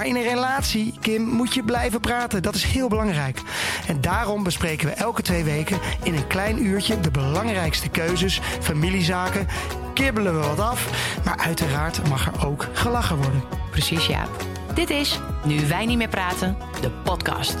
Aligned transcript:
Maar 0.00 0.08
in 0.08 0.16
een 0.16 0.22
relatie, 0.22 0.94
Kim, 1.00 1.22
moet 1.22 1.54
je 1.54 1.62
blijven 1.62 2.00
praten. 2.00 2.42
Dat 2.42 2.54
is 2.54 2.64
heel 2.64 2.88
belangrijk. 2.88 3.42
En 3.88 4.00
daarom 4.00 4.42
bespreken 4.42 4.86
we 4.86 4.92
elke 4.92 5.22
twee 5.22 5.44
weken 5.44 5.80
in 6.02 6.14
een 6.14 6.26
klein 6.26 6.64
uurtje 6.64 7.00
de 7.00 7.10
belangrijkste 7.10 7.88
keuzes, 7.88 8.40
familiezaken. 8.60 9.46
Kibbelen 9.94 10.40
we 10.40 10.46
wat 10.46 10.60
af, 10.60 10.90
maar 11.24 11.38
uiteraard 11.38 12.08
mag 12.08 12.26
er 12.26 12.46
ook 12.46 12.68
gelachen 12.72 13.16
worden. 13.16 13.42
Precies, 13.70 14.06
Jaap. 14.06 14.44
Dit 14.74 14.90
is 14.90 15.20
Nu 15.44 15.66
wij 15.68 15.86
niet 15.86 15.96
meer 15.98 16.08
praten, 16.08 16.56
de 16.80 16.90
podcast. 16.90 17.56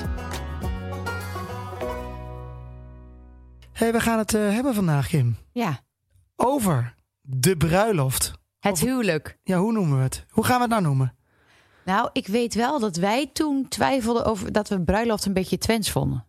hey, 3.72 3.92
we 3.92 4.00
gaan 4.00 4.18
het 4.18 4.34
eh, 4.34 4.40
hebben 4.40 4.74
vandaag, 4.74 5.06
Kim. 5.08 5.36
Ja, 5.52 5.80
Over 6.36 6.94
de 7.20 7.56
bruiloft. 7.56 8.32
het 8.58 8.80
huwelijk. 8.80 9.38
Ja, 9.42 9.58
hoe 9.58 9.72
noemen 9.72 9.96
we 9.96 10.02
het? 10.02 10.24
Hoe 10.28 10.44
gaan 10.44 10.56
we 10.56 10.62
het 10.62 10.70
nou 10.70 10.82
noemen? 10.82 11.14
Nou, 11.90 12.08
ik 12.12 12.26
weet 12.26 12.54
wel 12.54 12.80
dat 12.80 12.96
wij 12.96 13.30
toen 13.32 13.68
twijfelden 13.68 14.24
over 14.24 14.52
dat 14.52 14.68
we 14.68 14.80
bruiloft 14.80 15.24
een 15.24 15.32
beetje 15.32 15.58
twens 15.58 15.90
vonden. 15.90 16.26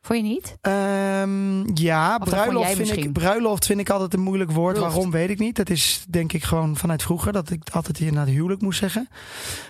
Vond 0.00 0.18
je 0.18 0.24
niet? 0.24 0.56
Ehm, 0.60 1.76
ja, 1.76 2.18
bruiloft 2.18 2.72
vind, 2.72 2.96
ik, 2.96 3.12
bruiloft 3.12 3.66
vind 3.66 3.80
ik 3.80 3.90
altijd 3.90 4.14
een 4.14 4.20
moeilijk 4.20 4.50
woord. 4.50 4.72
Bruiloft. 4.72 4.94
Waarom 4.94 5.12
weet 5.12 5.30
ik 5.30 5.38
niet. 5.38 5.56
Dat 5.56 5.70
is 5.70 6.04
denk 6.08 6.32
ik 6.32 6.44
gewoon 6.44 6.76
vanuit 6.76 7.02
vroeger 7.02 7.32
dat 7.32 7.50
ik 7.50 7.70
altijd 7.70 7.96
hier 7.96 8.12
naar 8.12 8.26
het 8.26 8.34
huwelijk 8.34 8.60
moest 8.60 8.78
zeggen. 8.78 9.08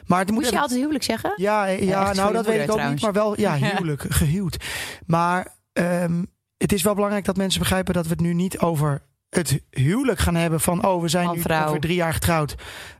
Maar 0.06 0.18
het 0.18 0.28
moet 0.28 0.38
Moest 0.38 0.52
je 0.52 0.60
altijd 0.60 0.78
huwelijk 0.78 1.04
zeggen? 1.04 1.32
Ja, 1.36 1.64
ja, 1.66 2.12
nou 2.12 2.32
dat 2.32 2.46
weet 2.46 2.62
ik 2.62 2.72
ook 2.72 2.88
niet. 2.88 3.00
Maar 3.00 3.12
wel, 3.12 3.40
ja, 3.40 3.56
huwelijk, 3.66 4.04
gehuwd. 4.08 4.56
Maar 5.06 5.54
ehm, 5.72 6.24
het 6.56 6.72
is 6.72 6.82
wel 6.82 6.94
belangrijk 6.94 7.24
dat 7.24 7.36
mensen 7.36 7.60
begrijpen 7.60 7.94
dat 7.94 8.04
we 8.04 8.10
het 8.10 8.20
nu 8.20 8.34
niet 8.34 8.58
over 8.58 9.02
het 9.28 9.62
huwelijk 9.70 10.18
gaan 10.18 10.34
hebben 10.34 10.60
van 10.60 10.86
oh, 10.86 11.02
we 11.02 11.08
zijn 11.08 11.26
Man, 11.26 11.36
nu 11.36 11.54
over 11.66 11.80
drie 11.80 11.96
jaar 11.96 12.12
getrouwd. 12.12 12.54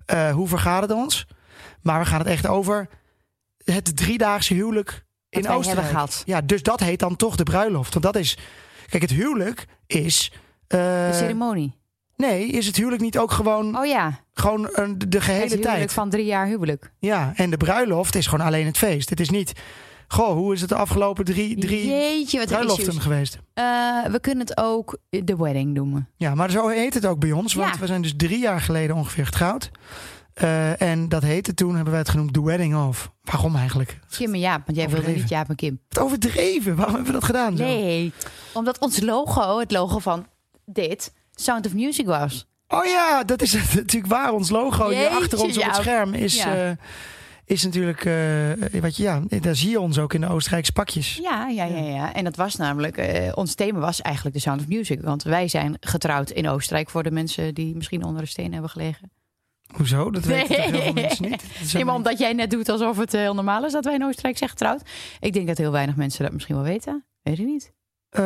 Eh, 0.07 0.31
hoe 0.31 0.49
vergaat 0.49 0.83
het 0.83 0.93
ons? 0.93 1.27
Maar 1.83 2.01
we 2.01 2.07
gaan 2.07 2.19
het 2.19 2.29
echt 2.29 2.47
over 2.47 2.89
het 3.65 3.97
driedaagse 3.97 4.55
huwelijk 4.55 5.05
in 5.31 5.39
Oostenrijk. 5.49 5.65
hebben 5.67 5.85
gehad. 5.85 6.23
Ja, 6.27 6.41
dus 6.41 6.63
dat 6.63 6.81
heet 6.81 6.99
dan 6.99 7.17
toch 7.17 7.37
de 7.37 7.43
bruiloft. 7.43 7.93
Want 7.93 8.05
dat 8.05 8.17
is, 8.17 8.37
kijk, 8.89 9.03
het 9.03 9.11
huwelijk 9.13 9.67
is. 9.87 10.33
eh, 10.67 10.79
De 10.81 11.11
ceremonie. 11.13 11.75
nee, 12.17 12.47
is 12.47 12.67
het 12.67 12.77
huwelijk 12.77 13.03
niet 13.03 13.19
ook 13.19 13.31
gewoon, 13.31 13.79
Oh 13.79 13.87
ja, 13.87 14.21
gewoon 14.33 14.69
een, 14.73 14.99
de 14.99 15.07
het 15.11 15.23
gehele 15.25 15.43
huwelijk 15.45 15.63
tijd? 15.69 15.93
van 15.93 16.11
drie 16.11 16.25
jaar 16.25 16.47
huwelijk. 16.47 16.93
Ja, 16.99 17.33
en 17.37 17.51
de 17.51 17.57
bruiloft 17.57 18.15
is 18.15 18.27
gewoon 18.27 18.47
alleen 18.47 18.67
het 18.67 18.79
feest. 18.79 19.11
Het 19.11 19.21
is 19.21 19.31
niet. 19.31 19.53
Goh, 20.11 20.33
hoe 20.33 20.55
is 20.55 20.61
het 20.61 20.69
de 20.69 20.75
afgelopen 20.75 21.25
drie, 21.25 21.59
drie 21.59 21.87
Jeetje, 21.89 22.39
wat 22.39 22.47
bruiloften 22.49 22.87
issues. 22.87 23.03
geweest? 23.03 23.39
Eh, 23.55 23.65
we 24.05 24.19
kunnen 24.21 24.47
het 24.47 24.57
ook 24.61 24.99
de 25.09 25.37
wedding 25.37 25.75
noemen. 25.75 26.09
Ja, 26.17 26.35
maar 26.35 26.51
zo 26.51 26.69
heet 26.69 26.95
het 26.95 27.07
ook 27.07 27.19
bij 27.19 27.33
ons. 27.33 27.55
Want 27.55 27.75
Ja. 27.75 27.81
we 27.81 27.87
zijn 27.87 28.03
dus 28.03 28.15
drie 28.17 28.39
jaar 28.39 28.61
geleden 28.61 28.97
ongeveer 28.97 29.25
getrouwd. 29.25 29.71
Eh, 30.39 30.81
en 30.83 31.09
dat 31.09 31.23
heette 31.23 31.55
toen, 31.55 31.75
hebben 31.75 31.91
wij 31.91 32.01
het 32.01 32.09
genoemd, 32.11 32.33
The 32.33 32.45
Wedding 32.45 32.77
of. 32.77 33.13
Waarom 33.23 33.57
eigenlijk? 33.57 33.99
Kim 34.11 34.33
en 34.35 34.41
Jaap, 34.41 34.63
want 34.67 34.79
jij 34.79 34.89
wilde 34.89 35.11
niet 35.11 35.29
Jaap 35.29 35.49
en 35.49 35.57
Kim. 35.57 35.81
Het 35.89 35.99
overdreven. 35.99 36.77
Waarom 36.77 36.95
hebben 36.95 37.13
we 37.13 37.19
dat 37.19 37.29
gedaan? 37.29 37.57
zo? 37.57 37.63
Nee, 37.65 38.13
omdat 38.53 38.79
ons 38.79 39.01
logo, 39.01 39.59
het 39.59 39.71
logo 39.73 39.99
van 39.99 40.27
dit, 40.65 41.13
Sound 41.35 41.67
of 41.67 41.75
Music 41.75 42.07
was. 42.07 42.47
Oh 42.69 42.85
ja, 42.85 43.25
dat 43.25 43.43
is 43.43 43.53
natuurlijk 43.75 44.13
waar. 44.13 44.33
Ons 44.33 44.51
logo 44.51 44.89
hier 44.89 45.09
achter 45.09 45.41
ons 45.43 45.57
op 45.59 45.65
het 45.65 45.75
scherm 45.75 46.15
is, 46.15 46.37
Ja. 46.37 46.55
eh, 46.69 46.77
is 47.45 47.65
natuurlijk... 47.65 48.05
eh, 48.05 48.81
wat 48.81 48.97
je, 48.97 49.03
ja, 49.03 49.23
daar 49.41 49.55
zie 49.57 49.71
je 49.71 49.81
ons 49.81 49.99
ook 49.99 50.15
in 50.15 50.21
de 50.21 50.29
Oostenrijkse 50.29 50.73
pakjes. 50.73 51.17
Ja, 51.23 51.49
ja, 51.49 51.65
ja, 51.65 51.79
ja. 51.79 52.15
En 52.15 52.25
dat 52.25 52.37
was 52.37 52.57
namelijk, 52.57 53.01
ons 53.35 53.55
thema 53.55 53.79
was 53.79 54.01
eigenlijk 54.03 54.37
de 54.37 54.43
Sound 54.43 54.61
of 54.61 54.69
Music. 54.69 55.01
Want 55.03 55.23
wij 55.23 55.49
zijn 55.49 55.77
getrouwd 55.81 56.31
in 56.31 56.49
Oostenrijk 56.49 56.91
voor 56.91 57.03
de 57.03 57.11
mensen 57.11 57.55
die 57.55 57.77
misschien 57.77 58.05
onder 58.05 58.23
de 58.23 58.29
steen 58.29 58.53
hebben 58.53 58.71
gelegen. 58.71 59.11
Hoezo? 59.77 60.11
Dat 60.11 60.25
weten 60.25 60.63
heel 60.63 60.81
veel 60.83 60.93
mensen 60.93 61.31
niet? 61.31 61.43
Nee, 61.73 61.85
maar 61.85 61.95
omdat 61.95 62.19
jij 62.19 62.33
net 62.33 62.51
doet 62.51 62.69
alsof 62.69 62.97
het 62.99 63.15
eh, 63.15 63.21
heel 63.21 63.35
normaal 63.35 63.65
is 63.65 63.73
dat 63.73 63.85
wij 63.85 63.95
in 63.95 64.05
Oostenrijk 64.05 64.39
zijn 64.39 64.51
getrouwd. 64.51 64.83
Ik 65.21 65.33
denk 65.33 65.47
dat 65.47 65.59
heel 65.59 65.73
weinig 65.73 65.97
mensen 65.97 66.23
dat 66.25 66.33
misschien 66.33 66.55
wel 66.55 66.65
weten. 66.65 67.05
Weet 67.23 67.39
ik 67.39 67.47
niet. 67.47 67.73
Eh, 68.09 68.23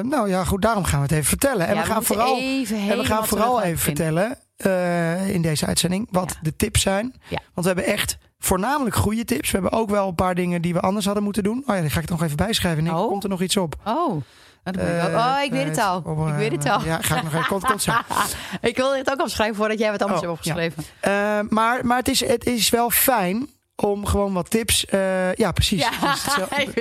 nou 0.00 0.28
ja, 0.28 0.44
goed, 0.44 0.62
daarom 0.62 0.84
gaan 0.84 0.96
we 0.98 1.02
het 1.06 1.12
even 1.14 1.24
vertellen. 1.24 1.66
En 1.66 1.74
Ja, 1.74 1.80
we 1.80 1.86
gaan 1.86 2.02
vooral, 2.04 2.38
even 2.40 2.76
en 2.90 2.98
we 2.98 3.04
gaan 3.04 3.26
vooral 3.26 3.58
even 3.60 3.70
het 3.72 3.80
vertellen 3.80 4.38
eh, 4.56 5.28
in 5.34 5.42
deze 5.42 5.66
uitzending 5.66 6.08
wat 6.10 6.30
Ja. 6.32 6.38
de 6.42 6.56
tips 6.56 6.80
zijn. 6.80 7.14
Ja. 7.28 7.38
Want 7.54 7.66
we 7.66 7.72
hebben 7.72 7.84
echt 7.92 8.18
voornamelijk 8.38 8.94
goede 8.96 9.24
tips. 9.24 9.50
We 9.50 9.58
hebben 9.58 9.78
ook 9.78 9.90
wel 9.90 10.08
een 10.08 10.14
paar 10.14 10.34
dingen 10.34 10.62
die 10.62 10.72
we 10.74 10.80
anders 10.80 11.04
hadden 11.04 11.22
moeten 11.24 11.42
doen. 11.42 11.62
Oh 11.66 11.74
ja, 11.74 11.80
die 11.80 11.90
ga 11.90 11.98
ik 12.00 12.04
er 12.06 12.10
nog 12.12 12.22
even 12.22 12.36
bijschrijven. 12.36 12.84
Nee, 12.84 12.92
Oh. 12.94 13.08
komt 13.08 13.22
er 13.22 13.28
nog 13.28 13.40
iets 13.42 13.56
op? 13.56 13.74
Oh, 13.84 14.22
dan 14.62 14.74
Eh, 14.74 15.14
oh, 15.14 15.42
ik 15.44 15.50
weet 15.50 15.66
het 15.66 15.78
eh, 15.78 15.90
al. 15.90 15.96
op, 15.96 16.18
ik 16.26 16.32
eh, 16.32 16.36
weet 16.36 16.52
het 16.52 16.68
al. 16.68 16.84
Ja, 16.84 16.98
ga 17.00 17.16
ik 17.16 17.22
nog 17.22 17.34
even. 17.34 17.80
Zo. 17.80 17.92
ik 18.60 18.76
wil 18.76 18.94
het 18.96 19.10
ook 19.10 19.20
opschrijven 19.20 19.56
voordat 19.56 19.78
jij 19.78 19.90
wat 19.90 20.02
anders 20.02 20.20
Oh, 20.20 20.26
hebt 20.26 20.38
opgeschreven. 20.38 20.84
Eh, 21.00 21.40
maar 21.48 21.86
maar 21.86 21.96
het, 21.98 22.08
is, 22.08 22.26
het 22.26 22.46
is 22.46 22.70
wel 22.70 22.90
fijn 22.90 23.48
om 23.82 24.06
gewoon 24.06 24.32
wat 24.32 24.50
tips. 24.50 24.84
eh, 24.84 25.34
ja, 25.34 25.52
precies. 25.52 25.80
Ja, 25.80 26.16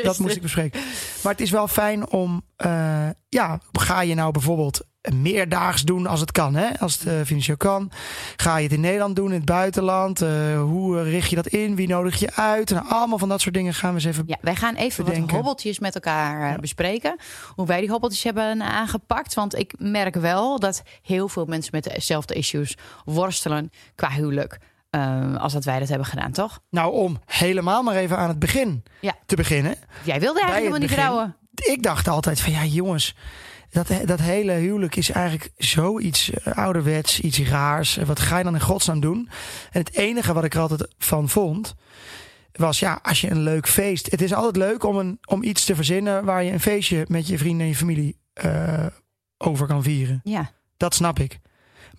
Dat 0.04 0.20
moest 0.24 0.36
ik 0.36 0.42
bespreken. 0.42 0.82
Maar 1.24 1.32
het 1.32 1.42
is 1.42 1.52
wel 1.52 1.68
fijn 1.68 2.10
om. 2.10 2.42
eh, 2.56 3.08
ja, 3.30 3.60
ga 3.72 4.02
je 4.02 4.16
nou 4.16 4.32
bijvoorbeeld 4.32 4.82
meerdaags 5.16 5.82
doen 5.82 6.08
als 6.08 6.20
het 6.20 6.32
kan, 6.32 6.56
hè? 6.56 6.80
Als 6.80 6.94
het 7.00 7.08
eh, 7.08 7.14
financieel 7.26 7.58
kan. 7.58 7.92
Ga 8.36 8.58
je 8.58 8.64
het 8.64 8.74
in 8.74 8.80
Nederland 8.80 9.16
doen, 9.16 9.28
in 9.28 9.34
het 9.34 9.46
buitenland? 9.46 10.20
Hoe 10.58 11.02
richt 11.04 11.30
je 11.30 11.36
dat 11.36 11.48
in? 11.48 11.76
Wie 11.76 11.88
nodig 11.88 12.20
je 12.20 12.36
uit? 12.36 12.70
Nou, 12.70 12.86
allemaal 12.90 13.18
van 13.18 13.30
dat 13.30 13.42
soort 13.42 13.54
dingen 13.54 13.74
gaan 13.74 13.90
we 13.90 13.96
eens 13.96 14.06
even. 14.06 14.24
Ja, 14.28 14.38
wij 14.42 14.56
gaan 14.56 14.76
even 14.76 15.06
wat 15.06 15.32
hobbeltjes 15.32 15.80
met 15.80 15.96
elkaar 15.96 16.52
Ja. 16.52 16.56
bespreken. 16.60 17.16
Hoe 17.56 17.66
wij 17.66 17.80
die 17.80 17.90
hobbeltjes 17.90 18.24
hebben 18.24 18.62
aangepakt. 18.62 19.34
Want 19.34 19.58
ik 19.58 19.74
merk 19.78 20.16
wel 20.16 20.60
dat 20.60 20.84
heel 21.02 21.28
veel 21.28 21.46
mensen 21.46 21.72
met 21.74 21.84
dezelfde 21.84 22.34
issues 22.34 22.78
worstelen 23.06 23.72
qua 23.96 24.10
huwelijk. 24.10 24.58
Eh, 24.92 25.36
als 25.36 25.54
dat 25.54 25.64
wij 25.66 25.80
dat 25.80 25.88
hebben 25.90 26.08
gedaan, 26.08 26.32
toch? 26.32 26.60
Nou, 26.70 26.94
om 26.94 27.20
helemaal 27.26 27.84
maar 27.84 27.96
even 27.96 28.18
aan 28.18 28.28
het 28.30 28.40
begin 28.40 28.84
Ja. 29.02 29.14
te 29.26 29.36
beginnen. 29.36 29.76
Jij 30.04 30.20
wilde 30.20 30.40
eigenlijk 30.40 30.58
helemaal 30.58 30.80
niet 30.80 30.90
begin. 30.90 31.04
trouwen. 31.04 31.36
ik 31.54 31.84
dacht 31.84 32.08
altijd 32.08 32.40
van 32.42 32.52
ja, 32.52 32.66
jongens. 32.66 33.16
Dat, 33.70 33.88
dat 34.06 34.20
hele 34.20 34.52
huwelijk 34.52 34.96
is 34.96 35.10
eigenlijk 35.12 35.52
zoiets 35.58 36.30
eh, 36.30 36.54
ouderwets, 36.58 37.20
iets 37.20 37.40
raars. 37.40 37.96
Wat 37.96 38.20
ga 38.20 38.38
je 38.38 38.44
dan 38.44 38.54
in 38.54 38.62
godsnaam 38.62 39.00
doen? 39.00 39.30
En 39.72 39.80
het 39.80 39.94
enige 39.96 40.34
wat 40.34 40.44
ik 40.44 40.54
er 40.54 40.60
altijd 40.60 40.94
van 40.98 41.30
vond, 41.30 41.76
was 42.52 42.80
ja, 42.80 43.00
als 43.04 43.22
je 43.22 43.30
een 43.32 43.42
leuk 43.42 43.68
feest. 43.68 44.12
Het 44.12 44.22
is 44.22 44.34
altijd 44.34 44.56
leuk 44.56 44.84
om, 44.84 44.98
een, 44.98 45.18
om 45.26 45.44
iets 45.44 45.66
te 45.66 45.76
verzinnen 45.76 46.26
waar 46.26 46.44
je 46.44 46.52
een 46.52 46.60
feestje 46.60 47.06
met 47.08 47.28
je 47.28 47.38
vrienden 47.38 47.62
en 47.62 47.68
je 47.68 47.76
familie 47.76 48.18
eh, 48.34 48.86
over 49.38 49.68
kan 49.68 49.84
vieren. 49.84 50.20
Ja. 50.24 50.52
Dat 50.78 50.94
snap 50.96 51.20
ik. 51.20 51.40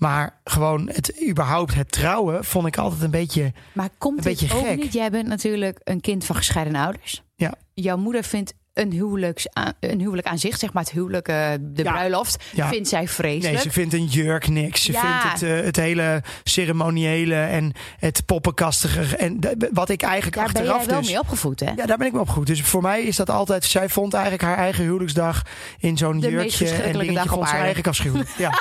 Maar 0.02 0.40
gewoon 0.44 0.88
het 0.92 1.22
überhaupt 1.28 1.74
het 1.74 1.92
trouwen 1.92 2.44
vond 2.44 2.66
ik 2.66 2.76
altijd 2.78 3.02
een 3.02 3.10
beetje. 3.10 3.52
Maar 3.72 3.88
komt 3.98 4.18
Een 4.18 4.24
beetje 4.24 4.54
ook 4.54 4.66
gek. 4.66 4.76
niet? 4.76 4.92
Jij 4.92 5.10
bent 5.10 5.28
natuurlijk 5.28 5.80
een 5.84 6.00
kind 6.00 6.24
van 6.24 6.36
gescheiden 6.36 6.74
ouders. 6.74 7.22
Ja. 7.36 7.54
Jouw 7.74 7.96
moeder 7.96 8.24
vindt 8.24 8.54
een, 8.74 8.92
huwelijks 8.92 9.46
aan, 9.52 9.72
een 9.80 10.00
huwelijk 10.00 10.26
aan 10.26 10.38
zich, 10.38 10.58
zeg 10.58 10.72
maar 10.72 10.82
het 10.82 10.92
huwelijk, 10.92 11.28
eh, 11.28 11.50
de 11.60 11.82
Ja. 11.82 11.92
bruiloft, 11.92 12.44
Ja. 12.52 12.68
vindt 12.68 12.88
zij 12.88 13.08
vreselijk. 13.08 13.52
Nee, 13.54 13.62
ze 13.62 13.70
vindt 13.70 13.94
een 13.94 14.06
jurk 14.06 14.48
niks. 14.48 14.82
Ze 14.84 14.92
Ja. 14.92 15.00
vindt 15.00 15.40
het, 15.40 15.42
eh, 15.58 15.64
het 15.64 15.76
hele 15.76 16.22
ceremoniële 16.44 17.34
en 17.34 17.72
het 17.98 18.26
poppenkastige. 18.26 19.16
En 19.16 19.38
wat 19.72 19.88
ik 19.88 20.02
eigenlijk 20.02 20.36
Daar 20.36 20.44
ben 20.52 20.54
achteraf 20.62 20.80
jij 20.80 20.90
wel 20.90 21.00
dus... 21.00 21.08
mee 21.10 21.18
opgevoed, 21.20 21.60
hè? 21.60 21.66
Ja, 21.76 21.86
daar 21.86 21.96
ben 21.96 22.06
ik 22.06 22.12
mee 22.12 22.20
opgevoed. 22.22 22.46
Dus 22.46 22.62
voor 22.62 22.82
mij 22.82 23.02
is 23.02 23.16
dat 23.16 23.30
altijd... 23.30 23.64
Zij 23.64 23.88
vond 23.88 24.12
eigenlijk 24.14 24.42
haar 24.42 24.56
eigen 24.56 24.84
huwelijksdag 24.84 25.42
in 25.78 25.96
zo'n 25.96 26.18
jurkje 26.18 26.68
en 26.68 26.98
dingetje 26.98 27.28
vond 27.28 27.48
ze 27.48 27.54
eigenlijk 27.54 27.86
afschuwelijk. 27.86 28.30
Ja. 28.38 28.50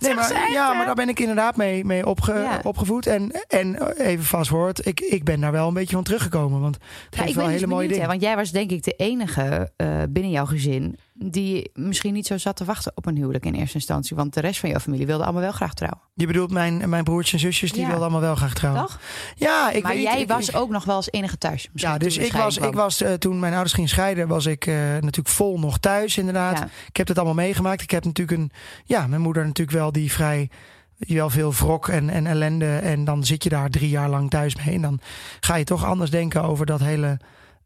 Nee, 0.00 0.14
maar, 0.14 0.30
echt, 0.30 0.52
ja, 0.52 0.72
maar 0.72 0.86
daar 0.86 0.94
ben 0.94 1.08
ik 1.08 1.20
inderdaad 1.20 1.56
mee, 1.56 1.84
mee 1.84 2.06
opge, 2.06 2.46
opgevoed. 2.62 3.06
En, 3.06 3.30
en 3.48 3.92
even 3.98 4.24
vast 4.24 4.50
woord, 4.50 4.86
ik, 4.86 5.00
ik 5.00 5.24
ben 5.24 5.40
daar 5.40 5.52
wel 5.52 5.68
een 5.68 5.74
beetje 5.74 5.94
van 5.94 6.04
teruggekomen. 6.04 6.60
Want 6.60 6.74
het 6.74 6.84
Ja, 7.10 7.16
heeft 7.18 7.28
ik 7.28 7.34
wel 7.34 7.44
ben 7.44 7.52
hele 7.54 7.66
dus 7.66 7.74
mooie 7.74 7.86
benieuwd, 7.86 8.02
hè, 8.04 8.10
want 8.10 8.22
jij 8.22 8.36
was 8.36 8.50
denk 8.50 8.70
ik 8.70 8.82
de 8.84 8.92
enige 8.96 9.39
eh, 9.76 10.02
binnen 10.10 10.30
jouw 10.32 10.44
gezin 10.46 10.98
die 11.14 11.70
misschien 11.74 12.12
niet 12.12 12.26
zo 12.26 12.38
zat 12.38 12.56
te 12.56 12.64
wachten 12.64 12.92
op 12.94 13.06
een 13.06 13.16
huwelijk 13.16 13.46
in 13.46 13.54
eerste 13.54 13.74
instantie. 13.74 14.16
Want 14.16 14.34
de 14.34 14.40
rest 14.40 14.60
van 14.60 14.68
jouw 14.70 14.78
familie 14.78 15.06
wilde 15.06 15.22
allemaal 15.24 15.42
wel 15.42 15.52
graag 15.52 15.74
trouwen. 15.74 16.00
Je 16.14 16.26
bedoelt 16.26 16.50
mijn, 16.50 16.88
mijn 16.88 17.04
broertjes 17.04 17.32
en 17.32 17.38
zusjes, 17.38 17.70
die 17.72 17.80
Ja. 17.80 17.86
wilden 17.86 18.02
allemaal 18.04 18.22
wel 18.22 18.34
graag 18.36 18.54
trouwen. 18.54 18.82
Toch? 18.82 19.00
Ja, 19.34 19.70
ik 19.70 19.82
maar 19.82 19.92
weet 19.92 20.02
jij 20.02 20.20
ik- 20.20 20.28
was 20.28 20.48
ik- 20.48 20.56
ook 20.56 20.70
nog 20.70 20.84
wel 20.84 20.94
als 20.96 21.10
enige 21.10 21.38
thuis. 21.38 21.68
Ja, 21.74 21.98
dus 21.98 22.16
ik 22.18 22.32
was, 22.32 22.56
ik 22.56 22.74
was 22.74 23.00
eh, 23.02 23.12
toen 23.12 23.38
mijn 23.38 23.52
ouders 23.52 23.74
gingen 23.74 23.88
scheiden, 23.90 24.28
was 24.28 24.46
ik 24.46 24.66
eh, 24.66 24.74
natuurlijk 24.74 25.28
vol 25.28 25.58
nog 25.58 25.78
thuis, 25.78 26.18
inderdaad. 26.18 26.58
Ja. 26.58 26.68
Ik 26.88 26.96
heb 26.96 27.08
het 27.08 27.16
allemaal 27.16 27.34
meegemaakt. 27.44 27.82
Ik 27.82 27.90
heb 27.90 28.04
natuurlijk 28.04 28.38
een, 28.38 28.50
ja, 28.84 29.06
mijn 29.06 29.20
moeder 29.20 29.46
natuurlijk 29.46 29.76
wel 29.78 29.92
die 29.92 30.12
vrij, 30.12 30.50
wel 30.98 31.30
veel 31.30 31.52
wrok 31.52 31.88
en, 31.88 32.10
en 32.10 32.26
ellende. 32.26 32.76
En 32.76 33.04
dan 33.04 33.24
zit 33.24 33.42
je 33.42 33.48
daar 33.48 33.70
drie 33.70 33.88
jaar 33.90 34.08
lang 34.08 34.30
thuis 34.30 34.56
mee. 34.56 34.74
En 34.74 34.82
dan 34.82 35.00
ga 35.40 35.54
je 35.54 35.64
toch 35.64 35.84
anders 35.84 36.10
denken 36.10 36.42
over 36.42 36.66
dat 36.66 36.80
hele 36.80 37.18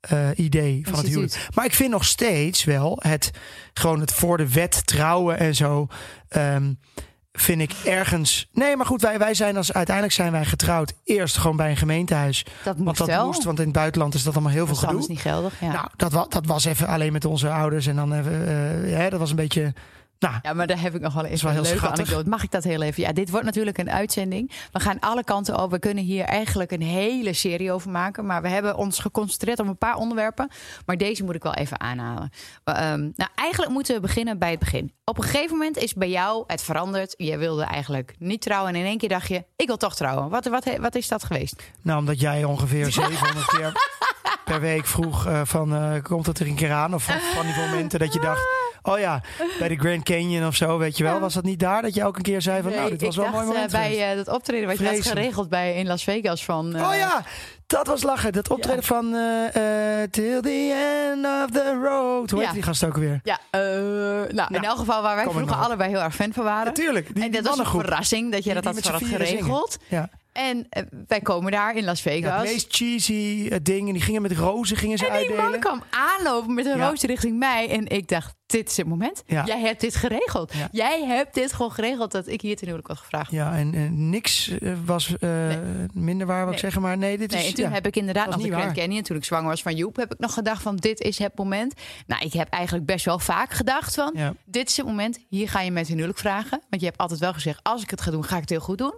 eh, 0.09 0.29
idee 0.35 0.81
van 0.89 0.99
het 0.99 1.07
huwelijk. 1.09 1.49
Maar 1.55 1.65
ik 1.65 1.75
vind 1.75 1.91
nog 1.91 2.05
steeds 2.05 2.65
wel 2.65 2.99
het 3.03 3.31
gewoon 3.75 4.01
het 4.01 4.13
voor 4.13 4.37
de 4.37 4.49
wet 4.53 4.87
trouwen 4.87 5.39
en 5.39 5.55
zo. 5.55 5.87
ehm, 6.29 6.73
vind 7.33 7.61
ik 7.61 7.73
ergens. 7.85 8.49
Nee, 8.53 8.77
maar 8.77 8.87
goed, 8.87 9.01
wij, 9.03 9.19
wij 9.19 9.35
zijn 9.35 9.57
als 9.57 9.73
uiteindelijk 9.73 10.15
zijn 10.17 10.33
wij 10.33 10.45
getrouwd. 10.45 10.93
Eerst 11.05 11.37
gewoon 11.37 11.57
bij 11.57 11.71
een 11.71 11.77
gemeentehuis. 11.77 12.45
Dat 12.65 12.75
moest 12.75 12.85
Want 12.85 12.97
dat 12.97 13.07
wel. 13.07 13.27
moest, 13.27 13.45
want 13.45 13.59
in 13.59 13.65
het 13.65 13.75
buitenland 13.75 14.15
is 14.15 14.23
dat 14.23 14.33
allemaal 14.35 14.53
heel 14.53 14.67
dat 14.67 14.79
veel 14.79 14.83
is 14.89 14.89
anders 14.95 15.07
gedoe. 15.07 15.23
niet 15.23 15.33
geldig. 15.33 15.61
Ja. 15.61 15.73
Nou, 15.73 15.89
dat, 15.97 16.13
wa, 16.13 16.27
dat 16.29 16.47
was 16.47 16.65
even 16.65 16.87
alleen 16.87 17.13
met 17.13 17.25
onze 17.25 17.51
ouders. 17.51 17.87
En 17.87 17.97
dan 17.97 18.13
even, 18.13 18.47
eh, 18.47 18.91
ja, 18.91 19.11
dat 19.11 19.19
was 19.19 19.31
een 19.31 19.37
beetje. 19.37 19.75
Nou, 20.25 20.35
Ja, 20.43 20.53
maar 20.53 20.67
daar 20.67 20.81
heb 20.81 20.95
ik 20.95 21.01
nog 21.01 21.15
wel 21.15 21.25
even 21.25 21.47
wel 21.47 21.49
een 21.49 21.55
heel 21.55 21.63
leuke 21.63 21.79
schattig. 21.79 22.05
anekdote. 22.05 22.29
Mag 22.29 22.43
ik 22.43 22.51
dat 22.51 22.65
heel 22.65 22.83
even? 22.83 23.03
Ja, 23.03 23.13
dit 23.13 23.31
wordt 23.31 23.45
natuurlijk 23.47 23.79
een 23.79 23.91
uitzending. 23.91 24.51
We 24.73 24.81
gaan 24.81 25.01
alle 25.01 25.25
kanten 25.25 25.59
op. 25.63 25.71
We 25.71 25.79
kunnen 25.79 26.05
hier 26.05 26.25
eigenlijk 26.25 26.71
een 26.71 26.83
hele 26.83 27.33
serie 27.33 27.73
over 27.73 27.91
maken. 27.91 28.27
Maar 28.27 28.43
we 28.43 28.49
hebben 28.49 28.77
ons 28.77 28.99
geconcentreerd 28.99 29.59
op 29.59 29.67
een 29.67 29.79
paar 29.79 29.97
onderwerpen. 29.97 30.49
Maar 30.87 30.97
deze 30.97 31.25
moet 31.25 31.35
ik 31.35 31.43
wel 31.43 31.55
even 31.55 31.81
aanhalen. 31.81 32.31
Ehm, 32.65 33.01
nou, 33.15 33.31
eigenlijk 33.35 33.73
moeten 33.73 33.95
we 33.95 34.01
beginnen 34.01 34.39
bij 34.39 34.51
het 34.51 34.59
begin. 34.59 34.93
Op 35.05 35.19
een 35.19 35.25
gegeven 35.25 35.57
moment 35.57 35.77
is 35.77 35.95
bij 35.95 36.11
jou 36.11 36.45
het 36.47 36.63
veranderd. 36.63 37.15
Je 37.17 37.39
wilde 37.39 37.63
eigenlijk 37.65 38.15
niet 38.19 38.41
trouwen. 38.41 38.75
En 38.75 38.81
in 38.81 38.87
één 38.87 38.99
keer 38.99 39.09
dacht 39.09 39.29
je, 39.29 39.45
ik 39.57 39.67
wil 39.67 39.77
toch 39.77 39.95
trouwen. 39.97 40.29
Wat, 40.29 40.45
wat, 40.47 40.69
wat 40.81 40.95
is 40.95 41.09
dat 41.09 41.25
geweest? 41.25 41.73
nou, 41.83 41.99
omdat 41.99 42.21
jij 42.21 42.45
ongeveer 42.45 42.93
700 43.03 43.47
keer 43.47 43.73
per 44.45 44.61
week 44.61 44.87
vroeg 44.87 45.27
eh, 45.27 45.41
van 45.45 45.75
eh, 45.75 46.03
komt 46.03 46.27
het 46.27 46.39
er 46.39 46.47
een 46.47 46.55
keer 46.55 46.73
aan? 46.73 46.95
Of 46.95 47.05
van 47.35 47.47
die 47.47 47.57
momenten 47.57 47.99
dat 47.99 48.13
je 48.13 48.21
dacht, 48.21 48.43
oh 48.87 48.99
ja, 48.99 49.21
bij 49.59 49.69
de 49.69 49.77
Grand 49.77 50.03
Canyon 50.03 50.47
of 50.47 50.57
zo, 50.57 50.79
weet 50.79 50.97
je 50.97 51.05
wel. 51.05 51.21
Was 51.21 51.35
dat 51.35 51.45
niet 51.45 51.59
daar 51.61 51.83
dat 51.83 51.95
je 51.95 52.05
ook 52.05 52.17
een 52.17 52.23
keer 52.23 52.43
zei 52.43 52.63
van, 52.63 52.73
nou, 52.73 52.91
dit 52.91 53.03
was 53.03 53.17
wel 53.17 53.25
een 53.25 53.31
mooi 53.31 53.43
eh, 53.43 53.49
moment 53.53 53.71
geweest? 53.71 53.99
bij 53.99 54.11
eh, 54.11 54.17
dat 54.17 54.29
optreden 54.29 54.69
wat 54.69 54.79
je 54.79 54.87
had 54.87 55.07
geregeld 55.07 55.49
bij, 55.49 55.75
in 55.75 55.87
Las 55.87 56.05
Vegas. 56.05 56.45
Van, 56.45 56.77
eh, 56.77 56.89
Oh 56.89 56.95
ja, 56.97 57.23
dat 57.67 57.87
was 57.87 58.03
lachen. 58.03 58.33
Dat 58.33 58.51
optreden 58.51 58.85
van 58.85 59.11
Till 60.11 60.41
the 60.41 61.11
End 61.13 61.27
of 61.27 61.51
the 61.51 61.81
Road. 61.83 62.31
Hoe 62.31 62.39
heet 62.39 62.49
Ja. 62.49 62.55
die 62.55 62.63
gast 62.63 62.85
ook 62.85 62.97
weer? 62.97 63.21
Ja, 63.23 63.39
nou, 64.31 64.55
in 64.55 64.65
elk 64.65 64.79
geval 64.79 65.03
waar 65.03 65.17
wij 65.17 65.25
vroeger 65.25 65.57
allebei 65.57 65.91
heel 65.91 66.01
erg 66.03 66.15
fan 66.15 66.33
van 66.33 66.45
waren. 66.45 66.67
Natuurlijk. 66.67 67.09
En 67.09 67.31
dat 67.31 67.47
was 67.47 67.59
een 67.59 67.67
verrassing 67.67 68.33
dat 68.33 68.45
je 68.45 68.55
dat 68.55 68.65
had 68.65 69.03
geregeld. 69.05 69.79
Ja. 69.89 70.11
En 70.35 70.67
eh, 70.69 70.83
wij 71.07 71.21
komen 71.21 71.53
daar 71.53 71.77
in 71.77 71.85
Las 71.85 72.03
Ja, 72.03 72.11
Vegas. 72.11 72.41
het 72.43 72.51
meest 72.53 72.67
cheesy 72.77 73.49
eh, 73.51 73.59
ding. 73.63 73.87
En 73.87 73.93
die 73.93 74.03
gingen 74.03 74.23
met 74.23 74.33
rozen 74.33 74.77
gingen 74.77 74.99
ze 74.99 75.07
en 75.07 75.11
die 75.13 75.21
uitdelen. 75.21 75.51
man 75.51 75.61
kwam 75.61 75.83
aanlopen 75.91 76.55
met 76.55 76.67
een 76.67 76.77
Ja. 76.79 76.89
roos 76.89 77.03
richting 77.03 77.39
mij. 77.39 77.69
En 77.71 77.87
ik 77.89 78.09
dacht, 78.09 78.35
dit 78.47 78.69
is 78.71 78.77
het 78.77 78.87
moment. 78.87 79.23
Ja. 79.27 79.45
Jij 79.45 79.61
hebt 79.61 79.81
dit 79.81 79.95
geregeld. 79.97 80.53
Ja. 80.55 80.69
Jij 80.73 81.05
hebt 81.05 81.35
dit 81.35 81.53
gewoon 81.53 81.73
geregeld 81.73 82.13
dat 82.13 82.27
ik 82.29 82.41
hier 82.41 82.55
ten 82.57 82.65
huwelijk 82.65 82.89
had 82.89 82.99
gevraagd. 82.99 83.31
Ja, 83.31 83.57
en, 83.57 83.75
en 83.75 84.11
niks 84.11 84.49
eh, 84.59 84.73
was 84.85 85.15
minder 85.93 86.27
waar, 86.27 86.43
ik 86.45 86.49
Nee. 86.51 86.59
zeggen. 86.59 86.83
Maar 86.83 86.99
nee, 86.99 87.19
dit 87.19 87.31
Nee, 87.31 87.41
is... 87.43 87.49
en 87.49 87.55
toen 87.55 87.65
ja. 87.65 87.71
heb 87.71 87.87
ik 87.87 87.97
inderdaad 87.97 88.27
nog 88.27 88.41
de 88.43 88.51
Grand. 88.51 88.73
Canyon. 88.77 89.03
Toen 89.03 89.17
ik 89.17 89.25
zwanger 89.25 89.49
was 89.49 89.63
van 89.63 89.75
Joep, 89.77 89.97
heb 89.97 90.13
ik 90.13 90.19
nog 90.19 90.35
gedacht 90.35 90.63
van 90.63 90.77
dit 90.77 91.01
is 91.01 91.19
het 91.19 91.33
moment. 91.39 91.75
Nou, 92.07 92.25
ik 92.25 92.33
heb 92.33 92.49
eigenlijk 92.49 92.87
best 92.87 93.05
wel 93.05 93.19
vaak 93.19 93.53
gedacht 93.53 93.95
van 93.95 94.13
Ja. 94.17 94.35
dit 94.45 94.69
is 94.69 94.77
het 94.77 94.87
moment. 94.87 95.19
Hier 95.29 95.49
ga 95.49 95.61
je 95.61 95.71
met 95.71 95.89
een 95.89 95.95
huwelijk 95.95 96.19
vragen. 96.19 96.63
Want 96.69 96.83
je 96.83 96.89
hebt 96.89 96.99
altijd 96.99 97.21
wel 97.21 97.33
gezegd, 97.33 97.61
als 97.63 97.83
ik 97.83 97.91
het 97.91 98.01
ga 98.01 98.11
doen, 98.11 98.25
ga 98.25 98.35
ik 98.35 98.41
het 98.41 98.51
heel 98.51 98.61
goed 98.61 98.79
doen. 98.79 98.95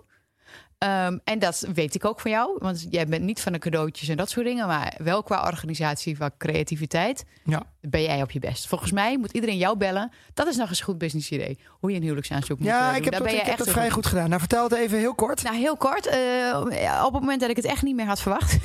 Ehm, 0.78 1.18
en 1.24 1.38
dat 1.38 1.66
weet 1.74 1.94
ik 1.94 2.04
ook 2.04 2.20
van 2.20 2.30
jou. 2.30 2.56
Want 2.58 2.86
jij 2.90 3.06
bent 3.06 3.22
niet 3.24 3.40
van 3.40 3.52
de 3.52 3.58
cadeautjes 3.58 4.08
en 4.08 4.16
dat 4.16 4.30
soort 4.30 4.46
dingen. 4.46 4.66
Maar 4.66 4.94
wel 5.02 5.22
qua 5.22 5.44
organisatie, 5.46 6.14
qua 6.14 6.30
creativiteit, 6.38 7.24
Ja. 7.44 7.62
ben 7.80 8.02
jij 8.02 8.22
op 8.22 8.30
je 8.30 8.38
best. 8.38 8.66
Volgens 8.66 8.92
mij 8.92 9.18
moet 9.18 9.32
iedereen 9.32 9.56
jou 9.56 9.76
bellen. 9.76 10.10
Dat 10.34 10.46
is 10.46 10.56
nog 10.56 10.68
eens 10.68 10.78
een 10.78 10.84
goed 10.84 10.98
business 10.98 11.30
idee. 11.30 11.58
Hoe 11.68 11.90
je 11.90 11.96
een 11.96 12.02
huwelijksaanzoek 12.02 12.58
moet 12.58 12.68
eh, 12.68 12.74
Ja, 12.74 12.86
doen. 12.88 12.96
ik 12.96 13.02
heb 13.04 13.12
Daar 13.12 13.22
dat, 13.22 13.30
ben 13.30 13.40
ik 13.40 13.46
heb 13.46 13.58
dat 13.58 13.70
vrij 13.70 13.90
goed 13.90 14.06
gedaan. 14.06 14.28
Nou, 14.28 14.40
vertel 14.40 14.62
het 14.64 14.72
even 14.72 14.98
heel 14.98 15.14
kort. 15.14 15.42
nou, 15.42 15.56
heel 15.56 15.76
kort. 15.76 16.06
eh, 16.06 17.02
op 17.04 17.12
het 17.12 17.20
moment 17.22 17.40
dat 17.40 17.50
ik 17.50 17.56
het 17.56 17.64
echt 17.64 17.82
niet 17.82 17.96
meer 17.96 18.06
had 18.06 18.20
verwacht. 18.20 18.58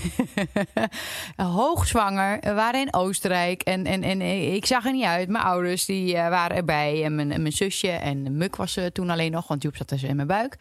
Hoogzwanger. 1.35 2.37
We 2.41 2.53
waren 2.53 2.79
in 2.81 2.93
Oostenrijk. 2.93 3.61
En, 3.61 3.85
en, 3.85 4.03
en 4.03 4.21
ik 4.53 4.65
zag 4.65 4.85
er 4.85 4.91
niet 4.91 5.03
uit. 5.05 5.29
Mijn 5.29 5.43
ouders 5.43 5.85
die, 5.85 6.17
eh, 6.17 6.29
waren 6.29 6.57
erbij. 6.57 7.03
En 7.03 7.15
mijn, 7.15 7.31
en 7.31 7.41
mijn 7.41 7.53
zusje. 7.53 7.89
En 7.89 8.37
Muk 8.37 8.55
was 8.55 8.75
er 8.75 8.91
toen 8.91 9.09
alleen 9.09 9.31
nog. 9.31 9.47
Want 9.47 9.63
Joep 9.63 9.75
zat 9.75 9.89
dus 9.89 10.03
in 10.03 10.15
mijn 10.15 10.27
buik. 10.27 10.55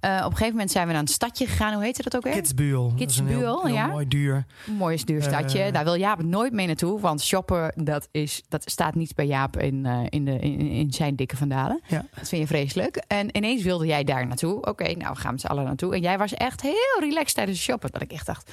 Eh, 0.00 0.10
op 0.18 0.24
een 0.24 0.30
gegeven 0.30 0.50
moment 0.50 0.70
zijn 0.70 0.86
we 0.86 0.91
naar 0.92 1.00
een 1.00 1.08
stadje 1.08 1.46
gegaan. 1.46 1.72
Hoe 1.74 1.82
heette 1.82 2.02
dat 2.02 2.16
ook 2.16 2.22
weer? 2.22 2.32
Is 2.32 2.38
Kidsbuel, 2.38 2.92
heel 2.96 3.68
ja. 3.68 3.86
mooi 3.86 4.08
duur. 4.08 4.44
Een 4.66 4.74
mooi 4.74 5.04
duurstadje. 5.04 5.62
Eh. 5.62 5.72
Daar 5.72 5.84
wil 5.84 5.94
Jaap 5.94 6.22
nooit 6.22 6.52
mee 6.52 6.66
naartoe. 6.66 7.00
Want 7.00 7.22
shoppen, 7.22 7.72
dat, 7.76 8.08
is, 8.10 8.42
dat 8.48 8.70
staat 8.70 8.94
niet 8.94 9.14
bij 9.14 9.26
Jaap 9.26 9.56
in, 9.58 9.86
eh, 9.86 10.00
in, 10.08 10.24
de, 10.24 10.38
in, 10.38 10.60
in 10.60 10.92
zijn 10.92 11.16
dikke 11.16 11.36
vandalen. 11.36 11.80
Ja. 11.86 12.04
Dat 12.14 12.28
vind 12.28 12.42
je 12.42 12.46
vreselijk. 12.46 12.96
En 12.96 13.36
ineens 13.36 13.62
wilde 13.62 13.86
jij 13.86 14.04
daar 14.04 14.26
naartoe. 14.26 14.66
Oké, 14.66 14.92
nou 14.92 15.12
we 15.14 15.20
gaan 15.20 15.32
met 15.32 15.40
z'n 15.40 15.46
allen 15.46 15.64
naartoe. 15.64 15.94
En 15.94 16.00
jij 16.00 16.18
was 16.18 16.34
echt 16.34 16.60
heel 16.60 16.96
relaxed 17.00 17.34
tijdens 17.34 17.56
het 17.58 17.66
shoppen. 17.66 17.90
Dat 17.92 18.02
ik 18.02 18.12
echt 18.12 18.26
dacht, 18.26 18.50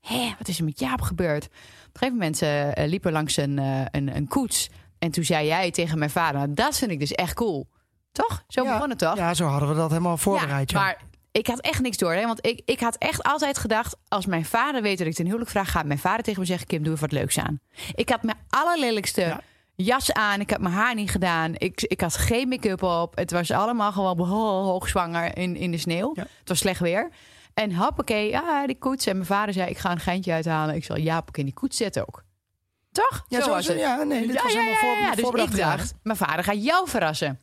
hé, 0.00 0.34
wat 0.38 0.48
is 0.48 0.58
er 0.58 0.64
met 0.64 0.78
Jaap 0.78 1.00
gebeurd? 1.00 1.44
Op 1.44 1.50
een 1.52 2.08
gegeven 2.08 2.18
moment 2.18 2.42
eh, 2.42 2.88
liepen 2.88 3.12
langs 3.12 3.36
een, 3.36 3.58
een, 3.90 4.16
een 4.16 4.28
koets. 4.28 4.70
En 4.98 5.10
toen 5.10 5.24
zei 5.24 5.46
jij 5.46 5.70
tegen 5.70 5.98
mijn 5.98 6.10
vader, 6.10 6.40
nou, 6.40 6.54
dat 6.54 6.78
vind 6.78 6.90
ik 6.90 6.98
dus 6.98 7.12
echt 7.12 7.34
cool. 7.34 7.68
Toch? 8.12 8.44
Zo 8.48 8.64
Ja. 8.64 8.72
begon 8.72 8.88
het 8.90 8.98
toch? 8.98 9.16
Ja, 9.16 9.34
zo 9.34 9.46
hadden 9.46 9.68
we 9.68 9.74
dat 9.74 9.90
helemaal 9.90 10.16
voorbereid. 10.16 10.70
Ja, 10.70 10.80
maar 10.80 10.96
ik 11.32 11.46
had 11.46 11.60
echt 11.60 11.80
niks 11.80 11.96
door. 11.96 12.12
Hè? 12.12 12.26
Want 12.26 12.46
ik, 12.46 12.62
ik 12.64 12.80
had 12.80 12.96
echt 12.96 13.22
altijd 13.22 13.58
gedacht... 13.58 13.96
als 14.08 14.26
mijn 14.26 14.44
vader 14.44 14.82
weet 14.82 14.98
dat 14.98 15.06
ik 15.06 15.14
ten 15.14 15.24
huwelijk 15.26 15.50
vraag... 15.50 15.70
gaat 15.70 15.86
mijn 15.86 15.98
vader 15.98 16.24
tegen 16.24 16.40
me 16.40 16.46
zeggen... 16.46 16.66
Kim, 16.66 16.82
doe 16.82 16.94
even 16.94 17.08
wat 17.08 17.18
leuks 17.18 17.38
aan. 17.38 17.60
Ik 17.94 18.08
had 18.08 18.22
mijn 18.22 18.38
allerlelijkste 18.48 19.20
Ja. 19.20 19.40
jas 19.74 20.12
aan. 20.12 20.40
Ik 20.40 20.50
had 20.50 20.60
mijn 20.60 20.74
haar 20.74 20.94
niet 20.94 21.10
gedaan. 21.10 21.52
Ik, 21.56 21.82
ik 21.82 22.00
had 22.00 22.16
geen 22.16 22.48
make-up 22.48 22.82
op. 22.82 23.16
Het 23.16 23.30
was 23.30 23.50
allemaal 23.50 23.92
gewoon 23.92 24.18
ho- 24.18 24.62
hoogzwanger 24.72 25.36
in, 25.36 25.56
in 25.56 25.70
de 25.70 25.78
sneeuw. 25.78 26.10
Ja. 26.14 26.22
Het 26.38 26.48
was 26.48 26.58
slecht 26.58 26.80
weer. 26.80 27.10
En 27.54 27.74
hoppakee, 27.74 28.30
ja, 28.30 28.66
die 28.66 28.78
koets. 28.78 29.06
En 29.06 29.14
mijn 29.14 29.26
vader 29.26 29.54
zei, 29.54 29.70
ik 29.70 29.78
ga 29.78 29.90
een 29.90 30.00
geintje 30.00 30.32
uithalen. 30.32 30.74
Ik 30.74 30.84
zal 30.84 30.98
Jaap 30.98 31.28
ook 31.28 31.36
in 31.38 31.44
die 31.44 31.54
koets 31.54 31.76
zetten 31.76 32.02
ook. 32.02 32.22
Toch? 32.92 33.24
ja, 33.28 33.42
zo, 33.42 33.50
was 33.50 33.66
het. 33.66 33.78
ja, 33.78 34.02
nee, 34.02 34.26
dit 34.26 34.42
was 34.42 34.52
helemaal 34.54 34.74
voor, 34.74 35.10
Dus 35.14 35.20
voorbedacht 35.24 35.52
ik 35.52 35.58
dacht, 35.58 35.94
mijn 36.02 36.16
vader 36.16 36.44
gaat 36.44 36.64
jou 36.64 36.88
verrassen. 36.88 37.40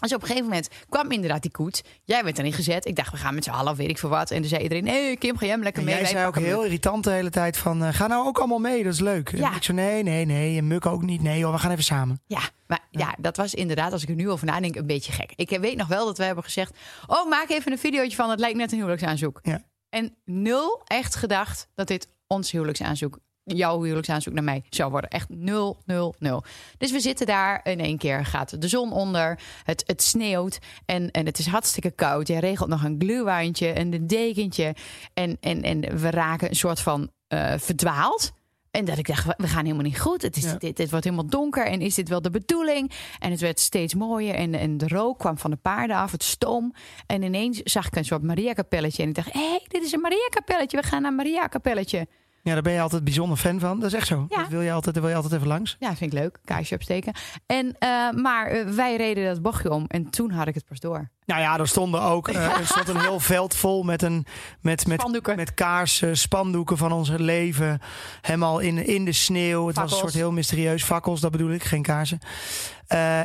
Dus 0.00 0.14
op 0.14 0.20
een 0.20 0.26
gegeven 0.26 0.48
moment 0.48 0.68
kwam 0.88 1.10
inderdaad 1.10 1.42
die 1.42 1.50
koets. 1.50 1.82
Jij 2.04 2.24
werd 2.24 2.38
erin 2.38 2.52
gezet. 2.52 2.86
Ik 2.86 2.96
dacht, 2.96 3.10
we 3.10 3.16
gaan 3.16 3.34
met 3.34 3.44
z'n 3.44 3.50
allen, 3.50 3.76
weet 3.76 3.88
ik 3.88 3.98
veel 3.98 4.08
wat. 4.08 4.30
En 4.30 4.40
toen 4.40 4.48
zei 4.48 4.62
iedereen, 4.62 4.84
nee, 4.84 5.16
Kim, 5.16 5.36
ga 5.36 5.44
jij 5.44 5.54
hem 5.54 5.62
lekker 5.62 5.82
En 5.82 5.88
mee. 5.88 5.98
jij 5.98 6.06
zei 6.06 6.26
ook 6.26 6.36
heel 6.38 6.64
irritant 6.64 7.04
de 7.04 7.10
hele 7.10 7.30
tijd 7.30 7.56
van... 7.56 7.84
eh, 7.84 7.92
ga 7.94 8.06
nou 8.06 8.26
ook 8.26 8.38
allemaal 8.38 8.58
mee, 8.58 8.82
dat 8.84 8.92
is 8.92 9.00
leuk. 9.00 9.36
Ja. 9.36 9.50
En 9.50 9.56
ik 9.56 9.62
zo, 9.62 9.72
nee, 9.72 10.02
nee, 10.02 10.24
nee. 10.24 10.58
En 10.58 10.66
Muk 10.66 10.86
ook 10.86 11.02
niet. 11.02 11.22
Nee 11.22 11.44
hoor, 11.44 11.52
we 11.52 11.58
gaan 11.58 11.70
even 11.70 11.84
samen. 11.84 12.20
Ja, 12.26 12.40
maar 12.66 12.80
ja. 12.90 13.14
dat 13.18 13.36
was 13.36 13.54
inderdaad, 13.54 13.92
als 13.92 14.02
ik 14.02 14.08
er 14.08 14.14
nu 14.14 14.30
over 14.30 14.46
nadenk, 14.46 14.76
een 14.76 14.86
beetje 14.86 15.12
gek. 15.12 15.32
Ik 15.36 15.58
weet 15.60 15.76
nog 15.76 15.88
wel 15.88 16.04
dat 16.06 16.18
we 16.18 16.24
hebben 16.24 16.44
gezegd, 16.44 16.76
oh, 17.06 17.28
maak 17.28 17.48
even 17.50 17.72
een 17.72 17.78
videootje 17.78 18.16
van, 18.16 18.30
het 18.30 18.40
lijkt 18.40 18.56
net 18.56 18.70
een 18.72 18.76
huwelijksaanzoek. 18.78 19.38
Ja. 19.42 19.62
En 19.90 20.16
nul 20.24 20.80
echt 20.84 21.14
gedacht 21.14 21.68
dat 21.74 21.86
dit 21.86 22.08
ons 22.26 22.50
huwelijksaanzoek, 22.50 23.18
jouw 23.56 23.82
huwelijksaanzoek 23.82 24.34
naar 24.34 24.44
mij 24.44 24.62
zou 24.70 24.90
worden. 24.90 25.10
Echt 25.10 25.28
nul, 25.28 25.78
nul, 25.84 26.14
nul. 26.18 26.42
Dus 26.78 26.92
we 26.92 27.00
zitten 27.00 27.26
daar 27.26 27.60
in 27.64 27.80
één 27.80 27.98
keer, 27.98 28.24
gaat 28.24 28.60
de 28.60 28.68
zon 28.68 28.92
onder, 28.92 29.38
het, 29.64 29.82
het 29.86 30.02
sneeuwt 30.02 30.58
en, 30.86 31.10
en 31.10 31.26
het 31.26 31.38
is 31.38 31.46
hartstikke 31.46 31.90
koud. 31.90 32.28
Jij 32.28 32.38
regelt 32.38 32.68
nog 32.68 32.84
een 32.84 32.96
gluwijntje 32.98 33.68
en 33.68 33.92
een 33.94 34.06
dekentje 34.06 34.74
en, 35.14 35.36
en, 35.40 35.62
en 35.62 35.80
we 36.00 36.10
raken 36.10 36.48
een 36.48 36.56
soort 36.56 36.80
van 36.80 37.10
eh, 37.28 37.52
verdwaald. 37.58 38.32
En 38.70 38.84
dat 38.84 38.98
ik 38.98 39.06
dacht, 39.06 39.24
we- 39.36 39.46
gaan 39.48 39.64
helemaal 39.64 39.84
niet 39.84 40.00
goed. 40.00 40.22
Het, 40.22 40.36
is, 40.36 40.42
Ja. 40.44 40.54
dit, 40.54 40.76
dit 40.76 40.90
wordt 40.90 41.04
helemaal 41.04 41.26
donker. 41.26 41.66
En 41.66 41.80
is 41.80 41.94
dit 41.94 42.08
wel 42.08 42.22
de 42.22 42.30
bedoeling? 42.30 42.92
En 43.18 43.30
het 43.30 43.40
werd 43.40 43.60
steeds 43.60 43.94
mooier. 43.94 44.34
En, 44.34 44.54
en 44.54 44.78
de 44.78 44.88
rook 44.88 45.18
kwam 45.18 45.38
van 45.38 45.50
de 45.50 45.56
paarden 45.56 45.96
af, 45.96 46.12
het 46.12 46.22
stoom. 46.22 46.74
En 47.06 47.22
ineens 47.22 47.60
zag 47.62 47.86
ik 47.86 47.96
een 47.96 48.04
soort 48.04 48.22
Maria-kapelletje. 48.22 49.02
En 49.02 49.08
ik 49.08 49.14
dacht, 49.14 49.32
hé, 49.32 49.48
hey, 49.48 49.60
dit 49.68 49.82
is 49.82 49.92
een 49.92 50.00
Maria-kapelletje. 50.00 50.76
We 50.80 50.86
gaan 50.86 51.02
naar 51.02 51.12
Maria-kapelletje. 51.14 52.06
Ja, 52.42 52.52
daar 52.54 52.62
ben 52.62 52.72
je 52.72 52.80
altijd 52.80 53.04
bijzonder 53.04 53.36
fan 53.36 53.60
van. 53.60 53.80
Dat 53.80 53.88
is 53.88 53.94
echt 53.94 54.06
zo. 54.06 54.26
Ja. 54.28 54.36
Dat 54.36 54.48
wil 54.48 54.60
je 54.60 54.72
altijd, 54.72 54.94
daar 54.94 55.02
wil 55.02 55.12
je 55.12 55.18
altijd 55.18 55.34
even 55.34 55.48
langs. 55.48 55.76
Ja, 55.78 55.96
vind 55.96 56.12
ik 56.12 56.18
leuk. 56.18 56.38
Kaarsje 56.44 56.74
opsteken. 56.74 57.12
En, 57.46 57.76
eh, 57.78 58.10
maar 58.10 58.46
eh, 58.46 58.66
wij 58.66 58.96
reden 58.96 59.24
dat 59.24 59.42
bochtje 59.42 59.70
om. 59.70 59.84
En 59.88 60.10
toen 60.10 60.30
had 60.30 60.46
ik 60.46 60.54
het 60.54 60.64
pas 60.64 60.80
door. 60.80 61.08
Nou 61.26 61.40
ja, 61.40 61.58
er 61.58 61.68
stonden 61.68 62.02
ook 62.02 62.28
eh, 62.28 62.58
er 62.58 62.66
stond 62.66 62.88
een 62.88 63.00
heel 63.00 63.20
veld 63.20 63.56
vol 63.56 63.82
met, 63.82 64.02
een, 64.02 64.26
met, 64.60 64.86
met, 64.86 65.00
Spandoeken. 65.00 65.36
met 65.36 65.54
kaarsen, 65.54 66.16
spandoeken 66.16 66.76
van 66.76 66.92
ons 66.92 67.08
leven. 67.08 67.80
Helemaal 68.20 68.58
in, 68.58 68.86
in 68.86 69.04
de 69.04 69.12
sneeuw. 69.12 69.66
Het 69.66 69.76
was 69.76 69.92
een 69.92 69.98
soort 69.98 70.14
heel 70.14 70.32
mysterieus. 70.32 70.84
Fakkels, 70.84 71.20
dat 71.20 71.30
bedoel 71.30 71.50
ik, 71.50 71.64
geen 71.64 71.82
kaarsen. 71.82 72.18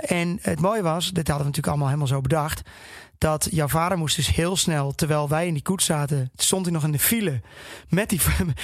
En 0.02 0.40
het 0.42 0.60
mooie 0.60 0.82
was, 0.82 1.06
dit 1.06 1.28
hadden 1.28 1.38
we 1.38 1.44
natuurlijk 1.44 1.68
allemaal 1.68 1.88
helemaal 1.88 2.08
zo 2.08 2.22
bedacht. 2.22 2.62
Dat 3.18 3.48
jouw 3.52 3.68
vader 3.68 3.98
moest 3.98 4.16
dus 4.16 4.36
heel 4.36 4.56
snel, 4.56 4.92
terwijl 4.92 5.30
wij 5.30 5.48
in 5.48 5.54
die 5.54 5.64
koets 5.64 5.86
zaten, 5.86 6.32
stond 6.36 6.66
hij 6.66 6.74
nog 6.74 6.84
in 6.84 6.92
de 6.92 7.00
file. 7.00 7.42
Met 7.90 8.10
die, 8.10 8.20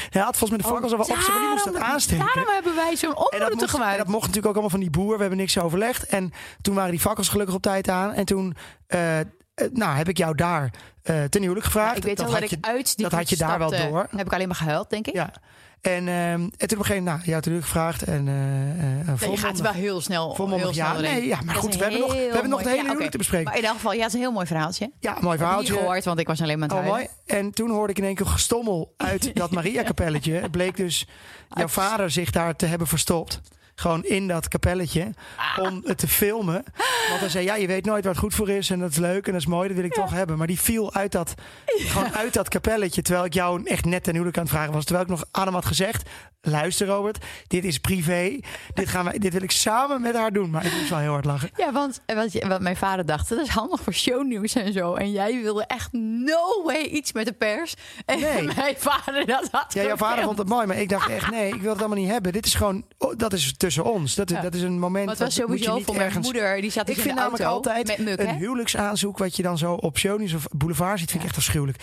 hij 0.09 0.21
had 0.21 0.37
volgens 0.37 0.49
mij 0.49 0.57
de 0.57 0.63
fakkels 0.63 0.91
al 0.91 0.97
wel 0.97 1.07
op 1.07 1.15
zich, 1.15 1.27
maar 1.27 1.39
die 1.39 1.49
moest 1.49 1.65
dat 1.65 1.75
aansteken. 1.75 2.25
Daarom 2.25 2.53
hebben 2.53 2.75
wij 2.75 2.95
zo'n 2.95 3.17
onroute 3.17 3.55
moest, 3.55 3.61
en 3.61 3.69
gemaakt. 3.69 3.97
dat 3.97 4.07
mocht 4.07 4.27
natuurlijk 4.27 4.47
ook 4.47 4.53
allemaal 4.53 4.69
van 4.69 4.79
die 4.79 4.89
boer. 4.89 5.13
We 5.13 5.21
hebben 5.21 5.37
niks 5.37 5.57
overlegd. 5.57 6.05
En 6.05 6.31
toen 6.61 6.75
waren 6.75 6.91
die 6.91 6.99
fakkels 6.99 7.29
gelukkig 7.29 7.55
op 7.55 7.61
tijd 7.61 7.89
aan. 7.89 8.13
En 8.13 8.25
toen 8.25 8.55
eh, 8.87 9.19
eh, 9.19 9.25
nou 9.71 9.95
heb 9.95 10.09
ik 10.09 10.17
jou 10.17 10.35
daar 10.35 10.73
eh 11.01 11.23
ten 11.23 11.41
huwelijk 11.41 11.65
gevraagd. 11.65 11.97
ik 11.97 12.03
weet 12.03 12.17
wel 12.17 12.31
had 12.31 12.39
dat 12.39 12.49
je, 12.49 12.55
ik 12.55 12.65
uit 12.65 12.95
die 12.95 13.09
dat 13.09 13.13
had 13.19 13.29
je 13.29 13.37
daar 13.37 13.59
wel 13.59 13.69
door. 13.69 14.07
Heb 14.15 14.25
ik 14.25 14.33
alleen 14.33 14.47
maar 14.47 14.55
gehuild, 14.55 14.89
denk 14.89 15.07
ik. 15.07 15.13
Ja. 15.13 15.33
En, 15.81 16.07
en 16.07 16.39
toen 16.41 16.45
op 16.45 16.61
een 16.61 16.67
gegeven 16.69 17.03
moment, 17.03 17.05
nou, 17.05 17.21
huwelijk 17.43 17.65
gevraagd. 17.65 18.01
En, 18.03 18.27
eh, 18.27 19.07
Ja, 19.21 19.31
je 19.31 19.37
gaat 19.37 19.59
wel 19.59 19.71
heel 19.71 20.01
snel, 20.01 20.35
heel 20.37 20.57
snel 20.57 20.71
ja. 20.71 20.99
Nee, 20.99 21.27
ja, 21.27 21.39
maar 21.45 21.55
goed, 21.55 21.75
we 21.75 21.81
hebben 21.81 21.99
nog, 21.99 22.11
we 22.13 22.17
hebben 22.17 22.49
nog 22.49 22.59
mooi- 22.59 22.63
hele 22.69 22.81
ja, 22.83 22.87
huwelijk 22.89 23.11
te 23.11 23.17
bespreken. 23.17 23.45
Maar 23.47 23.57
in 23.57 23.65
elk 23.65 23.75
geval, 23.75 23.91
ja, 23.93 23.97
het 23.99 24.07
is 24.07 24.13
een 24.13 24.19
heel 24.19 24.31
mooi 24.31 24.45
verhaaltje. 24.45 24.91
Ja, 24.99 25.17
mooi 25.21 25.33
ik 25.33 25.39
verhaaltje. 25.41 25.71
niet 25.71 25.81
gehoord, 25.81 26.05
want 26.05 26.19
ik 26.19 26.27
was 26.27 26.41
alleen 26.41 26.59
maar 26.59 26.69
aan 26.69 26.77
het 26.77 26.85
Oh, 26.85 26.91
mooi. 26.91 27.07
En 27.25 27.51
toen 27.51 27.69
hoorde 27.69 27.91
ik 27.91 27.97
in 27.97 28.03
één 28.03 28.15
keer 28.15 28.25
gestommel 28.25 28.93
uit 28.97 29.31
dat 29.35 29.51
Maria-kapelletje. 29.51 30.33
Het 30.33 30.51
bleek 30.51 30.77
dus 30.77 31.07
jouw 31.49 31.67
vader 31.67 32.11
zich 32.11 32.31
daar 32.31 32.55
te 32.55 32.65
hebben 32.65 32.87
verstopt. 32.87 33.41
Gewoon 33.79 34.03
in 34.03 34.27
dat 34.27 34.47
kapelletje. 34.47 35.13
Om 35.59 35.81
het 35.85 35.97
te 35.97 36.07
filmen. 36.07 36.63
Want 37.09 37.19
hij 37.19 37.29
zei, 37.29 37.45
ja, 37.45 37.55
je 37.55 37.67
weet 37.67 37.85
nooit 37.85 38.03
waar 38.03 38.13
het 38.13 38.21
goed 38.21 38.33
voor 38.35 38.49
is. 38.49 38.69
En 38.69 38.79
dat 38.79 38.89
is 38.91 38.97
leuk 38.97 39.25
en 39.25 39.31
dat 39.31 39.41
is 39.41 39.47
mooi, 39.47 39.67
dat 39.67 39.77
wil 39.77 39.85
ik 39.85 39.93
toch 39.93 40.11
hebben. 40.11 40.37
Maar 40.37 40.47
die 40.47 40.59
viel 40.59 40.93
uit 40.93 41.11
dat, 41.11 41.33
gewoon 41.65 42.13
uit 42.15 42.33
dat 42.33 42.49
kapelletje. 42.49 43.01
Terwijl 43.01 43.25
ik 43.25 43.33
jou 43.33 43.61
echt 43.63 43.85
net 43.85 44.03
ten 44.03 44.13
huwelijk 44.13 44.37
aan 44.37 44.43
het 44.43 44.51
vragen 44.53 44.73
was. 44.73 44.83
Terwijl 44.85 45.05
ik 45.05 45.11
nog 45.11 45.23
aan 45.31 45.45
hem 45.45 45.53
had 45.53 45.65
gezegd. 45.65 46.09
Luister 46.41 46.87
Robert, 46.87 47.25
dit 47.47 47.63
is 47.63 47.77
privé. 47.77 48.39
Dit, 48.73 48.87
gaan 48.89 49.05
wij, 49.05 49.17
dit 49.19 49.33
wil 49.33 49.41
ik 49.41 49.51
samen 49.51 50.01
met 50.01 50.15
haar 50.15 50.31
doen. 50.31 50.49
Maar 50.49 50.65
ik 50.65 50.73
moest 50.77 50.89
wel 50.89 50.99
heel 50.99 51.11
hard 51.11 51.25
lachen. 51.25 51.49
Ja, 51.57 51.71
want 51.71 52.01
eh, 52.05 52.15
wat, 52.15 52.31
je- 52.31 52.47
wat 52.47 52.61
mijn 52.61 52.77
vader 52.77 53.05
dacht, 53.05 53.29
dat 53.29 53.39
is 53.39 53.47
handig 53.47 53.81
voor 53.81 53.93
shownieuws 53.93 54.55
en 54.55 54.73
zo. 54.73 54.93
En 54.93 55.11
jij 55.11 55.41
wilde 55.41 55.63
echt 55.65 55.91
no 55.91 56.63
way 56.65 56.81
iets 56.81 57.11
met 57.11 57.25
de 57.25 57.31
pers. 57.33 57.73
En 58.05 58.19
Nee. 58.19 58.41
mijn 58.55 58.75
vader 58.77 59.25
dat 59.25 59.47
had 59.51 59.73
Ja, 59.73 59.83
jouw 59.83 59.97
vader 59.97 60.23
vond 60.23 60.37
het 60.37 60.47
mooi, 60.49 60.65
maar 60.67 60.77
ik 60.77 60.89
dacht 60.89 61.09
echt, 61.09 61.31
nee, 61.31 61.53
ik 61.53 61.61
wil 61.61 61.71
het 61.71 61.79
allemaal 61.79 61.97
niet 61.97 62.09
hebben. 62.09 62.31
Dit 62.33 62.45
is 62.45 62.53
gewoon, 62.53 62.85
oh, 62.97 63.13
dat 63.17 63.33
is 63.33 63.53
tussen 63.73 63.93
ons. 63.93 64.15
Dat, 64.15 64.29
Ja. 64.29 64.41
dat 64.41 64.53
is 64.53 64.61
een 64.61 64.79
moment. 64.79 65.05
Was 65.07 65.17
dat 65.17 65.35
je 65.35 65.41
sowieso 65.41 65.79
voor 65.79 65.93
mijn 65.95 66.05
ergens- 66.05 66.25
moeder, 66.25 66.61
die 66.61 66.69
zat 66.71 66.85
dus 66.85 66.95
Ik 66.95 67.01
in 67.01 67.05
vind 67.07 67.15
de 67.15 67.21
namelijk 67.21 67.43
auto 67.43 67.69
altijd 67.69 67.87
met 67.87 68.07
Muk, 68.07 68.19
een 68.19 68.35
huwelijksaanzoek 68.35 69.17
wat 69.17 69.35
je 69.35 69.43
dan 69.43 69.57
zo 69.57 69.73
op 69.73 69.97
shownieuws 69.97 70.33
of 70.33 70.47
boulevard 70.51 70.99
ziet, 70.99 71.11
vind 71.11 71.23
ik 71.23 71.29
echt 71.29 71.37
afschuwelijk. 71.37 71.77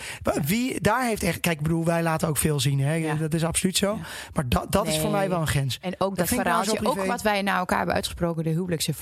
Wie 0.45 0.81
daar 0.81 1.05
heeft 1.05 1.23
echt, 1.23 1.39
kijk, 1.39 1.55
ik 1.57 1.61
bedoel, 1.63 1.85
wij 1.85 2.03
laten 2.03 2.27
ook 2.27 2.37
veel 2.37 2.59
zien, 2.59 2.79
hè? 2.79 3.17
Dat 3.17 3.33
is 3.33 3.43
absoluut 3.43 3.77
zo. 3.77 3.99
Maar 4.33 4.49
dat, 4.49 4.71
dat 4.71 4.87
is 4.87 4.97
voor 4.99 5.11
mij 5.11 5.29
wel 5.29 5.39
een 5.41 5.47
grens. 5.47 5.77
En 5.81 5.93
ook 5.97 6.15
dat, 6.15 6.25
ik 6.25 6.31
nou 6.31 6.41
verhaaltje, 6.43 6.85
ook 6.85 7.05
wat 7.05 7.21
wij 7.21 7.41
naar 7.41 7.57
elkaar 7.57 7.77
hebben 7.77 7.95
uitgesproken, 7.95 8.43
de 8.43 8.49
huwelijkse 8.49 8.93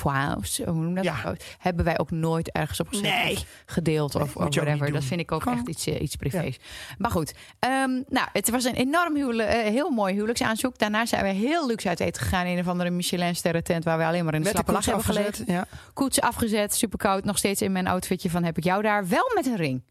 dat? 0.95 1.03
Ja. 1.03 1.35
hebben 1.59 1.85
wij 1.85 1.99
ook 1.99 2.11
nooit 2.11 2.51
ergens 2.51 2.79
op 2.79 2.91
Nee. 2.91 3.37
gedeeld 3.65 4.15
of, 4.15 4.35
Nee, 4.35 4.47
of 4.47 4.55
whatever. 4.55 4.91
Dat 4.91 5.03
vind 5.03 5.19
ik 5.19 5.31
ook 5.31 5.45
echt 5.45 5.67
iets, 5.67 5.87
eh, 5.87 6.01
iets 6.01 6.15
privés. 6.15 6.57
Maar 6.97 7.11
goed, 7.11 7.33
ehm, 7.59 7.89
nou, 8.09 8.27
het 8.33 8.49
was 8.49 8.63
een 8.63 8.73
enorm 8.75 9.15
huwelijk, 9.15 9.49
eh, 9.49 9.59
heel 9.63 9.89
mooi 9.89 10.13
huwelijksaanzoek. 10.13 10.77
Daarna 10.77 11.05
zijn 11.05 11.23
we 11.23 11.29
heel 11.29 11.67
luxe 11.67 11.87
uit 11.87 11.99
eten 11.99 12.21
gegaan 12.21 12.45
in 12.45 12.57
een 12.57 12.59
of 12.59 12.65
andere 12.79 12.95
Michelin-sterren 12.95 13.63
tent 13.63 13.83
waar 13.83 13.97
we 13.97 14.03
alleen 14.03 14.25
maar 14.25 14.33
in 14.33 14.41
de 14.41 14.45
Met 14.53 14.55
de 14.55 14.63
slappe 14.63 14.71
lach 14.89 14.95
koets 14.95 15.05
hebben 15.07 15.25
afgezet. 15.25 15.47
gelegen. 15.47 15.67
Ja. 15.83 15.91
Koets 15.93 16.21
afgezet, 16.21 16.75
super 16.75 16.97
koud, 16.97 17.23
nog 17.23 17.37
steeds 17.37 17.61
in 17.61 17.71
mijn 17.71 17.87
outfitje 17.87 18.29
van 18.29 18.43
heb 18.43 18.57
ik 18.57 18.63
jou 18.63 18.81
daar 18.81 19.07
wel 19.07 19.31
met 19.35 19.45
een 19.45 19.55
ring. 19.55 19.83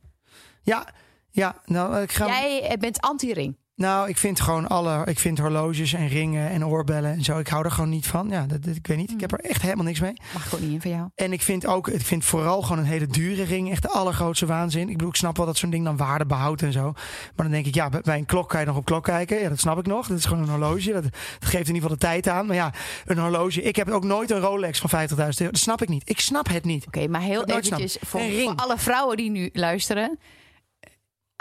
ja, 0.63 0.87
ja, 1.31 1.55
nou, 1.65 2.03
ik 2.03 2.13
ga. 2.13 2.27
Jij 2.27 2.77
bent 2.79 3.01
anti-ring. 3.01 3.57
Nou, 3.77 4.09
ik 4.09 4.19
vind 4.19 4.41
gewoon 4.41 4.69
alle. 4.69 5.03
Ik 5.05 5.19
vind 5.19 5.39
horloges 5.39 5.93
en 5.93 6.09
ringen 6.09 6.51
en 6.51 6.67
oorbellen 6.67 7.13
en 7.13 7.23
zo. 7.25 7.39
Ik 7.39 7.49
hou 7.49 7.65
er 7.65 7.71
gewoon 7.71 7.89
niet 7.91 8.07
van. 8.07 8.29
Ja, 8.29 8.47
dat, 8.47 8.63
dat- 8.63 8.77
ik 8.77 8.87
weet 8.87 8.97
niet. 8.97 9.11
Ik 9.11 9.21
heb 9.21 9.33
er 9.33 9.41
echt 9.41 9.63
helemaal 9.63 9.85
niks 9.85 10.01
mee. 10.01 10.13
Mag 10.33 10.47
ik 10.47 10.55
ook 10.55 10.61
niet 10.61 10.71
in 10.71 10.81
van 10.81 10.91
jou. 10.91 11.09
En 11.15 11.33
ik 11.33 11.43
vind 11.43 11.67
ook, 11.67 11.89
ik 11.89 12.01
vind 12.01 12.25
vooral 12.25 12.63
gewoon 12.63 12.79
een 12.79 12.85
hele 12.85 13.07
dure 13.07 13.43
ring 13.45 13.71
echt 13.71 13.83
de 13.83 13.89
allergrootste 13.89 14.47
waanzin. 14.47 14.89
Ik 14.89 14.93
bedoel, 14.97 15.09
ik 15.09 15.17
snap 15.17 15.37
wel 15.37 15.47
dat 15.47 15.57
zo'n 15.57 15.71
ding 15.71 15.85
dan 15.85 15.97
waarde 15.97 16.27
behoudt 16.27 16.63
en 16.63 16.73
zo. 16.73 16.93
Maar 16.93 17.33
dan 17.47 17.51
denk 17.51 17.67
ik, 17.67 17.75
ja, 17.75 17.89
bij- 17.89 18.17
een 18.19 18.27
klok 18.27 18.49
kan 18.49 18.61
je 18.61 18.67
nog 18.67 18.77
op 18.77 18.85
klok 18.85 19.05
kijken. 19.05 19.41
Ja, 19.41 19.49
dat 19.49 19.61
snap 19.61 19.79
ik 19.79 19.87
nog. 19.87 20.07
Dat 20.07 20.19
is 20.19 20.25
gewoon 20.25 20.43
een 20.43 20.49
horloge. 20.49 20.93
Dat, 20.93 21.03
dat 21.03 21.13
geeft 21.39 21.69
in 21.69 21.75
ieder 21.75 21.75
geval 21.75 21.89
de 21.91 21.97
tijd 22.07 22.29
aan. 22.29 22.47
Maar 22.47 22.57
ja, 22.57 22.73
een 23.05 23.19
horloge. 23.19 23.63
Ik 23.63 23.77
heb 23.77 23.89
ook 23.91 24.05
nooit 24.05 24.31
een 24.31 24.41
Rolex 24.41 24.79
van 24.79 24.91
50.000 24.91 25.17
euro. 25.41 25.51
Dat 25.53 25.61
snap 25.61 25.83
ik 25.83 25.89
niet. 25.89 26.09
Ik 26.11 26.21
snap 26.21 26.49
het 26.49 26.65
niet. 26.65 26.87
Oké, 26.87 27.07
maar 27.09 27.21
heel 27.21 27.45
eventjes 27.79 27.97
voor 28.07 28.21
alle 28.57 28.79
vrouwen 28.79 29.17
die 29.17 29.31
nu 29.31 29.51
luisteren. 29.53 30.19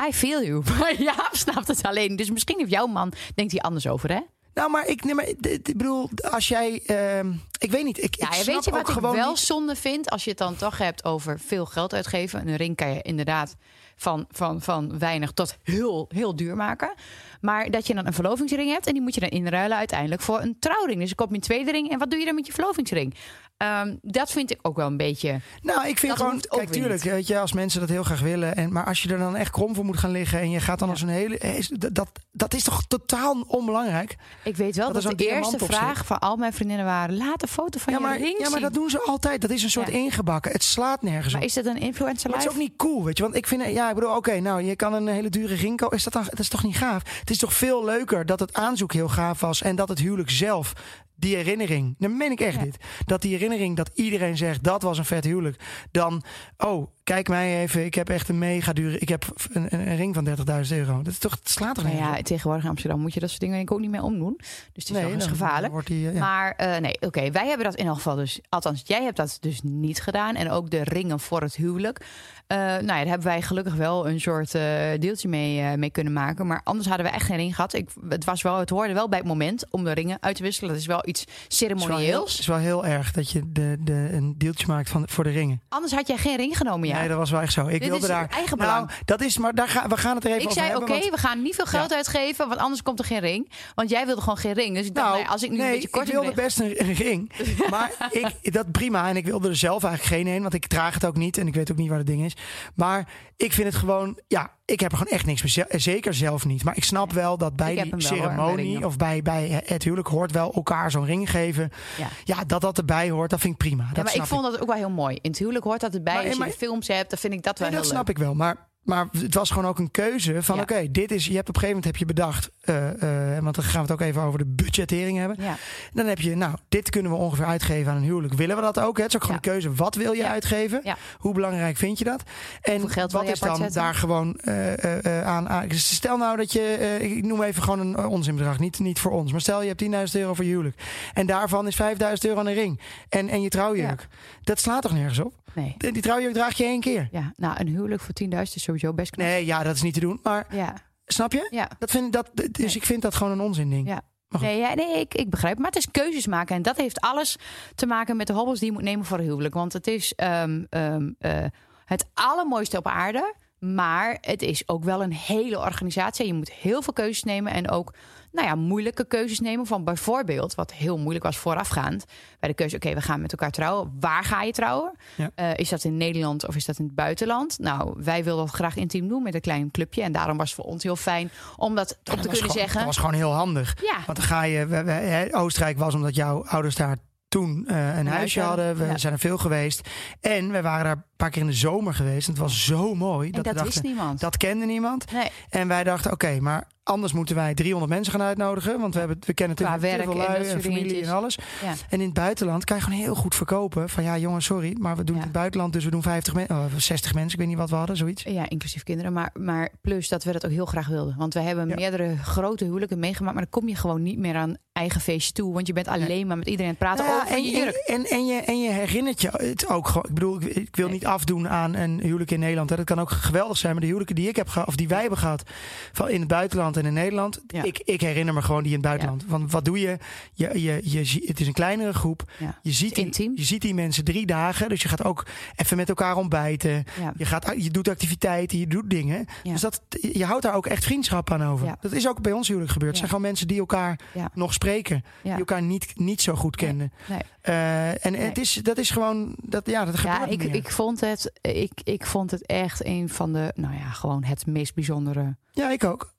I 0.08 0.12
feel 0.14 0.44
you. 0.44 0.64
Maar 0.80 1.02
Jaap 1.02 1.30
snapt 1.32 1.68
het 1.68 1.84
alleen. 1.84 2.16
Dus 2.16 2.30
misschien 2.32 2.58
heeft 2.60 2.72
jouw 2.72 2.86
man, 2.88 3.14
denkt 3.36 3.52
hij 3.52 3.62
anders 3.62 3.88
over, 3.88 4.12
hè? 4.12 4.20
Nou, 4.54 4.70
maar 4.72 4.88
ik, 4.88 5.04
nee, 5.04 5.14
maar, 5.14 5.28
ik 5.28 5.62
bedoel, 5.64 6.10
als 6.32 6.48
jij, 6.48 6.82
ehm, 6.86 7.32
ik 7.60 7.72
weet 7.72 7.84
niet. 7.84 8.04
Ik, 8.04 8.16
Ja, 8.16 8.28
ik 8.28 8.34
snap 8.34 8.46
weet 8.56 8.66
je 8.66 8.72
wat 8.72 8.90
ik 8.90 9.00
wel 9.00 9.30
niet- 9.30 9.38
zonde 9.38 9.76
vind? 9.76 10.10
Als 10.10 10.24
je 10.24 10.30
het 10.30 10.40
dan 10.40 10.56
toch 10.56 10.78
hebt 10.78 11.06
over 11.06 11.40
veel 11.40 11.66
geld 11.66 11.94
uitgeven. 11.94 12.48
Een 12.48 12.56
ring 12.56 12.76
kan 12.76 12.94
je 12.94 13.02
inderdaad 13.02 13.56
van, 13.96 14.26
van, 14.32 14.62
van 14.62 15.00
weinig 15.00 15.32
tot 15.32 15.58
heel, 15.64 16.06
heel 16.14 16.36
duur 16.36 16.56
maken. 16.56 16.94
Maar 17.42 17.72
dat 17.72 17.88
je 17.88 17.94
dan 17.94 18.06
een 18.08 18.14
verlovingsring 18.14 18.70
hebt 18.72 18.88
en 18.88 18.94
die 18.94 19.02
moet 19.02 19.14
je 19.14 19.20
dan 19.20 19.30
inruilen 19.30 19.78
uiteindelijk 19.78 20.22
voor 20.22 20.42
een 20.42 20.60
trouwring. 20.60 21.00
Dus 21.00 21.10
ik 21.12 21.16
koop 21.16 21.30
je 21.30 21.36
een 21.36 21.42
tweede 21.42 21.72
ring 21.72 21.90
en 21.92 22.00
wat 22.00 22.10
doe 22.10 22.20
je 22.20 22.26
dan 22.26 22.36
met 22.36 22.46
je 22.46 22.54
verlovingsring? 22.54 23.14
Ehm, 23.64 23.96
dat 24.02 24.32
vind 24.32 24.52
ik 24.52 24.60
ook 24.62 24.76
wel 24.76 24.88
een 24.88 24.98
beetje. 24.98 25.40
Nou, 25.62 25.88
ik 25.88 25.98
vind 26.00 26.12
Dat 26.18 26.22
gewoon, 26.22 26.42
kijk, 26.48 26.72
tuurlijk, 26.72 27.04
weet 27.04 27.28
je, 27.28 27.40
als 27.40 27.54
mensen 27.54 27.80
dat 27.80 27.90
heel 27.90 28.04
graag 28.04 28.20
willen. 28.20 28.56
En, 28.56 28.72
maar 28.72 28.86
als 28.86 29.04
je 29.04 29.10
er 29.10 29.18
dan 29.18 29.36
echt 29.36 29.52
krom 29.52 29.76
voor 29.76 29.86
moet 29.86 29.98
gaan 29.98 30.12
liggen 30.12 30.40
en 30.40 30.50
je 30.50 30.60
gaat 30.60 30.80
dan 30.80 30.90
als 30.90 31.02
een 31.02 31.08
hele. 31.08 31.38
is- 31.38 31.68
Dat, 31.68 32.10
dat, 32.32 32.54
is 32.54 32.64
toch 32.64 32.84
totaal 32.88 33.44
onbelangrijk? 33.48 34.16
Ik 34.44 34.56
weet 34.56 34.76
wel 34.76 34.92
Dat 34.94 35.04
dat, 35.04 35.18
de 35.18 35.28
eerste 35.30 35.58
vraag 35.66 36.06
van 36.06 36.20
al 36.20 36.36
mijn 36.36 36.54
vriendinnen 36.54 36.86
waren: 36.86 37.18
laat 37.18 37.42
een 37.42 37.48
foto 37.48 37.80
van 37.80 37.94
Ja 37.94 38.00
je 38.00 38.06
maar, 38.06 38.18
ring 38.18 38.40
ja, 38.40 38.50
maar 38.50 38.60
dat 38.60 38.74
doen 38.74 38.90
ze 38.90 39.02
altijd. 39.02 39.42
Dat 39.42 39.50
is 39.50 39.64
een 39.64 39.70
soort 39.70 39.88
Ja. 39.88 39.94
ingebakken. 39.94 40.52
Het 40.52 40.64
slaat 40.64 41.02
nergens 41.02 41.34
Maar 41.34 41.42
op. 41.42 41.48
is 41.48 41.54
dat 41.54 41.66
een 41.66 41.80
influencer 41.80 42.30
Maar 42.30 42.40
het 42.40 42.48
is 42.48 42.54
ook 42.54 42.62
niet 42.62 42.74
cool, 42.78 43.04
weet 43.04 43.18
je. 43.18 43.24
Want 43.24 43.36
ik 43.36 43.48
vind, 43.48 43.64
ja, 43.66 43.90
ik 43.90 43.96
bedoel, 43.96 44.16
oké, 44.16 44.40
nou, 44.40 44.62
je 44.64 44.76
kan 44.76 44.94
een 44.94 45.08
hele 45.08 45.30
dure 45.30 45.56
ring 45.56 45.78
kopen. 45.78 45.98
Is 45.98 46.04
dat, 46.04 46.14
dan, 46.14 46.24
dat 46.24 46.40
is 46.40 46.48
toch 46.50 46.64
niet 46.64 46.78
gaaf? 46.78 47.02
Het 47.20 47.30
is 47.30 47.38
toch 47.38 47.54
veel 47.54 47.86
leuker 47.86 48.26
dat 48.26 48.40
het 48.40 48.54
aanzoek 48.54 48.94
heel 48.94 49.10
gaaf 49.10 49.40
was 49.40 49.62
en 49.62 49.76
dat 49.76 49.90
het 49.90 50.00
huwelijk 50.00 50.30
zelf, 50.30 50.74
die 51.16 51.36
herinnering, 51.36 51.96
dan 51.98 52.18
meen 52.18 52.32
ik 52.32 52.40
echt 52.40 52.56
Ja. 52.58 52.64
dit. 52.64 52.78
Dat 53.06 53.22
die 53.22 53.32
herinnering, 53.32 53.76
dat 53.76 53.90
iedereen 53.94 54.38
zegt, 54.38 54.64
dat 54.64 54.82
was 54.82 54.98
een 54.98 55.06
vet 55.06 55.24
huwelijk. 55.24 55.64
Dan, 55.92 56.24
oh, 56.58 56.88
kijk 57.04 57.28
mij 57.28 57.62
even, 57.62 57.86
ik 57.86 57.94
heb 57.94 58.10
echt 58.10 58.30
een 58.30 58.38
mega 58.38 58.74
dure, 58.74 58.98
ik 59.00 59.10
heb 59.10 59.26
een, 59.52 59.74
een, 59.74 59.96
ring 59.96 60.16
van 60.16 60.26
30.000 60.26 60.78
euro. 60.78 60.98
Dat 61.02 61.14
is 61.14 61.20
toch, 61.20 61.32
het 61.32 61.50
slaat 61.50 61.76
toch 61.76 61.84
Nou 61.84 61.96
nergens 61.96 62.14
ja, 62.16 62.20
op? 62.22 62.26
tegenwoordig 62.26 62.64
in 62.64 62.70
Amsterdam 62.70 63.00
moet 63.00 63.14
je 63.14 63.20
dat 63.20 63.30
soort 63.30 63.42
dingen 63.42 63.56
denk 63.56 63.68
ik 63.70 63.76
ook 63.76 63.82
niet 63.82 63.92
meer 63.92 64.04
omdoen. 64.04 64.34
Dus 64.38 64.48
het 64.74 64.78
is 64.84 64.90
wel 65.02 65.12
eens 65.12 65.20
dan- 65.24 65.30
gevaarlijk. 65.30 65.86
die, 65.86 66.08
eh, 66.08 66.14
ja. 66.14 66.20
Maar 66.20 66.52
eh, 66.56 66.78
nee, 66.82 66.98
oké, 67.02 67.32
wij 67.32 67.48
hebben 67.48 67.66
dat 67.66 67.76
in 67.76 67.86
elk 67.86 67.96
geval 67.96 68.16
dus. 68.16 68.40
Althans, 68.50 68.82
jij 68.86 69.04
hebt 69.04 69.18
dat 69.18 69.38
dus 69.40 69.62
niet 69.64 70.02
gedaan. 70.02 70.36
En 70.36 70.50
ook 70.50 70.70
de 70.70 70.84
ringen 70.84 71.20
voor 71.20 71.42
het 71.42 71.56
huwelijk. 71.56 72.06
Eh, 72.54 72.60
nou 72.60 72.82
ja, 72.82 72.86
daar 72.86 73.06
hebben 73.06 73.28
wij 73.28 73.42
gelukkig 73.42 73.74
wel 73.74 74.08
een 74.08 74.22
soort 74.22 74.56
eh, 74.56 74.64
deeltje 75.00 75.28
mee, 75.28 75.62
eh, 75.62 75.74
mee 75.74 75.90
kunnen 75.90 76.14
maken. 76.14 76.48
Maar 76.48 76.62
anders 76.64 76.88
hadden 76.88 77.06
we 77.06 77.12
echt 77.12 77.26
geen 77.26 77.38
ring 77.38 77.56
gehad. 77.56 77.74
Ik, 77.74 77.90
het, 78.10 78.26
was 78.26 78.42
wel, 78.42 78.58
het 78.58 78.70
hoorde 78.70 78.94
wel 78.94 79.10
bij 79.10 79.18
het 79.20 79.28
moment 79.28 79.66
om 79.70 79.84
de 79.84 79.92
ringen 79.92 80.18
uit 80.22 80.36
te 80.36 80.44
wisselen. 80.44 80.70
Dat 80.70 80.80
is 80.80 80.86
wel 80.86 81.02
iets 81.06 81.20
Het 81.22 81.30
is 81.48 81.60
wel, 81.60 81.68
heel, 81.68 81.78
het 81.78 81.84
ceremonieels. 81.88 82.40
is 82.40 82.48
wel 82.48 82.58
heel 82.58 82.86
erg 82.86 83.12
dat 83.12 83.32
je 83.32 83.42
de, 83.52 83.78
de, 83.80 84.10
een 84.12 84.36
deeltje 84.38 84.68
maakt 84.68 84.90
van, 84.90 85.04
voor 85.10 85.24
de 85.24 85.30
ringen. 85.30 85.62
Anders 85.70 85.94
had 85.94 86.08
jij 86.08 86.18
geen 86.18 86.38
ring 86.38 86.58
genomen, 86.58 86.88
ja. 86.88 87.00
Nee, 87.00 87.08
dat 87.08 87.18
was 87.18 87.32
wel 87.32 87.42
echt 87.42 87.54
zo. 87.54 87.68
Ik 87.68 87.80
Dit 87.80 87.90
wilde 87.90 88.02
is 88.02 88.08
daar. 88.08 88.30
eigen 88.30 88.58
nou, 88.58 88.90
dat 89.06 89.22
is, 89.22 89.38
maar 89.38 89.54
daar 89.54 89.68
gaan 89.70 89.90
we 89.90 89.98
gaan 89.98 90.16
het 90.16 90.24
er 90.24 90.30
even 90.30 90.42
ik 90.42 90.48
over 90.48 90.60
zei, 90.60 90.72
hebben. 90.72 90.90
oké, 90.90 91.00
want- 91.00 91.14
we 91.14 91.28
gaan 91.28 91.42
niet 91.42 91.56
veel 91.56 91.66
geld 91.66 91.94
uitgeven, 91.94 92.48
want 92.48 92.60
anders 92.60 92.82
komt 92.82 93.00
er 93.00 93.06
geen 93.06 93.20
ring. 93.20 93.52
Want 93.76 93.90
jij 93.90 94.06
wilde 94.06 94.22
gewoon 94.22 94.38
geen 94.38 94.54
ring. 94.54 94.76
Dus 94.76 94.86
ik 94.86 94.96
dacht, 94.96 95.08
Nou, 95.08 95.20
nee, 95.20 95.30
als 95.30 95.44
ik 95.44 95.50
nu 95.50 95.58
nee, 95.58 95.66
een 95.66 95.74
beetje 95.74 95.90
kort 95.90 96.08
ik 96.08 96.14
wilde 96.14 96.34
best 96.34 96.60
een, 96.60 96.82
een 96.84 96.94
ring. 96.94 97.32
Maar 97.70 97.92
ik, 98.12 98.54
dat 98.54 98.72
prima. 98.72 99.10
En 99.10 99.18
ik 99.18 99.26
wilde 99.26 99.50
er 99.50 99.56
zelf 99.56 99.84
eigenlijk 99.84 100.16
geen 100.16 100.28
heen. 100.34 100.42
Want 100.42 100.54
ik 100.54 100.68
draag 100.68 100.94
het 100.94 101.06
ook 101.06 101.16
niet. 101.18 101.38
En 101.38 101.48
ik 101.48 101.54
weet 101.54 101.72
ook 101.72 101.78
niet 101.78 101.90
waar 101.90 101.98
het 101.98 102.08
ding 102.08 102.26
is. 102.26 102.36
Maar 102.76 103.10
ik 103.38 103.54
vind 103.54 103.68
het 103.68 103.76
gewoon... 103.76 104.20
Ja, 104.28 104.52
ik 104.66 104.80
heb 104.80 104.92
er 104.92 104.98
gewoon 104.98 105.14
echt 105.14 105.26
niks 105.26 105.42
mee. 105.42 105.52
Ze- 105.52 105.80
Zeker 105.80 106.14
zelf 106.14 106.46
niet. 106.46 106.64
Maar 106.64 106.78
ik 106.78 106.84
snap 106.84 107.12
wel 107.12 107.38
dat 107.38 107.56
bij 107.56 107.76
die 107.76 107.92
hoor, 107.92 108.02
ceremonie... 108.02 108.86
of 108.86 108.98
bij, 108.98 109.22
bij 109.22 109.62
het 109.66 109.84
huwelijk 109.84 110.08
hoort 110.08 110.32
wel 110.32 110.54
elkaar 110.54 110.92
zo'n 110.92 111.06
ring 111.06 111.30
geven. 111.30 111.70
Ja. 111.98 112.08
Ja, 112.24 112.44
dat 112.46 112.62
dat 112.62 112.78
erbij 112.78 113.10
hoort, 113.10 113.30
dat 113.30 113.40
vind 113.40 113.54
ik 113.54 113.60
prima. 113.60 113.84
Dat 113.88 113.96
Ja, 113.96 114.04
maar 114.04 114.16
ik 114.16 114.24
vond 114.26 114.44
dat 114.44 114.62
ook 114.62 114.68
wel 114.68 114.78
heel 114.78 114.90
mooi. 114.90 115.18
In 115.22 115.30
het 115.30 115.40
huwelijk 115.40 115.64
hoort 115.66 115.80
dat 115.82 115.94
erbij. 115.94 116.14
Maar- 116.14 116.24
Als 116.24 116.34
je 116.34 116.40
maar- 116.40 116.50
films 116.50 116.88
hebt, 116.88 117.10
dan 117.10 117.20
vind 117.20 117.34
ik 117.34 117.44
dat 117.44 117.60
wel 117.60 117.68
Nee, 117.68 117.78
heel 117.78 117.88
dat 117.88 117.96
snap 117.98 118.10
ik 118.10 118.18
wel. 118.18 118.34
Maar, 118.34 118.68
maar 118.84 119.08
het 119.18 119.34
was 119.34 119.50
gewoon 119.50 119.66
ook 119.70 119.80
een 119.80 119.92
keuze 119.92 120.44
van... 120.44 120.56
Ja. 120.56 120.62
oké, 120.62 120.92
dit 120.92 121.12
is... 121.12 121.26
Je 121.26 121.36
hebt 121.36 121.50
op 121.50 121.56
een 121.56 121.62
gegeven 121.62 121.82
moment 121.82 121.86
heb 121.86 121.96
je 121.96 122.06
bedacht... 122.14 122.50
eh, 122.62 123.36
eh, 123.38 123.44
want 123.44 123.56
dan 123.56 123.64
gaan 123.64 123.86
we 123.86 123.92
het 123.92 124.02
ook 124.02 124.08
even 124.08 124.22
over 124.22 124.40
de 124.40 124.46
budgettering 124.46 125.18
hebben. 125.18 125.38
Ja. 125.40 125.56
Dan 125.94 126.06
heb 126.06 126.20
je, 126.20 126.36
nou, 126.36 126.56
dit 126.70 126.90
kunnen 126.90 127.12
we 127.12 127.18
ongeveer 127.18 127.46
uitgeven 127.46 127.92
aan 127.92 127.98
een 127.98 128.04
huwelijk. 128.04 128.34
Willen 128.34 128.56
we 128.56 128.62
dat 128.62 128.80
ook? 128.80 128.98
hè? 128.98 129.04
Het 129.04 129.12
is 129.12 129.16
ook 129.20 129.24
gewoon 129.26 129.40
Ja. 129.44 129.52
een 129.52 129.60
keuze. 129.60 129.76
Wat 129.76 129.96
wil 129.96 130.12
je 130.12 130.28
uitgeven? 130.28 130.82
Hoe 131.18 131.34
belangrijk 131.34 131.78
vind 131.78 131.98
je 131.98 132.04
dat? 132.04 132.24
En 132.62 132.82
wat 132.82 133.24
is 133.28 133.40
dan 133.40 133.56
zetten? 133.56 133.74
daar 133.82 133.96
gewoon 133.96 134.36
eh, 134.36 135.24
aan, 135.26 135.50
aan- 135.50 135.72
Stel 135.72 136.18
nou 136.18 136.38
dat 136.38 136.52
je, 136.54 136.98
ik 137.02 137.24
noem 137.24 137.42
even 137.44 137.64
gewoon 137.64 137.80
een 137.80 138.06
onzinbedrag, 138.06 138.60
niet, 138.60 138.80
niet 138.80 139.00
voor 139.00 139.12
ons. 139.12 139.32
Maar 139.32 139.42
stel 139.42 139.62
je 139.62 139.68
hebt 139.68 140.12
10.000 140.16 140.20
euro 140.22 140.34
voor 140.34 140.44
je 140.46 140.50
huwelijk. 140.52 140.78
En 141.14 141.26
daarvan 141.26 141.68
is 141.68 141.82
5.000 141.82 141.88
euro 142.22 142.40
aan 142.40 142.48
een 142.48 142.54
ring. 142.54 142.80
En, 143.10 143.30
en 143.30 143.42
je 143.42 143.50
trouwjurk. 143.50 144.08
Dat 144.44 144.60
slaat 144.60 144.82
toch 144.82 144.94
nergens 144.94 145.20
op? 145.20 145.34
Nee. 145.56 145.76
Die 145.78 145.92
die 145.92 146.02
trouwjurk 146.02 146.34
draag 146.34 146.58
je 146.58 146.64
één 146.64 146.80
keer. 146.80 147.08
Ja, 147.12 147.32
nou, 147.36 147.56
een 147.60 147.68
huwelijk 147.68 148.02
voor 148.02 148.14
10.000 148.24 148.30
is 148.42 148.64
sowieso 148.64 148.94
best 148.94 149.12
knap. 149.12 149.28
Nee, 149.28 149.46
ja, 149.46 149.64
dat 149.64 149.76
is 149.76 149.82
niet 149.82 149.94
te 149.94 150.00
doen. 150.00 150.20
Maar 150.24 150.46
Ja, 150.50 150.74
snap 151.06 151.32
je? 151.32 151.48
ja. 151.52 151.70
Dat 151.80 151.92
vind, 151.92 152.14
dat, 152.14 152.30
dus 152.34 152.48
Nee. 152.52 152.76
ik 152.76 152.86
vind 152.86 153.02
dat 153.02 153.16
gewoon 153.16 153.32
een 153.34 153.42
onzin 153.42 153.70
ding. 153.70 153.88
Ja. 153.88 154.02
Nee, 154.40 154.58
ja, 154.58 154.74
nee 154.74 155.00
ik, 155.00 155.14
ik 155.14 155.30
begrijp. 155.30 155.58
Maar 155.58 155.68
het 155.68 155.76
is 155.76 155.92
keuzes 155.92 156.28
maken. 156.28 156.56
En 156.56 156.62
dat 156.62 156.78
heeft 156.78 157.02
alles 157.02 157.38
te 157.76 157.86
maken 157.86 158.18
met 158.18 158.28
de 158.28 158.34
hobbels 158.34 158.60
die 158.60 158.68
je 158.68 158.74
moet 158.74 158.84
nemen 158.84 159.06
voor 159.06 159.18
een 159.18 159.24
huwelijk. 159.24 159.54
Want 159.54 159.74
het 159.74 159.88
is 159.88 160.14
ehm, 160.14 160.64
ehm, 160.70 161.12
eh, 161.20 161.46
het 161.86 162.06
allermooiste 162.14 162.78
op 162.78 162.88
aarde. 162.88 163.34
Maar 163.60 164.18
het 164.22 164.42
is 164.42 164.68
ook 164.68 164.84
wel 164.84 165.04
een 165.04 165.14
hele 165.14 165.60
organisatie. 165.60 166.26
Je 166.26 166.34
moet 166.34 166.52
heel 166.52 166.82
veel 166.82 166.94
keuzes 166.94 167.24
nemen 167.24 167.52
en 167.54 167.70
ook 167.70 167.94
nou 168.34 168.48
ja, 168.48 168.56
moeilijke 168.56 169.06
keuzes 169.08 169.40
nemen. 169.40 169.66
Van 169.66 169.84
bijvoorbeeld, 169.84 170.56
wat 170.56 170.74
heel 170.74 170.98
moeilijk 170.98 171.24
was 171.26 171.38
voorafgaand, 171.38 172.06
bij 172.40 172.50
de 172.50 172.56
keuze: 172.56 172.76
oké, 172.76 172.94
we 172.94 173.02
gaan 173.02 173.22
met 173.22 173.32
elkaar 173.32 173.52
trouwen. 173.52 173.94
Waar 174.00 174.24
ga 174.24 174.42
je 174.42 174.52
trouwen? 174.52 174.92
Ja. 175.16 175.30
Eh, 175.36 175.50
is 175.56 175.70
dat 175.70 175.84
in 175.84 175.98
Nederland 175.98 176.48
of 176.48 176.56
is 176.56 176.66
dat 176.66 176.80
in 176.80 176.86
het 176.86 176.96
buitenland? 176.96 177.60
Nou, 177.60 177.94
wij 177.98 178.24
wilden 178.24 178.46
dat 178.46 178.54
graag 178.56 178.76
intiem 178.76 179.08
doen 179.08 179.24
met 179.24 179.34
een 179.36 179.42
klein 179.42 179.72
clubje. 179.72 180.02
En 180.02 180.12
daarom 180.12 180.38
was 180.38 180.52
het 180.52 180.56
voor 180.62 180.72
ons 180.72 180.84
heel 180.84 180.96
fijn 180.96 181.32
om 181.58 181.76
dat 181.76 181.92
op 181.92 181.98
Dat 182.04 182.16
te 182.16 182.22
kunnen 182.22 182.38
gewoon- 182.38 182.56
zeggen. 182.56 182.76
Dat 182.78 182.86
was 182.86 182.98
gewoon 182.98 183.14
heel 183.14 183.32
handig. 183.34 183.76
Ja. 183.82 183.98
Want 184.06 184.18
dan 184.18 184.28
ga 184.28 184.44
je, 184.44 184.66
we- 184.66 185.28
Oostenrijk 185.32 185.78
was 185.78 185.94
omdat 185.96 186.16
jouw 186.16 186.46
ouders 186.46 186.76
daar 186.76 186.98
toen 187.28 187.64
eh, 187.68 187.76
een, 187.78 187.84
huisje 187.84 188.10
huisje 188.10 188.42
hadden. 188.42 188.78
We 188.78 188.86
ja. 188.86 188.98
zijn 188.98 189.14
er 189.14 189.20
veel 189.20 189.38
geweest. 189.38 189.90
En 190.22 190.52
we 190.52 190.62
waren 190.62 190.84
daar 190.84 190.96
een 190.96 191.04
paar 191.16 191.30
keer 191.30 191.42
in 191.42 191.48
de 191.48 191.54
zomer 191.54 191.94
geweest. 191.94 192.28
En 192.28 192.34
het 192.34 192.42
was 192.42 192.66
zo 192.66 192.96
mooi. 192.96 193.30
en 193.32 193.42
dat 193.42 193.54
wist 193.54 193.58
dachten, 193.66 193.84
niemand. 193.84 194.20
Dat 194.20 194.38
kende 194.38 194.66
niemand. 194.66 195.12
nee. 195.12 195.32
En 195.50 195.68
wij 195.68 195.84
dachten, 195.84 196.12
oké, 196.12 196.40
maar 196.40 196.68
anders 196.84 197.14
moeten 197.14 197.36
wij 197.36 197.54
300 197.54 197.92
mensen 197.92 198.12
gaan 198.14 198.22
uitnodigen. 198.22 198.80
Want 198.80 198.94
we, 198.94 199.00
hebben, 199.00 199.18
we 199.26 199.34
kennen 199.34 199.56
natuurlijk 199.58 199.96
werk 199.98 200.04
veel 200.12 200.16
lui 200.28 200.44
en 200.50 200.62
familie 200.62 200.84
dingetjes. 200.84 201.08
en 201.08 201.14
alles. 201.14 201.36
Ja. 201.64 201.74
En 201.90 202.00
in 202.00 202.06
het 202.06 202.14
buitenland 202.14 202.64
kan 202.66 202.78
je 202.78 202.84
gewoon 202.84 203.00
heel 203.00 203.16
goed 203.16 203.36
verkopen. 203.36 203.90
Van 203.90 204.04
ja, 204.04 204.18
jongens, 204.18 204.46
sorry, 204.46 204.76
maar 204.80 204.96
we 204.96 205.04
doen 205.04 205.16
Ja. 205.16 205.22
het 205.22 205.32
buitenland. 205.32 205.74
Dus 205.74 205.84
we 205.84 205.92
doen 205.92 206.02
50 206.02 206.34
mensen, 206.34 206.56
oh, 206.56 206.66
60 206.78 207.14
mensen. 207.14 207.32
Ik 207.32 207.38
weet 207.40 207.48
niet 207.48 207.58
wat 207.58 207.70
we 207.70 207.76
hadden, 207.76 207.98
zoiets. 207.98 208.24
Ja, 208.24 208.50
inclusief 208.50 208.84
kinderen. 208.84 209.14
Maar, 209.14 209.30
maar 209.34 209.70
plus 209.82 210.08
dat 210.10 210.24
we 210.24 210.32
dat 210.32 210.46
ook 210.46 210.52
heel 210.52 210.66
graag 210.66 210.88
wilden. 210.88 211.16
Want 211.18 211.34
we 211.34 211.40
hebben 211.40 211.68
Ja. 211.68 211.76
meerdere 211.76 212.18
grote 212.18 212.64
huwelijken 212.66 213.00
meegemaakt. 213.00 213.34
Maar 213.36 213.44
dan 213.50 213.60
kom 213.62 213.70
je 213.70 213.76
gewoon 213.76 214.02
niet 214.04 214.18
meer 214.18 214.36
aan 214.36 214.56
eigen 214.74 215.02
feestje 215.02 215.34
toe. 215.34 215.54
Want 215.54 215.68
je 215.68 215.74
bent 215.74 215.88
alleen 215.88 216.28
maar 216.28 216.38
met 216.38 216.48
iedereen 216.48 216.76
aan 216.80 216.88
het 216.88 216.96
praten 216.98 217.06
Nou 217.06 217.18
ja, 217.18 217.24
over 217.24 217.36
en, 217.36 217.44
je 217.44 217.58
jurk. 217.58 217.76
en, 217.76 217.96
en, 217.96 218.06
en 218.06 218.26
je, 218.26 218.42
en 218.42 218.62
je 218.62 218.70
herinnert 218.72 219.22
je 219.22 219.30
het 219.34 219.68
ook 219.70 219.88
gewoon. 219.88 220.06
Ik 220.08 220.14
bedoel, 220.14 220.42
ik, 220.42 220.56
ik 220.56 220.76
wil 220.76 220.86
Nee. 220.86 220.94
niet 220.94 221.06
afdoen 221.06 221.50
aan 221.50 221.74
een 221.76 222.00
huwelijk 222.00 222.32
in 222.32 222.40
Nederland. 222.40 222.70
hè. 222.70 222.76
Dat 222.76 222.86
kan 222.86 223.00
ook 223.00 223.10
geweldig 223.12 223.58
zijn. 223.58 223.72
Maar 223.72 223.82
de 223.82 223.88
huwelijken 223.88 224.16
die 224.16 224.28
ik 224.28 224.36
heb 224.36 224.48
gehad, 224.48 224.68
of 224.68 224.76
die 224.76 224.88
wij 224.88 225.00
hebben 225.02 225.18
gehad, 225.20 225.44
van 225.92 226.10
in 226.10 226.20
het 226.20 226.28
buitenland 226.30 226.73
en 226.78 226.86
in 226.86 226.94
Nederland. 226.94 227.42
Ja. 227.48 227.64
Ik, 227.64 227.80
ik 227.80 228.02
herinner 228.02 228.34
me 228.34 228.42
gewoon 228.42 228.64
die 228.64 228.72
in 228.72 228.78
het 228.78 228.88
buitenland. 228.88 229.26
Want 229.28 229.52
wat 229.52 229.66
doe 229.66 229.80
je? 229.80 229.98
Je, 230.34 230.62
je, 230.62 230.80
je, 230.84 231.24
het 231.26 231.40
is 231.40 231.48
een 231.48 231.54
kleinere 231.54 231.94
groep. 231.94 232.32
Ja. 232.40 232.60
Je 232.62 232.72
ziet, 232.72 232.96
die, 232.96 233.32
je 233.36 233.44
ziet 233.44 233.62
die 233.62 233.74
mensen 233.74 234.04
drie 234.04 234.26
dagen. 234.26 234.70
Dus 234.70 234.82
je 234.82 234.88
gaat 234.88 235.04
ook 235.04 235.26
even 235.56 235.78
met 235.78 235.90
elkaar 235.90 236.16
ontbijten. 236.16 236.84
Je, 237.18 237.26
gaat, 237.26 237.54
je 237.58 237.70
doet 237.70 237.88
activiteiten, 237.88 238.60
je 238.60 238.68
doet 238.68 238.90
dingen. 238.90 239.26
Dus 239.44 239.62
dat, 239.62 239.82
je 239.90 240.26
houdt 240.26 240.44
daar 240.44 240.56
ook 240.56 240.66
echt 240.66 240.84
vriendschap 240.84 241.32
aan 241.32 241.44
over. 241.44 241.76
Dat 241.82 241.92
is 241.92 242.08
ook 242.08 242.22
bij 242.22 242.32
ons 242.32 242.48
huwelijk 242.48 242.72
gebeurd. 242.72 242.92
Het 242.92 243.00
zijn 243.00 243.10
gewoon 243.10 243.26
mensen 243.26 243.48
die 243.48 243.60
elkaar 243.60 244.00
nog 244.34 244.54
spreken. 244.54 245.04
Die 245.22 245.32
elkaar 245.32 245.62
niet, 245.62 245.92
niet 245.96 246.22
zo 246.22 246.36
goed 246.36 246.62
Nee. 246.62 246.92
Nee. 247.08 247.20
Eh, 247.42 248.06
en 248.06 248.14
het 248.14 248.38
is, 248.38 248.54
dat 248.54 248.78
is 248.78 248.90
gewoon, 248.90 249.36
dat, 249.42 249.70
ja, 249.70 249.86
dat 249.86 249.96
gebeurt 249.96 250.18
Ja, 250.18 250.26
ik, 250.26 250.44
meer. 250.44 250.56
ik, 250.56 250.72
vond 250.72 251.00
het, 251.00 251.32
ik, 251.42 251.72
ik 251.84 252.06
vond 252.06 252.32
het 252.32 252.46
echt 252.46 252.86
een 252.86 253.10
van 253.10 253.34
de, 253.34 253.52
nou 253.56 253.74
ja, 253.76 253.90
gewoon 253.90 254.24
het 254.24 254.46
meest 254.46 254.76
bijzondere 254.76 255.36
ja, 255.54 255.72
ik 255.72 255.84
ook. 255.84 256.13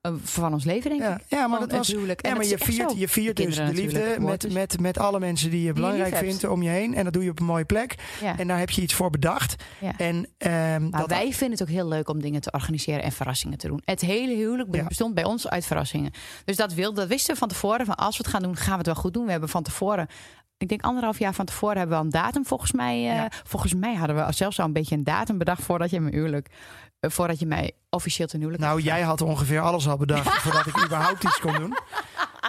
Eh, 0.00 0.12
van 0.22 0.52
ons 0.52 0.64
leven, 0.64 0.90
denk 0.90 1.02
Ja, 1.02 1.14
ik. 1.14 1.22
ja 1.28 1.38
maar 1.46 1.50
Gewoon 1.50 1.68
dat 1.68 1.78
was. 1.78 1.88
huwelijk. 1.88 2.26
Ja, 2.26 2.34
maar 2.34 2.46
je 2.46 2.58
viert, 2.58 2.98
je 2.98 3.08
viert 3.08 3.36
De 3.36 3.44
dus 3.44 3.56
de 3.56 3.62
liefde 3.72 4.16
met, 4.18 4.52
met, 4.52 4.80
met 4.80 4.98
alle 4.98 5.18
mensen 5.18 5.50
die 5.50 5.62
je 5.62 5.72
belangrijk 5.72 6.16
vindt 6.16 6.44
om 6.48 6.62
je 6.62 6.68
heen. 6.68 6.94
En 6.94 7.04
dat 7.04 7.12
doe 7.12 7.24
je 7.24 7.30
op 7.30 7.40
een 7.40 7.46
mooie 7.46 7.64
plek. 7.64 7.94
Ja. 8.20 8.38
En 8.38 8.46
daar 8.48 8.58
heb 8.58 8.70
je 8.70 8.82
iets 8.82 8.94
voor 8.94 9.10
bedacht. 9.10 9.64
Ja. 9.80 9.92
En 9.96 10.26
ehm, 10.38 10.88
Maar 10.88 11.00
dat, 11.00 11.08
wij 11.10 11.32
vinden 11.32 11.58
het 11.58 11.62
ook 11.62 11.74
heel 11.74 11.88
leuk 11.88 12.08
om 12.08 12.20
dingen 12.20 12.40
te 12.40 12.50
organiseren 12.50 13.02
en 13.02 13.12
verrassingen 13.12 13.58
te 13.58 13.66
doen. 13.68 13.82
Het 13.84 14.00
hele 14.00 14.34
huwelijk 14.34 14.86
bestond 14.88 15.14
bij 15.14 15.24
ons 15.24 15.48
uit 15.48 15.66
verrassingen. 15.66 16.12
Dus 16.44 16.56
dat, 16.56 16.74
wil, 16.74 16.94
dat 16.94 17.08
wisten 17.08 17.32
we 17.32 17.38
van 17.38 17.48
tevoren. 17.48 17.86
Van 17.86 17.94
als 17.94 18.16
we 18.16 18.22
het 18.22 18.32
gaan 18.32 18.42
doen, 18.42 18.56
gaan 18.56 18.70
we 18.72 18.76
het 18.78 18.86
wel 18.86 18.94
goed 18.94 19.14
doen. 19.14 19.24
We 19.24 19.30
hebben 19.30 19.48
van 19.48 19.62
tevoren, 19.62 20.06
ik 20.58 20.68
denk 20.68 20.82
anderhalf 20.82 21.18
jaar 21.18 21.34
van 21.34 21.44
tevoren, 21.44 21.76
hebben 21.76 21.96
we 21.96 22.00
al 22.02 22.04
een 22.06 22.22
datum 22.22 22.46
volgens 22.46 22.72
mij. 22.72 23.10
eh. 23.18 23.24
Volgens 23.44 23.74
mij 23.74 23.94
hadden 23.94 24.26
we 24.26 24.32
zelfs 24.32 24.58
al 24.60 24.64
een 24.66 24.72
beetje 24.72 24.94
een 24.96 25.04
datum 25.04 25.38
bedacht 25.38 25.62
voordat 25.62 25.90
je 25.90 26.00
mijn 26.00 26.14
huwelijk, 26.14 26.48
eh, 27.00 27.10
voordat 27.10 27.38
je 27.38 27.46
mij 27.46 27.72
officieel 27.90 28.26
ten 28.26 28.38
huwelijk 28.40 28.62
nou, 28.64 28.80
jij 28.80 29.00
had 29.02 29.20
ongeveer 29.20 29.60
alles 29.60 29.88
al 29.88 29.96
bedacht 29.96 30.34
voordat 30.42 30.66
ik 30.66 30.84
überhaupt 30.84 31.24
iets 31.24 31.40
kon 31.40 31.54
doen. 31.54 31.76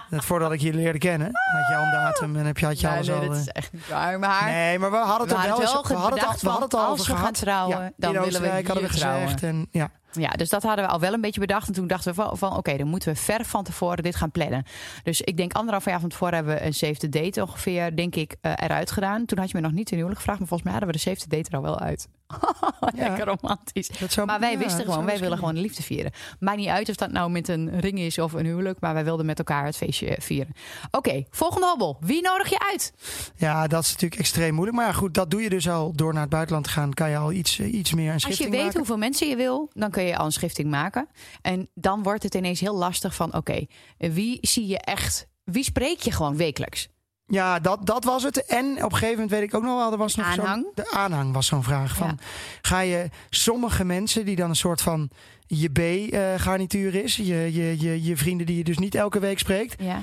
Net 0.10 0.25
voordat 0.25 0.51
ik 0.51 0.60
je 0.60 0.74
leerde 0.74 0.98
kennen, 0.98 1.27
had 1.31 1.67
je 1.69 1.75
al 1.75 1.83
een 1.83 1.91
datum 1.91 2.36
en 2.36 2.45
heb 2.45 2.57
je, 2.57 2.65
had 2.65 2.79
je 2.79 2.88
Ja, 2.88 2.93
alles 2.93 3.07
nee, 3.07 3.15
al. 3.15 3.21
dat 3.25 3.33
eh, 3.33 3.39
is 3.41 3.48
echt 3.48 3.74
niet 3.74 3.88
waar. 3.88 4.19
Maar 4.19 4.45
Nee, 4.45 4.79
maar 4.79 4.91
we 4.91 4.98
hadden 4.98 5.27
het 5.27 5.29
we 5.38 5.48
hadden 5.48 5.65
wel, 5.65 5.83
we 5.88 5.93
hadden 5.93 6.19
het 6.29 6.41
we 6.41 6.50
hadden 6.50 6.63
het 6.69 6.74
al 6.74 6.86
als 6.86 7.07
we 7.07 7.15
gaan 7.15 7.33
trouwen, 7.33 7.77
Ja, 7.77 7.91
dan 7.98 8.12
willen 8.12 8.24
we 8.24 8.27
Oostenrijk 8.27 8.67
hadden 8.67 8.83
we 8.86 8.89
hier 8.93 9.01
gezegd. 9.01 9.43
En, 9.43 9.67
ja. 9.71 9.89
Ja, 10.12 10.29
dus 10.29 10.50
dat 10.50 10.63
hadden 10.63 10.86
we 10.86 10.91
al 10.91 11.00
wel 11.00 11.13
een 11.13 11.21
beetje 11.21 11.39
bedacht. 11.39 11.67
En 11.67 11.74
toen 11.74 11.88
dachten 11.88 12.15
we 12.15 12.21
van, 12.21 12.38
van 12.38 12.55
oké, 12.57 12.77
dan 12.77 12.88
moeten 12.88 13.13
we 13.13 13.19
ver 13.19 13.45
van 13.45 13.63
tevoren 13.63 14.03
dit 14.03 14.15
gaan 14.15 14.31
plannen. 14.31 14.63
Dus 15.03 15.21
ik 15.21 15.38
denk 15.38 15.53
anderhalf 15.53 15.86
jaar 15.86 16.00
van 16.00 16.10
tevoren 16.10 16.36
hebben 16.36 16.53
we 16.55 16.65
een 16.65 16.93
the 16.93 17.10
date 17.10 17.41
ongeveer, 17.41 17.95
denk 17.95 18.15
ik, 18.15 18.36
eh, 18.41 18.51
eruit 18.55 18.91
gedaan. 18.91 19.25
Toen 19.25 19.38
had 19.38 19.50
je 19.50 19.55
me 19.57 19.62
nog 19.63 19.71
niet 19.71 19.89
in 19.89 19.95
huwelijk 19.95 20.19
gevraagd, 20.19 20.39
maar 20.39 20.48
volgens 20.48 20.69
mij 20.71 20.79
hadden 20.79 21.00
we 21.01 21.10
de 21.12 21.19
the 21.19 21.36
date 21.36 21.50
er 21.50 21.55
al 21.55 21.63
wel 21.63 21.79
uit. 21.79 22.07
Lekker 22.95 23.25
romantisch. 23.25 23.88
Dat 24.00 24.12
zou- 24.12 24.27
Maar 24.27 24.39
wij 24.39 24.51
ja, 24.51 24.57
wisten 24.57 24.83
gewoon, 24.86 25.05
wij 25.05 25.05
best 25.05 25.19
willen 25.32 25.46
gewoon 25.48 25.62
de 25.62 25.68
liefde 25.68 25.84
vieren. 25.84 26.12
Maakt 26.40 26.58
niet 26.58 26.68
uit 26.68 26.90
of 26.90 26.96
dat 26.96 27.12
nou 27.12 27.32
met 27.32 27.48
een 27.48 27.80
ring 27.80 28.00
is 28.00 28.18
of 28.18 28.34
een 28.34 28.46
huwelijk, 28.46 28.80
maar 28.80 28.94
wij 28.94 29.04
wilden 29.04 29.26
met 29.26 29.38
elkaar 29.38 29.66
het 29.66 29.78
feestje 29.78 30.16
eh, 30.16 30.22
vieren. 30.22 30.54
Oké, 30.92 31.24
volgende 31.30 31.68
hobbel. 31.68 31.98
Wie 32.00 32.22
nodig 32.22 32.50
je 32.50 32.60
uit? 32.72 32.94
Ja, 33.36 33.68
dat 33.68 33.84
is 33.84 33.92
natuurlijk 33.92 34.22
extreem 34.22 34.54
moeilijk. 34.54 34.78
Maar 34.78 34.86
ja, 34.88 34.94
goed, 34.94 35.14
dat 35.14 35.32
doe 35.32 35.42
je 35.42 35.50
dus 35.50 35.70
al 35.70 35.92
door 35.96 36.14
naar 36.14 36.22
het 36.22 36.32
buitenland 36.32 36.66
te 36.66 36.72
gaan. 36.72 36.94
Kan 36.94 37.10
je 37.10 37.18
al 37.18 37.32
iets, 37.32 37.60
eh, 37.60 37.74
iets 37.74 37.94
meer 37.94 38.08
een 38.08 38.14
Als 38.14 38.22
je 38.22 38.28
schifting 38.28 38.52
weet 38.52 38.64
maken. 38.64 38.78
hoeveel 38.78 38.98
mensen 38.98 39.28
je 39.28 39.36
wil, 39.36 39.70
dan 39.74 39.91
kun 39.91 40.04
je 40.04 40.17
al 40.17 40.26
een 40.26 40.32
schifting 40.32 40.70
maken. 40.70 41.08
En 41.41 41.70
dan 41.74 42.04
wordt 42.04 42.24
het 42.24 42.36
ineens 42.36 42.60
heel 42.60 42.76
lastig 42.76 43.15
van, 43.15 43.36
oké, 43.36 43.65
wie 43.98 44.38
zie 44.41 44.67
je 44.67 44.78
echt, 44.80 45.28
wie 45.44 45.63
spreek 45.63 46.00
je 46.00 46.12
gewoon 46.12 46.38
wekelijks? 46.38 46.88
Ja, 47.32 47.60
dat, 47.60 47.86
dat 47.86 48.04
was 48.04 48.24
het. 48.24 48.46
En 48.46 48.65
op 48.76 48.84
een 48.91 48.98
gegeven 48.98 49.12
moment 49.13 49.32
weet 49.32 49.41
ik 49.41 49.54
ook 49.54 49.63
nog 49.63 49.78
wel, 49.78 49.91
er 49.91 49.98
was 49.98 50.15
nog 50.15 50.34
zo'n- 50.34 50.39
Aanhang? 50.44 50.65
de 50.76 50.91
aanhang 50.91 51.34
was 51.34 51.48
zo'n 51.48 51.63
vraag. 51.63 51.96
Van, 51.96 52.08
Ja. 52.08 52.15
Ga 52.62 52.80
je 52.80 53.10
sommige 53.30 53.84
mensen 53.86 54.26
die 54.26 54.36
dan 54.36 54.50
een 54.50 54.56
soort 54.56 54.82
van 54.82 55.10
je 55.48 55.70
B-garnituur 55.70 56.96
is, 56.96 57.15
je, 57.15 57.24
je, 57.54 57.76
je, 57.80 58.04
je 58.04 58.17
vrienden 58.17 58.46
die 58.46 58.58
je 58.58 58.63
dus 58.63 58.78
niet 58.78 58.96
elke 58.96 59.20
week 59.20 59.39
spreekt, 59.39 59.82
Ja. 59.84 60.02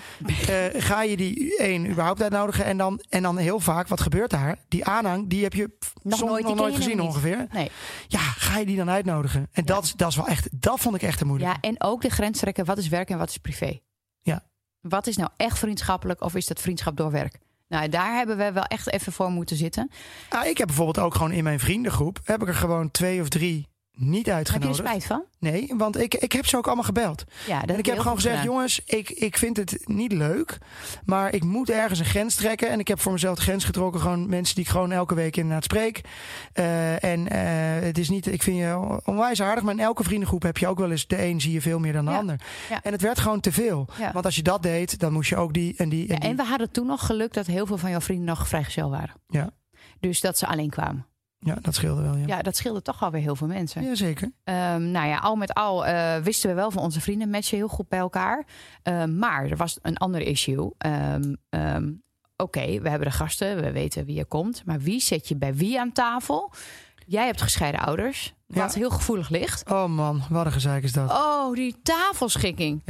eh, 0.49 0.83
ga 0.83 1.03
je 1.03 1.17
die 1.17 1.57
één 1.57 1.91
überhaupt 1.91 2.23
uitnodigen 2.23 2.65
en 2.65 2.77
dan, 2.77 3.01
en 3.09 3.23
dan 3.23 3.37
heel 3.37 3.61
vaak, 3.61 3.89
wat 3.89 4.01
gebeurt 4.01 4.31
daar? 4.31 4.57
Die 4.69 4.85
aanhang, 4.85 5.29
die 5.29 5.43
heb 5.43 5.53
je 5.55 5.77
Nog 6.03 6.19
soms 6.19 6.31
nooit, 6.31 6.45
nog 6.45 6.55
nooit 6.55 6.75
gezien 6.77 7.01
ongeveer. 7.01 7.47
Nee. 7.53 7.71
Ja, 8.07 8.19
ga 8.21 8.59
je 8.59 8.67
die 8.67 8.77
dan 8.77 8.91
uitnodigen? 8.91 9.49
En 9.53 9.65
dat, 9.65 9.93
dat 9.97 10.09
is 10.09 10.17
wel 10.17 10.27
echt, 10.27 10.49
dat 10.63 10.81
vond 10.81 10.95
ik 10.95 11.03
echt 11.03 11.19
te 11.19 11.25
moeilijk. 11.25 11.51
Ja, 11.51 11.69
en 11.69 11.75
ook 11.83 12.03
de 12.03 12.11
grens 12.11 12.39
trekken, 12.39 12.65
wat 12.65 12.79
is 12.79 12.89
werk 12.89 13.11
en 13.11 13.19
wat 13.19 13.29
is 13.29 13.37
privé? 13.39 13.79
Wat 14.81 15.07
is 15.07 15.17
nou 15.17 15.31
echt 15.37 15.59
vriendschappelijk 15.59 16.23
of 16.23 16.35
is 16.35 16.47
dat 16.47 16.61
vriendschap 16.61 16.97
door 16.97 17.11
werk? 17.11 17.39
Nou, 17.69 17.89
daar 17.89 18.15
hebben 18.15 18.37
we 18.37 18.53
wel 18.53 18.65
echt 18.65 18.93
even 18.93 19.13
voor 19.13 19.31
moeten 19.31 19.57
zitten. 19.57 19.91
Ah, 20.29 20.47
ik 20.47 20.59
heb 20.59 20.67
bijvoorbeeld 20.67 20.99
ook 21.07 21.15
gewoon 21.15 21.33
in 21.33 21.45
mijn 21.45 21.61
vriendengroep, 21.61 22.19
heb 22.25 22.43
ik 22.43 22.49
er 22.49 22.55
gewoon 22.55 22.91
twee 22.91 23.21
of 23.21 23.29
drie 23.29 23.69
niet 24.01 24.15
Heb 24.17 24.25
je 24.25 24.31
er 24.31 24.37
uitgenodigd. 24.37 24.79
spijt 24.79 25.05
van? 25.05 25.23
Nee, 25.39 25.73
want 25.77 26.01
ik, 26.01 26.15
ik 26.15 26.33
heb 26.33 26.47
ze 26.47 26.57
ook 26.57 26.67
allemaal 26.67 26.85
gebeld. 26.85 27.25
Ja, 27.47 27.61
dat 27.61 27.71
En 27.71 27.79
ik 27.79 27.87
heb 27.87 27.99
gewoon 27.99 28.15
gezegd, 28.17 28.43
jongens, 28.43 28.81
ik, 28.85 29.11
ik 29.11 29.37
vind 29.39 29.57
het 29.57 29.83
niet 29.85 30.13
leuk. 30.13 30.59
Maar 31.05 31.35
ik 31.35 31.45
moet 31.45 31.71
ergens 31.71 31.99
een 31.99 32.05
grens 32.05 32.35
trekken. 32.35 32.69
En 32.71 32.79
ik 32.79 32.89
heb 32.89 33.01
voor 33.01 33.13
mezelf 33.13 33.37
de 33.37 33.43
grens 33.43 33.65
getrokken. 33.65 34.01
Gewoon 34.01 34.29
mensen 34.29 34.55
die 34.55 34.65
ik 34.65 34.71
gewoon 34.71 34.93
elke 34.93 35.15
week 35.15 35.37
inderdaad 35.37 35.65
spreek. 35.65 36.01
Eh, 36.53 37.05
en 37.05 37.29
eh, 37.29 37.85
het 37.87 37.99
is 37.99 38.09
niet, 38.09 38.27
ik 38.27 38.43
vind 38.43 38.57
je 38.59 39.01
onwijs 39.05 39.43
aardig. 39.43 39.65
Maar 39.65 39.75
in 39.75 39.81
elke 39.81 40.05
vriendengroep 40.05 40.43
heb 40.43 40.59
je 40.59 40.67
ook 40.67 40.79
wel 40.79 40.91
eens 40.91 41.07
de 41.07 41.25
een 41.25 41.41
zie 41.41 41.53
je 41.53 41.61
veel 41.61 41.79
meer 41.79 41.93
dan 41.93 42.05
de 42.05 42.11
Ja. 42.11 42.19
ander. 42.19 42.41
Ja. 42.71 42.83
En 42.83 42.93
het 42.93 43.03
werd 43.03 43.19
gewoon 43.21 43.41
te 43.41 43.53
veel. 43.53 43.89
Ja. 43.99 44.13
Want 44.13 44.25
als 44.25 44.37
je 44.37 44.43
dat 44.43 44.63
deed, 44.63 44.99
dan 45.01 45.13
moest 45.13 45.29
je 45.29 45.37
ook 45.37 45.53
die 45.53 45.75
en 45.77 45.89
die. 45.89 46.09
En 46.09 46.21
die. 46.21 46.29
en 46.31 46.37
we 46.37 46.45
hadden 46.45 46.71
toen 46.71 46.87
nog 46.87 47.07
geluk 47.07 47.33
dat 47.33 47.47
heel 47.47 47.67
veel 47.67 47.79
van 47.79 47.91
jouw 47.91 48.01
vrienden 48.01 48.27
nog 48.27 48.49
vrijgezel 48.49 48.91
waren. 48.91 49.15
Ja. 49.27 49.51
Dus 50.01 50.21
dat 50.21 50.39
ze 50.39 50.47
alleen 50.47 50.71
kwamen. 50.71 51.07
Ja, 51.41 51.57
dat 51.61 51.75
scheelde 51.75 52.03
wel. 52.03 52.17
Ja, 52.17 52.27
Ja, 52.27 52.43
dat 52.43 52.57
scheelde 52.57 52.83
toch 52.83 53.03
alweer 53.03 53.21
heel 53.21 53.37
veel 53.37 53.47
mensen. 53.47 53.83
ja 53.83 53.95
zeker. 53.95 54.33
Ehm, 54.45 54.91
nou 54.91 55.09
ja, 55.09 55.19
al 55.19 55.37
met 55.37 55.55
al 55.55 55.87
eh, 55.87 56.17
wisten 56.17 56.49
we 56.49 56.55
wel 56.55 56.71
van 56.71 56.83
onze 56.83 57.01
vrienden 57.01 57.31
matchen 57.31 57.57
heel 57.57 57.69
goed 57.69 57.89
bij 57.89 57.99
elkaar. 57.99 58.47
Ehm, 58.83 59.19
maar 59.19 59.45
er 59.47 59.57
was 59.57 59.79
een 59.83 59.97
ander 59.97 60.21
issue. 60.21 60.71
Ehm, 60.79 61.93
Oké, 62.41 62.81
we 62.81 62.89
hebben 62.89 63.09
de 63.09 63.15
gasten, 63.15 63.61
we 63.63 63.73
weten 63.73 64.05
wie 64.05 64.19
er 64.19 64.27
komt. 64.27 64.63
Maar 64.65 64.81
wie 64.81 65.01
zet 65.01 65.29
je 65.29 65.37
bij 65.37 65.55
wie 65.55 65.81
aan 65.81 65.93
tafel? 65.93 66.53
Jij 67.07 67.27
hebt 67.27 67.43
gescheiden 67.43 67.81
ouders, 67.81 68.35
wat 68.47 68.73
Ja. 68.73 68.79
heel 68.79 68.91
gevoelig 68.91 69.29
ligt. 69.29 69.71
Oh 69.71 69.87
man, 69.87 70.23
wat 70.31 70.47
een 70.47 70.53
gezeik 70.53 70.83
is 70.83 70.93
dat. 70.93 71.11
Oh, 71.11 71.55
die 71.55 71.77
tafelschikking. 71.83 72.83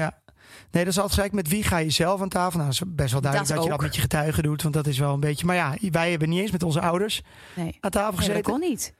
Nee, 0.70 0.84
dat 0.84 0.92
is 0.92 0.98
altijd 0.98 1.14
gelijk 1.14 1.32
met 1.32 1.48
wie 1.48 1.62
ga 1.62 1.76
je 1.78 1.90
zelf 1.90 2.20
aan 2.20 2.28
tafel. 2.28 2.58
Nou, 2.58 2.70
dat 2.70 2.80
is 2.82 2.94
best 2.94 3.12
wel 3.12 3.20
duidelijk 3.20 3.50
Dat 3.50 3.56
dat, 3.58 3.66
je 3.66 3.72
dat 3.72 3.80
met 3.86 3.94
je 3.94 4.00
getuigen 4.00 4.42
doet. 4.42 4.62
Want 4.62 4.74
dat 4.74 4.86
is 4.86 4.98
wel 4.98 5.14
een 5.14 5.20
beetje... 5.20 5.46
Maar 5.46 5.56
ja, 5.56 5.74
wij 5.90 6.10
hebben 6.10 6.28
niet 6.28 6.40
eens 6.40 6.50
met 6.50 6.62
onze 6.62 6.80
ouders 6.80 7.22
Nee, 7.56 7.76
aan 7.80 7.90
tafel 7.90 8.08
nee 8.10 8.18
gezeten. 8.18 8.42
dat 8.42 8.52
kon 8.52 8.60
niet. 8.60 8.94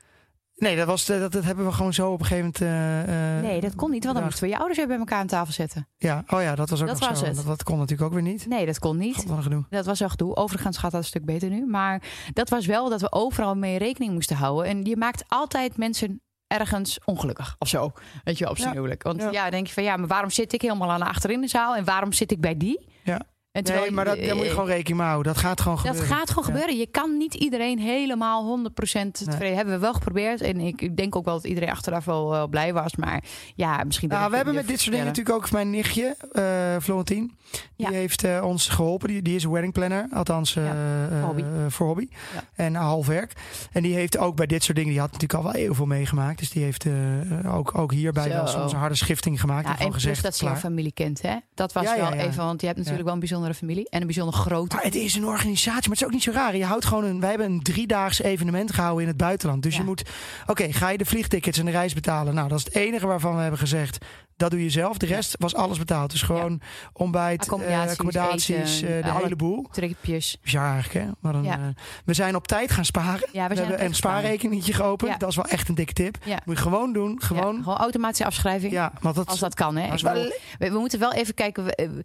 Nee, 0.57 0.77
dat, 0.77 0.87
was, 0.87 1.07
dat, 1.07 1.33
dat 1.33 1.45
hebben 1.45 1.65
we 1.67 1.73
gewoon 1.73 1.95
zo 1.95 2.11
op 2.13 2.21
een 2.21 2.27
gegeven 2.27 2.53
moment. 2.61 3.07
eh, 3.09 3.37
eh, 3.37 3.43
Nee, 3.43 3.61
dat 3.61 3.75
kon 3.75 3.91
niet, 3.91 4.03
want 4.05 4.17
dan 4.17 4.25
moesten 4.25 4.45
we 4.45 4.49
je 4.51 4.57
ouders 4.57 4.79
weer 4.79 4.87
bij 4.89 4.99
elkaar 4.99 5.19
aan 5.19 5.27
tafel 5.27 5.53
zetten. 5.53 5.89
Ja, 5.97 6.25
oh 6.29 6.43
ja, 6.43 6.55
dat 6.55 6.71
was 6.71 6.81
ook 6.81 6.87
Dat 6.89 7.01
nog 7.01 7.09
was 7.09 7.19
zo. 7.19 7.25
het. 7.25 7.37
Dat, 7.37 7.47
dat 7.47 7.63
kon 7.63 7.79
natuurlijk 7.79 8.09
ook 8.09 8.13
weer 8.15 8.23
niet. 8.33 8.47
Nee, 8.47 8.67
dat 8.67 8.79
kon 8.79 8.97
niet. 8.97 9.15
God. 9.15 9.27
Dat 9.71 9.85
was 9.87 9.99
wel 9.99 10.09
gedoe. 10.09 10.37
Overigens 10.37 10.77
gaat 10.79 10.91
dat 10.91 11.01
een 11.01 11.07
stuk 11.07 11.25
beter 11.25 11.51
nu. 11.51 11.67
Maar 11.67 12.03
dat 12.33 12.49
was 12.49 12.67
wel 12.67 12.89
dat 12.89 13.01
we 13.01 13.13
overal 13.13 13.55
mee 13.55 13.79
rekening 13.79 14.13
moesten 14.13 14.37
houden. 14.37 14.67
En 14.71 14.85
je 14.85 14.97
maakt 14.97 15.25
altijd 15.29 15.77
mensen 15.77 16.21
ergens 16.49 16.99
ongelukkig 17.05 17.57
of 17.59 17.69
zo. 17.69 17.93
Weet 18.25 18.39
je 18.39 18.45
wel, 18.45 18.53
op 18.53 18.59
zijn 18.59 18.69
Ja. 18.71 18.75
huwelijk. 18.77 19.03
Want 19.03 19.23
Ja. 19.23 19.31
ja. 19.31 19.51
denk 19.51 19.67
je 19.67 19.73
van 19.73 19.83
ja, 19.83 19.97
maar 19.97 20.09
waarom 20.09 20.31
zit 20.31 20.53
ik 20.53 20.63
helemaal 20.63 20.91
aan 20.91 21.01
de 21.01 21.07
achterin 21.07 21.41
de 21.41 21.49
zaal? 21.49 21.77
En 21.77 21.85
waarom 21.85 22.13
zit 22.13 22.31
ik 22.31 22.41
bij 22.41 22.57
die? 22.57 22.87
Ja. 23.05 23.21
En 23.53 23.63
Nee, 23.63 23.91
maar 23.91 24.05
dat, 24.05 24.17
daar 24.17 24.27
moet 24.35 24.43
je 24.45 24.45
eh, 24.45 24.51
gewoon 24.55 24.67
rekening 24.69 24.99
mee 24.99 25.07
houden. 25.09 25.33
Dat 25.33 25.43
gaat 25.43 25.61
gewoon 25.61 25.77
Dat 25.77 25.87
gebeuren. 25.87 26.17
gaat 26.17 26.29
gewoon 26.31 26.45
Ja. 26.45 26.51
gebeuren. 26.53 26.77
Je 26.79 26.87
kan 26.87 27.17
niet 27.17 27.35
iedereen 27.35 27.79
helemaal 27.79 28.45
100% 28.45 29.25
tevreden. 29.25 29.57
Hebben 29.57 29.75
we 29.75 29.81
wel 29.81 29.93
geprobeerd. 29.93 30.41
En 30.41 30.61
ik, 30.61 30.81
ik 30.83 30.97
denk 30.97 31.17
ook 31.17 31.25
wel 31.25 31.35
dat 31.35 31.45
iedereen 31.45 31.71
achteraf 31.71 32.05
wel, 32.05 32.31
wel 32.31 32.49
blij 32.49 32.73
was. 32.73 32.97
Maar 32.97 33.23
ja, 33.55 33.85
misschien... 33.85 34.09
Nou, 34.09 34.31
we 34.31 34.37
hebben 34.37 34.55
met 34.55 34.67
dit 34.69 34.79
soort 34.81 34.91
dingen 34.91 35.07
natuurlijk 35.07 35.37
ook 35.37 35.51
mijn 35.51 35.71
nichtje, 35.71 36.17
eh 36.33 36.77
Florentien. 36.83 37.37
Die 37.77 37.87
Ja. 37.87 37.93
heeft 37.93 38.25
eh, 38.25 38.45
ons 38.45 38.69
geholpen. 38.69 39.09
Die, 39.09 39.23
die 39.23 39.35
is 39.35 39.45
een 39.45 39.51
wedding 39.51 39.73
planner, 39.73 40.07
althans 40.13 40.57
eh, 40.57 40.71
eh, 40.71 41.25
hobby. 41.25 41.41
eh, 41.43 41.49
voor 41.69 41.87
hobby. 41.87 42.09
En 42.55 42.75
half 42.75 43.07
werk. 43.07 43.33
En 43.73 43.83
die 43.83 43.95
heeft 43.95 44.19
ook 44.19 44.37
bij 44.37 44.47
dit 44.47 44.63
soort 44.63 44.77
dingen, 44.77 44.93
die 44.93 45.01
had 45.01 45.13
natuurlijk 45.13 45.39
al 45.45 45.53
wel 45.53 45.61
heel 45.63 45.75
veel 45.75 45.87
meegemaakt. 45.87 46.39
Dus 46.39 46.51
die 46.51 46.63
heeft 46.63 46.87
eh, 46.87 47.55
ook, 47.57 47.79
ook 47.79 47.93
hierbij 47.93 48.29
wel 48.29 48.47
Zo. 48.47 48.59
soms 48.59 48.73
een 48.73 48.79
harde 48.79 48.95
schifting 48.95 49.41
gemaakt. 49.41 49.69
Ja, 49.69 49.79
en 49.79 49.93
gezegd, 49.93 50.23
dat 50.23 50.37
ze 50.37 50.45
klaar. 50.45 50.57
familie 50.57 50.93
kent, 50.93 51.23
hè? 51.23 51.37
Dat 51.55 51.73
was 51.73 51.95
wel 51.95 52.13
even, 52.13 52.45
want 52.45 52.61
je 52.61 52.67
hebt 52.67 52.79
natuurlijk 52.79 53.05
wel 53.05 53.15
een 53.15 53.21
bijzondere 53.39 53.55
familie 53.55 53.89
en 53.91 54.01
een 54.01 54.07
bijzonder 54.07 54.35
grote. 54.35 54.75
Maar 54.75 54.85
het 54.85 54.95
is 54.95 55.15
een 55.15 55.25
organisatie, 55.27 55.89
maar 55.89 55.91
het 55.91 56.01
is 56.01 56.05
ook 56.05 56.13
niet 56.13 56.23
zo 56.23 56.31
raar. 56.33 56.57
Je 56.57 56.65
houdt 56.65 56.85
gewoon 56.85 57.05
een, 57.05 57.21
wij 57.21 57.29
hebben 57.29 57.47
een 57.51 57.63
driedaags 57.63 58.23
evenement 58.23 58.73
gehouden 58.73 59.03
in 59.03 59.09
het 59.09 59.17
buitenland. 59.17 59.63
Dus 59.63 59.73
Ja. 59.75 59.79
je 59.81 59.85
moet, 59.87 60.03
oké, 60.47 60.73
ga 60.73 60.89
je 60.89 60.99
de 60.99 61.05
vliegtickets 61.05 61.59
en 61.59 61.65
de 61.65 61.71
reis 61.71 61.95
betalen? 61.95 62.35
Nou, 62.35 62.49
dat 62.49 62.59
is 62.59 62.65
het 62.65 62.75
enige 62.75 63.07
waarvan 63.07 63.35
we 63.35 63.41
hebben 63.41 63.59
gezegd, 63.61 63.99
dat 64.37 64.51
doe 64.51 64.63
je 64.63 64.71
zelf. 64.71 64.97
De 64.99 65.07
rest 65.07 65.35
was 65.39 65.55
alles 65.55 65.79
betaald. 65.79 66.11
Dus 66.11 66.23
gewoon 66.23 66.61
ontbijt, 66.93 67.41
eh, 67.41 67.47
Accommodaties, 67.47 67.91
accommodaties, 67.93 68.81
eten, 68.83 68.97
eh, 69.05 69.15
de 69.15 69.21
hele 69.23 69.37
boel. 69.37 69.67
Tripjes. 69.73 70.37
Bizar 70.43 70.73
eigenlijk, 70.73 71.05
hè? 71.07 71.11
Maar 71.21 71.33
dan, 71.33 71.43
Ja. 71.45 71.53
eh, 71.59 71.65
we 72.05 72.15
zijn 72.15 72.37
op 72.37 72.47
tijd 72.47 72.71
gaan 72.71 72.85
sparen. 72.85 73.29
Ja, 73.33 73.49
we 73.49 73.55
hebben 73.55 73.85
een 73.85 73.95
spaarrekeningetje 73.95 74.73
geopend. 74.73 75.11
Ja. 75.11 75.17
Dat 75.17 75.29
is 75.29 75.37
wel 75.37 75.45
echt 75.45 75.69
een 75.69 75.75
dikke 75.75 75.93
tip. 75.93 76.17
Ja. 76.25 76.39
Moet 76.45 76.57
je 76.57 76.63
gewoon 76.63 76.93
doen. 76.93 77.23
Gewoon. 77.23 77.55
Ja, 77.57 77.63
gewoon 77.63 77.79
automatische 77.79 78.25
afschrijving. 78.25 78.73
Ja, 78.73 78.93
want 79.01 79.15
dat, 79.15 79.27
Als 79.29 79.39
dat 79.39 79.55
kan, 79.55 79.77
hè? 79.77 79.97
wel- 80.03 80.15
we, 80.59 80.71
we 80.71 80.79
moeten 80.79 80.99
wel 80.99 81.13
even 81.13 81.35
kijken. 81.35 81.65
we- 81.65 82.03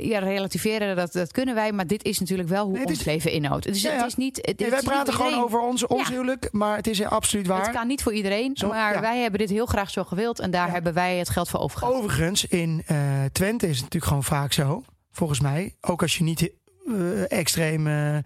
ja, 0.00 0.18
relativeren, 0.18 0.96
dat, 0.96 1.12
dat 1.12 1.32
kunnen 1.32 1.54
wij. 1.54 1.72
Maar 1.72 1.86
dit 1.86 2.04
is 2.04 2.18
natuurlijk 2.18 2.48
wel 2.48 2.64
hoe 2.64 2.72
Nee, 2.76 2.86
ons 2.86 2.98
is- 2.98 3.04
leven 3.04 3.30
inhoudt. 3.32 3.64
Dus 3.64 3.82
Ja, 3.82 3.90
ja. 3.92 3.96
het 3.96 4.06
is 4.06 4.14
niet. 4.14 4.36
Het, 4.36 4.58
Nee, 4.58 4.70
wij 4.70 4.78
niet 4.78 4.88
praten 4.88 5.12
gewoon 5.14 5.42
over 5.42 5.60
ons, 5.60 5.86
ons 5.86 6.08
Ja. 6.08 6.14
huwelijk. 6.14 6.48
Maar 6.52 6.76
het 6.76 6.86
is 6.86 7.02
absoluut 7.04 7.46
waar. 7.46 7.60
Het 7.62 7.70
kan 7.70 7.86
niet 7.86 8.02
voor 8.02 8.12
iedereen. 8.14 8.56
Zo, 8.56 8.68
maar 8.68 9.00
wij 9.00 9.20
hebben 9.20 9.40
dit 9.40 9.50
heel 9.50 9.66
graag 9.66 9.90
zo 9.90 10.04
gewild. 10.04 10.38
En 10.40 10.50
daar 10.50 10.70
hebben 10.70 10.92
wij 10.94 11.16
het 11.18 11.28
geld 11.28 11.48
voor 11.48 11.60
overgehaald. 11.60 11.94
Overigens, 11.96 12.44
in 12.46 12.82
eh, 12.86 12.96
Twente 13.32 13.64
is 13.66 13.72
het 13.74 13.82
natuurlijk 13.82 14.04
gewoon 14.04 14.24
vaak 14.24 14.52
zo. 14.52 14.84
Volgens 15.12 15.40
mij. 15.40 15.74
Ook 15.80 16.02
als 16.02 16.18
je 16.18 16.24
niet 16.24 16.50
eh, 16.86 17.32
extreem. 17.32 17.86
eh, 17.86 18.16
eh, 18.16 18.24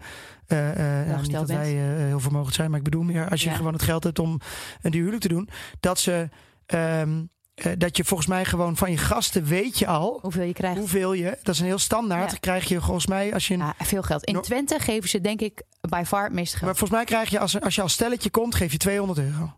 eh, 1.01 1.07
nou, 1.07 1.21
niet 1.21 1.31
dat 1.31 1.47
wij 1.47 1.71
eh, 1.71 1.97
heel 2.05 2.19
vermogend 2.19 2.55
zijn, 2.55 2.69
maar 2.69 2.77
ik 2.77 2.83
bedoel 2.85 3.03
meer 3.03 3.29
als 3.29 3.43
je 3.43 3.49
gewoon 3.49 3.73
het 3.73 3.81
geld 3.81 4.03
hebt 4.03 4.19
om 4.19 4.39
een 4.81 4.91
duur 4.91 4.99
huwelijk 4.99 5.21
te 5.21 5.27
doen. 5.29 5.49
Dat 5.79 5.99
ze. 5.99 6.29
ehm, 6.65 7.21
eh, 7.55 7.71
dat 7.77 7.97
je 7.97 8.03
volgens 8.03 8.29
mij 8.29 8.45
gewoon 8.45 8.77
van 8.77 8.91
je 8.91 8.97
gasten 8.97 9.45
weet 9.45 9.79
je 9.79 9.87
al 9.87 10.19
Hoeveel 10.21 10.43
je 10.43 10.53
krijgt. 10.53 10.77
hoeveel 10.79 11.13
je. 11.13 11.37
Dat 11.43 11.53
is 11.53 11.59
een 11.59 11.65
heel 11.65 11.77
standaard. 11.77 12.31
Ja. 12.31 12.37
Krijg 12.37 12.67
je 12.67 12.81
volgens 12.81 13.07
mij 13.07 13.33
als 13.33 13.47
je. 13.47 13.53
een- 13.53 13.59
Ja, 13.59 13.75
veel 13.77 14.01
geld. 14.03 14.23
In 14.23 14.41
Twente 14.41 14.79
geven 14.79 15.09
ze 15.09 15.21
denk 15.21 15.41
ik 15.41 15.61
by 15.89 16.03
far 16.05 16.23
het 16.23 16.33
meeste 16.33 16.55
maar 16.55 16.63
geld. 16.65 16.77
volgens 16.77 16.99
mij 16.99 17.05
krijg 17.05 17.29
je 17.29 17.39
als, 17.39 17.61
als 17.61 17.75
je 17.75 17.81
als 17.81 17.93
stelletje 17.93 18.29
komt, 18.29 18.55
geef 18.55 18.71
je 18.71 18.77
200 18.77 19.19
euro. 19.19 19.53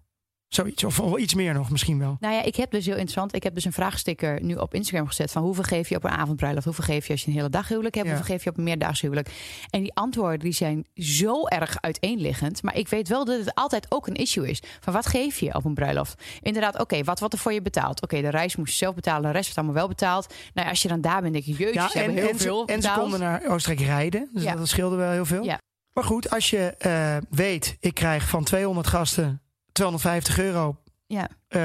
Zoiets. 0.48 0.84
Of, 0.84 1.00
of 1.00 1.18
iets 1.18 1.34
meer 1.34 1.54
nog 1.54 1.70
misschien 1.70 2.00
wel. 2.00 2.18
Nou 2.20 2.34
ja, 2.34 2.44
ik 2.44 2.56
heb 2.56 2.72
dus 2.72 2.86
heel 2.86 2.94
interessant. 2.94 3.36
Ik 3.36 3.44
heb 3.44 3.54
dus 3.54 3.66
een 3.66 3.74
vraagsticker 3.74 4.44
nu 4.44 4.56
op 4.56 4.74
Instagram 4.74 5.08
gezet 5.08 5.32
van 5.32 5.44
hoeveel 5.44 5.64
geef 5.64 5.90
je 5.90 5.96
op 5.96 6.04
een 6.04 6.10
avondbruiloft? 6.10 6.66
Hoeveel 6.66 6.84
geef 6.84 7.06
je 7.06 7.12
als 7.12 7.22
je 7.22 7.28
een 7.28 7.34
hele 7.34 7.50
dag 7.50 7.68
huwelijk 7.68 7.96
hebt? 7.96 8.08
Ja. 8.08 8.14
Hoeveel 8.16 8.34
geef 8.34 8.44
je 8.44 8.50
op 8.50 8.58
een 8.58 8.64
meerdaags 8.64 9.02
huwelijk? 9.02 9.30
En 9.70 9.82
die 9.82 9.94
antwoorden 9.94 10.40
die 10.40 10.52
zijn 10.52 10.86
zo 10.96 11.48
erg 11.48 11.78
uiteenliggend. 11.82 12.64
Maar 12.64 12.76
ik 12.76 12.88
weet 12.88 13.08
wel 13.08 13.26
dat 13.26 13.40
het 13.40 13.56
altijd 13.56 13.86
ook 13.90 14.08
een 14.08 14.16
issue 14.16 14.50
is. 14.50 14.62
Van 14.80 14.94
wat 14.94 15.06
geef 15.06 15.40
je 15.40 15.56
op 15.56 15.66
een 15.66 15.74
bruiloft? 15.74 16.24
Inderdaad, 16.42 16.80
oké, 16.80 17.04
wat 17.04 17.20
wordt 17.20 17.34
er 17.34 17.40
voor 17.40 17.54
je 17.54 17.62
betaald? 17.62 18.02
Oké, 18.02 18.22
de 18.22 18.30
reis 18.30 18.56
moest 18.56 18.72
je 18.72 18.78
zelf 18.78 18.96
betalen, 18.96 19.22
de 19.22 19.32
rest 19.32 19.44
wordt 19.44 19.58
allemaal 19.58 19.76
wel 19.76 19.88
betaald. 19.88 20.28
Nou 20.28 20.66
ja, 20.66 20.70
als 20.70 20.82
je 20.82 20.88
dan 20.88 21.02
daar 21.02 21.22
bent, 21.22 21.34
denk 21.34 21.46
je, 21.46 21.54
ze 21.54 21.98
hebben 21.98 22.18
heel 22.18 22.30
en, 22.30 22.38
veel 22.38 22.66
en 22.68 22.82
ze 22.82 22.92
konden 22.96 23.20
naar 23.20 23.42
Oostenrijk 23.48 23.88
rijden. 23.88 24.30
Dus 24.34 24.44
Ja. 24.44 24.56
dat 24.56 24.68
scheelde 24.68 24.96
wel 24.96 25.12
heel 25.12 25.26
veel. 25.26 25.44
Ja. 25.44 25.60
Maar 25.94 26.04
goed, 26.04 26.30
als 26.30 26.50
je 26.50 26.76
eh, 26.78 27.18
weet, 27.30 27.78
ik 27.80 27.94
krijg 27.94 28.28
van 28.30 28.44
200 28.44 28.88
gasten 28.88 29.42
250 29.76 30.40
euro. 30.40 30.78
Ja. 31.08 31.28
Eh, 31.48 31.60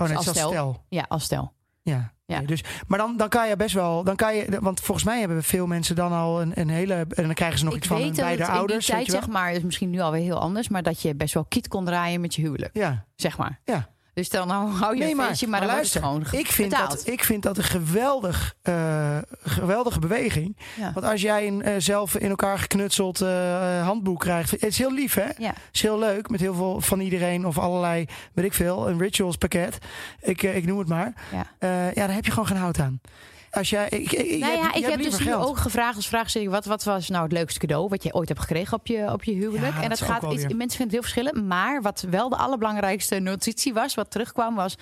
oh 0.00 0.06
nee, 0.06 0.16
als 0.16 0.24
dat 0.24 0.34
is 0.34 0.40
stel. 0.40 0.50
stel. 0.50 0.84
Ja, 0.88 1.04
als 1.08 1.24
stel. 1.24 1.52
Ja. 1.82 2.12
Ja. 2.26 2.36
Nee, 2.38 2.46
dus, 2.46 2.64
maar 2.86 2.98
dan, 2.98 3.16
dan 3.16 3.28
kan 3.28 3.48
je 3.48 3.56
best 3.56 3.74
wel, 3.74 4.04
dan 4.04 4.16
kan 4.16 4.34
je, 4.36 4.58
want 4.60 4.80
volgens 4.80 5.06
mij 5.06 5.18
hebben 5.20 5.42
veel 5.42 5.66
mensen 5.66 5.96
dan 5.96 6.12
al 6.12 6.40
een, 6.40 6.52
een 6.54 6.68
hele, 6.68 6.94
en 6.94 7.24
dan 7.24 7.34
krijgen 7.34 7.58
ze 7.58 7.64
nog 7.64 7.72
ik 7.74 7.78
iets 7.78 7.88
van 7.88 7.96
hun 8.00 8.14
beide 8.14 8.30
het 8.30 8.38
in 8.38 8.44
die 8.46 8.54
ouders. 8.54 8.86
tijd, 8.86 9.06
zeg 9.06 9.28
maar, 9.28 9.52
is 9.52 9.62
misschien 9.62 9.90
nu 9.90 10.00
alweer 10.00 10.22
heel 10.22 10.38
anders. 10.38 10.68
Maar 10.68 10.82
dat 10.82 11.02
je 11.02 11.14
best 11.14 11.34
wel 11.34 11.44
kiet 11.44 11.68
kon 11.68 11.84
draaien 11.84 12.20
met 12.20 12.34
je 12.34 12.42
huwelijk, 12.42 12.76
Ja, 12.76 13.06
zeg 13.16 13.38
maar. 13.38 13.60
ja. 13.64 13.88
Dus 14.14 14.28
dan 14.28 14.48
nou, 14.48 14.70
hou 14.70 14.94
je 14.94 15.00
Nee, 15.00 15.10
een 15.10 15.16
maar, 15.16 15.26
feestje, 15.26 15.46
maar, 15.46 15.58
maar 15.60 15.68
dan 15.68 15.78
het 15.78 16.00
luister, 16.00 16.02
gewoon 16.02 16.40
ik 16.40 16.46
vind, 16.46 16.68
betaald. 16.68 16.90
dat, 16.90 17.06
ik 17.06 17.24
vind 17.24 17.42
dat 17.42 17.58
een 17.58 17.64
geweldig, 17.64 18.54
eh, 18.62 19.18
geweldige 19.42 19.98
beweging. 19.98 20.56
Ja. 20.76 20.92
Want 20.92 21.06
als 21.06 21.20
jij 21.20 21.46
een 21.46 21.62
eh, 21.62 21.74
zelf 21.78 22.16
in 22.16 22.30
elkaar 22.30 22.58
geknutseld 22.58 23.20
eh, 23.20 23.86
handboek 23.86 24.20
krijgt, 24.20 24.50
het 24.50 24.62
is 24.62 24.78
heel 24.78 24.92
lief 24.92 25.14
hè? 25.14 25.28
Ja. 25.38 25.54
is 25.72 25.82
heel 25.82 25.98
leuk 25.98 26.30
met 26.30 26.40
heel 26.40 26.54
veel 26.54 26.80
van 26.80 27.00
iedereen 27.00 27.46
of 27.46 27.58
allerlei, 27.58 28.06
weet 28.32 28.44
ik 28.44 28.52
veel, 28.52 28.88
een 28.88 28.98
rituals 28.98 29.36
pakket. 29.36 29.78
Ik, 30.20 30.42
ik 30.42 30.66
noem 30.66 30.78
het 30.78 30.88
maar. 30.88 31.12
Ja. 31.32 31.46
Ja, 31.94 32.06
daar 32.06 32.14
heb 32.14 32.24
je 32.24 32.30
gewoon 32.30 32.46
geen 32.46 32.56
hout 32.56 32.78
aan. 32.78 33.00
Als 33.50 33.70
jij, 33.70 33.88
ik, 33.88 34.12
ik, 34.12 34.40
Nou 34.40 34.52
ja, 34.52 34.74
ik 34.74 34.86
heb 34.86 35.02
dus 35.02 35.18
nu 35.18 35.34
ook 35.34 35.56
gevraagd 35.56 35.96
als 35.96 36.08
vraagstelling... 36.08 36.50
Wat, 36.50 36.64
wat 36.64 36.84
was 36.84 37.08
nou 37.08 37.22
het 37.22 37.32
leukste 37.32 37.58
cadeau 37.58 37.88
wat 37.88 38.02
je 38.02 38.14
ooit 38.14 38.28
hebt 38.28 38.40
gekregen 38.40 38.76
op 38.76 38.86
je, 38.86 39.12
op 39.12 39.24
je 39.24 39.32
huwelijk? 39.32 39.74
Ja, 39.74 39.82
en 39.82 39.88
dat 39.88 40.00
gaat 40.00 40.22
iets, 40.22 40.42
mensen 40.42 40.58
vinden 40.58 40.78
het 40.78 40.90
heel 40.90 41.02
verschillend. 41.02 41.46
Maar 41.46 41.82
wat 41.82 42.04
wel 42.10 42.28
de 42.28 42.36
allerbelangrijkste 42.36 43.18
notitie 43.18 43.74
was, 43.74 43.94
wat 43.94 44.10
terugkwam, 44.10 44.54
was... 44.54 44.74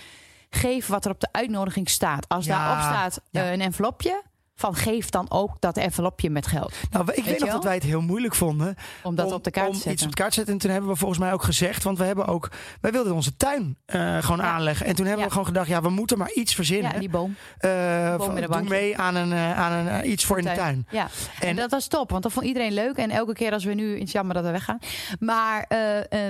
geef 0.51 0.87
wat 0.87 1.05
er 1.05 1.11
op 1.11 1.21
de 1.21 1.29
uitnodiging 1.33 1.89
staat. 1.89 2.29
Als 2.29 2.45
Ja, 2.45 2.59
daarop 2.59 2.85
staat 2.85 3.21
ja. 3.31 3.53
een 3.53 3.61
envelopje... 3.61 4.23
van 4.61 4.75
geef 4.75 5.09
dan 5.11 5.27
ook 5.31 5.57
dat 5.61 5.77
envelopje 5.77 6.31
met 6.31 6.47
geld. 6.47 6.73
Nou, 6.91 7.13
ik 7.15 7.25
weet, 7.25 7.41
nog 7.41 7.51
dat 7.51 7.65
wij 7.65 7.75
het 7.75 7.83
heel 7.83 8.01
moeilijk 8.01 8.35
vonden 8.35 8.75
Om 9.03 9.15
dat 9.15 9.27
om, 9.27 9.33
op 9.33 9.45
de 9.45 9.51
kaart 9.51 9.67
te 9.69 9.73
zetten. 9.75 9.93
iets 9.93 10.03
op 10.03 10.09
de 10.11 10.17
kaart 10.17 10.29
te 10.29 10.35
zetten. 10.35 10.55
En 10.55 10.61
toen 10.61 10.71
hebben 10.71 10.91
we 10.91 10.97
volgens 10.97 11.19
mij 11.21 11.33
ook 11.33 11.43
gezegd, 11.43 11.83
want 11.83 11.99
we 11.99 12.05
hebben 12.05 12.27
ook, 12.27 12.51
wij 12.81 12.93
wilden 12.93 13.13
onze 13.15 13.37
tuin 13.37 13.77
eh, 13.87 14.19
gewoon 14.19 14.37
Ja. 14.39 14.43
aanleggen. 14.53 14.87
En 14.87 14.95
toen 14.95 15.05
hebben 15.05 15.23
Ja. 15.23 15.27
we 15.29 15.33
gewoon 15.33 15.47
gedacht, 15.47 15.69
ja, 15.69 15.83
we 15.83 15.91
moeten 15.91 16.19
maar 16.19 16.33
iets 16.33 16.55
verzinnen. 16.55 16.93
ja, 16.93 16.99
die 16.99 17.09
boom. 17.09 17.35
Van- 17.59 18.35
doe 18.37 18.47
bankje. 18.49 18.69
mee 18.69 18.99
aan, 18.99 19.15
een, 19.15 19.33
eh, 19.33 19.59
aan 19.59 19.87
een, 19.87 20.11
iets 20.11 20.25
voor 20.25 20.39
in 20.39 20.45
de 20.45 20.53
tuin. 20.53 20.87
Ja, 20.91 21.09
en, 21.41 21.49
En- 21.49 21.57
dat 21.57 21.71
was 21.71 21.87
top, 21.87 22.11
want 22.11 22.23
dat 22.23 22.33
vond 22.33 22.47
iedereen 22.47 22.73
leuk. 22.73 22.97
En 22.97 23.11
elke 23.11 23.33
keer 23.33 23.53
als 23.53 23.65
we 23.65 23.75
nu, 23.75 23.93
het 23.99 24.03
is 24.03 24.13
jammer 24.13 24.35
dat 24.35 24.45
we 24.45 24.51
weggaan. 24.51 24.79
Maar 25.21 25.67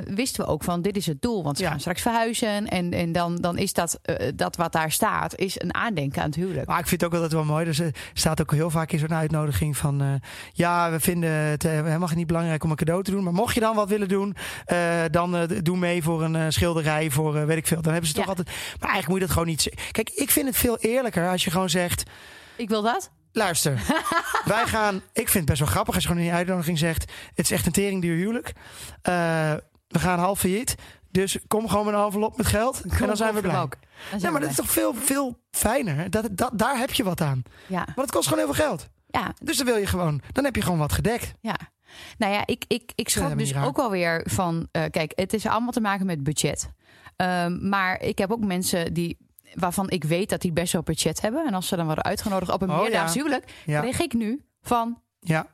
wisten 0.05 0.45
we 0.45 0.51
ook 0.51 0.65
van, 0.65 0.83
dit 0.83 0.97
is 0.97 1.07
het 1.07 1.23
doel. 1.23 1.43
Want 1.45 1.59
ze 1.59 1.65
gaan 1.65 1.81
straks 1.81 2.03
verhuizen. 2.03 2.67
En, 2.69 2.93
en 2.93 3.13
dan, 3.13 3.37
dan 3.37 3.59
is 3.59 3.73
dat, 3.73 4.01
dat 4.35 4.57
wat 4.57 4.73
daar 4.73 4.91
staat, 4.93 5.37
is 5.37 5.61
een 5.61 5.75
aandenken 5.75 6.23
aan 6.23 6.27
het 6.29 6.37
huwelijk. 6.37 6.67
Maar 6.67 6.79
ik 6.79 6.87
vind 6.87 7.01
het 7.01 7.11
ook 7.11 7.15
altijd 7.17 7.33
wel 7.33 7.45
mooi. 7.45 7.65
Dus 7.65 7.81
staat 8.19 8.41
ook 8.41 8.53
heel 8.53 8.71
vaak 8.71 8.93
in 8.93 8.99
zo'n 8.99 9.15
uitnodiging 9.15 9.77
van... 9.77 10.01
eh, 10.03 10.09
ja, 10.53 10.91
we 10.91 11.01
vinden 11.01 11.31
het 11.31 11.65
eh, 11.65 11.71
helemaal 11.71 12.09
niet 12.15 12.27
belangrijk 12.27 12.65
om 12.65 12.71
een 12.71 12.77
cadeau 12.77 13.03
te 13.03 13.11
doen. 13.11 13.25
Maar 13.25 13.33
mocht 13.33 13.55
je 13.55 13.61
dan 13.61 13.75
wat 13.77 13.89
willen 13.89 14.09
doen, 14.09 14.37
eh, 14.65 14.79
dan 15.11 15.47
doe 15.63 15.77
mee 15.77 16.03
voor 16.03 16.23
een 16.23 16.53
schilderij, 16.53 17.11
voor 17.11 17.47
weet 17.47 17.57
ik 17.57 17.67
veel. 17.67 17.83
Dan 17.83 17.93
hebben 17.93 18.09
ze 18.11 18.15
toch 18.17 18.25
Ja. 18.25 18.31
altijd... 18.31 18.47
Maar 18.81 18.91
eigenlijk 18.91 19.09
moet 19.09 19.19
je 19.19 19.25
dat 19.25 19.31
gewoon 19.33 19.49
niet... 19.49 19.91
Kijk, 19.91 20.11
ik 20.11 20.31
vind 20.31 20.47
het 20.47 20.57
veel 20.57 20.79
eerlijker 20.79 21.29
als 21.29 21.45
je 21.45 21.51
gewoon 21.51 21.71
zegt... 21.71 22.03
Ik 22.57 22.69
wil 22.69 22.83
dat. 22.83 23.11
Luister, 23.33 23.81
wij 24.45 24.67
gaan... 24.67 24.95
Ik 24.95 25.29
vind 25.29 25.33
het 25.35 25.45
best 25.45 25.59
wel 25.59 25.69
grappig 25.69 25.95
als 25.95 26.03
je 26.03 26.09
gewoon 26.09 26.25
in 26.25 26.29
die 26.31 26.39
uitnodiging 26.39 26.79
zegt... 26.79 27.13
Het 27.35 27.45
is 27.45 27.51
echt 27.51 27.67
een 27.67 27.73
teringduur 27.73 28.17
huwelijk. 28.17 28.53
Eh, 29.03 29.13
we 29.89 29.99
gaan 29.99 30.19
half 30.19 30.39
failliet. 30.39 30.75
Dus 31.11 31.39
kom 31.47 31.69
gewoon 31.69 31.85
met 31.85 31.95
een 31.95 32.01
envelop 32.05 32.37
met 32.37 32.47
geld. 32.47 32.81
en 33.01 33.07
dan 33.07 33.17
zijn 33.17 33.35
we 33.35 33.41
blij. 33.41 33.61
Ook. 33.61 33.77
Dan 33.81 33.81
zijn 34.09 34.21
Ja, 34.21 34.31
maar 34.31 34.41
dat 34.41 34.51
is 34.51 34.57
toch 34.57 34.71
veel, 34.71 34.95
veel 34.95 35.39
fijner? 35.51 36.11
Dat, 36.11 36.29
dat, 36.33 36.51
daar 36.59 36.79
heb 36.79 36.93
je 36.93 37.05
wat 37.05 37.21
aan. 37.21 37.43
Ja, 37.67 37.79
Maar 37.87 38.05
het 38.05 38.11
kost 38.11 38.29
gewoon 38.29 38.45
heel 38.45 38.55
veel 38.55 38.65
geld. 38.65 38.89
ja, 39.07 39.33
Dus 39.43 39.57
dan 39.57 39.67
wil 39.67 39.77
je 39.77 39.87
gewoon, 39.87 40.21
dan 40.33 40.45
heb 40.45 40.55
je 40.57 40.63
gewoon 40.63 40.79
wat 40.79 40.93
gedekt. 40.93 41.33
ja. 41.41 41.57
Nou 42.19 42.33
ja, 42.33 42.43
ik, 42.47 42.65
ik, 42.67 42.93
ik 42.95 43.37
dus 43.37 43.57
ook 43.57 43.77
wel 43.77 43.91
weer 43.91 44.23
van... 44.31 44.69
eh, 44.73 44.85
kijk, 44.91 45.13
het 45.15 45.33
is 45.33 45.47
allemaal 45.47 45.73
te 45.73 45.81
maken 45.81 46.07
met 46.07 46.23
budget. 46.23 46.71
Ehm, 47.17 47.69
maar 47.69 48.01
ik 48.03 48.19
heb 48.19 48.31
ook 48.33 48.45
mensen 48.45 48.95
die... 48.95 49.19
Waarvan 49.55 49.91
ik 49.91 50.05
weet 50.05 50.29
dat 50.31 50.41
die 50.41 50.53
best 50.53 50.73
wel 50.73 50.83
budget 50.83 51.21
hebben. 51.21 51.47
En 51.47 51.55
als 51.55 51.69
ze 51.69 51.77
dan 51.77 51.87
worden 51.87 52.05
uitgenodigd 52.05 52.51
op 52.53 52.63
een 52.63 52.71
Oh, 52.71 52.81
meerdaags 52.81 53.13
ja. 53.15 53.21
huwelijk... 53.21 53.53
Ja, 53.67 53.81
kreeg 53.81 54.01
ik 54.01 54.13
nu 54.13 54.45
van 54.63 55.03
ja. 55.21 55.47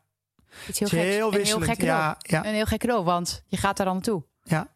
iets 0.69 0.79
heel 0.79 0.89
Het 0.89 0.99
is 0.99 1.05
geks. 1.05 1.15
heel 1.15 1.31
heel 1.33 1.61
gek 1.61 1.79
cadeau. 1.79 1.99
ja, 2.01 2.17
ja, 2.19 2.45
Een 2.47 2.55
heel 2.55 2.65
gek 2.67 2.81
cadeau, 2.81 3.05
want 3.05 3.43
je 3.47 3.57
gaat 3.57 3.77
daar 3.77 3.87
dan 3.87 3.95
naartoe. 3.95 4.25
ja, 4.43 4.74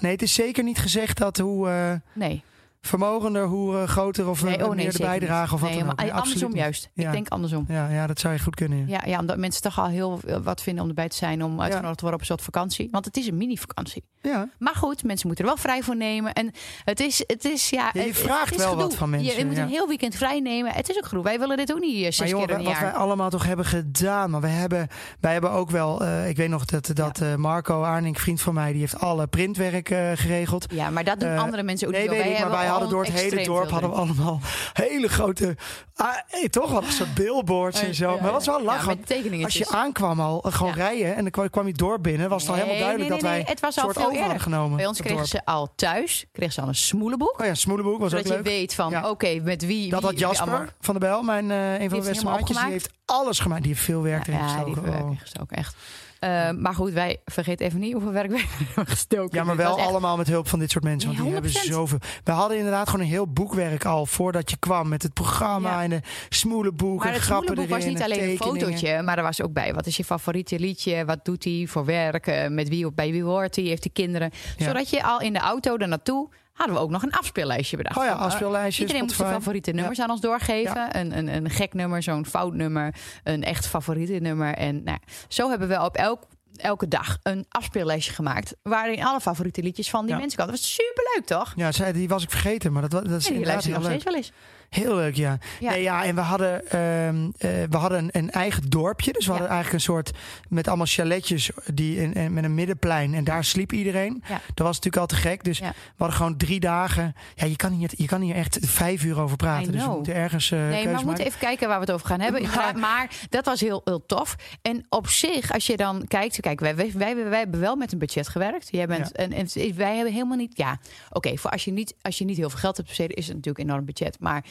nee, 0.00 0.12
het 0.12 0.22
is 0.22 0.34
zeker 0.34 0.64
niet 0.64 0.78
gezegd 0.78 1.18
dat 1.18 1.38
hoe 1.38 1.68
eh, 1.68 1.92
Nee, 2.12 2.42
vermogender, 2.86 3.46
hoe 3.46 3.86
groter 3.86 4.28
of 4.28 4.42
nee 4.42 4.56
eh, 4.56 4.64
oh 4.64 4.68
nee, 4.68 4.84
meer 4.84 4.92
de 4.92 4.98
bijdrage 4.98 5.54
of 5.54 5.60
wat 5.60 5.70
nee, 5.70 5.78
dan 5.78 5.90
ook. 5.90 6.00
Nee, 6.00 6.12
andersom 6.12 6.54
juist. 6.54 6.90
Ja. 6.94 7.06
Ik 7.06 7.12
denk 7.12 7.28
andersom. 7.28 7.64
Ja, 7.68 7.88
ja, 7.88 8.06
dat 8.06 8.20
zou 8.20 8.34
je 8.34 8.40
goed 8.40 8.54
kunnen. 8.54 8.88
Ja. 8.88 9.00
Ja, 9.06 9.18
omdat 9.18 9.36
mensen 9.36 9.62
toch 9.62 9.78
al 9.78 9.86
heel 9.86 10.20
wat 10.42 10.62
vinden 10.62 10.82
om 10.82 10.88
erbij 10.88 11.08
te 11.08 11.16
zijn... 11.16 11.44
om 11.44 11.60
uitgenodigd 11.60 11.98
te 11.98 12.02
worden 12.02 12.20
op 12.20 12.20
een 12.20 12.36
soort 12.36 12.42
vakantie. 12.42 12.88
Want 12.90 13.04
het 13.04 13.16
is 13.16 13.26
een 13.26 13.36
mini-vakantie. 13.36 14.04
Ja. 14.20 14.48
Maar 14.58 14.74
goed, 14.74 15.04
mensen 15.04 15.26
moeten 15.26 15.44
er 15.44 15.50
wel 15.50 15.60
vrij 15.60 15.82
voor 15.82 15.96
nemen. 15.96 16.32
En 16.32 16.50
het 16.84 17.00
is, 17.00 17.24
het 17.26 17.44
is 17.44 17.70
ja... 17.70 17.90
Ja, 17.92 18.02
je 18.02 18.14
vraagt 18.14 18.44
het 18.44 18.58
is 18.58 18.64
wel 18.64 18.68
gedoe. 18.68 18.82
wat 18.82 18.94
van 18.94 19.10
mensen, 19.10 19.38
Je, 19.38 19.46
moet 19.46 19.56
een 19.56 19.68
heel 19.68 19.88
weekend 19.88 20.14
vrij 20.14 20.40
nemen. 20.40 20.72
Het 20.72 20.88
is 20.88 20.96
ook 20.96 21.06
gedoe. 21.06 21.24
Wij 21.24 21.38
willen 21.38 21.56
dit 21.56 21.72
ook 21.72 21.80
niet 21.80 21.96
eh, 21.96 22.02
zes 22.02 22.18
Maar 22.18 22.28
jongen, 22.28 22.46
keer 22.46 22.56
een 22.56 22.64
wat 22.64 22.78
wij 22.78 22.92
allemaal 22.92 23.30
toch 23.30 23.44
hebben 23.44 23.64
gedaan. 23.64 24.30
Maar 24.30 24.40
we 24.40 24.46
hebben, 24.46 24.88
wij 25.20 25.32
hebben 25.32 25.50
ook 25.50 25.70
wel, 25.70 26.02
eh, 26.02 26.28
ik 26.28 26.36
weet 26.36 26.48
nog 26.48 26.64
dat, 26.64 26.90
dat 26.94 27.22
Marco 27.36 27.82
Arning, 27.82 28.20
vriend 28.20 28.40
van 28.40 28.54
mij, 28.54 28.72
die 28.72 28.80
heeft 28.80 28.98
alle 28.98 29.26
printwerk 29.26 29.90
eh, 29.90 30.10
geregeld. 30.14 30.66
Ja, 30.72 30.90
maar 30.90 31.04
dat 31.04 31.20
doen 31.20 31.38
andere 31.38 31.62
mensen 31.62 31.86
ook 31.86 31.92
nee, 31.92 32.02
niet. 32.02 32.10
weet 32.10 32.18
Wij 32.18 32.28
ik, 32.28 32.38
maar 32.38 32.48
hebben 32.48 32.66
wij 32.66 32.73
hadden 32.80 32.90
door 32.96 33.04
het 33.04 33.12
hele 33.20 33.44
dorp 33.44 33.70
hadden 33.70 33.90
we 33.90 33.96
allemaal 33.96 34.40
hele 34.72 35.08
grote, 35.08 35.56
ah, 35.96 36.08
eh, 36.30 36.48
toch 36.48 36.70
wel 36.70 36.82
een 36.82 36.92
soort 36.92 37.14
billboards 37.14 37.82
en 37.82 37.94
zo. 37.94 38.04
Ja, 38.04 38.14
maar 38.14 38.22
dat 38.22 38.32
was 38.32 38.46
wel 38.46 38.58
ja, 38.58 38.64
lachen. 38.64 39.04
tekeningetjes. 39.04 39.60
als 39.60 39.70
je 39.70 39.76
aankwam 39.76 40.20
al, 40.20 40.42
eh, 40.42 40.52
gewoon 40.52 40.72
Ja. 40.76 40.82
rijden 40.84 41.14
en 41.16 41.22
dan 41.22 41.30
kwam, 41.30 41.50
kwam 41.50 41.66
je 41.66 41.72
dorp 41.72 42.02
binnen, 42.02 42.28
was 42.28 42.42
het 42.42 42.50
al 42.50 42.56
helemaal 42.56 42.76
Nee, 42.76 42.84
duidelijk 42.84 43.12
nee, 43.12 43.20
dat 43.22 43.30
wij 43.30 43.44
het 43.46 43.60
was 43.60 43.76
al 43.76 43.82
soort 43.82 43.96
veel 43.96 44.04
over 44.06 44.18
hadden 44.18 44.36
eerder. 44.40 44.52
genomen. 44.52 44.76
Bij 44.76 44.86
ons 44.86 45.00
kregen 45.00 45.26
ze 45.26 45.44
al 45.44 45.72
thuis 45.76 46.24
kregen 46.32 46.54
ze 46.54 46.60
al 46.60 46.68
een 46.68 46.74
smoelenboek. 46.74 47.40
Oh 47.40 47.46
ja, 47.46 47.54
Smoelenboek 47.54 48.00
was 48.00 48.14
ook 48.14 48.26
je 48.26 48.42
weet 48.42 48.74
van, 48.74 48.90
Ja. 48.90 49.10
oké, 49.10 49.40
met 49.42 49.66
wie... 49.66 49.90
Dat 49.90 50.00
wie, 50.00 50.08
had 50.10 50.18
Jasper 50.18 50.48
allemaal- 50.48 50.68
van 50.80 50.98
der 50.98 51.08
Bel, 51.08 51.22
mijn, 51.22 51.50
eh, 51.50 51.80
een 51.80 51.90
van 51.90 52.00
de 52.00 52.06
beste 52.08 52.24
maatjes, 52.24 52.56
die 52.58 52.66
heeft 52.70 52.88
alles 53.04 53.38
gemaakt. 53.38 53.62
Die 53.62 53.72
heeft 53.72 53.84
veel 53.84 54.02
werk 54.02 54.26
erin 54.26 54.38
Ja, 54.40 54.46
die 54.64 54.74
gestoken. 54.74 54.92
heeft 54.92 55.04
Oh. 55.04 55.20
gestoken, 55.20 55.56
echt. 55.56 55.76
Eh, 56.24 56.50
maar 56.50 56.74
goed, 56.74 56.92
wij 56.92 57.20
vergeet 57.24 57.60
even 57.60 57.80
niet 57.80 57.92
hoeveel 57.92 58.12
werk 58.12 58.30
wij 58.36 58.44
hebben 58.58 58.86
gestoken. 58.86 59.38
Ja, 59.38 59.44
maar 59.44 59.56
Dit 59.56 59.66
wel 59.66 59.78
echt- 59.78 59.86
allemaal 59.88 60.16
met 60.16 60.26
hulp 60.28 60.48
van 60.48 60.58
dit 60.58 60.70
soort 60.70 60.84
mensen. 60.84 61.08
Want 61.08 61.22
die 61.22 61.32
hebben 61.32 61.50
100%. 61.50 61.54
zoveel. 61.72 61.98
We 62.24 62.32
hadden 62.32 62.56
inderdaad 62.56 62.88
gewoon 62.88 63.04
een 63.04 63.12
heel 63.12 63.26
boekwerk 63.32 63.84
al 63.84 64.06
voordat 64.06 64.50
je 64.50 64.56
kwam. 64.56 64.88
Met 64.88 65.02
het 65.02 65.12
programma 65.12 65.70
Ja. 65.70 65.82
en 65.82 65.90
de 65.90 66.00
smoelenboek 66.28 66.98
Maar 66.98 67.06
en 67.08 67.12
het 67.12 67.22
grappen 67.22 67.46
smoelenboek 67.46 67.78
erin. 67.78 67.92
was 67.94 68.00
niet 68.02 68.10
en 68.12 68.18
alleen 68.22 68.30
een 68.30 68.36
fotootje, 68.60 69.02
maar 69.02 69.16
er 69.16 69.22
was 69.22 69.42
ook 69.42 69.52
bij. 69.52 69.74
Wat 69.74 69.86
is 69.86 69.96
je 69.96 70.04
favoriete 70.04 70.58
liedje? 70.58 71.04
Wat 71.04 71.24
doet 71.24 71.44
hij 71.44 71.66
voor 71.68 71.84
werk? 71.84 72.26
Eh, 72.26 72.48
Met 72.48 72.68
wie, 72.68 72.92
bij 72.92 73.10
wie 73.10 73.22
hoort 73.22 73.56
hij? 73.56 73.64
Heeft 73.64 73.82
hij 73.84 73.92
kinderen? 73.92 74.30
Ja. 74.56 74.64
Zodat 74.64 74.90
je 74.90 75.04
al 75.04 75.20
in 75.20 75.32
de 75.32 75.38
auto 75.38 75.76
er 75.76 75.88
naartoe 75.88 76.28
hadden 76.54 76.76
we 76.76 76.82
ook 76.82 76.90
nog 76.90 77.02
een 77.02 77.12
afspeellijstje 77.12 77.76
bedacht. 77.76 77.96
Oh 77.96 78.04
ja, 78.04 78.12
afspeellijstje, 78.12 78.80
Iedereen 78.82 79.02
moest 79.02 79.14
zijn 79.16 79.28
Spotify. 79.28 79.44
favoriete 79.44 79.70
nummers 79.70 80.00
aan 80.00 80.10
ons 80.10 80.20
doorgeven. 80.20 80.74
Ja. 80.74 80.94
Een, 80.96 81.18
een, 81.18 81.28
een 81.28 81.50
gek 81.50 81.74
nummer, 81.74 82.02
zo'n 82.02 82.26
fout 82.26 82.54
nummer. 82.54 82.94
Een 83.24 83.42
echt 83.44 83.66
favoriete 83.66 84.12
nummer. 84.12 84.54
En 84.54 84.82
nou, 84.82 84.98
zo 85.28 85.48
hebben 85.50 85.68
we 85.68 85.82
op 85.82 85.96
elk, 85.96 86.22
elke 86.56 86.88
dag 86.88 87.18
een 87.22 87.44
afspeellijstje 87.48 88.12
gemaakt. 88.12 88.54
Waarin 88.62 89.04
alle 89.04 89.20
favoriete 89.20 89.62
liedjes 89.62 89.90
van 89.90 90.00
die 90.04 90.14
Ja. 90.14 90.18
mensen 90.20 90.36
kwamen. 90.38 90.54
Dat 90.54 90.62
was 90.62 90.74
superleuk, 90.74 91.26
toch? 91.26 91.52
Ja, 91.76 91.92
die 91.92 92.08
was 92.08 92.22
ik 92.22 92.30
vergeten, 92.30 92.72
maar 92.72 92.82
dat, 92.82 92.90
dat 92.90 93.04
is 93.04 93.10
En 93.12 93.18
die 93.20 93.32
inderdaad 93.32 93.64
heel 93.64 93.80
leuk. 93.80 94.02
wel 94.02 94.14
eens. 94.14 94.32
Heel 94.74 94.94
leuk, 94.94 95.14
ja. 95.16 95.38
Ja. 95.60 95.70
Nee, 95.70 95.82
ja, 95.82 96.04
en 96.04 96.14
we 96.14 96.20
hadden, 96.20 96.70
ehm, 96.70 97.30
eh, 97.38 97.50
we 97.70 97.76
hadden 97.76 97.98
een, 97.98 98.08
een 98.12 98.30
eigen 98.30 98.70
dorpje. 98.70 99.12
Dus 99.12 99.26
we 99.26 99.32
Ja. 99.32 99.38
hadden 99.38 99.54
eigenlijk 99.56 99.84
een 99.84 99.92
soort 99.94 100.10
met 100.48 100.68
allemaal 100.68 100.86
chaletjes 100.86 101.50
die 101.74 101.96
in, 101.96 102.12
in- 102.12 102.32
met 102.32 102.44
een 102.44 102.54
middenplein. 102.54 103.14
En 103.14 103.24
daar 103.24 103.44
sliep 103.44 103.72
iedereen. 103.72 104.22
Ja. 104.28 104.40
Dat 104.54 104.66
was 104.66 104.76
natuurlijk 104.76 104.96
al 104.96 105.06
te 105.06 105.16
gek. 105.16 105.44
Dus 105.44 105.58
we 105.58 105.72
hadden 105.96 106.16
gewoon 106.16 106.36
drie 106.36 106.60
dagen. 106.60 107.14
Ja, 107.34 107.46
je 107.46 107.56
kan 107.56 107.72
hier, 107.72 107.90
je 107.96 108.06
kan 108.06 108.20
hier 108.20 108.34
echt 108.34 108.58
vijf 108.60 109.04
uur 109.04 109.20
over 109.20 109.36
praten. 109.36 109.72
Dus 109.72 109.84
we 109.84 109.90
moeten 109.90 110.14
ergens 110.14 110.50
eh 110.50 110.58
Nee, 110.58 110.88
maar 110.88 110.98
we 111.00 111.04
moeten 111.06 111.24
even 111.26 111.38
kijken 111.38 111.68
waar 111.68 111.76
we 111.78 111.84
het 111.84 111.94
over 111.94 112.06
gaan 112.06 112.20
hebben. 112.20 112.42
Maar- 112.80 113.10
dat 113.28 113.44
was 113.44 113.60
heel, 113.60 113.80
heel 113.84 114.06
tof. 114.06 114.36
En 114.62 114.86
op 114.88 115.08
zich, 115.08 115.52
als 115.52 115.66
je 115.66 115.76
dan 115.76 116.04
kijkt, 116.08 116.40
kijk, 116.40 116.60
wij, 116.60 116.76
wij, 116.76 116.90
wij, 116.94 117.14
wij 117.28 117.38
hebben 117.38 117.60
wel 117.60 117.76
met 117.76 117.92
een 117.92 117.98
budget 117.98 118.28
gewerkt. 118.28 118.68
Jij 118.70 118.86
bent, 118.86 119.12
en 119.12 119.30
wij 119.74 119.94
hebben 119.94 120.12
helemaal 120.12 120.36
niet, 120.36 120.56
ja, 120.56 120.78
oké, 121.10 121.36
voor 121.36 121.50
als 121.50 121.64
je 121.64 121.72
niet, 121.72 121.94
als 122.02 122.18
je 122.18 122.24
niet 122.24 122.36
heel 122.36 122.50
veel 122.50 122.58
geld 122.58 122.76
hebt 122.76 122.88
besteden, 122.88 123.16
is 123.16 123.26
het 123.26 123.36
natuurlijk 123.36 123.64
een 123.64 123.70
enorm 123.70 123.84
budget. 123.86 124.16
Maar 124.20 124.44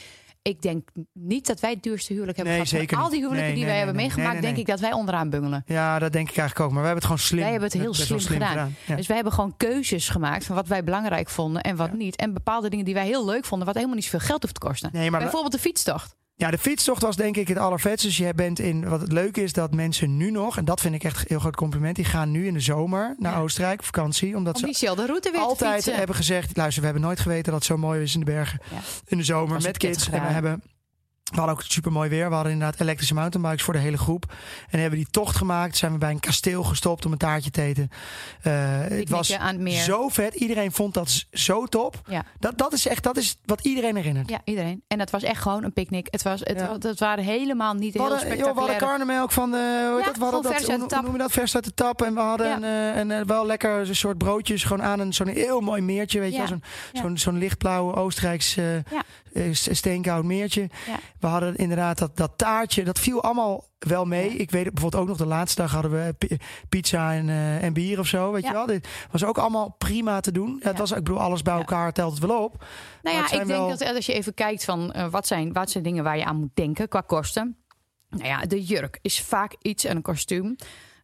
ik 0.43 0.61
denk 0.61 0.89
niet 1.13 1.47
dat 1.47 1.59
wij 1.59 1.69
het 1.69 1.83
duurste 1.83 2.13
huwelijk 2.13 2.37
hebben 2.37 2.55
Nee, 2.55 2.65
gehad. 2.65 2.81
Zeker 2.81 2.97
al 2.97 3.09
die 3.09 3.19
huwelijken 3.19 3.45
Nee, 3.45 3.53
die 3.55 3.63
nee, 3.63 3.71
wij 3.71 3.77
hebben 3.77 3.95
meegemaakt, 3.95 4.41
denk 4.41 4.57
ik 4.57 4.65
dat 4.65 4.79
wij 4.79 4.93
onderaan 4.93 5.29
bungelen. 5.29 5.63
Ja, 5.65 5.99
dat 5.99 6.11
denk 6.13 6.29
ik 6.29 6.37
eigenlijk 6.37 6.59
ook. 6.67 6.73
Maar 6.73 6.81
we 6.81 6.87
hebben 6.87 7.03
het 7.09 7.11
gewoon 7.13 7.27
slim. 7.27 7.39
Wij 7.41 7.51
hebben 7.51 7.69
het 7.69 7.79
heel 7.79 7.93
slim, 7.93 8.19
gedaan. 8.19 8.75
Ja. 8.85 8.95
Dus 8.95 9.07
wij 9.07 9.15
hebben 9.15 9.33
gewoon 9.33 9.57
keuzes 9.57 10.09
gemaakt 10.09 10.45
van 10.45 10.55
wat 10.55 10.67
wij 10.67 10.83
belangrijk 10.83 11.29
vonden 11.29 11.61
en 11.61 11.75
wat 11.75 11.89
Ja. 11.89 11.95
niet. 11.95 12.15
En 12.15 12.33
bepaalde 12.33 12.69
dingen 12.69 12.85
die 12.85 12.93
wij 12.93 13.05
heel 13.05 13.25
leuk 13.25 13.45
vonden, 13.45 13.65
wat 13.67 13.75
helemaal 13.75 13.95
niet 13.95 14.05
zoveel 14.05 14.19
geld 14.27 14.41
hoeft 14.41 14.53
te 14.53 14.59
kosten. 14.59 14.89
Nee, 14.93 15.11
maar 15.11 15.19
Bijvoorbeeld 15.19 15.53
de 15.53 15.59
fietstocht. 15.59 16.15
Ja, 16.35 16.51
de 16.51 16.57
fietstocht 16.57 17.01
was 17.01 17.15
denk 17.15 17.37
ik 17.37 17.47
het 17.47 17.57
allervetste. 17.57 18.07
Dus 18.07 18.17
je 18.17 18.33
bent 18.35 18.59
in, 18.59 18.89
wat 18.89 19.01
het 19.01 19.11
leuke 19.11 19.43
is 19.43 19.53
dat 19.53 19.73
mensen 19.73 20.17
nu 20.17 20.31
nog, 20.31 20.57
en 20.57 20.65
dat 20.65 20.81
vind 20.81 20.95
ik 20.95 21.03
echt 21.03 21.17
een 21.19 21.25
heel 21.27 21.39
groot 21.39 21.55
compliment, 21.55 21.95
die 21.95 22.05
gaan 22.05 22.31
nu 22.31 22.47
in 22.47 22.53
de 22.53 22.59
zomer 22.59 23.15
naar 23.19 23.33
Ja. 23.33 23.39
Oostenrijk 23.39 23.79
op 23.79 23.85
vakantie. 23.85 24.35
Omdat 24.35 24.53
Om 24.53 24.59
ze 24.59 24.65
diezelfde 24.65 25.05
route 25.05 25.31
weer 25.31 25.41
altijd 25.41 25.85
hebben 25.85 26.15
gezegd, 26.15 26.57
luister, 26.57 26.79
we 26.79 26.87
hebben 26.87 27.05
nooit 27.07 27.19
geweten 27.19 27.43
dat 27.43 27.53
het 27.53 27.63
zo 27.63 27.77
mooi 27.77 28.01
is 28.01 28.13
in 28.13 28.19
de 28.19 28.25
bergen 28.25 28.59
Ja. 28.71 28.77
in 29.05 29.17
de 29.17 29.23
zomer 29.23 29.61
met 29.61 29.77
kids. 29.77 30.09
En 30.09 30.21
we 30.21 30.27
hebben 30.27 30.63
we 31.31 31.37
hadden 31.37 31.55
ook 31.55 31.61
super 31.63 31.91
mooi 31.91 32.09
weer. 32.09 32.27
We 32.29 32.33
hadden 32.35 32.51
inderdaad 32.53 32.79
elektrische 32.81 33.13
mountainbikes 33.13 33.63
voor 33.63 33.73
de 33.73 33.79
hele 33.79 33.97
groep. 33.97 34.33
En 34.69 34.79
hebben 34.79 34.99
die 34.99 35.07
tocht 35.11 35.35
gemaakt. 35.35 35.77
Zijn 35.77 35.91
we 35.91 35.97
bij 35.97 36.09
een 36.09 36.19
kasteel 36.19 36.63
gestopt 36.63 37.05
om 37.05 37.11
een 37.11 37.17
taartje 37.17 37.49
te 37.51 37.61
eten. 37.61 37.89
Eh, 38.41 38.53
het 38.79 39.09
was 39.09 39.27
Picknicken 39.27 39.39
aan 39.39 39.53
het 39.53 39.63
meer. 39.63 39.81
zo 39.83 40.09
vet. 40.09 40.33
Iedereen 40.33 40.71
vond 40.71 40.93
dat 40.93 41.25
zo 41.31 41.65
top. 41.65 42.01
Ja. 42.07 42.23
Dat, 42.39 42.57
dat 42.57 42.73
is 42.73 42.87
echt 42.87 43.03
dat 43.03 43.17
is 43.17 43.37
wat 43.45 43.61
iedereen 43.65 43.95
herinnert. 43.95 44.29
Ja, 44.29 44.41
iedereen. 44.43 44.83
En 44.87 44.99
het 44.99 45.09
was 45.09 45.23
echt 45.23 45.41
gewoon 45.41 45.63
een 45.63 45.73
picknick. 45.73 46.07
Het 46.11 46.21
was, 46.23 46.39
het, 46.39 46.59
Ja. 46.59 46.75
het 46.79 46.99
waren 46.99 47.23
helemaal 47.23 47.73
niet 47.73 47.93
heel 47.93 48.01
hadden, 48.01 48.19
joh, 48.19 48.27
we 48.27 48.35
hadden 48.35 48.53
spectaculaire... 48.53 48.85
karnemelk 48.85 49.31
van 49.31 49.51
de. 49.51 49.57
Hoe 49.87 49.95
heet 49.95 49.99
Ja, 49.99 50.05
dat? 50.05 50.17
We 50.17 50.23
hadden 50.23 50.41
dat, 50.41 50.51
vers 50.51 50.69
uit 50.69 50.69
hoe, 50.69 50.75
de 50.77 50.81
hoe 50.81 50.89
tap. 50.89 51.01
noem 51.03 51.11
je 51.11 51.17
dat? 51.17 51.31
Vers 51.31 51.55
uit 51.55 51.63
de 51.63 51.73
tap. 51.73 52.01
En 52.01 52.13
we 52.13 52.19
hadden 52.19 52.47
Ja. 52.47 52.55
een, 52.55 52.93
eh, 52.93 52.99
een, 52.99 53.11
eh, 53.11 53.25
wel 53.25 53.45
lekker 53.45 53.71
een 53.89 53.95
soort 53.95 54.17
broodjes. 54.17 54.63
Gewoon 54.63 54.83
aan 54.83 54.99
een 54.99 55.13
zo'n 55.13 55.27
heel 55.27 55.59
mooi 55.61 55.81
meertje. 55.81 56.19
Weet 56.19 56.35
je? 56.35 56.59
Zo'n 56.93 57.17
zo'n 57.17 57.37
lichtblauwe 57.37 57.93
Oostenrijks 57.95 58.57
eh, 58.57 58.75
eh, 58.75 58.83
steenkoud 59.51 60.23
meertje. 60.23 60.69
Ja. 60.87 60.99
We 61.19 61.27
hadden 61.27 61.55
inderdaad 61.55 61.97
dat, 61.97 62.17
dat 62.17 62.31
taartje. 62.37 62.83
Dat 62.83 62.99
viel 62.99 63.23
allemaal 63.23 63.65
wel 63.79 64.05
mee. 64.05 64.33
Ja. 64.33 64.39
Ik 64.39 64.51
weet 64.51 64.63
het, 64.65 64.73
bijvoorbeeld 64.73 65.01
ook 65.01 65.07
nog 65.09 65.17
de 65.17 65.25
laatste 65.25 65.61
dag 65.61 65.71
hadden 65.71 65.91
we 65.91 66.13
pi- 66.13 66.37
pizza 66.69 67.13
en, 67.13 67.29
eh, 67.29 67.63
en 67.63 67.73
bier 67.73 67.99
of 67.99 68.07
zo. 68.07 68.31
Weet 68.31 68.41
Ja. 68.43 68.47
je 68.49 68.53
wel? 68.55 68.65
Dit 68.65 68.87
was 69.11 69.25
ook 69.25 69.37
allemaal 69.37 69.75
prima 69.77 70.19
te 70.19 70.31
doen. 70.31 70.59
Ja, 70.61 70.67
het 70.69 70.77
was, 70.77 70.89
ik 70.91 70.95
bedoel, 70.97 71.19
alles 71.19 71.41
bij 71.41 71.53
elkaar 71.55 71.93
telt 71.93 72.11
het 72.19 72.25
wel 72.25 72.43
op. 72.43 72.65
Nou 73.01 73.15
ja, 73.17 73.23
ik 73.31 73.47
denk 73.47 73.69
dat 73.79 73.95
als 73.95 74.05
je 74.05 74.13
even 74.13 74.33
kijkt 74.33 74.63
van 74.65 74.91
eh, 74.91 75.07
wat, 75.09 75.27
zijn, 75.27 75.53
wat 75.53 75.71
zijn 75.71 75.83
dingen 75.83 76.03
waar 76.03 76.17
je 76.17 76.25
aan 76.25 76.35
moet 76.39 76.55
denken 76.55 76.87
qua 76.87 77.01
kosten. 77.01 77.57
Nou 78.09 78.25
ja, 78.25 78.41
de 78.41 78.63
jurk 78.63 78.99
is 79.01 79.21
vaak 79.21 79.55
iets 79.61 79.83
en 79.83 79.95
een 79.95 80.01
kostuum. 80.01 80.55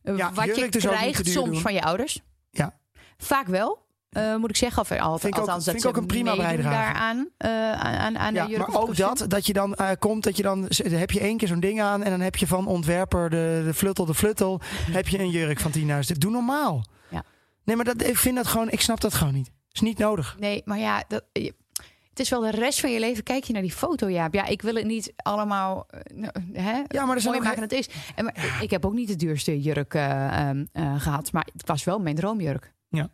eh, 0.03 0.17
Ja, 0.17 0.33
wat 0.33 0.45
je 0.55 0.67
dus 0.69 0.83
krijgt 0.85 1.27
soms 1.29 1.49
doen. 1.49 1.59
van 1.61 1.73
je 1.73 1.81
ouders. 1.81 2.21
Ja. 2.51 2.77
Vaak 3.17 3.47
wel. 3.47 3.87
Eh, 4.09 4.35
moet 4.35 4.49
ik 4.49 4.55
zeggen, 4.55 4.81
of 4.81 4.91
al, 4.91 5.17
Vind 5.19 5.33
ik 5.33 5.39
ook- 5.39 5.47
althans 5.47 5.63
vind 5.65 5.77
ik 5.79 5.85
ook 5.87 5.95
ze 5.95 6.01
een 6.01 6.07
prima 6.07 6.35
bijdrage. 6.35 6.75
daaraan 6.75 7.29
eh, 7.37 7.71
aan, 7.71 8.17
aan, 8.17 8.33
Ja, 8.33 8.45
de 8.45 8.51
jurk 8.51 8.67
maar 8.67 8.81
ook 8.81 8.95
dat, 8.95 9.25
dat 9.27 9.45
je 9.45 9.53
dan 9.53 9.75
eh, 9.75 9.89
komt, 9.99 10.23
dat 10.23 10.37
je 10.37 10.43
dan 10.43 10.67
heb 10.83 11.11
je 11.11 11.19
één 11.19 11.37
keer 11.37 11.47
zo'n 11.47 11.59
ding 11.59 11.81
aan 11.81 12.03
en 12.03 12.09
dan 12.11 12.19
heb 12.19 12.35
je 12.35 12.47
van 12.47 12.67
ontwerper 12.67 13.29
de, 13.29 13.61
de 13.65 13.73
fluttel, 13.73 14.05
de 14.05 14.13
fluttel, 14.13 14.61
heb 14.91 15.07
je 15.07 15.19
een 15.19 15.29
jurk 15.29 15.59
van 15.59 15.71
10.000. 15.77 16.17
Doe 16.17 16.31
normaal. 16.31 16.85
Ja. 17.09 17.23
Nee, 17.63 17.75
maar 17.75 17.85
dat, 17.85 18.03
ik 18.03 18.17
vind 18.17 18.35
dat 18.35 18.47
gewoon, 18.47 18.69
ik 18.69 18.81
snap 18.81 19.01
dat 19.01 19.13
gewoon 19.13 19.33
niet. 19.33 19.51
Is 19.71 19.79
niet 19.81 19.97
nodig. 19.97 20.35
Nee, 20.39 20.61
maar 20.65 20.79
ja, 20.79 21.03
dat, 21.07 21.23
je- 21.33 21.53
het 22.09 22.19
is 22.19 22.29
wel 22.29 22.51
de 22.51 22.57
rest 22.59 22.79
van 22.79 22.91
je 22.91 22.99
leven. 22.99 23.23
Kijk 23.23 23.43
je 23.43 23.53
naar 23.53 23.61
die 23.61 23.71
foto, 23.71 24.09
Jaap. 24.09 24.33
Ja, 24.33 24.45
ik 24.45 24.61
wil 24.61 24.75
het 24.75 24.85
niet 24.85 25.13
allemaal 25.15 25.87
nou, 26.13 26.31
hè, 26.53 26.81
Ja, 26.87 27.05
maar 27.05 27.15
er 27.15 27.21
zijn 27.21 27.33
mooi 27.33 27.37
ook 27.37 27.43
maken 27.55 27.61
het 27.61 27.71
is. 27.71 27.89
En, 28.15 28.23
maar, 28.25 28.57
ik 28.61 28.69
heb 28.69 28.85
ook 28.85 28.93
niet 28.93 29.07
de 29.07 29.15
duurste 29.15 29.61
jurk 29.61 29.93
eh, 29.93 30.47
ehm, 30.49 30.65
eh, 30.71 31.01
gehad, 31.01 31.31
maar 31.31 31.47
het 31.53 31.67
was 31.67 31.83
wel 31.83 31.99
mijn 31.99 32.15
droomjurk. 32.15 32.73
Ja. 32.89 33.09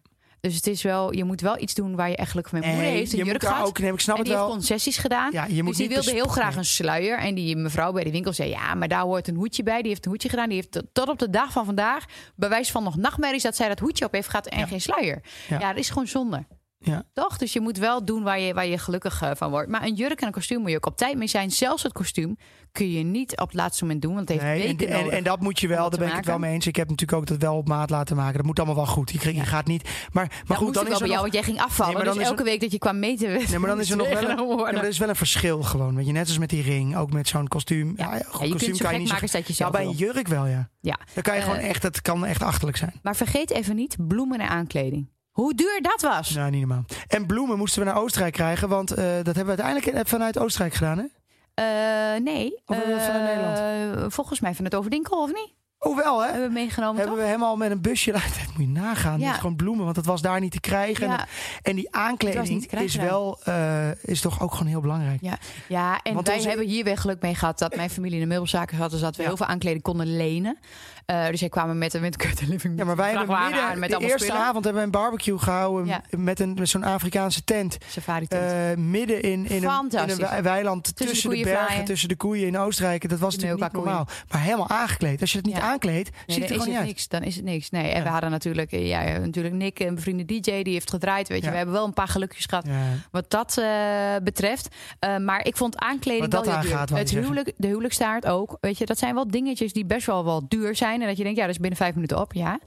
Dus 0.45 0.55
het 0.55 0.67
is 0.67 0.81
wel, 0.81 1.13
je 1.13 1.23
moet 1.23 1.41
wel 1.41 1.61
iets 1.61 1.73
doen 1.73 1.95
waar 1.95 2.09
je 2.09 2.15
eigenlijk 2.15 2.49
van 2.49 2.59
mijn 2.59 2.71
moeder 2.71 2.91
heeft 2.91 3.11
een 3.13 3.17
je 3.19 3.25
jurk 3.25 3.43
gehad. 3.43 3.67
ook, 3.67 3.79
nee, 3.79 3.91
ik 3.93 3.99
snap 3.99 4.15
en 4.15 4.21
het 4.21 4.29
die 4.29 4.35
heeft 4.39 4.47
wel. 4.47 4.57
concessies 4.57 4.97
gedaan. 4.97 5.31
Ja, 5.31 5.45
je 5.45 5.63
moet 5.63 5.77
dus 5.77 5.87
die 5.87 5.95
wilde 5.95 6.11
heel 6.11 6.25
graag 6.27 6.55
een 6.55 6.65
sluier. 6.65 7.17
En 7.19 7.35
die 7.35 7.55
mevrouw 7.55 7.91
bij 7.91 8.03
de 8.03 8.11
winkel 8.11 8.33
zei: 8.33 8.49
Ja, 8.49 8.73
maar 8.75 8.87
daar 8.87 9.01
hoort 9.01 9.27
een 9.27 9.35
hoedje 9.35 9.63
bij. 9.63 9.79
Die 9.81 9.87
heeft 9.89 10.05
een 10.05 10.11
hoedje 10.11 10.29
gedaan. 10.29 10.47
Die 10.47 10.55
heeft 10.57 10.71
tot- 10.71 10.85
tot 10.93 11.09
op 11.09 11.19
de 11.19 11.29
dag 11.29 11.51
van 11.51 11.65
vandaag 11.65 12.05
bewijs 12.35 12.71
van 12.71 12.83
nog 12.83 12.95
nachtmerries 12.97 13.43
dat 13.43 13.55
zij 13.55 13.67
dat 13.67 13.79
hoedje 13.79 14.05
op 14.05 14.11
heeft 14.13 14.27
gehad 14.29 14.45
en 14.47 14.59
Ja. 14.59 14.65
geen 14.65 14.81
sluier. 14.81 15.21
Ja. 15.49 15.59
Ja, 15.59 15.69
dat 15.69 15.77
is 15.79 15.89
gewoon 15.89 16.07
zonde. 16.07 16.45
Ja. 16.85 17.03
Toch? 17.13 17.37
Dus 17.37 17.53
je 17.53 17.59
moet 17.61 17.77
wel 17.77 18.05
doen 18.05 18.23
waar 18.23 18.39
je, 18.39 18.53
waar 18.53 18.65
je 18.65 18.77
gelukkig 18.77 19.21
eh, 19.21 19.31
van 19.35 19.49
wordt. 19.49 19.69
Maar 19.69 19.83
een 19.83 19.93
jurk 19.95 20.19
en 20.21 20.27
een 20.27 20.33
kostuum 20.33 20.61
moet 20.61 20.69
je 20.69 20.75
ook 20.75 20.85
op 20.85 20.97
tijd 20.97 21.17
mee 21.17 21.27
zijn. 21.27 21.51
Zelfs 21.51 21.83
het 21.83 21.91
kostuum 21.93 22.37
kun 22.71 22.91
je 22.91 23.03
niet 23.03 23.31
op 23.39 23.47
het 23.47 23.53
laatste 23.55 23.83
moment 23.83 24.01
doen. 24.01 24.13
Want 24.15 24.29
het 24.29 24.41
heeft 24.41 24.51
Nee, 24.57 24.67
weken 24.67 24.87
en, 24.87 24.99
nodig. 24.99 25.13
en 25.17 25.23
dat 25.23 25.39
moet 25.39 25.59
je 25.59 25.67
wel, 25.67 25.89
daar 25.89 25.99
ben 25.99 26.07
ik 26.09 26.15
het 26.15 26.25
wel 26.25 26.39
mee 26.39 26.53
eens. 26.53 26.67
Ik 26.67 26.75
heb 26.75 26.89
natuurlijk 26.89 27.17
ook 27.19 27.27
dat 27.27 27.37
wel 27.41 27.57
op 27.57 27.67
maat 27.67 27.89
laten 27.89 28.15
maken. 28.15 28.35
Dat 28.37 28.45
moet 28.45 28.57
allemaal 28.57 28.75
wel 28.75 28.85
goed. 28.85 29.11
Je, 29.11 29.35
je 29.35 29.41
gaat 29.45 29.65
niet. 29.67 29.83
Maar, 29.83 29.93
maar 30.13 30.27
dat 30.47 30.57
goed, 30.57 30.65
moest 30.65 30.73
dan 30.73 30.83
is 30.83 30.89
wel 30.89 30.99
bij 30.99 31.07
jou, 31.09 31.21
want 31.21 31.33
jij 31.33 31.43
ging 31.43 31.59
afvallen. 31.61 31.93
Nee, 31.93 32.03
maar 32.03 32.05
dan 32.05 32.13
dus 32.13 32.23
is 32.23 32.29
er- 32.29 32.37
elke 32.37 32.49
week 32.49 32.61
dat 32.61 32.71
je 32.71 32.77
kwam 32.77 32.99
meten... 32.99 33.29
nee, 33.49 33.59
maar 33.59 33.69
dan 33.69 33.79
is 33.79 33.89
er 33.91 33.97
nog 34.03 34.09
wel 34.09 34.29
een, 34.67 34.73
maar 34.75 34.85
is 34.85 34.97
wel 34.97 35.09
een 35.09 35.15
verschil 35.15 35.63
gewoon. 35.63 35.95
Weet 35.95 36.05
je, 36.05 36.11
net 36.11 36.27
als 36.27 36.37
met 36.37 36.49
die 36.49 36.61
ring, 36.61 36.97
ook 36.97 37.11
met 37.13 37.27
zo'n 37.27 37.47
kostuum. 37.47 37.93
Ja. 37.97 38.05
Ja, 38.11 38.15
Ja, 38.17 38.23
goed, 38.27 38.45
je 38.45 38.51
kostuum 38.51 38.57
kunt 38.59 38.77
zo 38.77 38.83
kan 38.83 38.93
je 38.93 38.99
niet 38.99 39.09
maken 39.11 39.29
zo- 39.29 39.37
als 39.37 39.45
dat 39.45 39.57
je 39.57 39.63
Ja, 39.63 39.69
zelf 39.69 39.71
bij 39.71 39.85
een 39.85 40.05
jurk 40.13 40.27
wel, 40.27 40.45
ja. 40.45 40.69
Ja. 40.81 40.99
Dan 41.13 41.23
kan 41.23 41.33
je 41.35 41.39
Eh, 41.41 41.45
gewoon 41.47 41.61
echt, 41.63 41.81
dat 41.81 42.01
kan 42.01 42.25
echt 42.25 42.43
achterlijk 42.43 42.77
zijn. 42.77 42.93
Maar 43.03 43.15
vergeet 43.15 43.51
even 43.51 43.75
niet 43.75 43.95
bloemen 44.07 44.39
en 44.39 44.49
aankleding. 44.49 45.13
Hoe 45.35 45.53
duur 45.53 45.79
dat 45.81 46.01
was. 46.01 46.29
Nou, 46.29 46.49
niet 46.51 46.59
normaal. 46.59 46.85
En 47.07 47.25
bloemen 47.25 47.57
moesten 47.57 47.79
we 47.83 47.87
naar 47.87 47.97
Oostenrijk 48.01 48.33
krijgen, 48.33 48.69
want 48.69 48.91
eh, 48.91 49.05
dat 49.23 49.35
hebben 49.35 49.55
we 49.55 49.61
uiteindelijk 49.63 50.07
vanuit 50.07 50.39
Oostenrijk 50.39 50.73
gedaan, 50.73 50.97
hè? 50.97 51.05
Eh, 51.53 52.21
nee. 52.21 52.61
Of 52.65 52.75
hebben 52.75 52.95
we 52.95 53.01
vanuit 53.01 53.29
Eh, 53.29 53.35
Nederland? 53.35 54.13
Volgens 54.13 54.39
mij 54.39 54.55
van 54.55 54.65
het 54.65 54.75
Overwinkel, 54.75 55.21
of 55.21 55.33
niet? 55.33 55.53
Oh, 55.85 55.95
wel, 55.95 56.19
hè? 56.23 56.29
Hebben 56.31 56.47
we 56.47 56.53
meegenomen, 56.53 56.95
Hebben 56.95 57.13
toch? 57.15 57.23
we 57.23 57.29
helemaal 57.29 57.57
met 57.57 57.71
een 57.71 57.81
busje 57.81 58.11
Dat 58.11 58.21
moet 58.57 58.65
je 58.65 58.67
nagaan. 58.67 59.19
Ja. 59.19 59.33
Gewoon 59.33 59.55
bloemen, 59.55 59.83
want 59.83 59.95
dat 59.95 60.05
was 60.05 60.21
daar 60.21 60.39
niet 60.39 60.51
te 60.51 60.59
krijgen. 60.59 61.07
Ja. 61.07 61.25
En 61.61 61.75
die 61.75 61.95
aankleding 61.95 62.67
krijgen 62.67 62.87
is 62.89 62.95
wel, 62.95 63.39
eh, 63.43 64.03
is 64.03 64.21
toch 64.21 64.41
ook 64.41 64.51
gewoon 64.51 64.67
heel 64.67 64.81
belangrijk. 64.81 65.17
Ja, 65.21 65.37
ja 65.67 65.99
en 66.03 66.13
Want 66.13 66.27
wij 66.27 66.35
onze- 66.35 66.47
hebben 66.47 66.67
hier 66.67 66.83
weer 66.83 66.97
geluk 66.97 67.21
mee 67.21 67.35
gehad 67.35 67.59
dat 67.59 67.75
mijn 67.75 67.89
familie 67.89 68.15
in 68.15 68.21
de 68.21 68.27
meubelzaken 68.29 68.77
zat. 68.77 68.91
Dus 68.91 68.99
dat 68.99 69.15
we 69.15 69.23
heel 69.23 69.37
veel 69.37 69.45
aankleding 69.45 69.83
konden 69.83 70.17
lenen. 70.17 70.57
Eh, 71.05 71.27
dus 71.27 71.39
zij 71.39 71.49
kwamen 71.49 71.77
met 71.77 71.93
een 71.93 72.01
met 72.01 72.41
Living 72.47 72.77
Ja, 72.77 72.85
maar 72.85 72.95
wij 72.95 73.11
hebben 73.13 73.39
midden, 73.41 73.63
aan 73.63 73.79
met 73.79 73.89
de 73.89 73.97
eerste 73.99 74.17
spullen. 74.25 74.41
avond 74.41 74.63
hebben 74.63 74.81
we 74.81 74.87
een 74.87 75.01
barbecue 75.01 75.37
gehouden 75.39 76.01
met, 76.09 76.39
een, 76.39 76.53
met 76.53 76.69
zo'n 76.69 76.83
Afrikaanse 76.83 77.43
tent. 77.43 77.77
Safari 77.87 78.27
tent. 78.27 78.51
Eh, 78.51 78.83
midden 78.83 79.21
in, 79.21 79.31
in, 79.31 79.63
een, 79.63 79.89
in 80.07 80.25
een 80.29 80.43
weiland 80.43 80.95
tussen, 80.95 81.29
de 81.29 81.35
bergen, 81.43 81.65
vlaaien. 81.65 81.85
tussen 81.85 82.09
de 82.09 82.15
koeien 82.15 82.47
in 82.47 82.57
Oostenrijk. 82.57 83.09
Dat 83.09 83.19
was 83.19 83.35
De 83.35 83.41
natuurlijk 83.41 83.73
niet 83.73 83.83
normaal. 83.83 84.07
Maar 84.29 84.41
helemaal 84.41 84.69
aangekleed. 84.69 85.21
Als 85.21 85.31
je 85.31 85.37
het 85.37 85.45
niet 85.47 85.55
Ja. 85.55 85.61
Aankleedt, 85.75 86.09
Nee, 86.11 86.23
ziet 86.25 86.35
er 86.35 86.39
dan 86.41 86.47
gewoon 86.49 86.67
niet 86.67 86.77
uit. 86.77 86.85
niks. 86.87 87.07
Dan 87.07 87.23
is 87.23 87.35
het 87.35 87.45
niks. 87.45 87.69
Nee, 87.69 87.89
en 87.91 87.97
Ja. 87.97 88.03
we 88.03 88.09
hadden 88.09 88.29
natuurlijk, 88.31 88.71
eh, 88.71 88.87
ja, 88.87 89.17
natuurlijk 89.17 89.55
Nick, 89.55 89.79
een 89.79 89.95
bevriende 89.95 90.25
DJ, 90.25 90.61
die 90.63 90.73
heeft 90.73 90.89
gedraaid. 90.89 91.27
Weet 91.27 91.39
je, 91.39 91.45
Ja. 91.45 91.51
we 91.51 91.57
hebben 91.57 91.75
wel 91.75 91.85
een 91.85 91.93
paar 91.93 92.07
gelukjes 92.07 92.45
gehad 92.45 92.65
wat 93.11 93.29
dat 93.31 93.57
eh, 93.57 94.15
betreft. 94.23 94.75
Eh, 94.99 95.17
maar 95.17 95.45
ik 95.45 95.57
vond 95.57 95.77
aankleding 95.77 96.31
dat 96.31 96.45
wel 96.45 96.59
heel 96.59 96.85
duur. 96.85 96.97
Het 96.97 97.09
huwelijk, 97.09 97.53
de 97.57 97.67
huwelijkstaart 97.67 98.25
ook. 98.25 98.57
Weet 98.61 98.77
je, 98.77 98.85
dat 98.85 98.97
zijn 98.97 99.13
wel 99.13 99.27
dingetjes 99.27 99.73
die 99.73 99.85
best 99.85 100.05
wel 100.05 100.25
wel 100.25 100.47
duur 100.47 100.75
zijn. 100.75 101.01
En 101.01 101.07
dat 101.07 101.17
je 101.17 101.23
denkt, 101.23 101.37
ja, 101.37 101.45
dat 101.45 101.53
is 101.55 101.59
binnen 101.61 101.79
vijf 101.79 101.93
minuten 101.95 102.19
op. 102.21 102.33
Ja, 102.33 102.59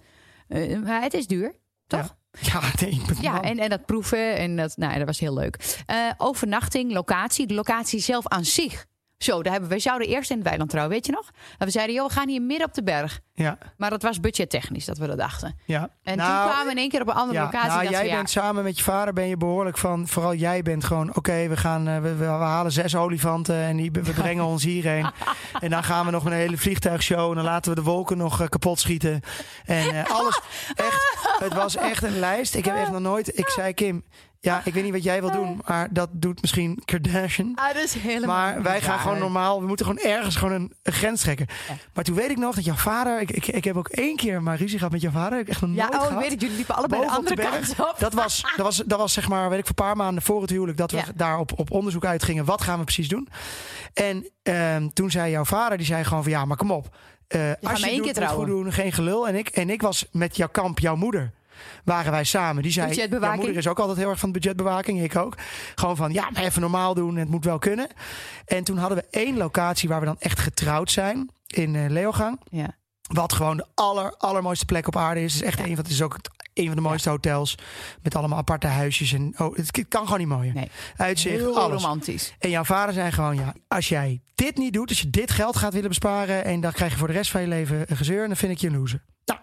Eh, 0.48 0.78
maar 0.78 1.02
het 1.02 1.14
is 1.14 1.26
duur. 1.26 1.54
Toch? 1.86 2.16
Ja, 2.40 2.60
Ja, 3.20 3.42
en, 3.42 3.58
en 3.58 3.68
dat 3.70 3.86
proeven 3.86 4.36
en 4.36 4.56
dat, 4.56 4.76
nou, 4.76 4.98
dat 4.98 5.06
was 5.06 5.18
heel 5.18 5.34
leuk. 5.34 5.82
Eh, 5.86 5.96
overnachting, 6.16 6.92
locatie, 6.92 7.46
de 7.46 7.54
locatie 7.54 8.00
zelf 8.00 8.26
aan 8.28 8.44
zich. 8.44 8.86
Zo, 9.18 9.42
daar 9.42 9.52
hebben, 9.52 9.70
wij 9.70 9.78
zouden 9.78 10.08
eerst 10.08 10.30
in 10.30 10.36
het 10.36 10.46
weiland 10.46 10.70
trouwen, 10.70 10.94
weet 10.94 11.06
je 11.06 11.12
nog? 11.12 11.30
En 11.58 11.66
we 11.66 11.72
zeiden, 11.72 11.94
joh, 11.94 12.06
we 12.06 12.12
gaan 12.12 12.28
hier 12.28 12.42
midden 12.42 12.66
op 12.66 12.74
de 12.74 12.82
berg. 12.82 13.20
ja, 13.34 13.58
Maar 13.76 13.90
dat 13.90 14.02
was 14.02 14.20
budgettechnisch 14.20 14.84
dat 14.84 14.98
we 14.98 15.06
dat 15.06 15.18
dachten. 15.18 15.58
ja. 15.64 15.88
En 16.02 16.16
Nou, 16.16 16.30
toen 16.42 16.48
kwamen 16.48 16.64
we 16.64 16.70
in 16.70 16.78
één 16.78 16.88
keer 16.88 17.00
op 17.00 17.08
een 17.08 17.14
andere 17.14 17.38
Ja, 17.38 17.44
locatie. 17.44 17.68
nou, 17.68 17.82
dat 17.82 17.90
jij 17.90 18.02
we, 18.02 18.08
ja, 18.08 18.14
bent 18.16 18.30
samen 18.30 18.64
met 18.64 18.76
je 18.78 18.84
vader 18.84 19.12
ben 19.14 19.26
je 19.28 19.36
behoorlijk 19.36 19.78
van. 19.78 20.08
Vooral 20.08 20.34
jij 20.34 20.62
bent 20.62 20.84
gewoon. 20.84 21.16
Oké, 21.16 21.48
we 21.48 21.56
gaan. 21.56 21.88
eh, 21.88 21.94
we, 21.94 22.08
we, 22.10 22.16
we 22.16 22.24
halen 22.24 22.72
zes 22.72 22.96
olifanten 22.96 23.54
en 23.56 23.76
die, 23.76 23.90
we 23.92 24.12
brengen 24.12 24.44
ons 24.44 24.64
hierheen. 24.64 25.06
en 25.60 25.70
dan 25.70 25.84
gaan 25.84 26.04
we 26.04 26.10
nog 26.10 26.24
een 26.24 26.32
hele 26.32 26.56
vliegtuigshow 26.58 27.28
en 27.30 27.34
dan 27.36 27.44
laten 27.44 27.70
we 27.74 27.76
de 27.76 27.82
wolken 27.90 28.16
nog 28.16 28.40
eh, 28.40 28.48
kapot 28.48 28.80
schieten. 28.80 29.20
En 29.64 29.94
eh, 30.04 30.10
alles. 30.10 30.40
Echt. 30.74 31.16
Het 31.38 31.54
was 31.54 31.76
echt 31.76 32.02
een 32.02 32.18
lijst. 32.18 32.54
Ik 32.54 32.64
heb 32.64 32.76
echt 32.76 32.90
nog 32.90 33.00
nooit. 33.00 33.38
Ik 33.38 33.48
zei 33.48 33.72
Kim. 33.74 34.04
Ja, 34.40 34.60
ik 34.64 34.74
weet 34.74 34.82
niet 34.84 34.92
wat 34.92 35.02
jij 35.02 35.20
wil 35.20 35.30
doen, 35.30 35.60
maar 35.66 35.88
dat 35.90 36.08
doet 36.12 36.40
misschien 36.40 36.82
Kardashian. 36.84 37.52
Ah, 37.54 37.74
dat 37.74 37.82
is 37.82 37.94
helemaal 37.94 38.36
Maar 38.36 38.62
wij 38.62 38.80
gaan 38.80 38.98
gewoon 38.98 39.18
normaal. 39.18 39.60
We 39.60 39.66
moeten 39.66 39.86
gewoon 39.86 40.02
ergens 40.02 40.36
gewoon 40.36 40.54
een, 40.54 40.72
een 40.82 40.92
grens 40.92 41.20
trekken. 41.20 41.46
Maar 41.94 42.04
toen 42.04 42.14
weet 42.14 42.30
ik 42.30 42.36
nog 42.36 42.54
dat 42.54 42.64
jouw 42.64 42.74
vader. 42.74 43.20
Ik, 43.20 43.30
ik, 43.30 43.46
ik 43.46 43.64
heb 43.64 43.76
ook 43.76 43.88
één 43.88 44.16
keer 44.16 44.42
maar 44.42 44.56
ruzie 44.56 44.76
gehad 44.78 44.92
met 44.92 45.00
jouw 45.00 45.10
vader. 45.10 45.38
Ik 45.38 45.48
echt 45.48 45.60
nog 45.60 45.70
Ja, 45.74 45.88
nooit 45.88 46.02
oh, 46.06 46.12
ik 46.12 46.18
weet 46.18 46.30
het. 46.30 46.40
Jullie 46.40 46.56
liepen 46.56 46.74
allebei 46.74 47.00
de 47.00 47.06
boven 47.06 47.18
andere 47.24 47.36
de 47.42 47.42
berg. 47.50 47.74
kant 47.76 47.90
op. 47.90 47.96
Dat 47.98 48.12
was, 48.14 48.42
dat, 48.56 48.66
was, 48.66 48.76
dat 48.86 48.98
was 48.98 49.12
zeg 49.12 49.28
maar, 49.28 49.48
weet 49.48 49.58
ik, 49.58 49.66
voor 49.66 49.76
een 49.78 49.84
paar 49.84 49.96
maanden 49.96 50.22
voor 50.22 50.40
het 50.40 50.50
huwelijk 50.50 50.78
dat 50.78 50.90
we 50.90 50.96
Ja. 50.96 51.04
daar 51.14 51.38
op, 51.38 51.58
op 51.58 51.70
onderzoek 51.70 52.04
uitgingen. 52.04 52.44
Wat 52.44 52.62
gaan 52.62 52.78
we 52.78 52.84
precies 52.84 53.08
doen? 53.08 53.28
En 53.94 54.30
ehm, 54.42 54.88
toen 54.88 55.10
zei 55.10 55.30
jouw 55.30 55.44
vader, 55.44 55.76
die 55.78 55.86
zei 55.86 56.04
gewoon 56.04 56.22
van 56.22 56.32
ja, 56.32 56.44
maar 56.44 56.56
kom 56.56 56.70
op. 56.70 56.96
Eh, 57.28 57.40
maar 57.40 57.56
als 57.70 57.80
je 57.80 57.86
één 57.86 57.94
het 57.94 58.04
keer 58.04 58.14
doet, 58.14 58.22
het 58.22 58.32
goed 58.32 58.46
doen, 58.46 58.72
geen 58.72 58.92
gelul. 58.92 59.28
En 59.28 59.34
ik, 59.34 59.48
en 59.48 59.70
ik 59.70 59.82
was 59.82 60.06
met 60.12 60.36
jouw 60.36 60.48
kamp, 60.48 60.78
jouw 60.78 60.96
moeder. 60.96 61.32
Waren 61.84 62.12
wij 62.12 62.24
samen. 62.24 62.62
Die 62.62 62.72
zei, 62.72 62.88
Budgetbewaking. 62.88 63.36
moeder 63.36 63.56
is 63.56 63.68
ook 63.68 63.78
altijd 63.78 63.98
heel 63.98 64.08
erg 64.08 64.18
van 64.18 64.32
budgetbewaking. 64.32 65.02
Ik 65.02 65.16
ook. 65.16 65.34
Gewoon 65.74 65.96
van, 65.96 66.12
ja, 66.12 66.30
maar 66.30 66.42
even 66.42 66.60
normaal 66.60 66.94
doen. 66.94 67.16
Het 67.16 67.28
moet 67.28 67.44
wel 67.44 67.58
kunnen. 67.58 67.88
En 68.44 68.64
toen 68.64 68.78
hadden 68.78 68.98
we 68.98 69.06
één 69.10 69.36
locatie 69.36 69.88
waar 69.88 70.00
we 70.00 70.06
dan 70.06 70.18
echt 70.18 70.38
getrouwd 70.38 70.90
zijn. 70.90 71.30
In 71.46 71.76
eh, 71.76 71.90
Leogang. 71.90 72.40
Ja. 72.50 72.76
Wat 73.08 73.32
gewoon 73.32 73.56
de 73.56 73.66
aller, 73.74 74.14
allermooiste 74.16 74.64
plek 74.64 74.86
op 74.86 74.96
aarde 74.96 75.22
is. 75.22 75.32
Het 75.32 75.42
is 75.42 75.48
echt 75.48 75.58
een 75.58 75.74
van, 75.74 75.84
het 75.84 75.88
is 75.88 76.02
ook 76.02 76.16
een 76.54 76.66
van 76.66 76.76
de 76.76 76.82
mooiste 76.82 77.08
hotels. 77.08 77.54
Met 78.02 78.14
allemaal 78.14 78.38
aparte 78.38 78.66
huisjes. 78.66 79.12
En, 79.12 79.34
oh, 79.38 79.56
het 79.56 79.88
kan 79.88 80.04
gewoon 80.04 80.18
niet 80.18 80.28
mooier. 80.28 80.54
Nee. 80.54 80.70
Uitzicht, 80.96 81.36
Heel 81.36 81.58
alles. 81.58 81.82
romantisch. 81.82 82.34
En 82.38 82.50
jouw 82.50 82.64
vader 82.64 82.94
zei 82.94 83.12
gewoon, 83.12 83.36
ja, 83.36 83.54
als 83.68 83.88
jij 83.88 84.20
dit 84.34 84.56
niet 84.56 84.72
doet, 84.72 84.88
als 84.88 85.00
je 85.00 85.10
dit 85.10 85.30
geld 85.30 85.56
gaat 85.56 85.72
willen 85.72 85.88
besparen 85.88 86.44
en 86.44 86.60
dan 86.60 86.72
krijg 86.72 86.92
je 86.92 86.98
voor 86.98 87.06
de 87.06 87.12
rest 87.12 87.30
van 87.30 87.40
je 87.40 87.46
leven 87.46 87.84
een 87.86 87.96
gezeur, 87.96 88.26
dan 88.26 88.36
vind 88.36 88.52
ik 88.52 88.58
je 88.58 88.66
een 88.66 88.78
loser. 88.78 89.02
Nou, 89.24 89.40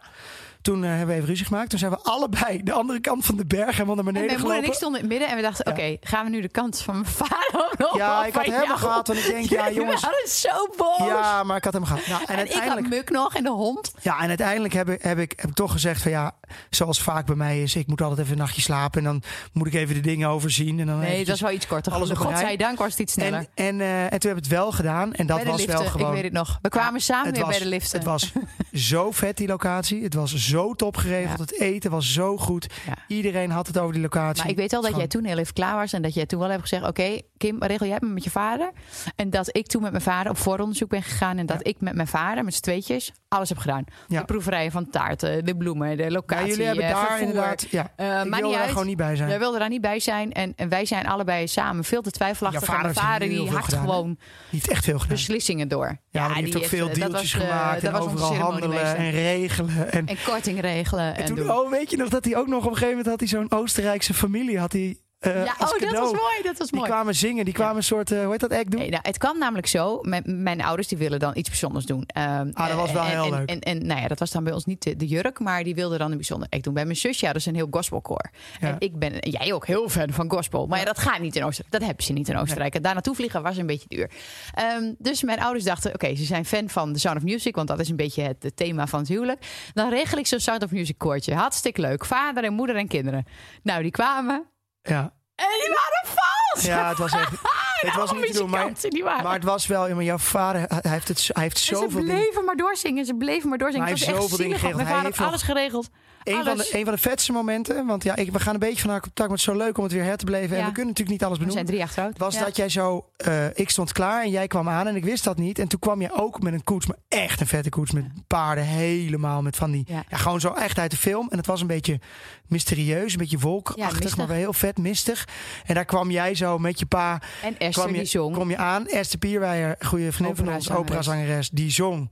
toen 0.65 0.84
eh, 0.84 0.89
hebben 0.89 1.08
we 1.08 1.13
even 1.13 1.25
ruzie 1.28 1.45
gemaakt. 1.45 1.69
Toen 1.69 1.80
zijn 1.80 1.91
we 1.91 1.97
allebei 2.04 2.63
de 2.63 2.71
andere 2.71 2.99
kant 2.99 3.25
van 3.25 3.36
de 3.38 3.45
berg 3.45 3.71
helemaal 3.71 3.95
naar 3.95 4.06
En 4.06 4.13
beneden 4.13 4.28
mijn 4.28 4.39
moeder 4.39 4.58
en 4.58 4.63
ik 4.63 4.73
gelopen. 4.73 4.75
stonden 4.75 5.01
in 5.01 5.06
het 5.06 5.13
midden 5.13 5.30
en 5.30 5.36
we 5.36 5.41
dachten, 5.41 5.65
Ja. 5.65 5.71
oké, 5.93 6.08
gaan 6.08 6.23
we 6.25 6.30
nu 6.32 6.41
de 6.41 6.49
kant 6.49 6.82
van 6.82 6.93
mijn 6.93 7.06
vader 7.06 7.88
op? 7.91 7.93
Ja, 7.97 8.25
ik 8.25 8.34
had 8.34 8.43
helemaal 8.43 8.65
jou? 8.65 8.78
gehad, 8.80 9.08
want 9.08 9.19
ik 9.19 9.25
denk, 9.32 9.49
ja, 9.49 9.71
jongens. 9.71 10.01
waren 10.01 10.28
zo 10.30 10.67
boos. 10.78 11.08
Ja, 11.08 11.43
maar 11.43 11.58
ik 11.58 11.63
had 11.63 11.73
hem 11.73 11.86
gehad. 11.86 12.08
Nou, 12.08 12.21
en, 12.25 12.28
en 12.28 12.34
ik 12.45 12.51
had 12.51 12.60
uiteindelijk, 12.62 12.89
Muk 12.95 13.10
nog 13.10 13.36
en 13.36 13.43
de 13.43 13.49
hond. 13.49 13.93
ja, 14.01 14.19
en 14.19 14.28
uiteindelijk 14.28 14.73
heb 14.73 14.89
ik, 14.89 15.01
heb, 15.01 15.17
ik, 15.19 15.34
heb 15.36 15.49
ik 15.49 15.56
toch 15.56 15.71
gezegd 15.71 16.01
van 16.01 16.12
ja, 16.12 16.32
zoals 16.69 17.01
vaak 17.01 17.25
bij 17.25 17.36
mij 17.36 17.62
is, 17.62 17.75
ik 17.75 17.88
moet 17.88 18.01
altijd 18.01 18.19
even 18.19 18.32
een 18.32 18.38
nachtje 18.38 18.62
slapen 18.62 18.97
en 18.99 19.04
dan 19.06 19.23
moet 19.54 19.67
ik 19.67 19.73
even 19.73 19.95
de 19.95 20.01
dingen 20.01 20.30
overzien. 20.30 20.80
En 20.80 20.86
dan 20.86 20.99
Nee, 20.99 21.25
dat 21.25 21.36
is 21.36 21.41
wel 21.41 21.51
iets 21.51 21.67
korter. 21.67 21.93
alles. 21.93 22.10
Godzijdank 22.10 22.78
was 22.78 22.91
het 22.91 22.99
iets 22.99 23.13
sneller. 23.13 23.39
En, 23.54 23.65
en, 23.65 23.82
eh, 23.82 24.04
en 24.04 24.10
toen 24.10 24.30
hebben 24.30 24.43
we 24.43 24.49
het 24.49 24.60
wel 24.60 24.71
gedaan. 24.71 25.13
En 25.13 25.25
dat 25.28 25.43
was 25.43 25.58
liften, 25.58 25.78
wel 25.80 25.86
gewoon. 25.89 26.08
ik 26.08 26.13
weet 26.13 26.23
het 26.23 26.34
nog. 26.34 26.60
We 26.62 26.69
kwamen 26.69 27.01
samen 27.01 27.32
weer 27.34 27.41
was, 27.41 27.49
bij 27.49 27.60
de 27.60 27.65
liften. 27.65 27.97
Het 27.99 28.08
was 28.08 28.32
zo 28.73 29.12
vet, 29.12 29.38
die 29.38 29.47
locatie. 29.47 30.04
Het 30.04 30.13
was 30.13 30.34
zo 30.36 30.54
top 30.75 30.97
geregeld. 30.97 31.37
Ja. 31.37 31.43
Het 31.55 31.59
eten 31.59 31.91
was 31.91 32.13
zo 32.13 32.37
goed. 32.37 32.73
Ja. 32.85 32.93
Iedereen 33.07 33.51
had 33.51 33.67
het 33.67 33.77
over 33.77 33.93
die 33.93 34.01
locatie. 34.01 34.41
Maar 34.41 34.51
ik 34.51 34.57
weet 34.57 34.71
wel 34.71 34.81
dat 34.81 34.95
jij 34.95 35.07
toen 35.07 35.23
heel 35.25 35.37
even 35.37 35.53
klaar 35.53 35.75
was. 35.75 35.93
En 35.93 36.01
dat 36.01 36.13
jij 36.13 36.25
toen 36.25 36.39
wel 36.39 36.49
hebt 36.49 36.61
gezegd: 36.61 36.87
Oké, 36.87 37.19
Kim, 37.37 37.63
regel 37.63 37.85
jij 37.85 37.95
het 37.95 38.03
maar 38.03 38.13
met 38.13 38.23
je 38.23 38.29
vader. 38.29 38.71
En 39.15 39.29
dat 39.29 39.49
ik 39.57 39.67
toen 39.67 39.81
met 39.81 39.91
mijn 39.91 40.03
vader 40.03 40.31
op 40.31 40.37
vooronderzoek 40.37 40.89
ben 40.89 41.03
gegaan. 41.03 41.37
En 41.37 41.45
dat 41.45 41.57
Ja. 41.63 41.69
ik 41.69 41.81
met 41.81 41.95
mijn 41.95 42.07
vader, 42.07 42.43
met 42.43 42.53
z'n 42.53 42.61
tweetjes, 42.61 43.11
alles 43.27 43.49
heb 43.49 43.57
gedaan. 43.57 43.83
Ja. 44.07 44.19
De 44.19 44.25
proeverijen 44.25 44.71
van 44.71 44.89
taarten, 44.89 45.45
de 45.45 45.55
bloemen, 45.57 45.97
de 45.97 46.11
locatie. 46.11 46.45
Ja, 46.45 46.51
jullie 46.51 46.65
hebben 46.65 46.83
eh, 46.85 46.91
daar 46.93 47.05
vervoer. 47.05 47.27
inderdaad. 47.27 47.65
Ja, 47.69 47.91
Eh, 47.95 48.05
ik 48.05 48.11
maakt 48.13 48.29
wilde 48.29 48.47
niet 48.47 48.55
daar 48.55 48.67
gewoon 48.67 48.85
niet 48.85 48.97
bij 48.97 49.15
zijn. 49.15 49.29
Jij 49.29 49.39
wilde 49.39 49.59
daar 49.59 49.69
niet 49.69 49.81
bij 49.81 49.99
zijn. 49.99 50.31
En, 50.31 50.53
en 50.55 50.69
wij 50.69 50.85
zijn 50.85 51.07
allebei 51.07 51.47
samen 51.47 51.83
veel 51.83 52.01
te 52.01 52.11
twijfelachtig. 52.11 52.61
En 52.67 52.73
mijn 52.73 52.85
heeft 52.85 52.99
vader 52.99 53.27
die 53.29 53.49
hakt 53.49 53.71
hè? 53.71 53.77
gewoon 53.77 54.17
heeft 54.49 54.67
echt 54.69 54.83
veel 54.83 54.99
gedaan. 54.99 55.15
beslissingen 55.15 55.67
door. 55.67 55.97
Ja, 56.09 56.25
maar 56.27 56.33
die 56.35 56.43
heeft 56.43 56.57
ook 56.57 56.65
veel 56.65 56.87
eh, 56.89 56.93
deeltjes 56.93 57.33
gemaakt. 57.33 57.83
en 57.83 57.93
overal 57.93 58.35
handelen 58.35 58.95
en 58.95 59.11
regelen. 59.11 59.91
En, 59.91 60.07
En 60.07 60.17
korting 60.45 60.73
regelen. 60.75 61.15
En, 61.15 61.21
en 61.21 61.25
toen, 61.25 61.36
doen. 61.36 61.49
oh, 61.51 61.69
weet 61.69 61.91
je 61.91 61.97
nog 61.97 62.10
dat 62.10 62.25
hij 62.25 62.38
ook 62.38 62.47
nog 62.47 62.65
op 62.65 62.71
een 62.71 62.77
gegeven 62.77 62.97
moment 62.97 63.08
had 63.08 63.19
hij 63.19 63.27
zo'n 63.27 63.51
Oostenrijkse 63.51 64.13
familie. 64.13 64.60
Had 64.60 64.71
hij, 64.71 64.97
eh, 65.25 65.45
ja, 65.45 65.55
oh, 65.59 65.79
dat 65.79 65.91
was 65.91 66.11
mooi. 66.11 66.41
Dat 66.43 66.57
was 66.57 66.69
Die 66.69 66.79
mooi. 66.79 66.91
kwamen 66.91 67.15
zingen. 67.15 67.45
Die 67.45 67.53
kwamen 67.53 67.75
een 67.75 67.83
soort, 67.83 68.11
eh, 68.11 68.21
hoe 68.21 68.31
heet 68.31 68.39
dat, 68.39 68.51
act 68.51 68.71
doen? 68.71 68.79
Nee, 68.79 68.89
nou, 68.89 69.01
het 69.05 69.17
kwam 69.17 69.38
namelijk 69.38 69.67
zo. 69.67 69.99
Mijn, 70.01 70.23
mijn 70.43 70.61
ouders 70.61 70.88
die 70.88 70.97
willen 70.97 71.19
dan 71.19 71.31
iets 71.35 71.49
bijzonders 71.49 71.85
doen. 71.85 72.03
Ehm, 72.07 72.49
Ah, 72.53 72.67
dat 72.67 72.77
was 72.77 72.91
wel 72.91 73.03
en, 73.03 73.09
heel 73.09 73.23
en, 73.23 73.29
leuk. 73.29 73.49
En, 73.49 73.59
en, 73.59 73.85
nou 73.85 74.01
ja, 74.01 74.07
dat 74.07 74.19
was 74.19 74.31
dan 74.31 74.43
bij 74.43 74.53
ons 74.53 74.65
niet 74.65 74.83
de, 74.83 74.95
de 74.95 75.07
jurk, 75.07 75.39
maar 75.39 75.63
die 75.63 75.75
wilden 75.75 75.99
dan 75.99 76.11
een 76.11 76.17
bijzonder 76.17 76.47
act 76.49 76.63
doen. 76.63 76.73
Bij 76.73 76.85
mijn 76.85 76.95
zusje 76.97 77.23
hadden 77.25 77.43
ze 77.43 77.49
een 77.49 77.55
heel 77.55 77.67
gospelkoor. 77.71 78.29
Ja. 78.59 78.67
En 78.67 78.75
ik 78.79 78.99
ben, 78.99 79.19
en 79.19 79.29
jij 79.29 79.53
ook, 79.53 79.67
heel 79.67 79.89
fan 79.89 80.11
van 80.11 80.31
gospel. 80.31 80.67
Maar 80.67 80.79
ja, 80.79 80.85
dat 80.85 80.97
gaat 80.97 81.19
niet 81.19 81.35
in 81.35 81.43
Oostenrijk. 81.43 81.71
Dat 81.73 81.85
hebben 81.85 82.03
ze 82.05 82.13
niet 82.13 82.29
in 82.29 82.38
Oostenrijk. 82.38 82.75
En 82.75 82.81
daar 82.81 82.93
naartoe 82.93 83.15
vliegen 83.15 83.41
was 83.43 83.57
een 83.57 83.65
beetje 83.65 83.88
duur. 83.88 84.09
Ehm, 84.53 84.93
dus 84.97 85.23
mijn 85.23 85.39
ouders 85.39 85.63
dachten, 85.65 85.93
oké, 85.93 86.15
ze 86.15 86.23
zijn 86.23 86.45
fan 86.45 86.69
van 86.69 86.93
The 86.93 86.99
Sound 86.99 87.17
of 87.17 87.23
Music, 87.23 87.55
want 87.55 87.67
dat 87.67 87.79
is 87.79 87.89
een 87.89 87.95
beetje 87.95 88.21
het, 88.21 88.43
het 88.43 88.55
thema 88.55 88.88
van 88.88 88.99
het 88.99 89.07
huwelijk. 89.07 89.45
Dan 89.73 89.89
regel 89.89 90.17
ik 90.17 90.27
zo'n 90.27 90.39
Sound 90.39 90.63
of 90.63 90.71
Music 90.71 90.97
koortje. 90.97 91.33
Hartstikke 91.33 91.81
leuk. 91.81 92.05
Vader 92.05 92.43
en 92.43 92.53
moeder 92.53 92.75
en 92.75 92.88
kinderen. 92.88 93.25
Nou, 93.63 93.81
die 93.81 93.91
kwamen 93.91 94.45
Ja. 94.85 95.13
en 95.35 95.45
die 95.63 95.73
waren 95.73 96.15
vals. 96.15 96.65
ja, 96.65 96.89
het 96.89 96.97
was 96.97 97.11
echt... 97.11 97.31
het 97.85 97.95
was 97.95 98.11
niet 98.13 98.25
te 98.25 98.37
doen, 98.39 98.49
maar, 98.49 99.33
het 99.33 99.43
was 99.43 99.67
wel... 99.67 99.89
Maar 99.95 100.03
jouw 100.03 100.17
vader, 100.17 100.61
hij 100.67 100.91
heeft, 100.91 101.07
het, 101.07 101.29
hij 101.33 101.43
heeft 101.43 101.57
ze 101.57 101.75
zoveel 101.75 101.89
dingen... 101.89 102.15
bleven 102.15 102.45
maar 102.45 102.55
doorzingen. 102.55 103.05
Ze 103.05 103.15
bleven 103.15 103.49
maar 103.49 103.57
doorzingen. 103.57 103.87
Maar 103.87 103.97
hij 103.97 104.05
heeft 104.05 104.11
echt 104.11 104.21
zoveel 104.21 104.37
dingen 104.37 104.59
geregeld. 104.59 104.83
Mijn 104.83 104.87
Hij 104.87 104.95
vader 104.95 105.11
heeft 105.11 105.29
alles 105.29 105.41
geregeld. 105.41 105.89
Een 106.25 106.43
van, 106.43 106.57
de, 106.57 106.69
een 106.71 106.83
van 106.85 106.93
de 106.93 106.99
vetste 106.99 107.31
momenten, 107.31 107.85
want 107.85 108.03
ja, 108.03 108.15
ik, 108.15 108.31
we 108.31 108.39
gaan 108.39 108.53
een 108.53 108.59
beetje 108.59 108.81
van 108.81 108.89
haar 108.89 108.99
contact, 109.01 109.29
maar 109.29 109.38
het 109.38 109.47
is 109.47 109.53
zo 109.53 109.57
leuk 109.65 109.77
om 109.77 109.83
het 109.83 109.93
weer 109.93 110.03
her 110.03 110.17
te 110.17 110.25
beleven. 110.25 110.57
En 110.57 110.65
we 110.65 110.71
kunnen 110.71 110.88
natuurlijk 110.88 111.09
niet 111.09 111.23
alles 111.23 111.38
We 111.38 111.51
zijn 111.51 111.65
benoemen. 111.65 111.88
drie. 111.93 112.13
Was 112.17 112.35
Ja. 112.35 112.43
dat 112.45 112.55
jij 112.55 112.69
zo, 112.69 113.09
eh, 113.17 113.45
ik 113.57 113.69
stond 113.69 113.91
klaar 113.91 114.23
en 114.23 114.29
jij 114.29 114.47
kwam 114.47 114.69
aan 114.69 114.88
en 114.88 114.95
ik 114.95 115.03
wist 115.03 115.23
dat 115.23 115.38
niet. 115.38 115.59
En 115.59 115.67
toen 115.67 115.79
kwam 115.79 116.01
je 116.01 116.11
ook 116.13 116.41
met 116.41 116.53
een 116.53 116.63
koets, 116.63 116.85
maar 116.85 116.97
echt 117.07 117.39
een 117.41 117.47
vette 117.47 117.69
koets 117.69 117.91
met 117.91 118.05
paarden, 118.27 118.63
helemaal 118.63 119.41
met 119.41 119.55
van 119.55 119.71
die, 119.71 119.83
Ja. 119.88 120.03
ja. 120.09 120.17
gewoon 120.17 120.39
zo 120.39 120.53
echt 120.53 120.79
uit 120.79 120.91
de 120.91 120.97
film. 120.97 121.27
En 121.29 121.38
het 121.38 121.45
was 121.47 121.61
een 121.61 121.67
beetje 121.67 121.99
mysterieus, 122.47 123.11
een 123.11 123.17
beetje 123.19 123.39
wolkachtig, 123.39 124.17
maar 124.17 124.27
wel 124.27 124.35
heel 124.38 124.53
vet, 124.53 124.77
mistig. 124.77 125.27
En 125.65 125.73
daar 125.75 125.85
kwam 125.85 126.11
jij 126.11 126.35
zo 126.35 126.57
met 126.57 126.79
je 126.79 126.85
pa, 126.85 127.21
En 127.43 127.49
Esther 127.57 127.69
kwam 127.83 127.88
je, 127.93 127.99
die 127.99 128.05
zong. 128.07 128.35
kom 128.35 128.49
je 128.49 128.57
aan. 128.57 128.88
Esther 128.88 129.19
Pierweijer, 129.19 129.75
goede 129.79 130.11
vriendin 130.11 130.35
van 130.35 130.45
ons, 130.53 130.55
Operazangeres. 130.69 130.79
operazangeres, 130.89 131.49
die 131.49 131.71
zong. 131.71 132.11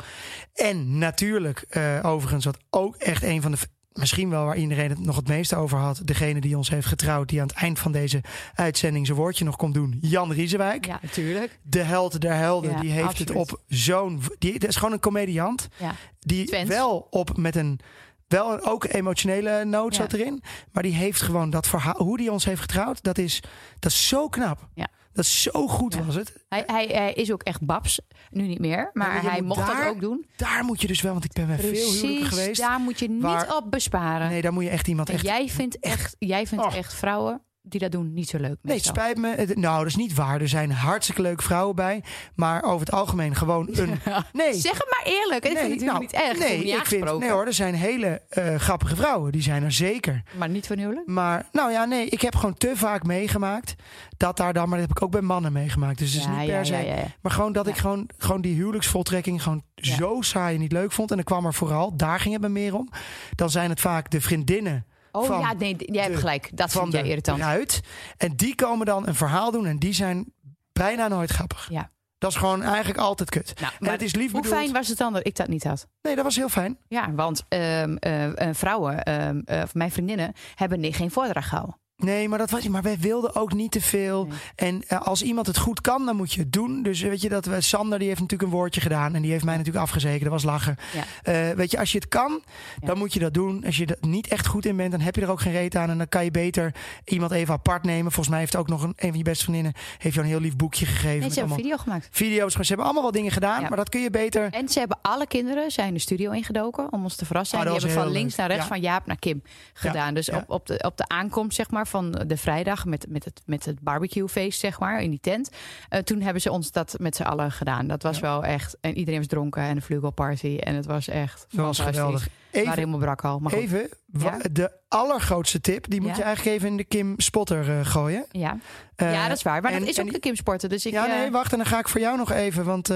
En 0.54 0.98
natuurlijk, 0.98 1.66
eh, 1.70 2.00
overigens, 2.02 2.46
wat 2.46 2.58
ook 2.70 2.96
echt 2.96 3.24
een 3.24 3.42
van 3.42 3.52
de... 3.52 3.58
Misschien 3.94 4.30
wel 4.30 4.46
waar 4.46 4.58
iedereen 4.58 4.90
het 4.90 5.00
nog 5.00 5.16
het 5.16 5.28
meeste 5.28 5.56
over 5.56 5.78
had. 5.78 6.02
Degene 6.04 6.42
die 6.42 6.58
ons 6.58 6.70
heeft 6.70 6.88
getrouwd. 6.88 7.30
Die 7.30 7.42
aan 7.42 7.48
het 7.48 7.56
eind 7.56 7.80
van 7.80 7.92
deze 7.92 8.22
uitzending 8.56 9.06
zijn 9.06 9.18
woordje 9.18 9.46
nog 9.46 9.56
komt 9.56 9.74
doen. 9.74 9.98
Jan 10.02 10.32
Riesewijk. 10.32 10.86
Ja, 10.86 11.00
natuurlijk. 11.02 11.60
De 11.62 11.82
held 11.82 12.22
der 12.22 12.36
helden. 12.36 12.72
Ja, 12.72 12.80
die 12.80 12.92
heeft 12.92 13.08
absoluut. 13.08 13.28
het 13.28 13.38
op 13.38 13.62
zo'n... 13.68 14.22
Die, 14.40 14.60
dat 14.60 14.70
is 14.70 14.76
gewoon 14.76 14.94
een 14.94 15.00
comediant. 15.00 15.68
Ja. 15.78 15.96
Die 16.20 16.66
wel 16.68 17.08
op 17.10 17.38
met 17.38 17.56
een... 17.56 17.80
Wel 18.28 18.54
een, 18.54 18.62
ook 18.62 18.84
emotionele 18.84 19.66
noot 19.66 19.96
Ja. 19.96 20.02
zat 20.02 20.14
erin. 20.14 20.44
Maar 20.72 20.84
die 20.84 20.94
heeft 20.94 21.22
gewoon 21.22 21.50
dat 21.50 21.68
verhaal... 21.68 22.04
Hoe 22.04 22.18
die 22.18 22.32
ons 22.32 22.46
heeft 22.46 22.62
getrouwd. 22.62 23.04
Dat 23.04 23.18
is, 23.18 23.44
dat 23.80 23.92
is 23.92 24.08
zo 24.08 24.28
knap. 24.30 24.68
Ja. 24.74 24.88
Dat 25.14 25.26
is 25.26 25.42
zo 25.42 25.68
goed 25.68 25.94
Ja. 25.94 26.04
was 26.04 26.16
het. 26.16 26.34
Hij, 26.50 26.64
hij, 26.66 26.86
hij 26.86 27.14
is 27.14 27.32
ook 27.32 27.44
echt 27.44 27.66
babs. 27.66 28.00
Nu 28.30 28.48
niet 28.48 28.60
meer. 28.60 28.90
Maar 28.94 29.22
hij 29.24 29.42
mocht 29.42 29.68
daar- 29.68 29.84
dat 29.84 29.94
ook 29.94 30.02
doen. 30.02 30.26
Daar 30.36 30.64
moet 30.66 30.82
je 30.82 30.88
dus 30.88 31.02
wel... 31.02 31.12
Want 31.12 31.26
ik 31.26 31.32
ben 31.34 31.48
bij 31.48 31.58
veel 31.58 31.92
huwelijken 31.92 32.26
geweest. 32.26 32.62
Daar 32.62 32.80
moet 32.80 33.00
je 33.00 33.10
niet 33.10 33.22
waar- 33.22 33.56
op 33.56 33.72
besparen. 33.72 34.30
Nee, 34.30 34.42
daar 34.42 34.54
moet 34.54 34.64
je 34.64 34.70
echt 34.70 34.88
iemand 34.88 35.10
en 35.10 35.16
echt... 35.16 35.24
jij 35.26 35.50
vindt 35.50 35.80
echt, 35.80 36.16
jij 36.20 36.48
vindt 36.48 36.66
Oh. 36.66 36.76
echt 36.76 36.94
vrouwen 36.94 37.42
die 37.66 37.80
dat 37.80 37.92
doen 37.92 38.14
niet 38.14 38.30
zo 38.30 38.38
leuk. 38.38 38.58
Nee, 38.62 38.76
het 38.76 38.86
spijt 38.86 39.18
me. 39.18 39.52
Nou, 39.56 39.78
dat 39.78 39.88
is 39.88 39.96
niet 39.96 40.14
waar. 40.14 40.42
Er 40.42 40.50
zijn 40.50 40.72
hartstikke 40.72 41.22
leuke 41.22 41.44
vrouwen 41.44 41.76
bij. 41.76 42.04
Maar 42.36 42.64
over 42.64 42.86
het 42.86 42.92
algemeen 42.96 43.36
gewoon 43.36 43.68
een... 43.72 44.00
Nee, 44.34 44.54
Zeg 44.54 44.72
het 44.78 44.96
maar 44.98 45.14
eerlijk. 45.14 45.46
Ik 45.46 45.58
vind 45.58 45.74
het 45.74 45.86
nou, 45.90 46.00
niet 46.00 46.12
voel 46.16 46.48
Nee, 46.48 46.58
niet 46.64 46.76
ik 46.76 46.86
vind, 46.86 47.20
nee 47.20 47.30
hoor, 47.32 47.46
er 47.46 47.54
zijn 47.54 47.74
hele 47.76 48.22
eh, 48.30 48.56
grappige 48.56 48.96
vrouwen. 48.96 49.32
Die 49.32 49.42
zijn 49.42 49.64
er 49.64 49.72
zeker. 49.72 50.24
Maar 50.38 50.50
niet 50.50 50.68
van 50.68 50.78
huwelijk? 50.78 51.08
Maar 51.08 51.46
nou 51.52 51.72
ja, 51.72 51.86
nee, 51.86 52.06
ik 52.10 52.22
heb 52.22 52.36
gewoon 52.36 52.54
te 52.58 52.72
vaak 52.76 53.04
meegemaakt 53.04 53.76
dat 54.18 54.38
daar 54.38 54.54
dan, 54.54 54.70
maar 54.70 54.80
dat 54.80 54.88
heb 54.88 54.98
ik 54.98 55.04
ook 55.04 55.12
bij 55.12 55.22
mannen 55.22 55.52
meegemaakt. 55.54 55.98
Dus 55.98 56.14
het 56.14 56.22
is 56.22 56.28
Ja, 56.28 56.38
niet 56.40 56.50
per 56.50 56.66
se. 56.66 56.74
ja, 56.74 56.80
ja, 56.80 56.96
ja. 56.96 57.06
Maar 57.22 57.32
gewoon 57.32 57.54
dat 57.54 57.68
ik 57.68 57.78
gewoon, 57.78 58.10
gewoon 58.18 58.42
die 58.42 58.56
huwelijksvoltrekking 58.56 59.44
gewoon 59.44 59.64
zo 59.76 60.18
saai 60.22 60.56
en 60.56 60.62
niet 60.62 60.72
leuk 60.72 60.92
vond. 60.92 61.10
En 61.10 61.16
dan 61.16 61.26
kwam 61.26 61.46
er 61.46 61.54
vooral, 61.54 61.96
daar 61.98 62.20
ging 62.20 62.34
het 62.34 62.44
me 62.44 62.50
meer 62.50 62.76
om. 62.76 62.90
Dan 63.36 63.50
zijn 63.50 63.70
het 63.70 63.80
vaak 63.82 64.10
de 64.10 64.22
vriendinnen 64.22 64.86
Oh 65.16 65.26
van 65.26 65.40
ja, 65.40 65.54
nee, 65.54 65.76
jij 65.78 66.04
hebt 66.04 66.18
gelijk. 66.18 66.50
Dat 66.58 66.72
van 66.72 66.82
vind 66.82 66.94
jij 66.94 67.04
irritant. 67.04 67.40
bruid. 67.40 67.82
En 68.18 68.36
die 68.36 68.56
komen 68.56 68.86
dan 68.86 69.08
een 69.08 69.16
verhaal 69.16 69.52
doen 69.52 69.66
en 69.66 69.80
die 69.80 69.94
zijn 69.94 70.34
bijna 70.72 71.08
nooit 71.08 71.32
grappig. 71.32 71.68
Ja. 71.70 71.92
Dat 72.18 72.32
is 72.32 72.38
gewoon 72.38 72.62
eigenlijk 72.62 73.00
altijd 73.00 73.30
kut. 73.30 73.54
Nou, 73.62 73.74
maar 73.80 73.92
het 73.92 74.02
is 74.02 74.16
lief 74.16 74.32
hoe 74.32 74.42
bedoeld. 74.42 74.60
fijn 74.60 74.74
was 74.74 74.88
het 74.88 74.98
dan 74.98 75.14
dat 75.14 75.28
ik 75.28 75.36
dat 75.36 75.48
niet 75.48 75.64
had? 75.64 75.88
Nee, 76.02 76.16
dat 76.16 76.24
was 76.24 76.36
heel 76.36 76.50
fijn. 76.50 76.78
Ja, 76.88 77.14
want 77.14 77.44
ehm, 77.50 77.96
eh, 77.96 78.48
eh, 78.50 78.56
vrouwen, 78.56 79.04
ehm, 79.04 79.42
eh, 79.46 79.62
of 79.64 79.74
mijn 79.74 79.92
vriendinnen, 79.92 80.34
hebben 80.56 80.94
geen 80.94 81.12
voordracht 81.12 81.48
gehouden. 81.48 81.78
Nee, 82.04 82.30
maar 82.30 82.38
dat 82.38 82.50
was 82.50 82.68
maar 82.68 82.82
wij 82.82 82.98
wilden 83.00 83.36
ook 83.36 83.54
niet 83.54 83.72
te 83.72 83.82
veel. 83.82 84.26
Nee. 84.26 84.38
En 84.56 84.84
eh, 84.88 85.02
als 85.02 85.22
iemand 85.24 85.48
het 85.48 85.58
goed 85.58 85.82
kan, 85.82 86.06
dan 86.06 86.16
moet 86.16 86.34
je 86.34 86.40
het 86.40 86.54
doen. 86.54 86.84
Dus 86.84 87.02
eh, 87.02 87.10
weet 87.10 87.22
je 87.22 87.30
dat 87.30 87.46
we 87.46 87.62
Sander 87.62 88.00
die 88.00 88.08
heeft 88.08 88.20
natuurlijk 88.20 88.52
een 88.52 88.58
woordje 88.58 88.82
gedaan 88.82 89.16
en 89.16 89.22
die 89.22 89.32
heeft 89.32 89.44
mij 89.44 89.58
natuurlijk 89.58 89.84
afgezekerd. 89.86 90.22
Dat 90.24 90.32
was 90.32 90.44
lachen. 90.44 90.76
Ja. 90.94 91.04
Eh, 91.50 91.56
weet 91.56 91.72
je, 91.72 91.80
als 91.80 91.92
je 91.92 91.98
het 91.98 92.08
kan, 92.08 92.42
Ja. 92.82 92.88
dan 92.88 92.98
moet 92.98 93.14
je 93.14 93.20
dat 93.20 93.34
doen. 93.34 93.66
Als 93.66 93.78
je 93.78 93.86
er 93.86 93.98
niet 94.02 94.28
echt 94.28 94.46
goed 94.48 94.66
in 94.66 94.76
bent, 94.76 94.92
dan 94.92 95.00
heb 95.00 95.16
je 95.16 95.22
er 95.22 95.30
ook 95.32 95.42
geen 95.42 95.52
reet 95.52 95.76
aan 95.76 95.90
en 95.90 95.98
dan 95.98 96.10
kan 96.10 96.24
je 96.24 96.32
beter 96.32 96.76
iemand 97.06 97.32
even 97.32 97.54
apart 97.54 97.84
nemen. 97.84 98.04
Volgens 98.12 98.30
mij 98.30 98.40
heeft 98.40 98.56
ook 98.56 98.68
nog 98.68 98.84
een, 98.84 98.94
een 98.96 99.10
van 99.10 99.18
je 99.18 99.24
beste 99.24 99.44
vriendinnen 99.44 99.74
heeft 99.98 100.16
jou 100.16 100.26
een 100.28 100.32
heel 100.34 100.42
lief 100.42 100.56
boekje 100.56 100.86
gegeven. 100.86 101.20
Nee, 101.20 101.30
ze 101.30 101.40
hebben 101.40 101.58
video 101.58 101.78
gemaakt. 101.78 102.08
video's. 102.12 102.54
Ze 102.54 102.62
hebben 102.68 102.86
allemaal 102.86 103.04
wel 103.04 103.12
dingen 103.12 103.32
gedaan, 103.32 103.62
Ja. 103.62 103.68
maar 103.68 103.78
dat 103.78 103.90
kun 103.90 104.02
je 104.02 104.10
beter. 104.10 104.52
En 104.52 104.70
ze 104.70 104.80
hebben 104.80 104.98
alle 105.02 105.28
kinderen 105.28 105.72
zijn 105.72 105.94
de 105.94 106.00
studio 106.00 106.32
ingedoken 106.32 106.92
om 106.92 107.04
ons 107.04 107.16
te 107.16 107.26
verrassen. 107.26 107.58
Oh, 107.60 107.64
en 107.66 107.72
die 107.72 107.80
hebben 107.80 108.04
van 108.04 108.12
links 108.12 108.36
naar 108.36 108.48
rechts, 108.48 108.68
van 108.68 108.82
Jaap 108.82 109.06
naar 109.06 109.18
Kim 109.20 109.44
gedaan. 109.74 110.14
dus. 110.14 110.30
Op, 110.32 110.44
op, 110.48 110.66
de, 110.68 110.80
op 110.86 110.98
de 110.98 111.08
aankomst 111.08 111.56
zeg 111.56 111.70
maar, 111.72 111.88
van 111.94 112.12
de 112.28 112.38
vrijdag 112.38 112.86
met, 112.86 113.06
met, 113.10 113.26
het, 113.26 113.42
met 113.46 113.66
het 113.66 113.82
barbecuefeest 113.82 114.60
zeg 114.60 114.80
maar, 114.80 115.02
in 115.02 115.10
die 115.10 115.20
tent. 115.20 115.50
eh, 115.90 116.00
toen 116.00 116.22
hebben 116.22 116.42
ze 116.42 116.52
ons 116.52 116.72
dat 116.72 116.96
met 117.00 117.16
z'n 117.16 117.24
allen 117.24 117.52
gedaan. 117.52 117.88
Dat 117.88 118.04
was 118.04 118.16
Ja. 118.16 118.22
wel 118.22 118.44
echt... 118.44 118.78
En 118.82 118.98
iedereen 118.98 119.20
was 119.20 119.28
dronken 119.30 119.62
en 119.62 119.76
een 119.76 119.82
vlugelparty. 119.82 120.58
En 120.60 120.76
het 120.76 120.86
was 120.86 121.08
echt 121.08 121.46
fantastisch. 121.50 121.86
geweldig. 121.86 122.28
Even, 122.52 122.74
helemaal 122.74 123.00
brak 123.00 123.24
al. 123.24 123.40
Maar 123.40 123.52
goed. 123.52 123.62
even 123.62 123.90
Ja? 124.20 124.38
de 124.52 124.72
allergrootste 124.88 125.62
tip, 125.62 125.90
die 125.90 126.02
moet 126.02 126.10
Ja? 126.10 126.16
je 126.18 126.24
eigenlijk 126.24 126.56
even 126.58 126.70
in 126.70 126.78
de 126.78 126.84
Kim 126.84 127.14
Spotter 127.18 127.70
eh, 127.80 127.86
gooien. 127.86 128.26
Ja. 128.32 128.58
Eh, 128.96 129.14
ja, 129.14 129.28
dat 129.28 129.38
is 129.38 129.44
waar. 129.44 129.62
Maar 129.62 129.72
en- 129.72 129.80
dat 129.80 129.88
is 129.90 130.00
ook 130.00 130.12
de 130.12 130.20
Kim 130.20 130.36
Sporten. 130.36 130.70
Dus 130.70 130.86
ik, 130.86 130.92
ja, 130.92 131.06
nee, 131.06 131.32
wacht. 131.32 131.52
En 131.52 131.58
dan 131.58 131.68
ga 131.68 131.80
ik 131.80 131.88
voor 131.88 132.02
jou 132.02 132.18
nog 132.18 132.32
even. 132.32 132.66
Want 132.66 132.88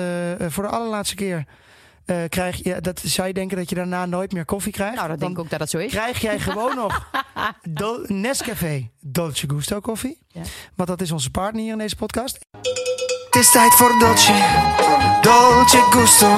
voor 0.48 0.64
de 0.64 0.70
allerlaatste 0.70 1.16
keer 1.16 1.45
eh, 2.08 2.18
krijg 2.30 2.64
je... 2.64 2.82
Dat 2.82 2.99
zou 3.03 3.28
je 3.28 3.34
denken 3.34 3.58
dat 3.58 3.70
je 3.70 3.76
daarna 3.76 4.05
nooit 4.05 4.32
meer 4.32 4.45
koffie 4.45 4.72
krijgt. 4.72 4.95
nou, 4.95 5.08
dat 5.08 5.20
Dan 5.20 5.28
denk 5.28 5.39
ik 5.39 5.43
ook 5.45 5.49
dat 5.49 5.60
dat 5.60 5.70
zo 5.70 5.78
is. 5.78 5.91
krijg 5.91 6.22
jij 6.22 6.39
gewoon 6.39 6.76
nog 6.76 7.10
Dol- 7.70 8.03
Nescafé 8.08 8.89
Dolce 8.99 9.45
Gusto 9.49 9.80
koffie. 9.80 10.20
Ja. 10.28 10.41
Want 10.76 10.89
dat 10.89 11.01
is 11.01 11.12
onze 11.12 11.30
partner 11.32 11.62
hier 11.62 11.72
in 11.72 11.78
deze 11.78 11.95
podcast. 11.95 12.38
Het 13.26 13.36
is 13.45 13.51
tijd 13.51 13.74
voor 13.74 13.95
Dolce, 13.99 14.34
Dolce 15.22 15.82
Gusto. 15.89 16.36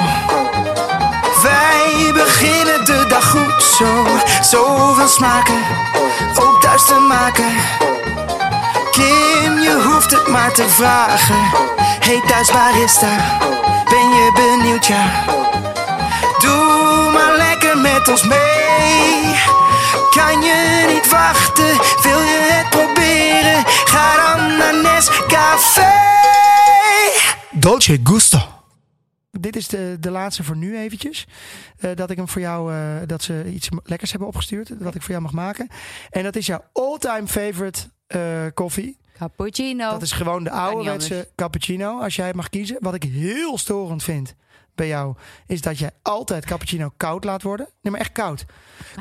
Wij 1.41 2.11
beginnen 2.13 2.85
de 2.85 3.05
dag 3.07 3.29
goed 3.29 3.63
zo. 3.63 4.05
Zoveel 4.41 5.07
smaken, 5.07 5.59
ook 6.39 6.61
thuis 6.61 6.85
te 6.85 7.05
maken. 7.07 7.51
Kim, 8.91 9.59
je 9.59 9.81
hoeft 9.85 10.11
het 10.11 10.27
maar 10.27 10.53
te 10.53 10.69
vragen. 10.69 11.39
Hey 11.99 12.21
thuis 12.27 12.51
barista, 12.51 13.37
ben 13.89 14.09
je 14.09 14.31
benieuwd 14.35 14.85
ja? 14.85 15.23
Doe 16.39 17.11
maar 17.11 17.37
lekker 17.37 17.77
met 17.77 18.07
ons 18.07 18.23
mee. 18.23 19.35
Kan 20.09 20.41
je 20.41 20.85
niet 20.93 21.09
wachten, 21.09 21.77
wil 22.01 22.19
je 22.19 22.47
het 22.51 22.69
proberen? 22.69 23.63
Ga 23.65 24.35
dan 24.35 24.57
naar 24.57 24.81
Nescafé. 24.81 25.91
Dolce 27.51 27.99
Gusto. 28.03 28.39
Dit 29.31 29.55
is 29.55 29.67
de, 29.67 29.97
de 29.99 30.11
laatste 30.11 30.43
voor 30.43 30.57
nu 30.57 30.77
eventjes. 30.77 31.27
Eh, 31.77 31.91
dat 31.95 32.09
ik 32.09 32.17
hem 32.17 32.27
voor 32.27 32.41
jou, 32.41 32.73
eh, 32.73 32.79
dat 33.05 33.23
ze 33.23 33.51
iets 33.53 33.69
lekkers 33.83 34.09
hebben 34.09 34.27
opgestuurd. 34.29 34.79
Dat 34.79 34.95
ik 34.95 35.01
voor 35.01 35.11
jou 35.11 35.21
mag 35.21 35.31
maken. 35.31 35.67
En 36.09 36.23
dat 36.23 36.35
is 36.35 36.45
jouw 36.45 36.63
all-time 36.73 37.27
favorite 37.27 37.79
eh, 38.07 38.21
koffie. 38.53 38.97
Cappuccino. 39.17 39.91
Dat 39.91 40.01
is 40.01 40.11
gewoon 40.11 40.43
de 40.43 40.51
ouderwetse 40.51 41.27
cappuccino. 41.35 42.01
Als 42.01 42.15
jij 42.15 42.27
het 42.27 42.35
mag 42.35 42.49
kiezen. 42.49 42.77
Wat 42.79 42.93
ik 42.93 43.03
heel 43.03 43.57
storend 43.57 44.03
vind 44.03 44.35
bij 44.79 44.87
jou. 44.87 45.15
Is 45.47 45.61
dat 45.61 45.79
jij 45.79 45.91
altijd 46.01 46.45
cappuccino 46.45 46.91
koud 46.97 47.23
laat 47.23 47.41
worden. 47.41 47.67
Nee, 47.81 47.91
maar 47.91 48.01
echt 48.01 48.11
koud. 48.11 48.45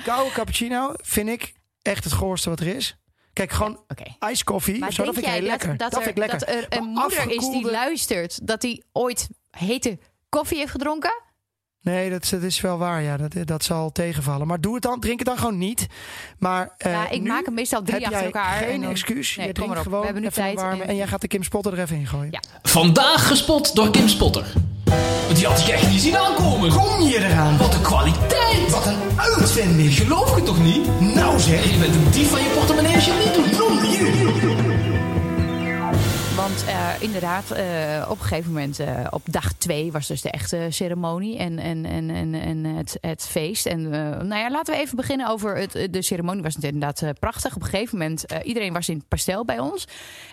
Koude 0.05 0.33
cappuccino 0.33 0.93
vind 0.97 1.29
ik 1.29 1.53
echt 1.83 2.05
het 2.05 2.13
goorste 2.13 2.49
wat 2.49 2.61
er 2.61 2.67
is. 2.77 2.97
Kijk, 3.33 3.51
gewoon 3.53 3.81
Oké. 3.89 4.03
ijskoffie. 4.19 4.79
Maar 4.79 4.93
zo, 4.93 5.05
dat 5.05 5.15
vind 5.15 5.27
ik 5.27 5.33
jij 5.33 5.41
heel 5.41 5.51
dat, 5.51 5.59
lekker. 5.59 5.77
dat, 5.79 5.91
Dat, 5.91 5.99
er, 5.99 6.05
vind 6.05 6.17
ik 6.19 6.23
lekker. 6.29 6.39
dat 6.39 6.49
er 6.49 6.79
een 6.79 6.93
Maar 6.93 7.03
moeder 7.03 7.31
is 7.31 7.49
die 7.51 7.71
luistert, 7.71 8.47
dat 8.47 8.63
hij 8.63 8.83
ooit 8.93 9.29
hete 9.51 9.99
koffie 10.29 10.59
heeft 10.59 10.71
gedronken? 10.71 11.23
Nee, 11.81 12.11
dat, 12.11 12.29
dat 12.31 12.43
is 12.43 12.61
wel 12.61 12.79
waar. 12.79 13.03
Ja, 13.03 13.17
dat, 13.17 13.47
dat 13.47 13.65
zal 13.65 13.93
tegenvallen. 13.93 14.47
Maar 14.47 14.61
doe 14.61 14.75
het 14.75 14.83
dan, 14.83 15.01
drink 15.01 15.19
het 15.19 15.29
dan 15.29 15.39
gewoon 15.39 15.59
niet. 15.59 15.87
Maar 16.39 16.75
eh, 16.79 16.93
ja, 16.93 17.09
ik 17.09 17.21
nu 17.23 17.29
maak 17.29 17.45
hem 17.45 17.55
meestal 17.55 17.83
drie 17.83 17.95
heb 17.95 18.03
achter 18.05 18.19
jij 18.19 18.27
elkaar. 18.27 18.57
Geen 18.57 18.83
en 18.83 18.91
excuus. 18.91 19.37
Nee, 19.37 19.47
je 19.47 19.53
drinkt 19.53 19.79
gewoon 19.79 19.99
We 20.01 20.05
hebben 20.05 20.23
nu 20.23 20.31
tijd 20.31 20.59
en- 20.61 20.89
En 20.89 20.97
jij 20.97 21.07
gaat 21.07 21.21
de 21.21 21.29
Kim 21.29 21.43
Spotter 21.43 21.73
er 21.73 21.79
even 21.79 21.97
in 21.97 22.07
gooien. 22.07 22.31
Ja. 22.31 22.41
Vandaag 22.63 23.27
gespot 23.29 23.75
door 23.75 23.91
Kim 23.91 24.09
Spotter. 24.09 24.53
Die 25.35 25.47
had 25.47 25.59
ik 25.59 25.69
echt 25.69 25.91
niet 25.91 26.01
zien 26.01 26.17
aankomen. 26.19 26.71
Kom 26.71 27.01
je 27.01 27.25
eraan? 27.25 27.57
Wat 27.59 27.75
een 27.75 27.81
kwaliteit. 27.81 28.71
Wat 28.71 28.87
een 28.87 28.99
uitvinding. 29.17 29.95
Geloof 29.95 30.37
je 30.37 30.43
toch 30.43 30.63
niet? 30.63 31.01
Nou 31.01 31.41
zeg, 31.41 31.73
Je 31.73 31.79
bent 31.79 31.95
een 31.95 32.07
dief 32.11 32.31
van 32.31 32.41
je 32.41 32.49
portemonnee 32.57 32.88
Eh, 36.69 37.03
inderdaad, 37.03 37.51
eh, 37.51 38.07
op 38.11 38.19
een 38.19 38.25
gegeven 38.25 38.53
moment, 38.53 38.79
eh, 38.79 39.07
op 39.11 39.23
dag 39.25 39.53
twee, 39.53 39.93
was 39.93 40.07
dus 40.07 40.21
de 40.21 40.31
echte 40.31 40.67
ceremonie 40.69 41.39
en, 41.39 41.59
en, 41.59 41.85
en, 41.85 42.11
en, 42.11 42.35
en 42.35 42.65
het, 42.65 42.99
het 43.01 43.27
feest. 43.27 43.67
En 43.67 43.89
nou 44.29 44.35
ja, 44.35 44.51
laten 44.51 44.75
we 44.75 44.81
even 44.81 44.97
beginnen 44.97 45.29
over 45.29 45.57
het. 45.57 45.73
De 45.91 46.03
ceremonie 46.03 46.43
was 46.43 46.55
inderdaad 46.55 47.03
eh, 47.03 47.11
prachtig. 47.21 47.57
Op 47.57 47.63
een 47.63 47.69
gegeven 47.69 47.99
moment, 47.99 48.25
iedereen 48.43 48.73
was 48.73 48.89
in 48.89 49.05
pastel 49.09 49.45
bij 49.45 49.59
ons. 49.59 49.87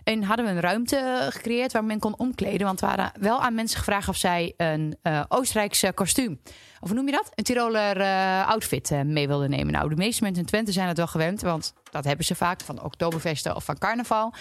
En 0.04 0.24
hadden 0.24 0.46
we 0.46 0.52
een 0.52 0.60
ruimte 0.60 1.28
gecreëerd 1.30 1.72
waar 1.72 1.84
men 1.84 2.00
kon 2.00 2.18
omkleden. 2.18 2.66
Want 2.66 2.80
we 2.80 2.86
hadden 2.86 3.12
wel 3.20 3.42
aan 3.42 3.56
mensen 3.56 3.78
gevraagd 3.78 4.10
of 4.10 4.18
zij 4.18 4.54
een 4.58 4.98
Oostenrijkse 5.28 5.92
kostuum. 5.94 6.40
Of 6.80 6.88
hoe 6.88 6.98
noem 6.98 7.06
je 7.06 7.12
dat? 7.12 7.32
Een 7.36 7.44
Tiroler 7.44 8.02
outfit 8.46 8.92
mee 9.06 9.28
wilden 9.28 9.50
nemen. 9.50 9.74
Nou, 9.74 9.90
de 9.90 9.96
meeste 9.96 10.24
mensen 10.24 10.42
in 10.42 10.48
Twente 10.48 10.72
zijn 10.72 10.88
het 10.88 10.98
wel 10.98 11.08
gewend. 11.08 11.42
Want 11.42 11.74
dat 11.96 12.06
hebben 12.06 12.26
ze 12.26 12.36
vaak 12.36 12.62
van 12.62 12.84
oktoberfesten 12.84 13.56
of 13.56 13.64
van 13.64 13.78
carnaval. 13.78 14.34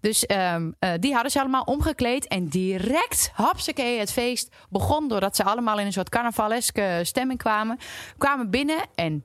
Dus 0.00 0.26
ehm, 0.26 0.70
eh, 0.78 0.92
die 1.00 1.12
hadden 1.12 1.30
ze 1.30 1.40
allemaal 1.40 1.62
omgekleed. 1.62 2.26
En 2.26 2.48
direct, 2.48 3.30
hapsakee, 3.32 3.98
het 3.98 4.12
feest 4.12 4.54
begon. 4.70 5.08
Doordat 5.08 5.36
ze 5.36 5.44
allemaal 5.44 5.78
in 5.78 5.86
een 5.86 5.92
soort 5.92 6.08
carnavaleske 6.08 7.00
stemming 7.02 7.38
kwamen. 7.38 7.78
Kwamen 8.18 8.50
binnen 8.50 8.78
en 8.94 9.24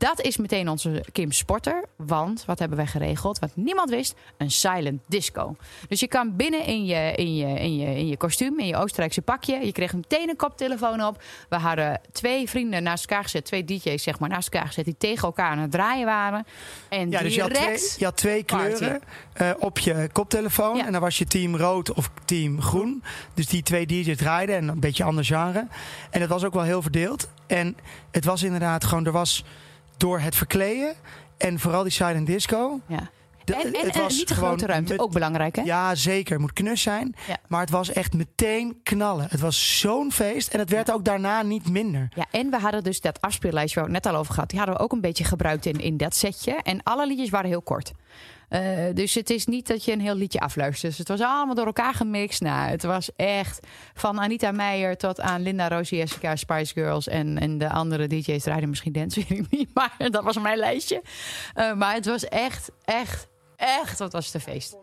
dat 0.00 0.20
is 0.20 0.36
meteen 0.36 0.68
onze 0.68 1.04
Kim 1.12 1.32
Sporter. 1.32 1.84
Want 1.96 2.44
wat 2.44 2.58
hebben 2.58 2.76
wij 2.76 2.86
geregeld? 2.86 3.38
Wat 3.38 3.50
niemand 3.54 3.90
wist: 3.90 4.14
een 4.36 4.50
silent 4.50 5.00
disco. 5.06 5.56
Dus 5.88 6.00
je 6.00 6.08
kan 6.08 6.36
binnen 6.36 6.64
in 6.64 6.84
je, 6.84 7.12
in 7.16 7.36
je, 7.36 7.46
in 7.60 7.76
je, 7.76 7.86
in 7.96 8.06
je 8.06 8.16
kostuum, 8.16 8.58
in 8.58 8.66
je 8.66 8.76
Oostenrijkse 8.76 9.22
pakje. 9.22 9.66
Je 9.66 9.72
kreeg 9.72 9.92
meteen 9.92 10.28
een 10.28 10.36
koptelefoon 10.36 11.04
op. 11.04 11.22
We 11.48 11.56
hadden 11.56 12.00
twee 12.12 12.48
vrienden 12.48 12.82
naast 12.82 13.04
elkaar 13.10 13.22
gezet, 13.22 13.44
twee 13.44 13.64
DJ's 13.64 14.02
zeg 14.02 14.18
maar 14.18 14.28
naast 14.28 14.48
elkaar 14.48 14.66
gezet, 14.68 14.84
die 14.84 14.96
tegen 14.98 15.22
elkaar 15.22 15.50
aan 15.50 15.58
het 15.58 15.70
draaien 15.70 16.06
waren. 16.06 16.46
En 16.88 17.10
Ja, 17.10 17.22
dus 17.22 17.34
je 17.34 17.40
had 17.40 17.50
twee, 17.54 17.64
direct. 17.64 17.96
je 17.98 18.04
had 18.04 18.16
twee 18.16 18.44
party. 18.44 18.74
kleuren 18.74 19.00
eh, 19.32 19.50
op 19.58 19.78
je 19.78 20.08
koptelefoon. 20.12 20.76
Ja. 20.76 20.86
En 20.86 20.92
dan 20.92 21.00
was 21.00 21.18
je 21.18 21.24
team 21.26 21.56
rood 21.56 21.92
of 21.92 22.10
team 22.24 22.62
groen. 22.62 23.02
Dus 23.34 23.46
die 23.46 23.62
twee 23.62 23.86
DJ's 23.86 24.16
draaiden 24.16 24.56
en 24.56 24.68
een 24.68 24.80
beetje 24.80 25.04
ander 25.04 25.24
genre. 25.24 25.66
En 26.10 26.20
het 26.20 26.30
was 26.30 26.44
ook 26.44 26.54
wel 26.54 26.62
heel 26.62 26.82
verdeeld. 26.82 27.28
En 27.46 27.76
het 28.10 28.24
was 28.24 28.42
inderdaad 28.42 28.84
gewoon, 28.84 29.06
er 29.06 29.12
was 29.12 29.44
door 30.00 30.20
het 30.20 30.34
verkleden 30.36 30.94
en 31.38 31.58
vooral 31.58 31.82
die 31.82 31.92
silent 31.92 32.26
disco. 32.26 32.80
Ja. 32.86 33.10
de- 33.44 33.54
En, 33.54 33.60
en, 33.74 33.86
het 33.86 33.94
en 33.96 34.02
was 34.02 34.16
niet 34.16 34.28
de 34.28 34.34
gewoon 34.34 34.48
grote 34.48 34.66
ruimte, 34.66 34.92
met- 34.92 35.00
ook 35.00 35.12
belangrijk 35.12 35.56
hè? 35.56 35.62
Ja, 35.62 35.94
zeker. 35.94 36.32
Het 36.32 36.40
moet 36.40 36.52
knus 36.52 36.82
zijn. 36.82 37.14
Ja. 37.26 37.36
Maar 37.48 37.60
het 37.60 37.70
was 37.70 37.92
echt 37.92 38.12
meteen 38.14 38.80
knallen. 38.82 39.26
Het 39.30 39.40
was 39.40 39.78
zo'n 39.80 40.12
feest. 40.12 40.48
En 40.54 40.58
het 40.58 40.70
werd 40.70 40.92
ook 40.92 41.04
daarna 41.04 41.42
niet 41.42 41.68
minder. 41.68 42.08
Ja, 42.14 42.26
en 42.30 42.50
we 42.50 42.58
hadden 42.58 42.84
dus 42.84 43.00
dat 43.00 43.20
afspeellijstje 43.20 43.80
waar 43.80 43.88
we 43.88 43.94
het 43.94 44.04
net 44.04 44.12
al 44.14 44.18
over 44.20 44.34
gehad. 44.34 44.48
Die 44.50 44.58
hadden 44.58 44.76
we 44.76 44.82
ook 44.82 44.92
een 44.92 45.00
beetje 45.00 45.24
gebruikt 45.24 45.66
in, 45.66 45.80
in 45.80 45.96
dat 45.96 46.16
setje. 46.16 46.52
En 46.62 46.82
alle 46.82 47.06
liedjes 47.06 47.30
waren 47.30 47.48
heel 47.50 47.62
kort. 47.62 47.92
Eh, 48.50 48.94
dus 48.94 49.14
het 49.14 49.30
is 49.30 49.46
niet 49.46 49.66
dat 49.66 49.84
je 49.84 49.92
een 49.92 50.00
heel 50.00 50.14
liedje 50.14 50.40
afluistert. 50.40 50.88
Dus 50.88 50.98
het 50.98 51.08
was 51.08 51.20
allemaal 51.20 51.54
door 51.54 51.66
elkaar 51.66 51.94
gemixt. 51.94 52.40
Nou, 52.40 52.70
het 52.70 52.82
was 52.82 53.10
echt 53.16 53.66
van 53.94 54.20
Anita 54.20 54.52
Meijer 54.52 54.96
tot 54.96 55.20
aan 55.20 55.42
Linda, 55.42 55.68
Rosie, 55.68 55.98
Jessica, 55.98 56.36
Spice 56.36 56.72
Girls. 56.72 57.08
En, 57.08 57.38
en 57.38 57.58
de 57.58 57.70
andere 57.70 58.06
DJ's 58.06 58.42
draaiden 58.42 58.68
misschien 58.68 58.92
dance, 58.92 59.20
weet 59.28 59.38
ik 59.38 59.50
niet. 59.50 59.68
Maar 59.74 60.10
dat 60.10 60.24
was 60.24 60.38
mijn 60.38 60.58
lijstje. 60.58 61.02
Eh, 61.54 61.74
maar 61.74 61.94
het 61.94 62.06
was 62.06 62.24
echt, 62.24 62.70
echt, 62.84 63.28
echt, 63.56 63.98
wat 63.98 64.12
was 64.12 64.34
een 64.34 64.40
feest. 64.40 64.76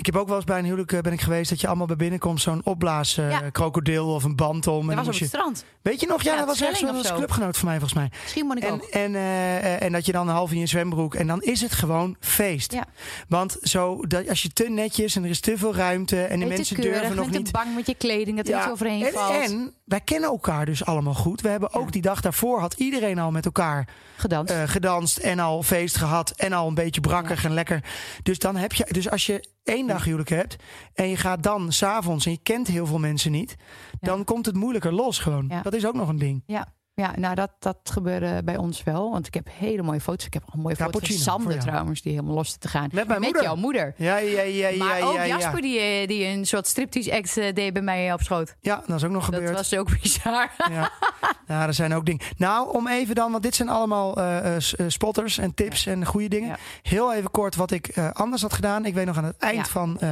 Ik 0.00 0.06
heb 0.06 0.16
ook 0.16 0.26
wel 0.26 0.36
eens 0.36 0.44
bij 0.44 0.58
een 0.58 0.64
huwelijk 0.64 0.92
eh, 0.92 1.00
ben 1.00 1.12
ik 1.12 1.20
geweest 1.20 1.50
dat 1.50 1.60
je 1.60 1.66
allemaal 1.66 1.86
bij 1.86 1.96
binnenkomt 1.96 2.40
zo'n 2.40 2.60
opblaas 2.64 3.16
eh, 3.18 3.30
Ja. 3.30 3.50
krokodil 3.50 4.06
of 4.14 4.24
een 4.24 4.36
band 4.36 4.66
om. 4.66 4.80
Dat 4.86 4.90
en 4.90 4.96
was 4.96 5.06
op 5.06 5.10
het 5.12 5.18
je, 5.20 5.26
strand. 5.26 5.64
weet 5.82 6.00
je 6.00 6.06
nog? 6.06 6.22
Ja, 6.22 6.32
Ja, 6.32 6.38
dat 6.38 6.46
was 6.46 6.60
echt 6.60 6.78
zo'n 6.78 7.04
zo. 7.04 7.14
clubgenoot 7.14 7.56
van 7.56 7.68
mij 7.68 7.78
volgens 7.78 7.98
mij. 7.98 8.10
Misschien 8.22 8.46
moet 8.46 8.56
ik 8.56 8.62
En, 8.62 8.72
ook. 8.72 8.82
en, 8.82 9.14
eh, 9.14 9.82
en 9.82 9.92
dat 9.92 10.06
je 10.06 10.12
dan 10.12 10.28
een 10.28 10.34
half 10.34 10.52
in 10.52 10.58
je 10.58 10.66
zwembroek 10.66 11.14
en 11.14 11.26
dan 11.26 11.42
is 11.42 11.60
het 11.60 11.72
gewoon 11.72 12.16
feest. 12.20 12.72
Ja. 12.72 12.84
Want 13.28 13.56
zo, 13.62 14.00
dat, 14.06 14.28
als 14.28 14.42
je 14.42 14.52
te 14.52 14.68
netjes 14.68 15.16
en 15.16 15.24
er 15.24 15.30
is 15.30 15.40
te 15.40 15.58
veel 15.58 15.74
ruimte 15.74 16.22
en 16.22 16.40
de 16.40 16.46
mensen 16.46 16.76
keurig, 16.76 16.98
durven 17.00 17.16
nog 17.16 17.24
niet 17.24 17.34
te 17.34 17.40
niet. 17.42 17.52
bang 17.52 17.74
met 17.74 17.86
je 17.86 17.94
kleding, 17.94 18.36
dat 18.36 18.48
er 18.48 18.56
iets 18.58 18.68
overheen 18.70 19.04
en, 19.06 19.12
valt. 19.12 19.32
en 19.50 19.74
wij 19.84 20.00
kennen 20.00 20.30
elkaar 20.30 20.66
dus 20.66 20.84
allemaal 20.84 21.14
goed. 21.14 21.40
We 21.40 21.48
hebben 21.48 21.74
ook 21.74 21.92
die 21.92 22.02
dag 22.02 22.20
daarvoor 22.20 22.60
had 22.60 22.74
iedereen 22.74 23.18
al 23.18 23.30
met 23.30 23.44
elkaar 23.44 23.88
Gedanst. 24.16 24.54
gedanst 24.66 25.18
en 25.18 25.38
al 25.38 25.62
feest 25.62 25.96
gehad 25.96 26.30
en 26.36 26.52
al 26.52 26.68
een 26.68 26.74
beetje 26.74 27.00
brakkig 27.00 27.44
en 27.44 27.52
lekker. 27.54 27.84
Dus 28.22 28.38
dan 28.38 28.56
heb 28.56 28.72
je, 28.72 28.86
dus 28.90 29.10
als 29.10 29.26
je 29.26 29.48
één 29.62 29.86
dag 29.86 30.04
huwelijk 30.04 30.28
hebt 30.28 30.56
en 30.94 31.08
je 31.08 31.16
gaat 31.16 31.42
dan 31.42 31.72
s'avonds 31.72 32.26
en 32.26 32.32
je 32.32 32.40
kent 32.42 32.66
heel 32.66 32.86
veel 32.86 32.98
mensen 32.98 33.32
niet, 33.32 33.56
dan 34.00 34.24
komt 34.24 34.46
het 34.46 34.54
moeilijker 34.54 34.92
los 34.92 35.18
gewoon. 35.18 35.52
Dat 35.62 35.74
is 35.74 35.86
ook 35.86 35.94
nog 35.94 36.08
een 36.08 36.18
ding. 36.18 36.42
Ja, 36.46 36.66
ja 37.00 37.12
nou 37.18 37.34
dat, 37.34 37.50
dat 37.58 37.76
gebeurde 37.84 38.40
bij 38.44 38.56
ons 38.56 38.82
wel. 38.82 39.10
Want 39.10 39.26
ik 39.26 39.34
heb 39.34 39.48
hele 39.52 39.82
mooie 39.82 40.00
foto's. 40.00 40.26
Ik 40.26 40.34
heb 40.34 40.42
al 40.46 40.50
een 40.54 40.60
mooie 40.60 40.76
foto's 40.76 41.08
van 41.08 41.16
Sander 41.16 41.58
trouwens, 41.58 42.02
die 42.02 42.12
helemaal 42.12 42.34
los 42.34 42.56
te 42.56 42.68
gaan. 42.68 42.88
Met 42.92 43.06
mijn 43.08 43.20
moeder. 43.20 43.42
jouw 43.42 43.54
moeder. 43.56 43.94
Ja, 43.96 44.16
ja, 44.18 44.40
ja, 44.42 44.68
ja, 44.68 44.84
Maar 44.84 44.98
ja, 44.98 45.04
ook 45.04 45.14
ja, 45.14 45.26
Jasper 45.26 45.60
die, 45.60 45.78
eh, 45.78 46.08
die 46.08 46.24
een 46.26 46.46
soort 46.46 46.66
striptease 46.66 47.12
act 47.12 47.36
eh, 47.36 47.54
deed 47.54 47.72
bij 47.72 47.82
mij 47.82 48.12
op 48.12 48.20
schoot. 48.22 48.54
Ja, 48.60 48.82
dat 48.86 48.96
is 48.96 49.04
ook 49.04 49.10
nog 49.10 49.24
Dat 49.26 49.34
gebeurd. 49.34 49.56
was 49.56 49.74
ook 49.76 50.00
bizar. 50.02 50.50
Ja. 50.70 50.90
ja, 51.48 51.66
er 51.66 51.74
zijn 51.74 51.94
ook 51.94 52.06
dingen. 52.06 52.20
Nou, 52.36 52.72
om 52.76 52.88
even 52.88 53.14
dan, 53.14 53.30
want 53.30 53.42
dit 53.42 53.54
zijn 53.54 53.68
allemaal 53.68 54.16
eh, 54.20 54.54
spotters 54.86 55.38
en 55.38 55.54
tips 55.54 55.86
en 55.86 56.04
goede 56.06 56.28
dingen. 56.28 56.48
Ja. 56.48 56.56
Heel 56.82 57.14
even 57.14 57.30
kort 57.30 57.56
wat 57.56 57.70
ik 57.70 57.86
eh, 57.88 58.10
anders 58.10 58.42
had 58.42 58.52
gedaan. 58.52 58.84
Ik 58.84 58.94
weet 58.94 59.06
nog 59.06 59.16
aan 59.16 59.24
het 59.24 59.36
eind 59.38 59.56
Ja. 59.66 59.72
van 59.72 59.98
eh, 60.00 60.08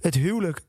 het 0.00 0.14
huwelijk, 0.14 0.60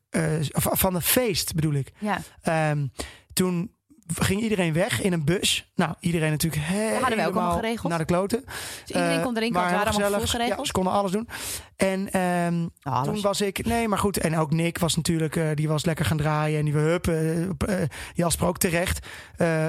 van 0.53 0.93
het 0.93 1.03
feest 1.03 1.55
bedoel 1.55 1.73
ik. 1.73 1.91
Ja, 1.99 2.17
Ehm, 2.41 2.87
toen 3.33 3.72
ging 4.15 4.41
iedereen 4.41 4.73
weg 4.73 5.01
in 5.01 5.13
een 5.13 5.25
bus. 5.25 5.71
Nou, 5.75 5.93
iedereen 5.99 6.31
natuurlijk 6.31 6.63
helemaal 6.65 6.99
hadden 6.99 7.17
wij 7.17 7.27
ook 7.27 7.35
allemaal 7.35 7.55
geregeld. 7.55 7.89
naar 7.89 7.97
de 7.99 8.05
kloten. 8.05 8.43
dus 8.45 8.55
iedereen 8.87 9.17
Eh, 9.17 9.23
kon 9.23 9.37
erin 9.37 9.51
komen. 9.51 9.69
We 9.69 9.75
waren 9.75 9.91
allemaal 9.93 10.09
gezellig. 10.09 10.31
Ja, 10.31 10.37
geregeld. 10.37 10.67
ze 10.67 10.73
konden 10.73 10.93
alles 10.93 11.11
doen. 11.11 11.27
En 11.75 12.11
ehm, 12.11 12.67
Alles. 12.83 13.07
toen 13.07 13.21
was 13.21 13.41
ik, 13.41 13.65
nee, 13.65 13.87
maar 13.87 13.97
goed. 13.97 14.17
En 14.17 14.37
ook 14.37 14.51
Nick 14.51 14.77
was 14.77 14.95
natuurlijk, 14.95 15.35
eh, 15.35 15.47
die 15.53 15.67
was 15.67 15.85
lekker 15.85 16.05
gaan 16.05 16.17
draaien. 16.17 16.59
En 16.59 16.65
die 16.65 16.73
we 16.73 16.79
hup, 16.79 17.07
eh, 17.07 17.49
op, 17.49 17.63
eh, 17.63 17.75
Jasper 18.13 18.47
ook 18.47 18.57
terecht. 18.57 19.07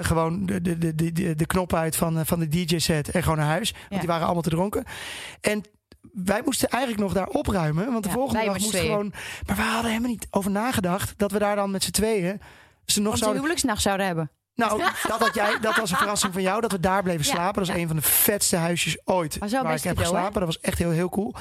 Gewoon 0.00 0.46
de, 0.46 0.60
de, 0.62 0.78
de, 0.78 1.12
de, 1.12 1.34
de 1.34 1.46
knop 1.46 1.74
uit 1.74 1.96
van, 1.96 2.26
van 2.26 2.38
de 2.38 2.48
DJ-set 2.48 3.10
en 3.10 3.22
gewoon 3.22 3.38
naar 3.38 3.46
huis. 3.46 3.70
Want 3.72 3.84
Ja. 3.88 3.98
die 3.98 4.08
waren 4.08 4.24
allemaal 4.24 4.42
te 4.42 4.48
dronken. 4.50 4.84
En 5.40 5.62
wij 6.12 6.40
moesten 6.44 6.68
eigenlijk 6.68 7.02
nog 7.02 7.12
daar 7.12 7.28
opruimen. 7.28 7.90
Want 7.92 8.02
de 8.02 8.08
Ja, 8.08 8.14
volgende 8.14 8.44
dag 8.44 8.58
moest 8.58 8.68
tweeën. 8.68 8.86
gewoon. 8.86 9.12
Maar 9.46 9.56
we 9.56 9.62
hadden 9.62 9.90
helemaal 9.90 10.10
niet 10.10 10.26
over 10.30 10.50
nagedacht 10.50 11.14
dat 11.16 11.32
we 11.32 11.38
daar 11.38 11.56
dan 11.56 11.70
met 11.70 11.82
z'n 11.84 11.90
tweeën. 11.90 12.40
Ze 12.86 13.00
nog 13.00 13.16
zouden. 13.16 13.36
huwelijksnacht 13.40 13.82
zouden 13.82 14.06
hebben. 14.06 14.30
Nou, 14.54 14.82
dat, 15.08 15.20
had 15.20 15.34
jij, 15.34 15.58
dat 15.60 15.76
was 15.76 15.90
een 15.90 15.96
verrassing 15.96 16.32
van 16.32 16.42
jou, 16.42 16.60
dat 16.60 16.72
we 16.72 16.80
daar 16.80 17.02
bleven 17.02 17.26
Ja, 17.26 17.32
slapen. 17.32 17.66
Dat 17.66 17.74
is 17.74 17.80
een 17.82 17.86
van 17.86 17.96
de 17.96 18.02
vetste 18.02 18.56
huisjes 18.56 18.98
ooit 19.04 19.38
waar 19.38 19.74
ik 19.74 19.82
heb 19.82 19.98
geslapen. 19.98 20.32
Dat 20.32 20.44
was 20.44 20.60
echt 20.60 20.78
heel, 20.78 20.90
heel 20.90 21.08
cool. 21.08 21.34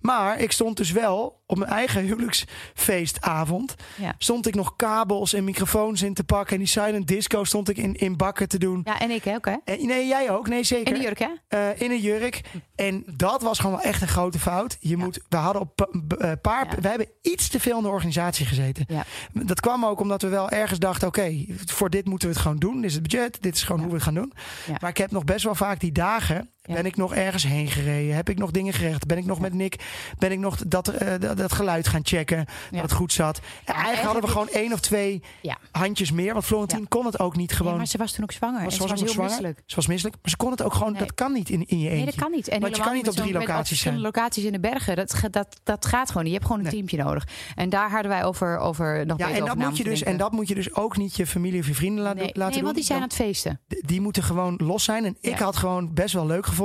Maar 0.00 0.40
ik 0.40 0.52
stond 0.52 0.76
dus 0.76 0.90
wel 0.90 1.37
op 1.50 1.58
mijn 1.58 1.70
eigen 1.70 2.02
huwelijksfeestavond. 2.02 3.74
Ja. 3.96 4.14
Stond 4.18 4.46
ik 4.46 4.54
nog 4.54 4.76
kabels 4.76 5.32
en 5.32 5.44
microfoons 5.44 6.02
in 6.02 6.14
te 6.14 6.24
pakken. 6.24 6.52
En 6.52 6.58
die 6.58 6.68
silent 6.68 7.06
disco 7.08 7.44
stond 7.44 7.68
ik 7.68 7.76
in, 7.76 7.94
in 7.94 8.16
bakken 8.16 8.48
te 8.48 8.58
doen. 8.58 8.80
Ja, 8.84 8.98
en 9.00 9.10
ik 9.10 9.24
hè, 9.24 9.34
ook 9.34 9.44
hè. 9.46 9.54
En, 9.64 9.86
nee, 9.86 10.06
jij 10.06 10.30
ook. 10.30 10.48
Nee, 10.48 10.64
zeker. 10.64 10.92
In 10.92 10.98
de 10.98 11.04
jurk 11.04 11.18
hè. 11.18 11.28
Eh, 11.48 11.80
in 11.80 11.90
een 11.90 12.00
jurk. 12.00 12.40
En 12.74 13.04
dat 13.06 13.42
was 13.42 13.58
gewoon 13.58 13.76
wel 13.76 13.84
echt 13.84 14.02
een 14.02 14.08
grote 14.08 14.38
fout. 14.38 14.76
Je 14.80 14.96
moet, 14.96 15.20
we 15.28 15.36
hadden 15.36 15.62
op 15.62 15.88
b- 16.08 16.12
eh, 16.12 16.32
paar, 16.42 16.66
Ja. 16.70 16.80
we 16.80 16.88
hebben 16.88 17.08
iets 17.22 17.48
te 17.48 17.60
veel 17.60 17.76
in 17.76 17.82
de 17.82 17.88
organisatie 17.88 18.46
gezeten. 18.46 18.84
Ja. 18.88 19.04
Dat 19.32 19.60
kwam 19.60 19.84
ook 19.84 20.00
omdat 20.00 20.22
we 20.22 20.28
wel 20.28 20.50
ergens 20.50 20.78
dachten: 20.78 21.08
oké, 21.08 21.44
voor 21.66 21.90
dit 21.90 22.04
moeten 22.06 22.28
we 22.28 22.34
het 22.34 22.42
gewoon 22.42 22.58
doen. 22.58 22.74
Dit 22.76 22.84
is 22.84 22.94
het 22.94 23.02
budget. 23.02 23.42
Dit 23.42 23.54
is 23.54 23.62
gewoon 23.62 23.80
hoe 23.80 23.88
we 23.88 23.94
het 23.94 24.04
gaan 24.04 24.14
doen. 24.14 24.32
Ja. 24.66 24.76
Maar 24.80 24.90
ik 24.90 24.96
heb 24.98 25.10
nog 25.10 25.24
best 25.24 25.44
wel 25.44 25.54
vaak 25.54 25.80
die 25.80 25.92
dagen. 25.92 26.50
Ja. 26.68 26.74
Ben 26.74 26.86
ik 26.86 26.96
nog 26.96 27.14
ergens 27.14 27.42
heen 27.46 27.68
gereden? 27.68 28.14
Heb 28.14 28.28
ik 28.28 28.38
nog 28.38 28.50
dingen 28.50 28.72
gerecht? 28.72 29.06
Ben 29.06 29.18
ik 29.18 29.24
nog 29.24 29.40
met 29.40 29.52
Nick? 29.54 29.76
Ben 30.18 30.32
ik 30.32 30.38
nog 30.38 30.56
dat, 30.66 30.88
eh, 30.88 31.08
dat, 31.20 31.36
dat 31.36 31.52
geluid 31.52 31.88
gaan 31.88 32.00
checken? 32.04 32.44
Dat 32.70 32.80
het 32.82 32.92
goed 32.92 33.12
zat? 33.12 33.40
Eigenlijk 33.64 34.00
hadden 34.02 34.22
we 34.22 34.28
gewoon 34.28 34.48
één 34.48 34.72
of 34.72 34.80
twee 34.80 35.22
Ja. 35.42 35.58
handjes 35.70 36.10
meer. 36.12 36.32
Want 36.32 36.44
Florentien 36.44 36.78
Ja. 36.80 36.86
kon 36.88 37.06
het 37.06 37.18
ook 37.20 37.36
niet 37.36 37.52
gewoon. 37.52 37.66
Nee, 37.68 37.76
maar 37.76 37.86
ze 37.86 37.98
was 37.98 38.12
toen 38.12 38.22
ook 38.24 38.32
zwanger. 38.32 38.64
was, 38.64 38.74
ze 38.76 38.80
was 38.86 39.00
heel 39.00 39.08
zwanger. 39.08 39.30
misselijk. 39.30 39.62
Ze 39.66 39.76
was 39.76 39.86
misselijk. 39.86 40.16
Maar 40.22 40.30
ze 40.30 40.36
kon 40.36 40.50
het 40.50 40.62
ook 40.62 40.72
gewoon. 40.74 40.92
Nee. 40.92 41.00
Dat 41.00 41.14
kan 41.14 41.32
niet 41.32 41.48
in, 41.50 41.66
in 41.66 41.78
je 41.78 41.84
eentje. 41.84 41.96
Nee, 41.96 42.04
dat 42.04 42.14
kan 42.14 42.30
niet. 42.30 42.48
En 42.48 42.60
Want 42.60 42.76
je 42.76 42.82
kan 42.82 42.92
niet 42.94 43.08
op 43.08 43.14
drie 43.14 43.32
locaties 43.32 43.80
zijn. 43.80 44.00
locaties 44.00 44.44
in 44.44 44.52
de 44.52 44.60
bergen. 44.60 44.96
Dat, 44.96 45.14
dat, 45.30 45.60
dat 45.64 45.86
gaat 45.86 46.08
gewoon 46.08 46.22
niet. 46.22 46.32
Je 46.32 46.38
hebt 46.38 46.50
gewoon 46.50 46.64
een 46.66 46.72
teamje 46.72 46.96
nodig. 47.04 47.26
En 47.54 47.68
daar 47.68 47.90
hadden 47.90 48.10
wij 48.10 48.24
over, 48.24 48.58
over 48.58 49.06
nog 49.06 49.18
Ja, 49.18 49.30
en 49.30 49.44
dat, 49.44 49.56
moet 49.56 49.76
je 49.76 49.84
dus, 49.84 50.02
en 50.02 50.16
dat 50.16 50.32
moet 50.32 50.48
je 50.48 50.54
dus 50.54 50.74
ook 50.74 50.96
niet 50.96 51.16
je 51.16 51.26
familie 51.26 51.60
of 51.60 51.66
je 51.66 51.74
vrienden 51.74 52.02
laten, 52.04 52.20
laten 52.20 52.40
nee, 52.42 52.50
doen. 52.52 52.62
want 52.62 52.74
die 52.74 52.84
zijn 52.84 52.98
aan 52.98 53.04
het 53.04 53.14
feesten. 53.14 53.60
die 53.68 54.00
moeten 54.00 54.22
gewoon 54.22 54.54
los 54.64 54.84
zijn. 54.84 55.04
En 55.04 55.16
ik 55.20 55.38
had 55.38 55.56
gewoon 55.56 55.94
best 55.94 56.14
wel 56.14 56.26
leuk 56.26 56.36
gevonden 56.46 56.56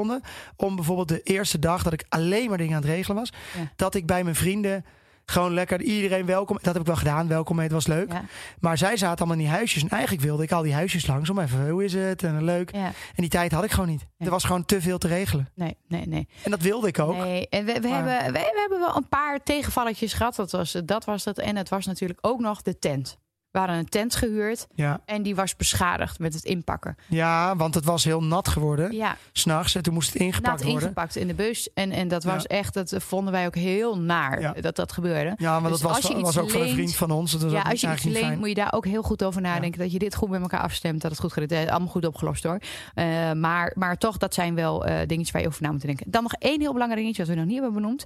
om 0.56 0.76
bijvoorbeeld 0.76 1.08
de 1.08 1.22
eerste 1.22 1.60
dag 1.60 1.84
dat 1.84 1.94
ik 1.94 2.06
alleen 2.10 2.50
maar 2.50 2.58
dingen 2.58 2.76
aan 2.76 2.82
het 2.82 2.91
regelen 2.91 3.18
was, 3.18 3.30
Ja. 3.58 3.72
dat 3.76 3.96
ik 3.96 4.06
bij 4.06 4.24
mijn 4.24 4.36
vrienden 4.36 4.86
gewoon 5.26 5.54
lekker 5.54 5.82
iedereen 5.82 6.26
welkom. 6.26 6.56
Dat 6.62 6.74
heb 6.74 6.82
ik 6.82 6.88
wel 6.88 6.96
gedaan. 6.96 7.28
Welkom, 7.28 7.60
het 7.60 7.72
was 7.72 7.88
leuk. 7.88 8.12
Ja, 8.12 8.24
Maar 8.60 8.78
zij 8.78 8.98
zaten 8.98 9.18
allemaal 9.18 9.38
in 9.38 9.44
die 9.44 9.54
huisjes. 9.54 9.84
En 9.84 9.89
eigenlijk 9.89 10.24
wilde 10.24 10.44
ik 10.44 10.52
al 10.52 10.62
die 10.62 10.74
huisjes 10.74 11.08
langs 11.08 11.30
om 11.30 11.39
even, 11.39 11.70
hoe 11.70 11.84
is 11.84 11.94
het? 11.94 12.24
En 12.24 12.44
leuk. 12.44 12.72
ja. 12.76 12.86
En 12.86 12.94
die 13.16 13.30
tijd 13.30 13.52
had 13.52 13.64
ik 13.64 13.72
gewoon 13.72 13.89
niet. 13.89 14.00
Nee. 14.18 14.28
Er 14.28 14.34
was 14.34 14.44
gewoon 14.44 14.66
te 14.66 14.82
veel 14.82 14.98
te 14.98 15.08
regelen. 15.08 15.50
Nee, 15.56 15.78
nee, 15.88 16.08
nee. 16.08 16.28
En 16.44 16.52
dat 16.52 16.62
wilde 16.62 16.88
ik 16.88 17.00
ook. 17.00 17.16
Nee, 17.18 17.50
en 17.50 17.66
we, 17.66 17.74
we, 17.80 17.88
Maar- 17.88 17.98
hebben, 18.10 18.34
we, 18.34 18.39
we 18.39 18.60
hebben 18.60 18.80
wel 18.80 18.96
een 18.96 19.10
paar 19.10 19.44
tegenvalletjes 19.44 20.14
gehad. 20.14 20.36
Dat 20.36 20.52
was, 20.52 20.72
dat 20.86 21.06
was 21.06 21.26
het. 21.26 21.39
En 21.39 21.56
het 21.56 21.70
was 21.70 21.86
natuurlijk 21.86 22.20
ook 22.22 22.39
nog 22.39 22.62
de 22.62 22.80
tent. 22.80 23.18
We 23.54 23.60
hadden 23.60 23.78
een 23.78 23.89
tent 23.89 24.16
gehuurd 24.16 24.68
Ja. 24.76 24.99
en 25.06 25.24
die 25.24 25.36
was 25.36 25.56
beschadigd 25.56 26.20
met 26.20 26.34
het 26.34 26.43
inpakken. 26.43 26.95
ja, 27.08 27.56
want 27.56 27.74
het 27.76 27.86
was 27.86 28.04
heel 28.04 28.24
nat 28.24 28.47
geworden. 28.47 28.91
Ja, 28.91 29.18
S'nachts. 29.32 29.76
En 29.76 29.82
toen 29.84 29.93
moest 29.93 30.14
het 30.14 30.22
ingepakt 30.22 30.47
nat 30.47 30.64
worden. 30.64 30.82
ingepakt 30.82 31.16
in 31.16 31.28
de 31.28 31.34
bus. 31.34 31.70
En, 31.74 31.91
en 31.91 32.08
dat 32.08 32.24
Ja. 32.24 32.34
was 32.34 32.45
echt, 32.47 32.74
dat 32.74 32.93
vonden 32.97 33.34
wij 33.34 33.45
ook 33.45 33.56
heel 33.56 33.97
naar 33.99 34.41
Ja. 34.41 34.54
dat 34.54 34.76
dat 34.76 34.91
gebeurde. 34.91 35.34
Ja, 35.38 35.60
maar 35.60 35.72
Dus 35.72 35.80
dat 35.80 35.91
was, 35.91 36.01
was 36.22 36.38
ook 36.38 36.49
van 36.49 36.60
een 36.60 36.66
leent- 36.66 36.76
vriend 36.78 36.95
van 36.95 37.12
ons. 37.12 37.32
Dat 37.32 37.41
was 37.41 37.51
Ja, 37.51 37.60
ook 37.60 37.66
als 37.72 37.82
je 37.82 37.91
iets 37.91 38.04
leent, 38.04 38.39
moet 38.39 38.47
je 38.47 38.54
daar 38.54 38.74
ook 38.74 38.86
heel 38.86 39.04
goed 39.04 39.24
over 39.24 39.41
nadenken. 39.41 39.80
Dat 39.80 39.91
je 39.91 39.99
dit 39.99 40.16
goed 40.16 40.30
met 40.30 40.41
elkaar 40.41 40.62
afstemt, 40.62 41.01
dat 41.01 41.12
het 41.12 41.20
goed 41.20 41.34
gaat. 41.34 41.51
Eh, 41.51 41.68
allemaal 41.70 41.88
goed 41.88 42.06
opgelost 42.06 42.43
hoor. 42.43 42.60
Eh, 42.93 43.32
maar, 43.32 43.72
maar 43.76 43.97
toch, 43.97 44.18
dat 44.18 44.34
zijn 44.34 44.56
wel 44.56 44.86
eh 44.86 45.08
dingetjes 45.08 45.32
waar 45.32 45.41
je 45.41 45.47
over 45.47 45.62
na 45.62 45.72
moet 45.72 45.82
denken. 45.82 46.12
Dan 46.12 46.24
nog 46.24 46.34
één 46.34 46.60
heel 46.62 46.74
belangrijk 46.74 47.01
dingetje 47.01 47.24
wat 47.26 47.32
we 47.34 47.38
nog 47.39 47.45
niet 47.49 47.60
hebben 47.62 47.74
benoemd. 47.82 48.06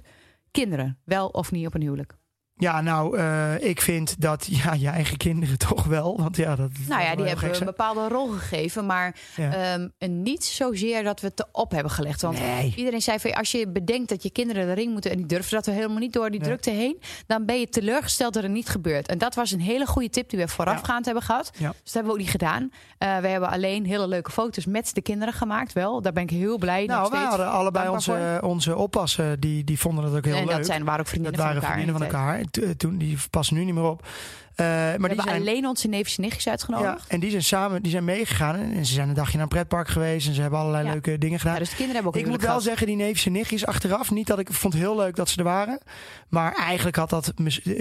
Kinderen, 0.50 0.98
wel 1.04 1.26
of 1.26 1.50
niet 1.50 1.66
op 1.66 1.74
een 1.74 1.80
huwelijk. 1.82 2.16
Ja, 2.58 2.80
nou, 2.80 3.18
eh, 3.18 3.60
ik 3.68 3.80
vind 3.80 4.20
dat 4.20 4.46
ja, 4.62 4.72
je 4.72 4.88
eigen 4.88 5.16
kinderen 5.16 5.58
toch 5.68 5.84
wel. 5.84 6.16
Want 6.20 6.36
ja, 6.36 6.56
dat. 6.56 6.70
Nou 6.88 6.88
dat 6.88 7.02
ja, 7.08 7.14
die 7.16 7.24
hebben 7.26 7.58
een 7.58 7.64
bepaalde 7.64 8.08
rol 8.08 8.28
gegeven, 8.28 8.86
maar 8.86 9.16
Ja. 9.36 9.76
ehm, 9.98 10.22
niet 10.22 10.44
zozeer 10.44 11.02
dat 11.04 11.20
we 11.20 11.26
het 11.26 11.46
erop 11.52 11.70
hebben 11.70 11.92
gelegd. 11.92 12.20
Want 12.22 12.38
Nee. 12.40 12.72
iedereen 12.76 13.02
zei 13.02 13.18
van 13.18 13.34
als 13.34 13.50
je 13.50 13.68
bedenkt 13.68 14.08
dat 14.08 14.22
je 14.22 14.30
kinderen 14.30 14.66
de 14.66 14.72
ring 14.72 14.92
moeten 14.92 15.10
en 15.10 15.16
die 15.16 15.26
durven 15.26 15.54
dat 15.54 15.66
we 15.66 15.72
helemaal 15.72 15.98
niet 15.98 16.12
door 16.12 16.30
die 16.30 16.40
Nee. 16.40 16.48
drukte 16.48 16.70
heen, 16.70 17.00
dan 17.26 17.44
ben 17.44 17.60
je 17.60 17.68
teleurgesteld 17.68 18.34
dat 18.34 18.42
er 18.42 18.48
niet 18.50 18.68
gebeurt. 18.68 19.08
En 19.08 19.18
dat 19.18 19.34
was 19.34 19.50
een 19.50 19.60
hele 19.60 19.86
goede 19.86 20.10
tip 20.10 20.30
die 20.30 20.38
we 20.38 20.48
voorafgaand 20.48 21.04
hebben 21.04 21.22
gehad. 21.22 21.50
Ja. 21.58 21.68
Dus 21.68 21.76
dat 21.84 21.92
hebben 21.92 22.12
we 22.12 22.18
ook 22.18 22.24
niet 22.24 22.30
gedaan. 22.30 22.70
Eh, 22.98 23.16
we 23.18 23.28
hebben 23.28 23.48
alleen 23.50 23.84
hele 23.86 24.08
leuke 24.08 24.30
foto's 24.30 24.66
met 24.66 24.94
de 24.94 25.02
kinderen 25.02 25.34
gemaakt, 25.34 25.72
wel. 25.72 26.02
Daar 26.02 26.12
ben 26.12 26.22
ik 26.22 26.30
heel 26.30 26.58
blij 26.58 26.84
Nou, 26.84 27.10
we 27.10 27.16
hadden 27.16 27.50
allebei 27.50 27.88
onze, 27.88 28.40
onze 28.44 28.76
oppassen. 28.76 29.40
Die, 29.40 29.64
die 29.64 29.78
vonden 29.78 30.04
dat 30.04 30.16
ook 30.16 30.24
heel 30.24 30.36
en 30.36 30.46
leuk. 30.46 30.56
dat 30.56 30.66
zijn, 30.66 30.84
waren 30.84 30.92
ook 30.92 30.98
dat 30.98 31.08
vriendinnen 31.08 31.40
waren 31.40 31.54
van 31.54 31.62
elkaar. 31.70 31.80
vriendinnen 31.84 32.12
elkaar. 32.12 32.44
En 32.50 32.60
to- 32.62 32.74
Toen, 32.76 32.98
die 32.98 33.18
passen 33.30 33.56
nu 33.56 33.64
niet 33.64 33.74
meer 33.74 33.84
op. 33.84 34.06
Eh, 34.58 34.66
maar 34.66 35.00
We 35.00 35.08
die 35.08 35.22
zijn, 35.22 35.40
alleen 35.40 35.66
onze 35.66 35.88
neefjes 35.88 36.16
en 36.16 36.22
nichtjes 36.22 36.44
ja, 36.44 36.50
uitgenodigd. 36.50 37.08
en 37.08 37.20
die 37.20 37.30
zijn 37.30 37.42
samen 37.42 37.82
die 37.82 37.90
zijn 37.90 38.04
meegegaan. 38.04 38.54
En 38.54 38.86
ze 38.86 38.92
zijn 38.92 39.08
een 39.08 39.14
dagje 39.14 39.32
naar 39.32 39.42
een 39.42 39.48
pretpark 39.48 39.88
geweest. 39.88 40.26
En 40.28 40.34
ze 40.34 40.40
hebben 40.40 40.58
allerlei 40.58 40.84
Ja. 40.84 40.90
leuke 40.92 41.18
dingen 41.18 41.38
gedaan. 41.38 41.52
Ja, 41.54 41.58
dus 41.60 41.68
de 41.70 41.76
kinderen 41.76 42.02
hebben 42.02 42.20
ook 42.20 42.26
ik 42.26 42.30
moet 42.30 42.40
wel 42.40 42.48
gehad. 42.50 42.64
zeggen, 42.64 42.86
die 42.86 42.96
neefjes 42.96 43.26
en 43.26 43.32
nichtjes 43.32 43.66
achteraf. 43.66 44.10
Niet 44.10 44.26
dat 44.26 44.38
ik 44.38 44.52
vond 44.52 44.74
heel 44.74 44.96
leuk 44.96 45.16
dat 45.16 45.28
ze 45.28 45.38
er 45.38 45.44
waren. 45.44 45.80
Maar 46.28 46.52
eigenlijk 46.54 46.96
had 46.96 47.10
dat. 47.10 47.32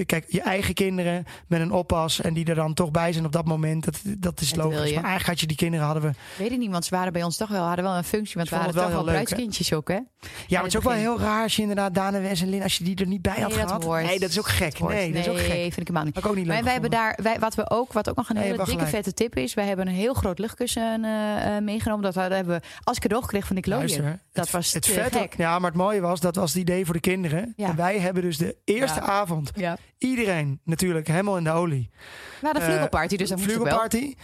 Kijk, 0.06 0.26
je 0.28 0.42
eigen 0.42 0.74
kinderen 0.74 1.26
met 1.48 1.62
een 1.62 1.72
oppas. 1.72 2.22
En 2.22 2.34
die 2.34 2.46
er 2.46 2.56
dan 2.56 2.74
toch 2.74 2.92
bij 2.92 3.14
zijn 3.14 3.26
op 3.26 3.32
dat 3.32 3.46
moment. 3.46 3.86
Dat, 3.86 4.00
dat 4.18 4.42
is 4.42 4.50
Dat 4.50 4.64
logisch. 4.64 4.80
Maar 4.80 4.88
eigenlijk 5.04 5.26
had 5.26 5.40
je 5.40 5.48
die 5.48 5.58
kinderen 5.58 5.86
hadden 5.86 6.04
we. 6.04 6.12
Weet 6.38 6.52
ik 6.52 6.58
niet, 6.58 6.72
want 6.72 6.86
ze 6.86 6.96
waren 6.96 7.14
bij 7.14 7.24
ons 7.24 7.38
toch 7.38 7.50
wel, 7.50 7.64
hadden 7.66 7.86
wel 7.86 7.96
een 7.96 8.04
functie. 8.04 8.36
Want 8.36 8.48
Ze 8.48 8.54
we 8.56 8.60
hadden 8.62 8.76
het 8.82 8.86
toch 8.92 8.96
wel 8.96 9.06
wel 9.06 9.14
bruidskindjes 9.14 9.74
ook, 9.74 9.88
hè? 9.88 9.94
Ja, 9.94 10.04
maar 10.48 10.60
het 10.64 10.68
is 10.68 10.78
ook 10.78 10.84
wel 10.84 10.92
heel 10.94 11.20
raar 11.20 11.44
als 11.44 11.56
je 11.56 11.62
inderdaad 11.62 11.94
Daan 11.94 12.14
en 12.14 12.22
Wes 12.22 12.42
en 12.42 12.50
Lin, 12.50 12.64
als 12.64 12.78
je 12.78 12.84
die 12.84 12.96
er 12.96 13.08
niet 13.08 13.22
bij 13.22 13.32
had 13.34 13.48
Nee, 13.48 13.58
dat 13.58 13.68
gehad. 13.68 13.84
hoort. 13.84 14.04
Nee, 14.04 14.20
dat 14.20 14.30
is 14.30 14.40
ook 14.40 14.48
gek. 14.48 14.80
Dat. 14.80 14.90
Nee, 14.90 15.12
dat 15.12 15.22
is 15.22 15.28
ook 15.30 15.38
gek. 15.40 15.48
vind 15.48 15.78
ik 15.78 15.88
helemaal 15.88 16.04
niet. 16.04 16.24
Ook 16.24 16.36
niet 16.36 16.46
leuk 16.46 16.64
wij 16.68 16.82
hebben 16.82 16.92
daar, 16.92 17.20
wij, 17.24 17.40
wat, 17.40 17.56
we 17.56 17.70
ook, 17.70 17.94
wat 17.94 18.10
ook 18.10 18.16
nog 18.16 18.30
een 18.30 18.38
hele 18.38 18.64
dikke 18.66 18.86
vette 18.88 19.14
tip 19.14 19.36
is, 19.38 19.54
wij 19.54 19.66
hebben 19.66 19.88
een 19.88 19.94
heel 19.94 20.14
groot 20.14 20.40
luchtkussen 20.40 21.06
eh, 21.06 21.56
eh, 21.58 21.64
meegenomen. 21.64 22.04
Dat 22.04 22.16
hadden 22.16 22.46
we 22.46 22.60
als 22.84 23.00
cadeau 23.00 23.24
gekregen 23.24 23.48
van 23.48 23.56
Nickelodeon. 23.56 24.20
Dat 24.34 24.44
het, 24.46 24.52
was 24.52 24.74
het 24.74 24.84
te 24.84 24.92
vette- 24.92 25.18
gek. 25.18 25.38
Ja, 25.38 25.60
maar 25.60 25.70
het 25.72 25.80
mooie 25.80 26.02
was, 26.02 26.20
dat 26.20 26.36
was 26.36 26.54
het 26.54 26.62
idee 26.62 26.86
voor 26.86 26.94
de 26.94 27.00
kinderen. 27.00 27.54
Ja. 27.56 27.68
En 27.70 27.76
wij 27.76 28.00
hebben 28.00 28.24
dus 28.24 28.38
de 28.38 28.56
eerste 28.66 29.00
Ja. 29.00 29.06
avond, 29.06 29.52
Ja. 29.56 29.78
iedereen 29.98 30.60
natuurlijk 30.64 31.08
helemaal 31.08 31.38
in 31.38 31.44
de 31.44 31.52
olie. 31.52 31.90
We 31.92 32.46
hadden 32.46 32.62
een 32.62 32.68
Eh, 32.68 32.74
vlugelparty, 32.74 33.16
dus 33.16 33.30
dat 33.30 33.40
wel. 33.40 33.48
Vlugelparty. 33.48 34.16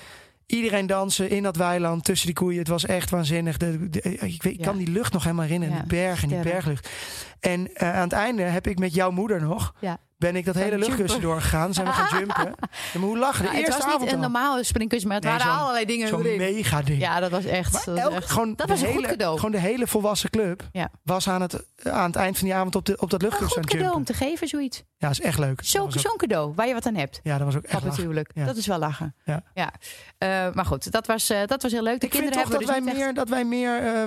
Iedereen 0.45 0.87
dansen 0.87 1.29
in 1.29 1.43
dat 1.43 1.55
weiland 1.55 2.03
tussen 2.03 2.25
die 2.27 2.35
koeien. 2.35 2.59
Het 2.59 2.67
was 2.67 2.85
echt 2.85 3.09
waanzinnig. 3.09 3.57
De, 3.57 3.89
de- 3.89 4.01
ik, 4.01 4.43
weet, 4.43 4.53
ik 4.53 4.61
kan 4.61 4.77
die 4.77 4.89
lucht 4.89 5.13
nog 5.13 5.23
helemaal 5.23 5.45
herinneren. 5.45 5.75
Die 5.77 5.87
bergen, 5.87 6.27
die 6.27 6.39
berglucht. 6.39 6.89
En 7.39 7.69
aan 7.79 8.03
het 8.03 8.11
einde 8.13 8.41
heb 8.41 8.67
ik 8.67 8.79
met 8.79 8.93
jouw 8.93 9.11
moeder 9.11 9.41
nog... 9.41 9.73
Ja. 9.79 9.97
Ben 10.23 10.35
ik 10.35 10.45
dat 10.45 10.55
hele 10.55 10.77
luchtkussen 10.77 11.07
jumpen. 11.07 11.21
doorgegaan. 11.29 11.73
Zijn 11.73 11.87
we 11.87 11.93
gaan 11.93 12.19
jumpen. 12.19 12.45
Ja, 12.45 12.99
maar 12.99 13.07
hoe 13.07 13.17
lachen? 13.17 13.45
De 13.45 13.51
Ja, 13.51 13.57
het 13.57 13.65
eerste 13.67 13.85
was 13.85 13.99
niet 13.99 14.07
een 14.09 14.15
al. 14.15 14.21
normale 14.21 14.63
springkussen, 14.63 15.07
maar 15.09 15.17
het 15.17 15.25
Nee, 15.29 15.37
waren 15.37 15.53
allerlei 15.59 15.85
dingen 15.85 16.07
Zo'n 16.07 16.21
mega 16.37 16.81
ding. 16.81 16.99
Ja, 17.01 17.19
dat 17.19 17.31
was 17.31 17.45
echt... 17.45 17.71
Maar 17.73 17.83
dat 17.85 17.95
was 17.95 18.03
elk- 18.03 18.13
echt- 18.13 18.31
gewoon, 18.31 18.47
dat 18.55 18.67
de 18.67 18.73
was 18.73 18.81
een 18.81 18.87
hele, 18.87 18.99
goed 18.99 19.07
cadeau. 19.09 19.35
gewoon 19.35 19.51
de 19.51 19.59
hele 19.59 19.87
volwassen 19.87 20.29
club 20.29 20.63
Ja. 20.71 20.89
was 21.03 21.29
aan 21.29 21.41
het, 21.41 21.65
aan 21.83 22.05
het 22.05 22.15
eind 22.15 22.37
van 22.37 22.47
die 22.47 22.55
avond 22.55 22.75
op, 22.75 22.85
de, 22.85 22.97
op 22.99 23.09
dat 23.09 23.21
een 23.21 23.27
luchtkussen 23.27 23.57
aan 23.57 23.63
het 23.63 23.71
cadeau 23.71 23.95
om 23.95 24.03
jumpen. 24.03 24.15
te 24.15 24.25
geven, 24.25 24.47
zoiets. 24.47 24.77
Ja, 24.97 25.09
dat 25.09 25.19
is 25.19 25.25
echt 25.25 25.39
leuk. 25.39 25.61
Zo- 25.63 25.89
Zo'n 25.89 26.17
cadeau, 26.17 26.53
waar 26.55 26.67
je 26.67 26.73
wat 26.73 26.85
aan 26.85 26.95
hebt. 26.95 27.19
ja, 27.23 27.37
dat 27.37 27.45
was 27.45 27.55
ook 27.55 27.63
echt 27.63 27.83
natuurlijk. 27.83 28.31
Ja. 28.33 28.45
Dat 28.45 28.55
is 28.55 28.67
wel 28.67 28.77
lachen. 28.79 29.15
Ja. 29.25 29.43
Eh, 30.17 30.27
maar 30.53 30.65
goed, 30.65 30.91
dat 30.91 31.07
was, 31.07 31.29
eh, 31.29 31.37
dat 31.45 31.61
was 31.61 31.71
heel 31.71 31.83
leuk. 31.83 31.99
De 31.99 32.05
Ik 32.05 32.11
vind 32.13 32.23
kinderen 32.23 32.49
toch 32.49 32.59
dat 32.59 32.67
wij, 32.67 32.75
hebben 32.75 32.93
dus 32.93 33.03
meer, 33.03 33.13
dat 33.13 33.29
wij 33.29 33.45
meer, 33.45 33.77
eh, 33.77 34.03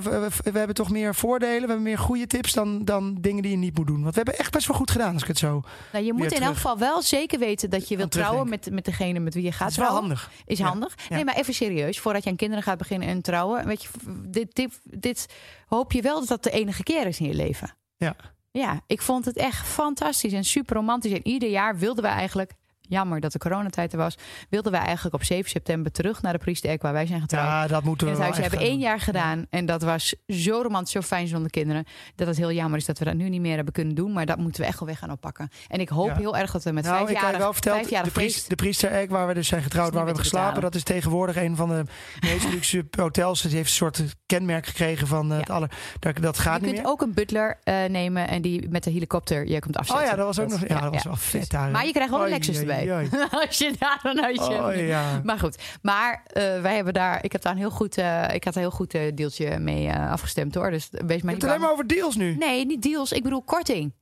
we 0.52 0.58
hebben 0.58 0.74
toch 0.74 0.90
meer 0.90 1.14
voordelen, 1.14 1.60
we 1.60 1.66
hebben 1.66 1.82
meer 1.82 1.98
goede 1.98 2.26
tips 2.26 2.52
dan, 2.52 2.84
dan 2.84 3.16
dingen 3.20 3.42
die 3.42 3.50
je 3.50 3.56
niet 3.56 3.76
moet 3.76 3.86
doen. 3.86 4.02
Want 4.02 4.14
we 4.14 4.20
hebben 4.24 4.38
echt 4.38 4.52
best 4.52 4.66
wel 4.66 4.76
goed 4.76 4.90
gedaan 4.90 5.12
als 5.12 5.22
ik 5.22 5.28
het 5.28 5.38
zo. 5.38 5.62
nou, 5.92 6.04
je 6.06 6.12
moet 6.12 6.32
in 6.32 6.42
elk 6.42 6.54
geval 6.54 6.78
wel 6.78 7.02
zeker 7.02 7.38
weten 7.38 7.70
dat 7.70 7.88
je 7.88 7.96
wilt 7.96 8.10
trouwen 8.10 8.48
met, 8.48 8.70
met 8.70 8.84
degene 8.84 9.18
met 9.18 9.34
wie 9.34 9.42
je 9.42 9.52
gaat 9.52 9.58
Dat 9.60 9.70
is 9.70 9.76
wel 9.76 9.86
trouwen. 9.86 10.08
handig. 10.08 10.30
Is 10.46 10.58
Ja. 10.58 10.66
handig. 10.66 10.94
Nee, 11.08 11.24
maar 11.24 11.34
even 11.36 11.54
serieus. 11.54 11.98
Voordat 12.00 12.24
je 12.24 12.30
aan 12.30 12.36
kinderen 12.36 12.62
gaat 12.64 12.78
beginnen 12.78 13.08
en 13.08 13.22
trouwen. 13.22 13.66
Weet 13.66 13.82
je, 13.82 13.88
dit, 14.28 14.54
dit, 14.54 14.80
dit 14.84 15.26
hoop 15.66 15.92
je 15.92 16.02
wel 16.02 16.18
dat 16.18 16.28
dat 16.28 16.42
de 16.42 16.50
enige 16.50 16.82
keer 16.82 17.06
is 17.06 17.20
in 17.20 17.26
je 17.26 17.34
leven. 17.34 17.74
Ja. 17.96 18.16
Ja, 18.50 18.80
ik 18.86 19.02
vond 19.02 19.24
het 19.24 19.36
echt 19.36 19.66
fantastisch 19.66 20.32
en 20.32 20.44
super 20.44 20.76
romantisch. 20.76 21.12
En 21.12 21.26
ieder 21.26 21.48
jaar 21.48 21.78
wilden 21.78 22.02
we 22.04 22.10
eigenlijk, 22.10 22.52
jammer 22.88 23.20
dat 23.20 23.32
de 23.32 23.38
coronatijd 23.38 23.92
er 23.92 23.98
was, 23.98 24.14
wilden 24.50 24.72
we 24.72 24.78
eigenlijk 24.78 25.14
op 25.14 25.24
7 25.24 25.50
september 25.50 25.92
terug 25.92 26.22
naar 26.22 26.32
de 26.32 26.38
Priesterkerk 26.38 26.82
waar 26.82 26.92
wij 26.92 27.06
zijn 27.06 27.20
getrouwd. 27.20 27.46
Ja, 27.46 27.66
dat 27.66 27.84
moeten 27.84 28.06
in 28.06 28.12
we 28.12 28.22
het 28.22 28.32
huis. 28.32 28.48
Hebben 28.48 28.66
één 28.66 28.78
jaar 28.78 29.00
gedaan 29.00 29.46
en 29.50 29.66
dat 29.66 29.82
was 29.82 30.14
zo 30.28 30.60
romantisch, 30.62 30.92
zo 30.92 31.00
fijn 31.00 31.28
zonder 31.28 31.50
kinderen. 31.50 31.84
Dat 32.14 32.26
het 32.26 32.36
heel 32.36 32.52
jammer 32.52 32.78
is 32.78 32.84
dat 32.84 32.98
we 32.98 33.04
dat 33.04 33.14
nu 33.14 33.28
niet 33.28 33.40
meer 33.40 33.54
hebben 33.56 33.72
kunnen 33.72 33.94
doen. 33.94 34.12
Maar 34.12 34.26
dat 34.26 34.38
moeten 34.38 34.60
we 34.60 34.66
echt 34.66 34.78
wel 34.78 34.88
weer 34.88 34.96
gaan 34.96 35.10
oppakken. 35.10 35.48
En 35.68 35.80
ik 35.80 35.88
hoop 35.88 36.08
Ja. 36.08 36.16
heel 36.16 36.36
erg 36.36 36.50
dat 36.50 36.64
we 36.64 36.72
met 36.72 36.84
Nou, 36.84 36.96
ik 37.00 37.06
vijf 37.06 37.18
je 37.20 37.26
jaar 37.26 37.38
wel 37.38 37.52
verteld, 37.52 37.88
de, 37.88 38.10
priest, 38.12 38.48
de 38.48 38.54
priester 38.54 39.08
waar 39.08 39.26
we 39.26 39.34
dus 39.34 39.48
zijn 39.48 39.62
getrouwd, 39.62 39.92
waar 39.92 40.00
we 40.00 40.06
hebben 40.06 40.22
geslapen, 40.24 40.60
dat 40.62 40.74
is 40.74 40.82
tegenwoordig 40.82 41.36
een 41.36 41.56
van 41.56 41.68
de 41.68 41.84
meest 42.26 42.48
luxe 42.48 42.86
hotels. 42.98 43.40
Die 43.40 43.50
heeft 43.50 43.68
een 43.68 43.74
soort 43.74 44.02
kenmerk 44.26 44.66
gekregen 44.66 45.06
van 45.06 45.32
eh, 45.32 45.38
het 45.38 45.50
aller, 45.50 45.70
dat, 45.98 46.16
dat 46.16 46.38
gaat 46.38 46.54
je 46.54 46.60
niet 46.60 46.70
kunt 46.70 46.82
meer. 46.82 46.92
ook 46.92 47.00
een 47.02 47.14
butler 47.14 47.58
eh, 47.62 47.84
nemen 47.84 48.28
en 48.28 48.42
die 48.42 48.68
met 48.68 48.84
de 48.84 48.90
helikopter 48.90 49.46
je 49.46 49.58
komt 49.58 49.76
afzetten. 49.76 50.04
Oh 50.04 50.10
ja, 50.10 50.16
dat 50.16 50.26
was 50.26 50.38
ook 50.38 50.48
nog. 50.48 50.68
Ja, 50.68 50.80
dat 50.80 50.92
was 50.92 51.04
wel 51.04 51.16
vet 51.16 51.50
daar. 51.50 51.70
Maar 51.70 51.86
je 51.86 51.92
krijgt 51.92 52.10
wel 52.10 52.22
een 52.22 52.28
Lexus 52.28 52.56
oei, 52.56 52.66
oei. 52.80 53.08
Als 53.46 53.58
je 53.58 53.72
daar 53.78 54.14
huisje 54.20 54.42
Oh 54.42 54.86
ja. 54.86 55.20
Maar 55.24 55.38
goed, 55.38 55.56
maar 55.82 56.22
eh, 56.26 56.60
wij 56.60 56.74
hebben 56.74 56.94
daar, 56.94 57.24
ik 57.24 57.32
heb 57.32 57.42
daar 57.42 57.52
een 57.52 57.58
heel 57.58 57.70
goed, 57.70 57.98
eh, 57.98 58.34
ik 58.34 58.44
had 58.44 58.54
een 58.54 58.60
heel 58.60 58.70
goed 58.70 58.94
eh, 58.94 59.02
deeltje 59.14 59.58
mee 59.58 59.92
afgestemd 59.92 60.54
hoor. 60.54 60.70
Dus 60.70 60.88
wees 60.90 61.00
maar 61.00 61.16
Je 61.16 61.26
hebt 61.26 61.42
het 61.42 61.44
alleen 61.44 61.60
maar 61.60 61.72
over 61.72 61.86
deals 61.86 62.16
nu. 62.16 62.36
Nee, 62.36 62.66
niet 62.66 62.82
deals. 62.82 63.12
Ik 63.12 63.22
bedoel 63.22 63.42
korting. 63.42 63.92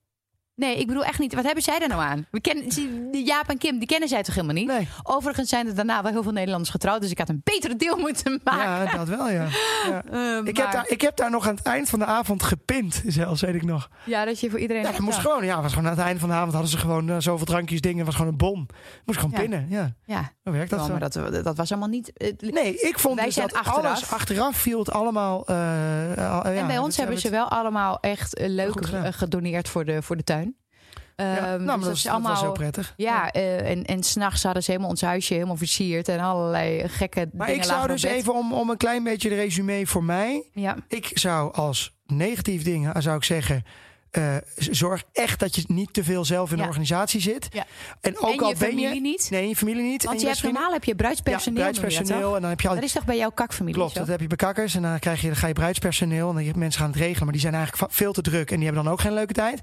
Nee, 0.57 0.79
ik 0.79 0.87
bedoel 0.87 1.05
echt 1.05 1.19
niet. 1.19 1.35
Wat 1.35 1.45
hebben 1.45 1.63
zij 1.63 1.79
er 1.81 1.89
nou 1.89 2.03
aan? 2.03 2.27
We 2.31 2.41
kennen, 2.41 2.65
Jaap 3.25 3.49
en 3.49 3.59
Kim, 3.59 3.79
die 3.79 3.89
kennen 3.89 4.09
zij 4.09 4.23
toch 4.23 4.35
helemaal 4.35 4.55
niet? 4.57 4.67
Nee. 4.67 4.89
Overigens 5.03 5.49
zijn 5.49 5.67
er 5.67 5.75
daarna 5.75 6.03
wel 6.03 6.13
heel 6.13 6.23
veel 6.23 6.33
Nederlanders 6.33 6.71
getrouwd. 6.71 7.01
Dus 7.01 7.11
ik 7.11 7.19
had 7.19 7.29
een 7.29 7.41
betere 7.45 7.77
deal 7.77 7.97
moeten 7.99 8.41
maken. 8.45 8.63
Ja, 8.91 8.97
dat 8.97 9.09
wel, 9.09 9.31
ja. 9.31 9.47
ja. 9.91 10.03
Eh, 10.05 10.37
Ik, 10.47 10.57
maar- 10.57 10.63
heb 10.65 10.73
daar, 10.73 10.85
ik 10.89 11.01
heb 11.01 11.17
daar 11.17 11.31
nog 11.31 11.49
aan 11.49 11.55
het 11.55 11.67
eind 11.67 11.89
van 11.89 11.99
de 11.99 12.05
avond 12.05 12.43
gepint, 12.43 13.03
zelfs, 13.07 13.41
weet 13.41 13.55
ik 13.55 13.65
nog. 13.65 13.89
ja, 14.05 14.25
dat 14.25 14.41
je 14.41 14.51
voor 14.51 14.59
iedereen... 14.59 14.83
Ja, 14.83 14.91
dat 14.91 15.01
moest 15.01 15.19
gewoon, 15.19 15.45
ja, 15.45 15.63
was 15.63 15.73
gewoon 15.73 15.89
aan 15.91 15.97
het 15.97 16.05
einde 16.07 16.21
van 16.21 16.29
de 16.29 16.35
avond 16.35 16.53
hadden 16.53 16.71
ze 16.71 16.79
gewoon 16.79 17.11
eh, 17.11 17.17
zoveel 17.19 17.47
drankjes, 17.47 17.81
dingen, 17.81 18.05
was 18.05 18.15
gewoon 18.15 18.31
een 18.31 18.37
bom. 18.39 18.67
Moest 19.05 19.19
gewoon 19.19 19.35
Ja. 19.35 19.41
pinnen, 19.41 19.67
ja. 19.69 19.93
Ja, 20.07 20.33
werkt 20.53 20.71
dat 20.71 20.79
wel, 20.79 20.89
zo? 20.89 20.93
maar 21.23 21.31
dat, 21.33 21.45
dat 21.45 21.57
was 21.57 21.71
allemaal 21.71 21.89
niet... 21.89 22.13
eh, 22.13 22.33
Nee, 22.39 22.79
ik 22.81 22.99
vond 22.99 23.15
Wij 23.17 23.25
dus 23.25 23.35
zijn 23.35 23.47
dat 23.49 23.57
achteraf. 23.57 23.85
alles 23.87 24.11
achteraf 24.11 24.57
viel 24.57 24.79
het 24.79 24.91
allemaal. 24.91 25.47
eh, 25.47 26.11
eh, 26.13 26.17
ja, 26.17 26.45
en 26.45 26.67
bij 26.67 26.79
ons 26.79 26.87
dat- 26.87 26.97
hebben 26.97 27.15
dat- 27.15 27.25
ze 27.25 27.31
wel 27.31 27.49
allemaal 27.49 28.01
echt 28.01 28.35
eh, 28.37 28.49
leuk 28.49 28.75
eh, 28.81 29.03
gedoneerd 29.11 29.69
voor 29.69 29.85
de, 29.85 30.03
voor 30.03 30.17
de 30.17 30.25
tuin. 30.25 30.57
Ja, 31.17 31.37
Ehm, 31.37 31.45
nou, 31.45 31.57
dus 31.59 31.67
maar 31.67 31.79
dat, 31.79 31.95
is 31.97 32.03
dat 32.03 32.21
was 32.23 32.41
heel 32.41 32.53
prettig. 32.53 32.95
Ja, 32.97 33.31
eh, 33.31 33.71
en, 33.71 33.85
en 33.85 34.03
s'nachts 34.03 34.43
hadden 34.43 34.63
ze 34.63 34.71
helemaal 34.71 34.91
ons 34.91 35.01
huisje 35.01 35.35
helemaal 35.35 35.57
versierd 35.57 36.09
en 36.09 36.21
allerlei 36.21 36.89
gekke 36.89 37.29
Maar 37.33 37.47
dingen 37.47 37.63
ik 37.63 37.69
zou 37.69 37.87
dus 37.87 38.03
even 38.03 38.35
om, 38.35 38.53
om 38.53 38.71
een 38.71 38.77
klein 38.77 39.05
beetje 39.05 39.29
de 39.29 39.35
resume 39.35 39.87
voor 39.87 40.05
mij. 40.05 40.49
Ja, 40.53 40.77
Ik 40.89 41.11
zou 41.19 41.53
als 41.55 41.97
negatief 42.07 42.63
dingen 42.63 43.03
zou 43.03 43.17
ik 43.17 43.25
zeggen. 43.25 43.63
Eh, 44.15 44.37
zorg 44.57 45.05
echt 45.13 45.39
dat 45.39 45.55
je 45.55 45.65
niet 45.67 45.93
te 45.93 46.05
veel 46.05 46.25
zelf 46.25 46.51
in 46.51 46.57
de 46.57 46.63
organisatie 46.63 47.21
zit. 47.21 47.49
Ja. 47.53 47.65
En 48.01 48.19
ook 48.19 48.33
en 48.33 48.39
al 48.39 48.55
ben 48.59 48.79
je. 48.79 49.01
niet. 49.01 49.29
Nee, 49.31 49.49
je 49.49 49.57
familie 49.57 49.83
niet. 49.83 50.05
Want 50.05 50.17
en 50.17 50.23
je 50.23 50.29
hebt 50.29 50.43
normaal 50.43 50.73
heb 50.73 50.85
je 50.85 50.95
bruidspersoneel. 50.95 51.63
Ja, 51.63 51.69
je? 52.19 52.35
En 52.35 52.41
dan 52.41 52.51
heb 52.51 52.61
je 52.61 52.69
al 52.69 52.75
Dat 52.75 52.85
is 52.85 52.93
toch 52.93 53.05
bij 53.05 53.17
jouw 53.17 53.31
kakfamilie 53.31 53.75
Klopt, 53.75 53.93
zo? 53.93 53.99
dat 53.99 54.09
heb 54.09 54.21
je 54.21 54.27
bij 54.27 54.37
kakkers. 54.37 54.75
En 54.75 54.83
dan, 54.83 54.99
krijg 54.99 55.21
je, 55.21 55.27
dan 55.27 55.37
ga 55.37 55.47
je 55.47 55.53
bruidspersoneel. 55.53 56.29
En 56.29 56.35
dan 56.35 56.45
heb 56.45 56.55
je 56.55 56.61
mensen 56.61 56.81
gaan 56.81 56.91
het 56.91 56.99
regelen. 56.99 57.23
Maar 57.23 57.33
die 57.33 57.41
zijn 57.41 57.55
eigenlijk 57.55 57.93
veel 57.93 58.13
te 58.13 58.23
druk. 58.23 58.51
En 58.51 58.57
die 58.57 58.65
hebben 58.65 58.85
dan 58.85 58.93
ook 58.93 59.01
geen 59.01 59.15
leuke 59.15 59.33
tijd. 59.33 59.61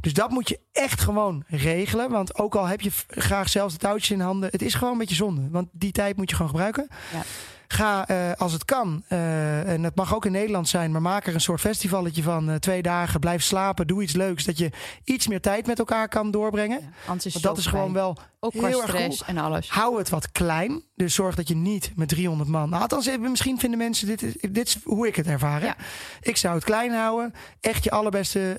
Dus 0.00 0.12
dat 0.12 0.30
moet 0.30 0.48
je 0.48 0.58
echt 0.72 1.00
gewoon 1.00 1.44
regelen. 1.46 2.10
Want 2.10 2.38
ook 2.38 2.54
al 2.54 2.66
heb 2.66 2.80
je 2.80 2.90
graag 3.08 3.48
zelfs 3.48 3.72
de 3.72 3.80
touwtjes 3.80 4.10
in 4.10 4.20
handen. 4.20 4.48
Het 4.52 4.62
is 4.62 4.74
gewoon 4.74 4.92
een 4.92 4.98
beetje 4.98 5.14
zonde. 5.14 5.48
Want 5.50 5.68
die 5.72 5.92
tijd 5.92 6.16
moet 6.16 6.30
je 6.30 6.36
gewoon 6.36 6.50
gebruiken. 6.50 6.88
Ja. 7.12 7.22
Ga 7.68 8.08
eh, 8.08 8.32
als 8.36 8.52
het 8.52 8.64
kan. 8.64 9.02
eh, 9.08 9.72
en 9.72 9.82
dat 9.82 9.94
mag 9.94 10.14
ook 10.14 10.24
in 10.24 10.32
Nederland 10.32 10.68
zijn. 10.68 10.92
Maar 10.92 11.02
maak 11.02 11.26
er 11.26 11.34
een 11.34 11.40
soort 11.40 11.60
festivalletje 11.60 12.22
van. 12.22 12.50
eh, 12.50 12.54
twee 12.56 12.82
dagen. 12.82 13.20
Blijf 13.20 13.42
slapen. 13.42 13.86
Doe 13.86 14.02
iets 14.02 14.12
leuks. 14.12 14.44
Dat 14.44 14.58
je 14.58 14.70
iets 15.04 15.26
meer 15.28 15.40
tijd 15.40 15.66
met 15.66 15.78
elkaar 15.78 16.08
kan 16.08 16.30
doorbrengen. 16.30 16.80
Ja, 16.80 16.86
Want 17.06 17.42
dat 17.42 17.58
is 17.58 17.66
gewoon 17.66 17.92
wel 17.92 18.16
Ook 18.40 18.52
heel 18.52 18.82
erg 18.82 18.88
stress 18.90 19.18
goed. 19.18 19.28
en 19.28 19.38
alles. 19.38 19.70
Hou 19.70 19.98
het 19.98 20.08
wat 20.08 20.32
klein. 20.32 20.82
Dus 20.96 21.14
zorg 21.14 21.34
dat 21.34 21.48
je 21.48 21.56
niet 21.56 21.92
met 21.96 22.08
300 22.08 22.48
man. 22.50 22.68
Nou, 22.70 22.82
althans, 22.82 23.10
misschien 23.18 23.58
vinden 23.58 23.78
mensen 23.78 24.06
dit, 24.06 24.22
is- 24.22 24.36
dit 24.50 24.66
is 24.68 24.78
hoe 24.84 25.06
ik 25.06 25.16
het. 25.16 25.26
Ja. 25.40 25.76
Ik 26.20 26.36
zou 26.36 26.54
het 26.54 26.64
klein 26.64 26.92
houden. 26.92 27.34
Echt 27.60 27.84
je 27.84 27.90
allerbeste 27.90 28.56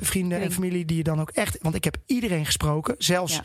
vrienden 0.00 0.40
en 0.40 0.52
familie 0.52 0.84
die 0.84 0.96
je 0.96 1.02
dan 1.02 1.20
ook 1.20 1.30
echt. 1.30 1.58
Want 1.60 1.74
ik 1.74 1.84
heb 1.84 1.96
iedereen 2.06 2.44
gesproken, 2.46 2.94
zelfs 2.98 3.34
Ja. 3.34 3.42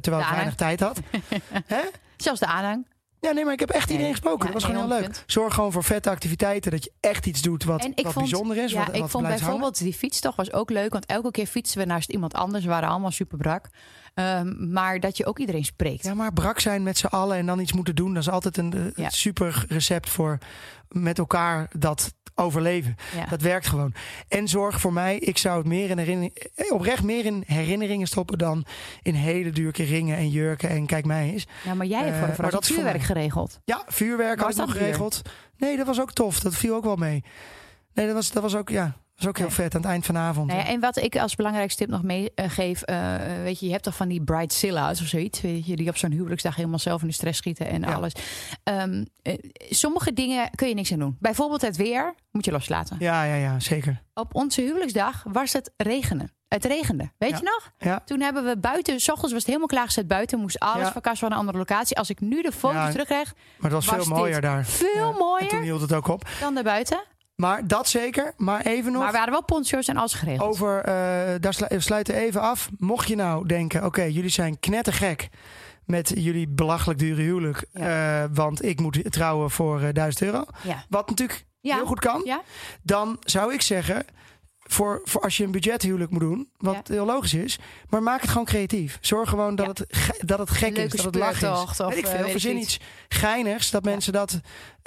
terwijl 0.00 0.22
ik 0.22 0.28
weinig 0.30 0.54
tijd 0.54 0.80
had. 0.80 1.00
Hè? 1.66 1.80
Zelfs 2.16 2.40
de 2.40 2.46
aanhang. 2.46 2.86
Ja, 3.24 3.32
nee, 3.32 3.44
maar 3.44 3.52
ik 3.52 3.60
heb 3.60 3.70
echt 3.70 3.90
iedereen 3.90 4.10
gesproken. 4.12 4.46
Ja, 4.46 4.52
dat 4.52 4.62
was 4.62 4.70
gewoon 4.70 4.90
heel 4.90 5.00
leuk. 5.00 5.16
100%. 5.16 5.24
Zorg 5.26 5.54
gewoon 5.54 5.72
voor 5.72 5.84
vette 5.84 6.10
activiteiten. 6.10 6.70
Dat 6.70 6.84
je 6.84 6.92
echt 7.00 7.26
iets 7.26 7.42
doet 7.42 7.64
wat, 7.64 7.80
En 7.84 7.92
ik 7.94 8.04
wat 8.04 8.12
vond, 8.12 8.30
bijzonder 8.30 8.56
is. 8.56 8.72
Ja, 8.72 8.78
wat, 8.78 8.94
ik 8.94 9.00
wat 9.00 9.10
vond 9.10 9.24
hangen. 9.24 9.38
bijvoorbeeld 9.40 9.78
die 9.78 9.92
fietstocht 9.94 10.36
was 10.36 10.52
ook 10.52 10.70
leuk. 10.70 10.92
Want 10.92 11.06
elke 11.06 11.30
keer 11.30 11.46
fietsen 11.46 11.78
we 11.78 11.84
naast 11.84 12.10
iemand 12.10 12.34
anders. 12.34 12.64
We 12.64 12.70
waren 12.70 12.88
allemaal 12.88 13.10
super 13.10 13.38
brak. 13.38 13.68
Ehm, 14.14 14.72
maar 14.72 15.00
dat 15.00 15.16
je 15.16 15.26
ook 15.26 15.38
iedereen 15.38 15.64
spreekt. 15.64 16.04
Ja, 16.04 16.14
maar 16.14 16.32
brak 16.32 16.60
zijn 16.60 16.82
met 16.82 16.98
z'n 16.98 17.06
allen 17.06 17.36
en 17.36 17.46
dan 17.46 17.58
iets 17.60 17.72
moeten 17.72 17.94
doen, 17.94 18.14
dat 18.14 18.22
is 18.22 18.28
altijd 18.30 18.56
een 18.56 18.72
eh, 18.72 19.04
Ja. 19.04 19.10
super 19.10 19.64
recept 19.68 20.10
voor 20.10 20.38
met 20.88 21.18
elkaar 21.18 21.68
dat 21.78 22.14
overleven. 22.34 22.96
Ja. 23.16 23.26
Dat 23.26 23.42
werkt 23.42 23.66
gewoon. 23.66 23.94
En 24.28 24.48
zorg 24.48 24.80
voor 24.80 24.92
mij, 24.92 25.18
ik 25.18 25.38
zou 25.38 25.58
het 25.58 25.66
meer 25.66 25.90
in 25.90 25.98
herinnering, 25.98 26.34
eh, 26.54 26.72
oprecht 26.72 27.02
meer 27.02 27.24
in 27.24 27.42
herinneringen 27.46 28.06
stoppen 28.06 28.38
dan 28.38 28.64
in 29.02 29.14
hele 29.14 29.50
dure 29.50 29.84
ringen 29.84 30.16
en 30.16 30.28
jurken 30.28 30.68
en 30.68 30.86
kijk 30.86 31.04
mij 31.04 31.30
eens. 31.30 31.46
Ja, 31.64 31.74
maar 31.74 31.86
jij 31.86 32.04
hebt 32.04 32.28
Eh, 32.28 32.34
voor 32.34 32.44
de 32.44 32.50
dat 32.50 32.66
vuurwerk 32.66 33.02
geregeld. 33.02 33.60
Ja, 33.64 33.82
vuurwerk 33.86 34.40
Was 34.40 34.56
had 34.56 34.68
ik 34.68 34.74
geregeld. 34.74 35.22
Nee, 35.56 35.76
dat 35.76 35.86
was 35.86 36.00
ook 36.00 36.12
tof. 36.12 36.40
Dat 36.40 36.54
viel 36.54 36.74
ook 36.74 36.84
wel 36.84 36.96
mee. 36.96 37.24
Nee, 37.92 38.06
dat 38.06 38.14
was, 38.14 38.30
dat 38.30 38.42
was 38.42 38.56
ook, 38.56 38.68
ja, 38.68 38.96
dat 39.14 39.24
was 39.24 39.26
ook 39.28 39.36
heel 39.38 39.46
Nee. 39.46 39.54
vet 39.54 39.74
aan 39.74 39.80
het 39.80 39.90
eind 39.90 40.04
van 40.06 40.14
de 40.14 40.20
avond. 40.20 40.46
Nou 40.46 40.66
en 40.66 40.80
wat 40.80 40.96
ik 40.96 41.16
als 41.16 41.34
belangrijkste 41.34 41.78
tip 41.84 41.88
nog 41.92 42.02
meegeef, 42.02 42.82
eh 42.82 43.16
weet 43.42 43.58
je, 43.60 43.66
je 43.66 43.72
hebt 43.72 43.84
toch 43.84 43.96
van 43.96 44.08
die 44.08 44.22
bridezilla's 44.24 45.00
of 45.00 45.06
zoiets, 45.06 45.40
weet 45.40 45.66
je, 45.66 45.76
die 45.76 45.88
op 45.88 45.96
zo'n 45.96 46.10
huwelijksdag 46.12 46.56
helemaal 46.56 46.78
zelf 46.78 47.00
in 47.02 47.06
de 47.08 47.14
stress 47.14 47.38
schieten 47.38 47.66
en 47.66 47.80
Ja. 47.82 47.92
alles. 47.92 48.12
Ehm, 48.62 49.04
eh, 49.22 49.34
sommige 49.70 50.12
dingen 50.12 50.50
kun 50.54 50.68
je 50.68 50.74
niks 50.74 50.92
aan 50.92 50.98
doen. 50.98 51.16
Bijvoorbeeld 51.20 51.60
het 51.62 51.76
weer 51.76 52.14
moet 52.30 52.44
je 52.44 52.50
loslaten. 52.52 52.96
ja, 52.98 53.24
ja, 53.24 53.34
ja, 53.34 53.60
zeker. 53.60 54.02
Op 54.14 54.34
onze 54.34 54.60
huwelijksdag 54.60 55.24
was 55.32 55.52
het 55.52 55.70
regenen. 55.76 56.32
Het 56.48 56.64
regende. 56.64 57.10
Weet 57.18 57.30
Ja. 57.30 57.36
je 57.36 57.42
nog? 57.42 57.72
Ja. 57.78 58.02
Toen 58.04 58.20
hebben 58.20 58.44
we 58.44 58.58
buiten, 58.58 59.00
s 59.00 59.08
ochtends 59.08 59.30
was 59.32 59.38
het 59.38 59.46
helemaal 59.46 59.66
klaargezet 59.68 60.06
buiten, 60.08 60.38
moest 60.38 60.58
alles 60.58 60.86
Ja. 60.86 60.92
verkast 60.92 61.18
van 61.18 61.32
een 61.32 61.38
andere 61.38 61.58
locatie. 61.58 61.96
Als 61.96 62.10
ik 62.10 62.20
nu 62.20 62.42
de 62.42 62.52
foto's 62.52 62.90
terugkrijg, 62.90 63.34
Maar 63.34 63.70
het 63.70 63.72
was, 63.72 63.86
Was 63.96 64.06
veel 64.06 64.16
mooier 64.16 64.40
daar. 64.40 64.64
veel 64.66 64.88
Ja. 64.94 65.00
En 65.06 65.08
toen 65.10 65.18
mooier 65.18 65.60
hield 65.60 65.80
het 65.80 65.92
ook 65.92 66.08
op. 66.08 66.28
dan 66.40 66.54
daarbuiten. 66.54 67.02
Maar 67.36 67.66
dat 67.66 67.88
zeker. 67.88 68.32
Maar 68.36 68.60
even 68.60 68.92
nog. 68.92 69.02
Maar 69.02 69.10
we 69.10 69.16
hadden 69.16 69.34
wel 69.34 69.44
poncho's 69.44 69.88
en 69.88 69.96
alles 69.96 70.14
geregeld. 70.14 70.48
Over, 70.50 70.78
eh, 70.78 71.34
daar 71.40 71.54
slu- 71.54 71.80
sluiten 71.80 72.14
even 72.14 72.40
af. 72.40 72.68
Mocht 72.78 73.08
je 73.08 73.16
nou 73.16 73.46
denken, 73.46 73.84
oké, 73.84 74.02
jullie 74.02 74.30
zijn 74.30 74.58
knettergek 74.60 75.28
met 75.84 76.12
jullie 76.16 76.48
belachelijk 76.48 76.98
dure 76.98 77.22
huwelijk. 77.22 77.64
eh, 77.72 78.24
want 78.32 78.64
ik 78.64 78.80
moet 78.80 79.12
trouwen 79.12 79.50
voor 79.50 79.80
eh 79.82 79.88
1000 79.92 80.22
euro. 80.24 80.44
Ja. 80.62 80.84
Wat 80.88 81.08
natuurlijk 81.08 81.44
Ja. 81.60 81.76
heel 81.76 81.86
goed 81.86 82.00
kan. 82.00 82.28
Dan 82.82 83.16
zou 83.20 83.52
ik 83.52 83.62
zeggen, 83.62 84.04
voor, 84.66 85.00
voor 85.04 85.20
als 85.20 85.36
je 85.36 85.44
een 85.44 85.50
budgethuwelijk 85.50 86.10
moet 86.10 86.20
doen, 86.20 86.48
wat 86.56 86.74
Ja. 86.74 86.94
heel 86.94 87.04
logisch 87.06 87.34
is. 87.34 87.58
Maar 87.88 88.02
maak 88.02 88.20
het 88.20 88.30
gewoon 88.30 88.44
creatief. 88.46 88.98
Zorg 89.00 89.28
gewoon 89.28 89.54
dat, 89.54 89.78
Ja. 89.78 89.84
het, 90.06 90.20
dat 90.28 90.38
het 90.38 90.50
gek 90.50 90.76
is, 90.76 90.90
dat 90.90 91.04
het 91.04 91.14
lachen 91.14 91.52
is. 91.52 91.58
of, 91.58 91.76
weet 91.76 91.96
ik 91.98 92.06
veel, 92.06 92.28
verzin 92.28 92.56
iets. 92.56 92.74
iets 92.76 92.84
geinigs, 93.08 93.70
dat 93.70 93.84
Ja. 93.84 93.90
mensen 93.90 94.12
dat 94.12 94.40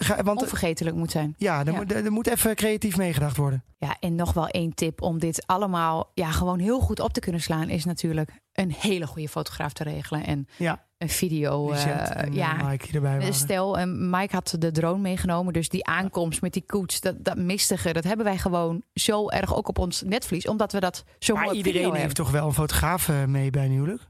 Ga, 0.04 0.24
want 0.24 0.41
onvergetelijk 0.41 0.95
moet 0.95 1.12
zijn. 1.12 1.36
ja, 1.38 1.60
er, 1.60 1.72
Ja. 1.72 1.78
Moet, 1.78 1.91
er 1.91 2.12
moet 2.12 2.28
even 2.28 2.56
creatief 2.56 2.98
meegedacht 2.98 3.38
worden. 3.38 3.64
Ja, 3.78 3.98
en 4.00 4.16
nog 4.16 4.34
wel 4.34 4.48
één 4.48 4.74
tip 4.74 5.02
om 5.02 5.20
dit 5.20 5.43
allemaal 5.45 6.12
ja, 6.14 6.32
gewoon 6.32 6.60
heel 6.60 6.80
goed 6.80 7.00
op 7.00 7.14
te 7.14 7.20
kunnen 7.20 7.41
slaan, 7.41 7.70
is 7.70 7.86
natuurlijk 7.86 8.32
een 8.54 8.72
hele 8.72 9.08
goede 9.08 9.30
fotograaf 9.30 9.74
te 9.74 9.84
regelen 9.84 10.26
en 10.26 10.48
Ja, 10.58 10.86
een 10.98 11.10
video. 11.10 11.72
Eh, 11.72 12.22
en 12.22 12.34
ja, 12.34 12.56
ja. 12.58 12.68
Mike 12.68 12.93
erbij 12.93 13.18
waren. 13.18 13.34
Stel, 13.34 13.78
en 13.78 14.10
Mike 14.10 14.36
had 14.36 14.56
de 14.60 14.72
drone 14.72 15.02
meegenomen. 15.02 15.54
Dus 15.54 15.70
die 15.70 15.86
aankomst 15.86 16.41
met 16.41 16.54
die 16.54 16.66
koets, 16.66 17.02
dat, 17.02 17.16
dat 17.24 17.38
mistige, 17.38 17.93
dat 17.93 18.04
hebben 18.04 18.26
wij 18.26 18.38
gewoon 18.38 18.84
zo 18.93 19.30
erg 19.30 19.56
ook 19.56 19.68
op 19.68 19.78
ons 19.78 20.02
netvlies. 20.02 20.48
Omdat 20.48 20.72
we 20.72 20.80
dat 20.80 21.04
zo 21.20 21.34
maar 21.34 21.43
mooi 21.43 21.58
iedereen 21.58 21.93
heeft 21.93 22.16
toch 22.16 22.32
wel 22.32 22.48
een 22.48 22.54
fotograaf 22.54 23.10
eh, 23.10 23.26
mee 23.26 23.50
bij 23.50 23.66
een 23.66 23.72
huwelijk? 23.72 24.08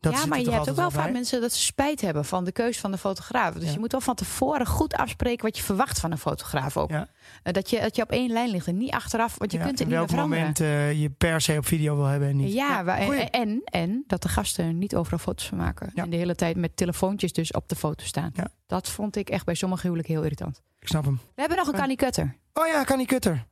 Dat 0.00 0.12
ja, 0.12 0.26
maar 0.26 0.40
je 0.40 0.50
hebt 0.50 0.70
ook 0.70 0.76
wel 0.76 0.90
vaak 0.90 1.02
bij? 1.02 1.12
mensen 1.12 1.40
dat 1.40 1.52
ze 1.52 1.62
spijt 1.62 2.00
hebben 2.00 2.24
van 2.24 2.44
de 2.44 2.52
keus 2.52 2.78
van 2.80 2.90
de 2.90 2.98
fotograaf. 2.98 3.54
Dus 3.54 3.64
Ja. 3.64 3.70
je 3.72 3.78
moet 3.78 3.92
wel 3.92 4.00
van 4.00 4.14
tevoren 4.14 4.66
goed 4.66 4.94
afspreken 4.94 5.44
wat 5.44 5.56
je 5.56 5.62
verwacht 5.62 6.00
van 6.00 6.10
een 6.10 6.18
fotograaf 6.18 6.76
ook. 6.76 6.90
Ja. 6.90 7.08
Eh, 7.42 7.52
Dat, 7.52 7.70
je, 7.70 7.80
dat 7.80 7.96
je 7.96 8.02
op 8.02 8.10
één 8.10 8.30
lijn 8.32 8.50
ligt 8.50 8.66
en 8.66 8.76
niet 8.76 8.90
achteraf, 8.90 9.38
want 9.38 9.52
je 9.52 9.58
Ja, 9.58 9.64
kunt 9.64 9.78
het 9.78 9.88
en 9.88 9.94
niet 9.94 9.98
meer 9.98 10.06
welk 10.18 10.28
veranderen. 10.30 10.44
moment 10.44 10.60
eh, 10.92 11.00
je 11.02 11.10
per 11.10 11.40
se 11.40 11.56
op 11.56 11.66
video 11.66 11.96
wil 11.96 12.04
hebben 12.04 12.28
en 12.28 12.36
niet. 12.36 12.52
Ja, 12.52 12.84
waar- 12.84 13.02
Goeie. 13.02 13.20
en, 13.20 13.30
en, 13.30 13.60
en 13.64 14.04
dat 14.06 14.22
de 14.22 14.28
gasten 14.28 14.78
niet 14.78 14.94
overal 14.96 15.18
foto's 15.18 15.46
van 15.46 15.58
maken. 15.58 15.92
En 15.94 16.10
de 16.10 16.16
hele 16.16 16.34
tijd 16.34 16.56
met 16.56 16.76
telefoontjes 16.76 17.32
dus 17.32 17.52
op 17.52 17.68
de 17.68 17.76
foto 17.76 18.04
staan. 18.04 18.32
Dat 18.66 18.88
vond 18.88 19.16
ik 19.16 19.30
echt 19.30 19.44
bij 19.44 19.54
sommige 19.54 19.82
huwelijken 19.82 20.14
heel 20.14 20.22
irritant. 20.22 20.62
Ik 20.78 20.88
snap 20.88 21.04
hem. 21.04 21.20
We 21.34 21.40
hebben 21.40 21.58
nog 21.58 21.66
een. 21.66 21.74
Kanye 21.74 21.96
Cutter. 21.96 22.36
Oh 22.52 22.66
ja. 22.66 22.84
Kani, 22.84 23.04
kani, 23.04 23.44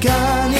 kani 0.00 0.58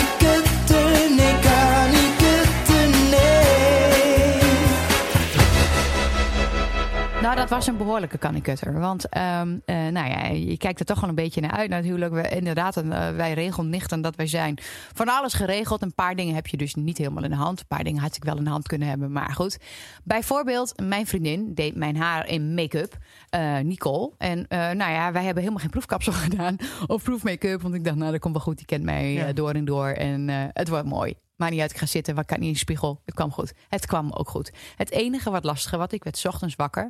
Nou, 7.33 7.45
dat 7.45 7.57
was 7.57 7.67
een 7.67 7.77
behoorlijke 7.77 8.19
Kanye 8.19 8.41
Cutter. 8.41 8.81
Want 8.81 9.09
ehm, 9.09 9.59
eh, 9.65 9.77
nou 9.77 10.09
ja, 10.09 10.27
je 10.27 10.57
kijkt 10.57 10.81
er 10.81 10.87
toch 10.87 11.01
wel 11.01 11.09
een 11.09 11.15
beetje 11.15 11.41
naar 11.41 11.51
uit 11.51 11.71
natuurlijk. 11.71 12.13
We, 12.13 12.29
inderdaad, 12.29 12.77
eh, 12.77 13.11
wij 13.11 13.33
regelnichten 13.33 14.01
dat 14.01 14.17
wij 14.17 14.27
zijn. 14.27 14.59
Van 14.95 15.09
alles 15.09 15.35
geregeld. 15.35 15.83
Een 15.83 15.95
paar 15.95 16.17
dingen 16.17 16.35
heb 16.35 16.47
je 16.47 16.57
dus 16.57 16.75
niet 16.75 16.99
helemaal 16.99 17.25
in 17.25 17.31
de 17.31 17.37
hand. 17.37 17.61
Een 17.61 17.67
paar 17.67 17.85
dingen 17.85 18.03
had 18.03 18.17
ik 18.17 18.25
wel 18.25 18.37
in 18.37 18.45
de 18.45 18.51
hand 18.51 18.67
kunnen 18.69 18.89
hebben. 18.89 19.13
Maar 19.13 19.33
goed. 19.35 19.59
Bijvoorbeeld, 20.05 20.81
mijn 20.83 21.07
vriendin 21.07 21.55
deed 21.55 21.77
mijn 21.77 21.97
haar 21.97 22.29
in 22.29 22.55
make-up. 22.55 22.97
eh, 23.29 23.59
Nicole. 23.59 24.11
En 24.19 24.47
nou 24.49 24.77
ja, 24.93 25.13
wij 25.13 25.23
hebben 25.25 25.43
helemaal 25.43 25.63
geen 25.63 25.71
proefkapsel 25.71 26.13
gedaan. 26.29 26.57
Of 26.87 27.03
proefmake-up. 27.03 27.63
Want 27.63 27.75
ik 27.75 27.85
dacht, 27.85 27.97
nou, 27.97 28.11
dat 28.13 28.21
komt 28.21 28.35
wel 28.35 28.43
goed. 28.43 28.57
Die 28.57 28.67
kent 28.67 28.85
mij 28.85 29.13
Ja. 29.13 29.33
door 29.33 29.51
en 29.53 29.65
door. 29.65 29.89
En 29.89 30.29
het 30.53 30.69
wordt 30.69 30.87
mooi. 30.87 31.15
Maar 31.37 31.51
niet 31.51 31.61
uit, 31.61 31.71
ik 31.71 31.77
ga 31.77 31.87
zitten. 31.87 32.15
Wat 32.15 32.27
kan 32.27 32.39
niet 32.39 32.47
in 32.47 32.53
de 32.53 32.59
spiegel? 32.59 33.01
Het 33.05 33.15
kwam 33.15 33.31
goed. 33.33 33.53
Het 33.69 33.87
kwam 33.87 34.11
ook 34.13 34.29
goed. 34.29 34.53
Het 34.77 34.91
enige 34.91 35.31
wat 35.31 35.45
lastige 35.45 35.77
wat 35.77 35.93
ik 35.93 36.05
werd 36.05 36.17
's 36.17 36.25
ochtends 36.25 36.57
wakker 36.57 36.89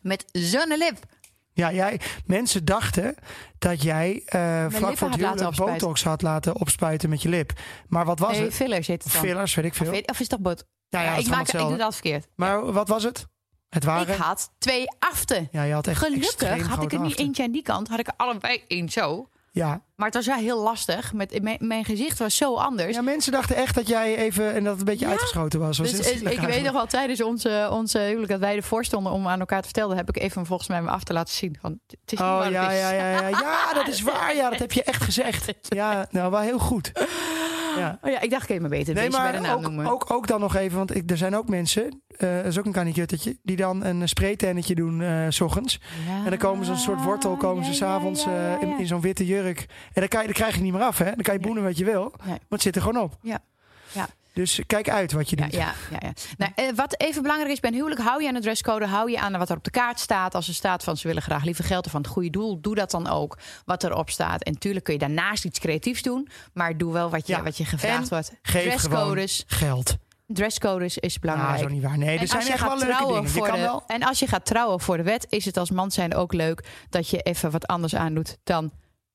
met 0.00 0.24
zonnelip. 0.32 0.98
Ja, 1.52 1.72
jij, 1.72 2.00
mensen 2.26 2.64
dachten 2.64 3.14
dat 3.58 3.82
jij 3.82 4.22
eh, 4.26 4.66
vlak 4.68 4.96
voor 4.96 5.08
het 5.10 5.20
huwelijk 5.20 5.56
botox 5.56 6.02
had 6.04 6.22
laten 6.22 6.56
opspuiten 6.56 7.08
met 7.08 7.22
je 7.22 7.28
lip. 7.28 7.52
Maar 7.88 8.04
wat 8.04 8.18
was 8.18 8.32
Nee, 8.36 8.42
het? 8.44 8.54
fillers 8.54 8.86
heet 8.86 9.04
het 9.04 9.12
dan. 9.12 9.22
Fillers, 9.22 9.54
weet 9.54 9.64
ik 9.64 9.70
Of, 9.70 9.76
veel. 9.76 9.90
weet- 9.90 10.10
of 10.10 10.20
is 10.20 10.28
dat 10.28 10.40
bot? 10.42 10.64
Ja, 10.88 11.00
ja, 11.00 11.04
Ja, 11.10 11.14
het 11.16 11.24
ik, 11.24 11.30
maak, 11.30 11.48
ik 11.48 11.58
doe 11.58 11.76
dat 11.76 11.92
verkeerd. 11.92 12.26
Maar 12.36 12.72
wat 12.72 12.88
was 12.88 13.02
het? 13.02 13.26
Het 13.68 13.84
waren... 13.84 14.14
Ik 14.14 14.20
had 14.20 14.50
twee 14.58 14.84
aften. 14.98 15.48
Ja, 15.52 15.62
je 15.62 15.72
had 15.72 15.86
echt 15.86 15.98
Gelukkig 15.98 16.66
had 16.66 16.82
ik 16.82 16.92
er 16.92 17.00
niet 17.00 17.18
eentje 17.18 17.42
aan 17.42 17.50
die 17.52 17.62
kant. 17.62 17.88
Had 17.88 17.98
ik 17.98 18.06
er 18.06 18.14
allebei 18.16 18.62
één 18.68 18.88
zo. 18.88 19.28
Ja. 19.52 19.82
Maar 19.96 20.06
het 20.06 20.14
was 20.14 20.26
wel 20.26 20.36
heel 20.36 20.62
lastig. 20.62 21.12
Met, 21.12 21.42
mijn, 21.42 21.56
mijn 21.60 21.84
gezicht 21.84 22.18
was 22.18 22.36
zo 22.36 22.54
anders. 22.54 22.94
ja, 22.94 23.02
mensen 23.02 23.32
dachten 23.32 23.56
echt 23.56 23.74
dat 23.74 23.88
jij 23.88 24.16
even 24.16 24.54
en 24.54 24.62
dat 24.64 24.70
het 24.72 24.78
een 24.80 24.84
beetje 24.84 25.04
Ja. 25.04 25.10
uitgeschoten 25.10 25.60
was. 25.60 25.78
Was 25.78 25.90
Dus 25.90 26.10
ik 26.10 26.40
weet 26.40 26.62
nog 26.62 26.72
wel 26.72 26.86
tijdens 26.86 27.22
onze, 27.22 27.68
onze 27.70 27.98
huwelijk 27.98 28.30
dat 28.30 28.40
wij 28.40 28.56
ervoor 28.56 28.84
stonden 28.84 29.12
om 29.12 29.28
aan 29.28 29.40
elkaar 29.40 29.58
te 29.60 29.64
vertellen, 29.64 29.96
heb 29.96 30.08
ik 30.08 30.18
even 30.22 30.46
volgens 30.46 30.68
mij 30.68 30.82
me 30.82 30.90
af 30.90 31.04
te 31.04 31.12
laten 31.12 31.34
zien. 31.34 31.56
Van, 31.60 31.70
het 31.86 32.12
is 32.12 32.18
niet 32.18 32.20
Oh 32.20 32.38
wat 32.38 32.50
ja, 32.50 32.62
het 32.62 32.72
is. 32.72 32.78
ja, 32.78 32.90
ja, 32.90 33.10
ja, 33.10 33.28
ja, 33.28 33.72
dat 33.78 33.88
is 33.88 34.02
waar. 34.02 34.36
Ja, 34.36 34.50
dat 34.50 34.58
heb 34.58 34.72
je 34.72 34.82
echt 34.82 35.02
gezegd. 35.02 35.50
Ja, 35.60 36.06
nou, 36.10 36.30
wel 36.30 36.40
heel 36.40 36.58
goed. 36.58 36.92
Ja. 37.78 37.98
Oh 38.02 38.10
ja, 38.10 38.20
ik 38.20 38.30
dacht, 38.30 38.48
ik 38.48 38.54
je 38.54 38.60
maar 38.60 38.70
beter 38.70 38.94
Nee, 38.94 39.04
deze 39.08 39.20
bij 39.20 39.32
de 39.32 39.38
maar 39.40 39.48
naam 39.48 39.56
ook, 39.56 39.62
noemen. 39.62 39.86
ook, 39.86 40.10
ook 40.10 40.26
dan 40.26 40.40
nog 40.40 40.56
even, 40.56 40.76
want 40.78 40.94
ik, 40.94 41.10
er 41.10 41.16
zijn 41.16 41.36
ook 41.36 41.48
mensen, 41.48 42.02
eh 42.16 42.36
dat 42.36 42.44
is 42.44 42.58
ook 42.58 42.64
een 42.64 42.72
kanikuttetje, 42.72 43.36
die 43.42 43.56
dan 43.56 43.84
een 43.84 44.08
spraytennetje 44.08 44.74
doen 44.74 45.02
eh, 45.02 45.26
s 45.28 45.40
ochtends. 45.40 45.80
Ja, 46.08 46.24
En 46.24 46.30
dan 46.30 46.38
komen 46.38 46.64
ze 46.64 46.72
een 46.72 46.78
soort 46.78 47.02
wortel, 47.02 47.36
komen 47.36 47.64
ze 47.64 47.74
s'avonds 47.74 48.26
eh, 48.26 48.62
in, 48.62 48.78
in 48.78 48.86
zo'n 48.86 49.00
witte 49.00 49.26
jurk. 49.26 49.60
En 49.92 50.00
dan, 50.00 50.08
kan 50.08 50.20
je, 50.20 50.26
dan 50.26 50.34
krijg 50.34 50.54
je 50.54 50.62
niet 50.62 50.72
meer 50.72 50.82
af, 50.82 50.98
hè? 50.98 51.04
Dan 51.04 51.22
kan 51.22 51.34
je 51.34 51.40
boenen 51.40 51.62
wat 51.62 51.78
je 51.78 51.84
wil, 51.84 52.12
maar 52.24 52.38
het 52.48 52.62
zit 52.62 52.76
er 52.76 52.82
gewoon 52.82 53.02
op. 53.02 53.16
Ja. 53.22 53.38
Ja. 53.92 54.08
Dus 54.32 54.60
kijk 54.66 54.88
uit 54.90 55.12
wat 55.12 55.30
je 55.30 55.36
Ja, 55.36 55.42
doet. 55.44 55.52
ja, 55.52 55.72
ja, 55.90 55.98
ja. 56.00 56.12
Nou, 56.36 56.52
eh, 56.54 56.76
wat 56.76 57.00
even 57.00 57.22
belangrijk 57.22 57.52
is 57.52 57.60
bij 57.60 57.70
een 57.70 57.76
huwelijk, 57.76 58.00
hou 58.00 58.22
je 58.22 58.28
aan 58.28 58.34
de 58.34 58.40
dresscode, 58.40 58.86
hou 58.86 59.10
je 59.10 59.18
aan 59.20 59.38
wat 59.38 59.50
er 59.50 59.56
op 59.56 59.64
de 59.64 59.70
kaart 59.70 60.00
staat. 60.00 60.34
Als 60.34 60.48
er 60.48 60.54
staat 60.54 60.84
van 60.84 60.96
ze 60.96 61.06
willen 61.06 61.22
graag 61.22 61.44
liever 61.44 61.64
geld 61.64 61.84
of 61.86 61.90
van 61.92 62.00
het 62.00 62.10
goede 62.10 62.30
doel, 62.30 62.60
doe 62.60 62.74
dat 62.74 62.90
dan 62.90 63.08
ook 63.08 63.38
wat 63.64 63.84
erop 63.84 64.10
staat. 64.10 64.42
En 64.42 64.58
tuurlijk 64.58 64.84
kun 64.84 64.94
je 64.94 65.00
daarnaast 65.00 65.44
iets 65.44 65.58
creatiefs 65.58 66.02
doen, 66.02 66.28
maar 66.52 66.76
doe 66.76 66.92
wel 66.92 67.10
wat 67.10 67.26
je, 67.26 67.32
Ja. 67.32 67.42
wat 67.42 67.56
je 67.56 67.64
gevraagd 67.64 68.02
En 68.02 68.08
wordt. 68.08 68.32
Geef 68.42 68.62
Dresscodes, 68.62 69.44
geld. 69.46 69.96
dresscodes 70.26 70.98
is 70.98 71.18
Nou, 71.18 71.36
belangrijk. 71.36 71.62
zo 71.68 71.74
niet 71.74 71.82
waar. 71.82 71.98
Nee, 71.98 72.14
er 72.14 72.20
En 72.20 72.28
zijn 72.28 72.46
echt 72.46 72.62
wel 72.62 72.78
leuke 72.78 73.04
dingen. 73.06 73.22
Je 73.34 73.40
kan 73.40 73.54
de, 73.54 73.60
wel... 73.60 73.82
En 73.86 74.02
als 74.02 74.18
je 74.18 74.26
gaat 74.26 74.44
trouwen 74.46 74.80
voor 74.80 74.96
de 74.96 75.02
wet, 75.02 75.26
is 75.28 75.44
het 75.44 75.56
als 75.56 75.70
man 75.70 75.90
zijn 75.90 76.14
ook 76.14 76.32
leuk 76.32 76.64
dat 76.90 77.08
je 77.08 77.20
even 77.22 77.50
wat 77.50 77.66
anders 77.66 77.94
aandoet 77.94 78.36
dan 78.44 78.70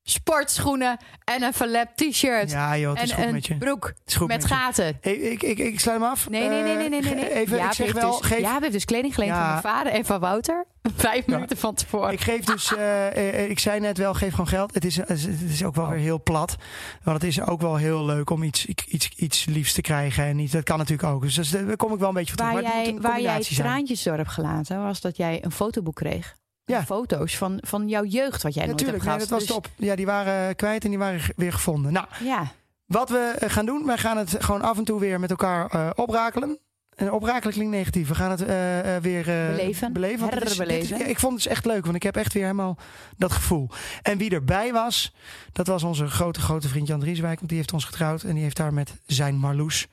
sportschoenen 0.08 0.96
en 1.24 1.42
een 1.42 1.52
verlept 1.52 1.96
t-shirt 1.96 2.50
Ja 2.50 2.78
joh, 2.78 2.94
het 2.94 3.02
is 3.02 3.10
en 3.10 3.16
goed 3.16 3.26
een 3.26 3.32
met 3.32 3.46
je. 3.46 3.56
broek 3.56 3.92
met 4.04 4.26
met 4.26 4.42
je. 4.42 4.48
gaten. 4.48 4.98
Hey, 5.00 5.12
ik, 5.14 5.42
ik, 5.42 5.58
ik 5.58 5.80
sluit 5.80 6.00
hem 6.00 6.08
af. 6.10 6.28
Nee, 6.28 6.48
nee, 6.48 6.62
nee, 6.62 6.76
nee, 6.76 6.88
nee, 6.88 7.14
nee. 7.14 7.24
Eh. 7.24 7.40
Even, 7.40 7.56
Jaap 7.56 7.66
ik 7.66 7.72
zeg 7.74 7.92
wel, 7.92 8.18
dus, 8.20 8.28
geef, 8.28 8.40
Jaap 8.40 8.60
heeft 8.60 8.72
dus 8.72 8.84
kleding 8.84 9.14
geleend 9.14 9.32
Ja. 9.32 9.38
van 9.40 9.48
mijn 9.50 9.62
vader 9.76 9.92
en 9.92 10.04
van 10.04 10.20
Wouter. 10.20 10.66
Vijf 10.96 11.26
minuten 11.26 11.56
van 11.56 11.74
tevoren. 11.74 12.12
Ik 12.12 12.20
geef 12.20 12.44
dus, 12.44 12.76
eh, 12.76 13.06
eh, 13.42 13.50
ik 13.50 13.58
zei 13.58 13.80
net 13.80 13.98
wel, 13.98 14.14
geef 14.14 14.30
gewoon 14.30 14.48
geld. 14.48 14.74
Het 14.74 14.84
is, 14.84 14.96
het 14.96 15.28
is 15.48 15.64
ook 15.64 15.74
wel 15.74 15.88
weer 15.88 15.98
heel 15.98 16.22
plat. 16.22 16.56
Want 17.02 17.22
het 17.22 17.30
is 17.30 17.40
ook 17.40 17.60
wel 17.60 17.76
heel 17.76 18.04
leuk 18.04 18.30
om 18.30 18.42
iets, 18.42 18.66
iets, 18.66 19.08
iets 19.16 19.44
liefs 19.44 19.72
te 19.72 19.80
krijgen. 19.80 20.24
En 20.24 20.38
iets, 20.38 20.52
dat 20.52 20.62
kan 20.62 20.78
natuurlijk 20.78 21.08
ook. 21.08 21.34
Dus 21.34 21.50
daar 21.50 21.76
kom 21.76 21.92
ik 21.92 21.98
wel 21.98 22.08
een 22.08 22.14
beetje 22.14 22.34
van 22.36 22.48
terug. 22.48 22.62
waar 22.64 22.72
jij, 22.82 22.88
een 22.88 23.00
waar 23.00 23.20
jij 23.20 23.40
traantjes 23.40 24.02
door 24.02 24.16
hebt 24.16 24.30
gelaten, 24.30 24.82
was 24.82 25.00
dat 25.00 25.16
jij 25.16 25.44
een 25.44 25.52
fotoboek 25.52 25.94
kreeg. 25.94 26.34
Ja. 26.66 26.84
Foto's 26.84 27.36
van, 27.36 27.58
van 27.66 27.88
jouw 27.88 28.04
jeugd, 28.04 28.42
wat 28.42 28.54
jij 28.54 28.66
nooit 28.66 28.80
hebt 28.80 28.90
Natuurlijk, 28.92 29.04
nee, 29.04 29.12
gehad. 29.12 29.18
dat 29.20 29.28
was 29.28 29.38
Dus- 29.38 29.48
top. 29.56 29.68
Ja, 29.76 29.96
die 29.96 30.06
waren 30.06 30.56
kwijt 30.56 30.84
en 30.84 30.90
die 30.90 30.98
waren 30.98 31.20
weer 31.36 31.52
gevonden. 31.52 31.92
Nou, 31.92 32.06
Ja, 32.24 32.52
wat 32.86 33.08
we 33.08 33.34
eh, 33.38 33.50
gaan 33.50 33.66
doen, 33.66 33.86
wij 33.86 33.98
gaan 33.98 34.16
het 34.16 34.36
gewoon 34.38 34.62
af 34.62 34.78
en 34.78 34.84
toe 34.84 35.00
weer 35.00 35.20
met 35.20 35.30
elkaar 35.30 35.70
eh, 35.70 35.90
oprakelen. 35.94 36.58
En 36.96 37.12
oprakelen 37.12 37.52
klinkt 37.54 37.72
negatief. 37.74 38.08
We 38.08 38.14
gaan 38.14 38.30
het 38.30 38.42
eh, 38.44 38.96
eh, 38.96 39.02
weer 39.02 39.18
eh, 39.18 39.56
Beleven. 39.56 39.92
beleven. 39.92 40.28
het 40.28 40.48
is- 40.70 40.88
ja, 40.88 41.04
ik 41.04 41.18
vond 41.18 41.32
het 41.34 41.42
dus 41.42 41.52
echt 41.52 41.64
leuk, 41.64 41.84
want 41.84 41.96
ik 41.96 42.02
heb 42.02 42.16
echt 42.16 42.32
weer 42.32 42.42
helemaal 42.42 42.78
dat 43.16 43.32
gevoel. 43.32 43.68
En 44.02 44.18
wie 44.18 44.30
erbij 44.30 44.72
was, 44.72 45.14
dat 45.52 45.66
was 45.66 45.82
onze 45.82 46.06
grote, 46.06 46.40
grote 46.40 46.68
vriend 46.68 46.86
Jan 46.88 47.00
Drieswijk. 47.00 47.36
Want 47.36 47.48
die 47.48 47.58
heeft 47.58 47.72
ons 47.72 47.84
getrouwd 47.84 48.22
en 48.22 48.34
die 48.34 48.42
heeft 48.42 48.56
daar 48.56 48.72
met 48.74 48.94
zijn 49.06 49.34
Marloes 49.36 49.86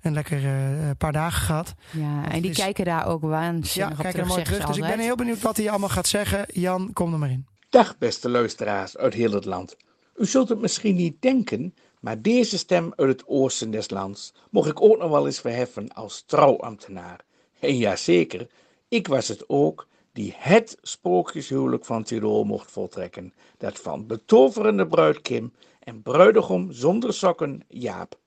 een 0.00 0.12
lekker 0.12 0.44
eh, 0.44 0.90
paar 0.98 1.12
dagen 1.12 1.42
gehad. 1.42 1.74
ja. 1.90 2.28
en 2.30 2.40
die 2.42 2.50
is- 2.50 2.56
kijken 2.56 2.84
daar 2.84 3.06
ook 3.06 3.22
Ja, 3.22 3.28
waanzinnig 3.28 3.90
op 3.90 3.96
kijk 4.02 4.06
er 4.06 4.12
terug, 4.12 4.28
mooi 4.28 4.66
Dus 4.66 4.76
ik 4.76 4.82
ben 4.82 4.98
heel 4.98 5.14
benieuwd 5.16 5.40
wat 5.42 5.56
hij 5.56 5.70
allemaal 5.70 5.88
gaat 5.88 6.08
zeggen. 6.08 6.44
Jan, 6.52 6.92
kom 6.92 7.12
er 7.12 7.18
maar 7.18 7.30
in. 7.30 7.46
Dag 7.68 7.98
beste 7.98 8.28
luisteraars 8.28 8.96
uit 8.96 9.14
heel 9.14 9.32
het 9.32 9.44
land. 9.44 9.76
U 10.16 10.26
zult 10.26 10.48
het 10.48 10.60
misschien 10.60 10.94
niet 10.96 11.22
denken, 11.22 11.74
maar 12.00 12.22
deze 12.22 12.58
stem 12.58 12.92
uit 12.96 13.08
het 13.08 13.26
oosten 13.26 13.70
des 13.70 13.90
lands 13.90 14.34
mocht 14.50 14.68
ik 14.70 14.80
ook 14.82 14.98
nog 14.98 15.10
wel 15.10 15.26
eens 15.26 15.40
verheffen 15.40 15.88
als 15.92 16.22
trouwambtenaar. 16.26 17.20
En 17.60 17.76
ja 17.76 17.96
zeker, 17.96 18.46
ik 18.88 19.06
was 19.06 19.28
het 19.28 19.44
ook 19.48 19.88
die 20.12 20.34
het 20.36 20.76
sprookjeshuwelijk 20.82 21.84
van 21.84 22.02
Tirol 22.02 22.44
mocht 22.44 22.70
voltrekken. 22.70 23.34
Dat 23.58 23.78
van 23.78 24.06
betoverende 24.06 24.86
bruid 24.86 25.20
Kim 25.20 25.52
en 25.80 26.02
bruidegom 26.02 26.72
zonder 26.72 27.14
sokken 27.14 27.62
Jaap. 27.68 28.18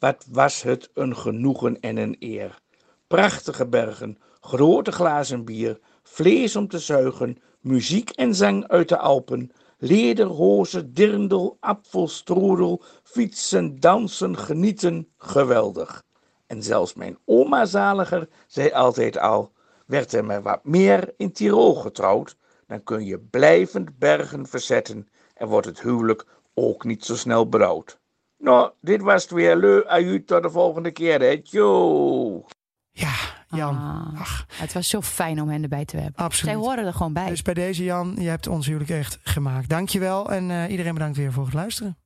Wat 0.00 0.26
was 0.30 0.62
het 0.62 0.90
een 0.94 1.16
genoegen 1.16 1.80
en 1.80 1.96
een 1.96 2.16
eer. 2.18 2.60
Prachtige 3.06 3.66
bergen, 3.66 4.18
grote 4.40 4.92
glazen 4.92 5.44
bier, 5.44 5.78
vlees 6.02 6.56
om 6.56 6.68
te 6.68 6.78
zuigen, 6.78 7.38
muziek 7.60 8.10
en 8.10 8.34
zang 8.34 8.68
uit 8.68 8.88
de 8.88 8.98
Alpen, 8.98 9.50
lederhozen, 9.78 10.94
dirndl, 10.94 11.56
apfelstrudel, 11.60 12.82
fietsen, 13.02 13.80
dansen, 13.80 14.38
genieten, 14.38 15.08
geweldig. 15.16 16.02
En 16.46 16.62
zelfs 16.62 16.94
mijn 16.94 17.18
oma 17.24 17.64
zaliger 17.64 18.28
zei 18.46 18.70
altijd 18.70 19.18
al, 19.18 19.52
werd 19.86 20.12
er 20.12 20.24
maar 20.24 20.42
wat 20.42 20.64
meer 20.64 21.14
in 21.16 21.32
Tirol 21.32 21.74
getrouwd, 21.74 22.36
dan 22.66 22.82
kun 22.82 23.04
je 23.04 23.18
blijvend 23.18 23.98
bergen 23.98 24.46
verzetten 24.46 25.08
en 25.34 25.48
wordt 25.48 25.66
het 25.66 25.80
huwelijk 25.80 26.26
ook 26.54 26.84
niet 26.84 27.04
zo 27.04 27.16
snel 27.16 27.48
berouwd. 27.48 27.99
Nou, 28.40 28.70
dit 28.80 29.00
was 29.02 29.22
het 29.22 29.30
weer. 29.32 29.56
Leu, 29.56 30.24
tot 30.24 30.42
de 30.42 30.50
volgende 30.50 30.90
keer, 30.90 31.20
hè. 31.20 31.42
Tjoe. 31.42 32.44
Ja, 32.90 33.12
Jan. 33.48 33.76
Ah. 33.76 34.20
Ach, 34.20 34.46
Het 34.52 34.72
was 34.72 34.88
zo 34.88 35.00
fijn 35.00 35.40
om 35.40 35.48
hen 35.48 35.62
erbij 35.62 35.84
te 35.84 35.96
hebben. 35.96 36.24
absoluut. 36.24 36.54
Zij 36.54 36.64
horen 36.64 36.86
er 36.86 36.92
gewoon 36.92 37.12
bij. 37.12 37.28
Dus 37.28 37.42
bij 37.42 37.54
deze 37.54 37.84
Jan, 37.84 38.16
je 38.18 38.28
hebt 38.28 38.46
ons 38.46 38.66
huwelijk 38.66 38.90
echt 38.90 39.18
gemaakt. 39.22 39.68
Dankjewel 39.68 40.30
en 40.30 40.50
eh, 40.50 40.70
iedereen 40.70 40.94
bedankt 40.94 41.16
weer 41.16 41.32
voor 41.32 41.44
het 41.44 41.54
luisteren. 41.54 41.98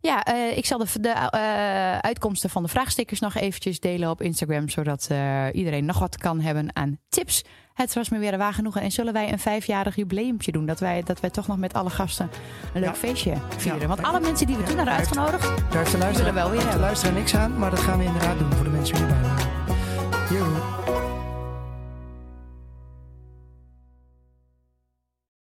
Ja, 0.00 0.22
eh, 0.24 0.56
ik 0.56 0.66
zal 0.66 0.78
de, 0.78 1.00
de 1.00 1.08
eh, 1.08 1.98
uitkomsten 1.98 2.50
van 2.50 2.62
de 2.62 2.68
vraagstickers 2.68 3.20
nog 3.20 3.34
eventjes 3.34 3.80
delen 3.80 4.10
op 4.10 4.22
Instagram. 4.22 4.68
Zodat 4.68 5.06
eh, 5.10 5.46
iedereen 5.52 5.84
nog 5.84 5.98
wat 5.98 6.16
kan 6.16 6.40
hebben 6.40 6.76
aan 6.76 6.98
tips 7.08 7.44
Het 7.76 7.94
was 7.94 8.08
me 8.08 8.18
weer 8.18 8.32
een 8.32 8.38
waar 8.38 8.52
genoegen. 8.54 8.80
En 8.80 8.90
zullen 8.92 9.12
wij 9.12 9.32
een 9.32 9.38
vijfjarig 9.38 9.96
jubileumpje 9.96 10.52
doen? 10.52 10.66
Dat 10.66 10.80
wij, 10.80 11.02
dat 11.02 11.20
wij 11.20 11.30
toch 11.30 11.46
nog 11.46 11.56
met 11.56 11.72
alle 11.72 11.90
gasten 11.90 12.30
een 12.74 12.80
leuk 12.80 12.88
Ja. 12.90 12.94
feestje 12.94 13.34
vieren. 13.56 13.80
Ja. 13.80 13.86
Want 13.86 14.02
alle 14.02 14.20
mensen 14.20 14.46
die 14.46 14.56
we 14.56 14.62
toen 14.62 14.76
hadden 14.76 14.94
heeft- 14.94 15.08
uitgenodigd, 15.18 15.42
Daar 15.56 15.74
luisteraar, 15.74 16.12
willen 16.12 16.34
wel 16.34 16.50
weer 16.50 16.60
hebben. 16.60 16.80
luisteraar 16.80 17.14
niks 17.14 17.34
aan, 17.34 17.58
maar 17.58 17.70
dat 17.70 17.78
gaan 17.80 17.98
we 17.98 18.04
inderdaad 18.04 18.38
doen 18.38 18.52
voor 18.52 18.64
de 18.64 18.70
mensen 18.70 18.94
die 18.96 19.04
erbij 19.04 19.45